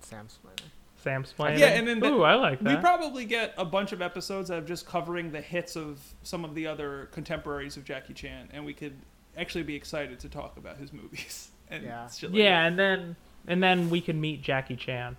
Sam 0.00 0.26
Spliner. 0.26 0.64
Sam 1.04 1.24
Splaining. 1.24 1.58
Yeah, 1.58 1.68
and 1.68 1.86
then 1.86 2.00
the- 2.00 2.08
Ooh, 2.08 2.22
I 2.22 2.34
like 2.34 2.60
that. 2.60 2.76
We 2.76 2.80
probably 2.80 3.26
get 3.26 3.52
a 3.58 3.64
bunch 3.64 3.92
of 3.92 4.00
episodes 4.00 4.48
of 4.50 4.66
just 4.66 4.86
covering 4.86 5.30
the 5.32 5.40
hits 5.40 5.76
of 5.76 6.00
some 6.22 6.44
of 6.46 6.54
the 6.54 6.66
other 6.66 7.10
contemporaries 7.12 7.76
of 7.76 7.84
Jackie 7.84 8.14
Chan, 8.14 8.48
and 8.54 8.64
we 8.64 8.72
could 8.72 8.94
actually 9.36 9.64
be 9.64 9.76
excited 9.76 10.18
to 10.20 10.28
talk 10.28 10.56
about 10.56 10.78
his 10.78 10.92
movies. 10.92 11.50
And 11.70 11.82
Yeah. 11.82 12.08
shit 12.10 12.30
like 12.30 12.38
yeah, 12.38 12.60
that. 12.62 12.66
and 12.68 12.78
then 12.78 13.16
and 13.48 13.62
then 13.62 13.88
we 13.88 14.02
can 14.02 14.20
meet 14.20 14.42
Jackie 14.42 14.76
Chan. 14.76 15.16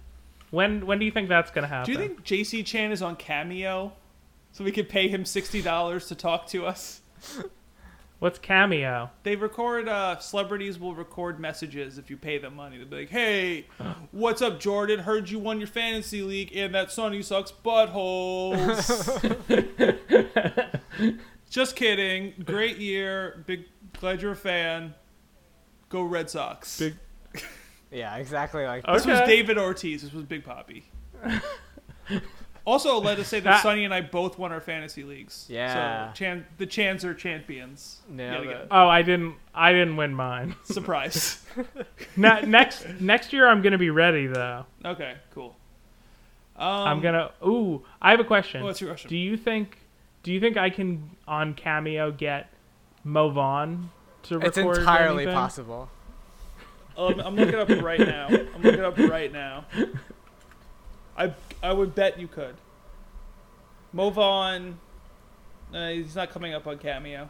When 0.51 0.85
when 0.85 0.99
do 0.99 1.05
you 1.05 1.11
think 1.11 1.27
that's 1.27 1.49
gonna 1.49 1.65
happen? 1.67 1.91
Do 1.91 1.99
you 1.99 2.07
think 2.07 2.23
JC 2.23 2.63
Chan 2.63 2.91
is 2.91 3.01
on 3.01 3.15
Cameo? 3.15 3.91
So 4.51 4.63
we 4.63 4.71
could 4.71 4.87
pay 4.87 5.07
him 5.07 5.25
sixty 5.25 5.63
dollars 5.63 6.07
to 6.09 6.15
talk 6.15 6.45
to 6.49 6.67
us. 6.67 7.01
What's 8.19 8.39
cameo? 8.39 9.09
They 9.23 9.35
record. 9.35 9.89
Uh, 9.89 10.17
celebrities 10.19 10.79
will 10.79 10.95
record 10.95 11.37
messages 11.39 11.97
if 11.97 12.09
you 12.09 12.15
pay 12.15 12.37
them 12.37 12.55
money. 12.55 12.77
They'll 12.77 12.87
be 12.87 12.97
like, 12.99 13.09
"Hey, 13.09 13.65
what's 14.11 14.41
up, 14.41 14.59
Jordan? 14.59 14.99
Heard 15.01 15.29
you 15.29 15.39
won 15.39 15.57
your 15.59 15.67
fantasy 15.67 16.21
league, 16.21 16.55
and 16.55 16.73
that 16.75 16.91
Sonny 16.91 17.21
sucks 17.23 17.51
buttholes." 17.51 18.85
Just 21.49 21.75
kidding. 21.75 22.33
Great 22.45 22.77
year. 22.77 23.43
Big. 23.45 23.65
Glad 23.99 24.21
you're 24.21 24.31
a 24.31 24.35
fan. 24.35 24.93
Go 25.89 26.03
Red 26.03 26.29
Sox. 26.29 26.79
Big- 26.79 26.95
Yeah, 27.91 28.15
exactly 28.17 28.65
like 28.65 28.83
Okay. 28.83 28.93
This 28.97 29.05
was 29.05 29.19
David 29.21 29.57
Ortiz. 29.57 30.01
This 30.01 30.11
was 30.11 30.23
Big 30.25 30.43
Poppy. 30.43 30.83
also, 32.65 32.99
let 32.99 33.19
us 33.19 33.27
say 33.27 33.39
that 33.39 33.43
That- 33.49 33.63
Sonny 33.63 33.85
and 33.85 33.93
I 33.93 34.01
both 34.01 34.37
won 34.37 34.51
our 34.51 34.59
fantasy 34.59 35.03
leagues. 35.03 35.45
Yeah. 35.47 36.09
So 36.11 36.17
Chan, 36.17 36.45
the 36.57 36.65
Chans 36.65 37.05
are 37.05 37.13
champions. 37.13 38.01
Nailed 38.09 38.45
Yet 38.45 38.55
it. 38.55 38.67
Oh, 38.71 38.87
I 38.87 39.01
didn't 39.01 39.35
I 39.53 39.71
didn't 39.71 39.95
win 39.95 40.13
mine. 40.13 40.55
Surprise. 40.63 41.41
Ne- 42.17 42.41
next 42.45 42.85
next 42.99 43.31
year 43.31 43.47
I'm 43.47 43.61
gonna 43.61 43.77
be 43.77 43.91
ready 43.91 44.27
though. 44.27 44.65
okay, 44.83 45.15
cool. 45.33 45.55
Um, 46.57 46.67
I'm 46.67 47.01
gonna. 47.01 47.31
Ooh, 47.45 47.83
I 48.01 48.11
have 48.11 48.19
a 48.19 48.25
question. 48.25 48.63
What's 48.63 48.81
your 48.81 48.89
question? 48.89 49.09
Do 49.09 49.17
you 49.17 49.37
think? 49.37 49.77
Do 50.23 50.33
you 50.33 50.39
think 50.39 50.57
I 50.57 50.69
can 50.69 51.11
on 51.27 51.53
Cameo 51.53 52.11
get 52.11 52.49
Mo 53.05 53.29
Vaughn 53.29 53.91
to 54.23 54.35
record. 54.39 54.47
it's 54.47 54.57
entirely 54.57 55.23
anything? 55.23 55.33
possible. 55.35 55.89
Um, 56.97 57.21
I'm 57.23 57.35
looking 57.35 57.55
up 57.55 57.69
right 57.83 57.99
now. 57.99 58.27
I'm 58.27 58.61
looking 58.61 58.81
up 58.83 58.97
right 58.97 59.31
now. 59.31 59.65
I 61.17 61.33
I 61.63 61.71
would 61.71 61.93
bet 61.95 62.19
you 62.19 62.27
could. 62.27 62.55
Mo 63.93 64.09
Vaughn, 64.09 64.79
uh, 65.73 65.89
he's 65.89 66.15
not 66.15 66.31
coming 66.31 66.53
up 66.53 66.65
on 66.67 66.77
Cameo. 66.79 67.29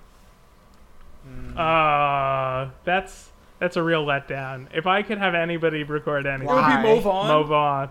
Uh, 1.57 2.69
that's 2.83 3.31
that's 3.59 3.75
a 3.75 3.83
real 3.83 4.05
letdown. 4.05 4.67
If 4.73 4.85
I 4.87 5.01
could 5.01 5.17
have 5.17 5.33
anybody 5.35 5.83
record 5.83 6.25
anything, 6.27 6.47
It 6.47 6.53
would 6.53 6.61
Why? 6.61 6.81
be 6.81 6.87
Mo 6.87 6.99
Vaughn. 6.99 7.27
Mo 7.27 7.43
Vaughn. 7.43 7.89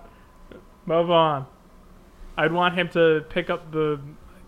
Mo 0.87 1.05
Vaughn. 1.05 1.47
I'd 2.37 2.53
want 2.53 2.75
him 2.77 2.89
to 2.91 3.25
pick 3.29 3.51
up 3.51 3.73
the. 3.73 4.01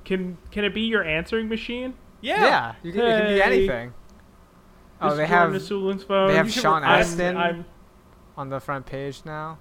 Can 0.05 0.39
can 0.53 0.65
it 0.65 0.73
be 0.75 0.83
your 0.83 1.03
answering 1.03 1.49
machine? 1.49 1.95
Yeah. 2.21 2.45
Yeah, 2.45 2.75
you 2.83 2.93
can, 2.93 3.01
it 3.03 3.19
can 3.19 3.27
be 3.29 3.35
Hey. 3.35 3.43
anything. 3.43 3.95
Oh, 5.01 5.09
Is 5.09 5.17
they 5.19 5.27
Jordan 5.27 5.53
have 5.53 5.63
Asulin's 5.63 6.03
phone? 6.05 6.29
they 6.29 6.35
have 6.37 6.47
You 6.47 6.53
should 6.53 6.63
Sean 6.63 6.83
Astin 6.83 7.37
I'm, 7.37 7.55
I'm, 7.57 7.65
on 8.37 8.49
the 8.49 8.61
front 8.61 8.87
page 8.87 9.23
now. 9.25 9.59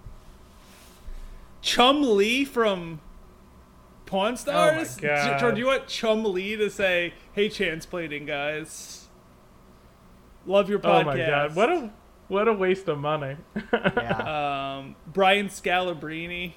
Chum 1.62 2.02
Lee 2.16 2.46
from 2.46 3.02
Pawn 4.06 4.38
Stars. 4.38 4.96
God. 4.98 5.24
J- 5.34 5.40
Jordan, 5.40 5.56
do 5.56 5.62
you 5.62 5.68
want 5.68 5.88
Chumlee 5.88 6.58
to 6.58 6.70
say, 6.70 7.14
"Hey, 7.34 7.50
Chansplaining 7.50 8.28
guys, 8.28 9.08
love 10.46 10.70
your 10.70 10.80
podcast." 10.80 11.02
oh 11.02 11.04
my 11.04 11.18
god! 11.18 11.56
What 11.56 11.70
a 11.70 11.90
what 12.28 12.48
a 12.48 12.54
waste 12.54 12.88
of 12.88 13.00
money. 13.00 13.38
Yeah. 13.74 14.78
um, 14.80 14.96
Brian 15.12 15.48
Scalabrini, 15.50 16.54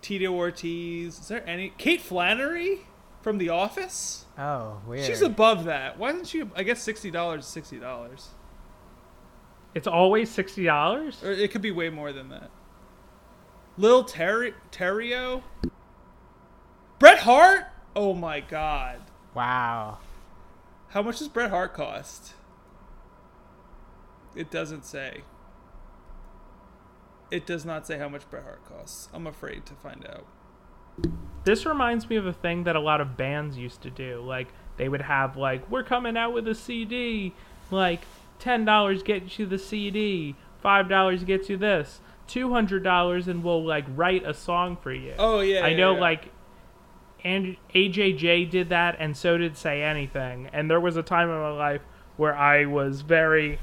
Tito 0.00 0.32
Ortiz. 0.32 1.18
Is 1.18 1.28
there 1.28 1.46
any 1.48 1.72
Kate 1.76 2.00
Flannery 2.00 2.86
from 3.24 3.38
The 3.38 3.48
Office? 3.48 4.26
oh, 4.38 4.80
weird. 4.86 5.04
She's 5.06 5.22
above 5.22 5.64
that. 5.64 5.98
Why 5.98 6.10
isn't 6.10 6.26
she? 6.26 6.44
I 6.54 6.62
guess 6.62 6.80
sixty 6.82 7.10
dollars 7.10 7.44
is 7.44 7.50
sixty 7.50 7.78
dollars, 7.80 8.28
It's 9.74 9.86
always 9.88 10.30
sixty 10.30 10.64
dollars. 10.64 11.22
or 11.24 11.32
it 11.32 11.50
could 11.50 11.62
be 11.62 11.70
way 11.72 11.88
more 11.90 12.12
than 12.12 12.28
that. 12.28 12.50
Lil 13.76 14.04
Terry 14.04 14.54
Terrio, 14.70 15.42
Bret 17.00 17.20
Hart. 17.20 17.64
Oh 17.96 18.12
my 18.14 18.40
god, 18.40 19.00
wow. 19.34 19.98
how 20.88 21.02
much 21.02 21.18
does 21.20 21.28
Bret 21.28 21.50
Hart 21.50 21.74
cost? 21.74 22.34
It 24.36 24.50
doesn't 24.50 24.84
say. 24.84 25.22
It 27.30 27.46
does 27.46 27.64
not 27.64 27.86
say 27.86 27.98
how 27.98 28.08
much 28.08 28.28
Bret 28.30 28.42
Hart 28.44 28.64
costs. 28.68 29.08
I'm 29.12 29.26
afraid 29.26 29.64
to 29.66 29.74
find 29.74 30.04
out. 30.06 30.26
This 31.44 31.66
reminds 31.66 32.08
me 32.08 32.16
of 32.16 32.26
a 32.26 32.32
thing 32.32 32.64
that 32.64 32.76
a 32.76 32.80
lot 32.80 33.00
of 33.00 33.16
bands 33.16 33.58
used 33.58 33.82
to 33.82 33.90
do. 33.90 34.22
Like 34.22 34.48
they 34.76 34.88
would 34.88 35.02
have 35.02 35.36
like, 35.36 35.70
we're 35.70 35.82
coming 35.82 36.16
out 36.16 36.32
with 36.32 36.48
a 36.48 36.54
CD. 36.54 37.34
Like 37.70 38.02
ten 38.38 38.64
dollars 38.64 39.02
gets 39.02 39.38
you 39.38 39.46
the 39.46 39.58
CD. 39.58 40.36
Five 40.60 40.88
dollars 40.88 41.24
gets 41.24 41.48
you 41.48 41.56
this. 41.56 42.00
Two 42.26 42.52
hundred 42.52 42.82
dollars 42.82 43.28
and 43.28 43.44
we'll 43.44 43.64
like 43.64 43.84
write 43.94 44.26
a 44.26 44.32
song 44.32 44.76
for 44.76 44.92
you. 44.92 45.14
Oh 45.18 45.40
yeah, 45.40 45.64
I 45.64 45.68
yeah, 45.68 45.76
know 45.76 45.94
yeah. 45.94 46.00
like 46.00 46.30
and 47.22 47.56
AJJ 47.74 48.50
did 48.50 48.68
that 48.68 48.96
and 48.98 49.16
so 49.16 49.36
did 49.38 49.56
Say 49.56 49.82
Anything. 49.82 50.48
And 50.52 50.70
there 50.70 50.80
was 50.80 50.96
a 50.96 51.02
time 51.02 51.28
in 51.28 51.36
my 51.36 51.50
life 51.50 51.82
where 52.16 52.34
I 52.34 52.64
was 52.64 53.02
very 53.02 53.58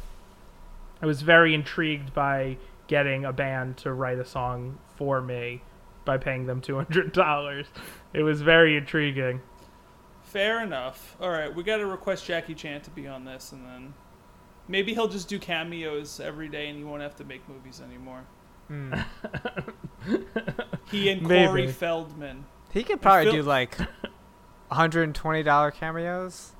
I 1.01 1.07
was 1.07 1.23
very 1.23 1.55
intrigued 1.55 2.13
by 2.13 2.57
getting 2.87 3.25
a 3.25 3.33
band 3.33 3.77
to 3.77 3.93
write 3.93 4.19
a 4.19 4.25
song 4.25 4.77
for 4.97 5.21
me 5.21 5.61
by 6.05 6.17
paying 6.17 6.45
them 6.45 6.61
$200. 6.61 7.65
It 8.13 8.23
was 8.23 8.41
very 8.41 8.75
intriguing. 8.77 9.41
Fair 10.23 10.63
enough. 10.63 11.15
All 11.19 11.29
right, 11.29 11.53
we 11.53 11.63
got 11.63 11.77
to 11.77 11.85
request 11.85 12.25
Jackie 12.25 12.55
Chan 12.55 12.81
to 12.81 12.89
be 12.91 13.07
on 13.07 13.25
this, 13.25 13.51
and 13.51 13.65
then 13.65 13.93
maybe 14.67 14.93
he'll 14.93 15.07
just 15.07 15.27
do 15.27 15.39
cameos 15.39 16.19
every 16.19 16.47
day, 16.47 16.67
and 16.69 16.77
he 16.77 16.83
won't 16.83 17.01
have 17.01 17.15
to 17.17 17.23
make 17.23 17.47
movies 17.49 17.81
anymore. 17.81 18.21
Hmm. 18.67 18.93
He 20.91 21.09
and 21.09 21.21
Maybe. 21.21 21.47
Corey 21.47 21.67
Feldman. 21.71 22.45
He 22.71 22.83
could 22.83 23.01
probably 23.01 23.31
Phil- 23.31 23.41
do 23.41 23.43
like 23.43 23.77
$120 24.71 25.73
cameos. 25.73 26.51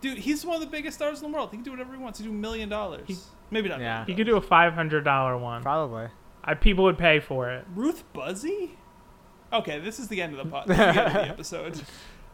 Dude, 0.00 0.18
he's 0.18 0.44
one 0.44 0.56
of 0.56 0.60
the 0.62 0.66
biggest 0.66 0.96
stars 0.96 1.22
in 1.22 1.30
the 1.30 1.36
world. 1.36 1.50
He 1.50 1.58
can 1.58 1.64
do 1.64 1.70
whatever 1.70 1.94
he 1.94 1.98
wants. 1.98 2.18
He 2.18 2.24
can 2.24 2.32
do 2.32 2.38
a 2.38 2.40
million 2.40 2.68
dollars. 2.68 3.28
Maybe 3.50 3.68
not. 3.68 3.80
Yeah. 3.80 4.04
He 4.06 4.14
could 4.14 4.26
do 4.26 4.36
a 4.36 4.40
five 4.40 4.72
hundred 4.72 5.04
dollar 5.04 5.36
one. 5.36 5.62
Probably. 5.62 6.08
I, 6.46 6.54
people 6.54 6.84
would 6.84 6.98
pay 6.98 7.18
for 7.20 7.50
it. 7.50 7.64
Ruth 7.74 8.04
Buzzi? 8.14 8.70
Okay, 9.52 9.78
this 9.80 9.98
is 9.98 10.08
the 10.08 10.22
end 10.22 10.36
of 10.36 10.44
the 10.44 10.50
pod. 10.50 10.68
The 10.68 10.74
end 10.74 10.98
of 10.98 11.12
the 11.12 11.22
episode. 11.28 11.80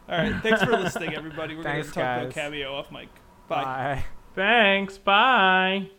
All 0.09 0.17
right, 0.17 0.35
thanks 0.43 0.61
for 0.63 0.71
listening, 0.71 1.13
everybody. 1.15 1.55
We're 1.55 1.63
Thanks, 1.63 1.91
gonna 1.91 2.05
talk 2.07 2.17
about 2.23 2.33
guys. 2.35 2.43
cameo 2.43 2.75
off 2.75 2.91
mic. 2.91 3.07
Bye. 3.47 3.63
Bye. 3.63 4.05
Thanks. 4.35 4.97
Bye. 4.97 5.89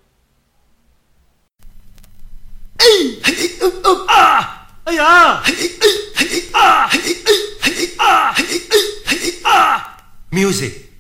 Music. 10.33 10.91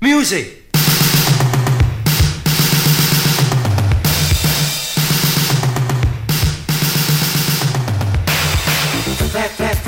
Music. 0.00 0.63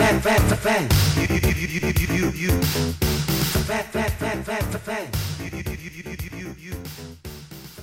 fan, 0.06 0.20
fan, 0.20 0.40
fan, 0.40 0.58
fan. 0.58 0.88
You, 1.16 1.26
you, 1.34 1.40
you, 1.40 1.66
you, 1.66 1.92
you, 1.98 2.16
you, 2.16 2.30
you. 2.30 2.62
Fan, 3.66 3.84
fan, 3.84 4.10
fan, 4.10 4.44
fan, 4.44 4.62
fan. 4.80 5.25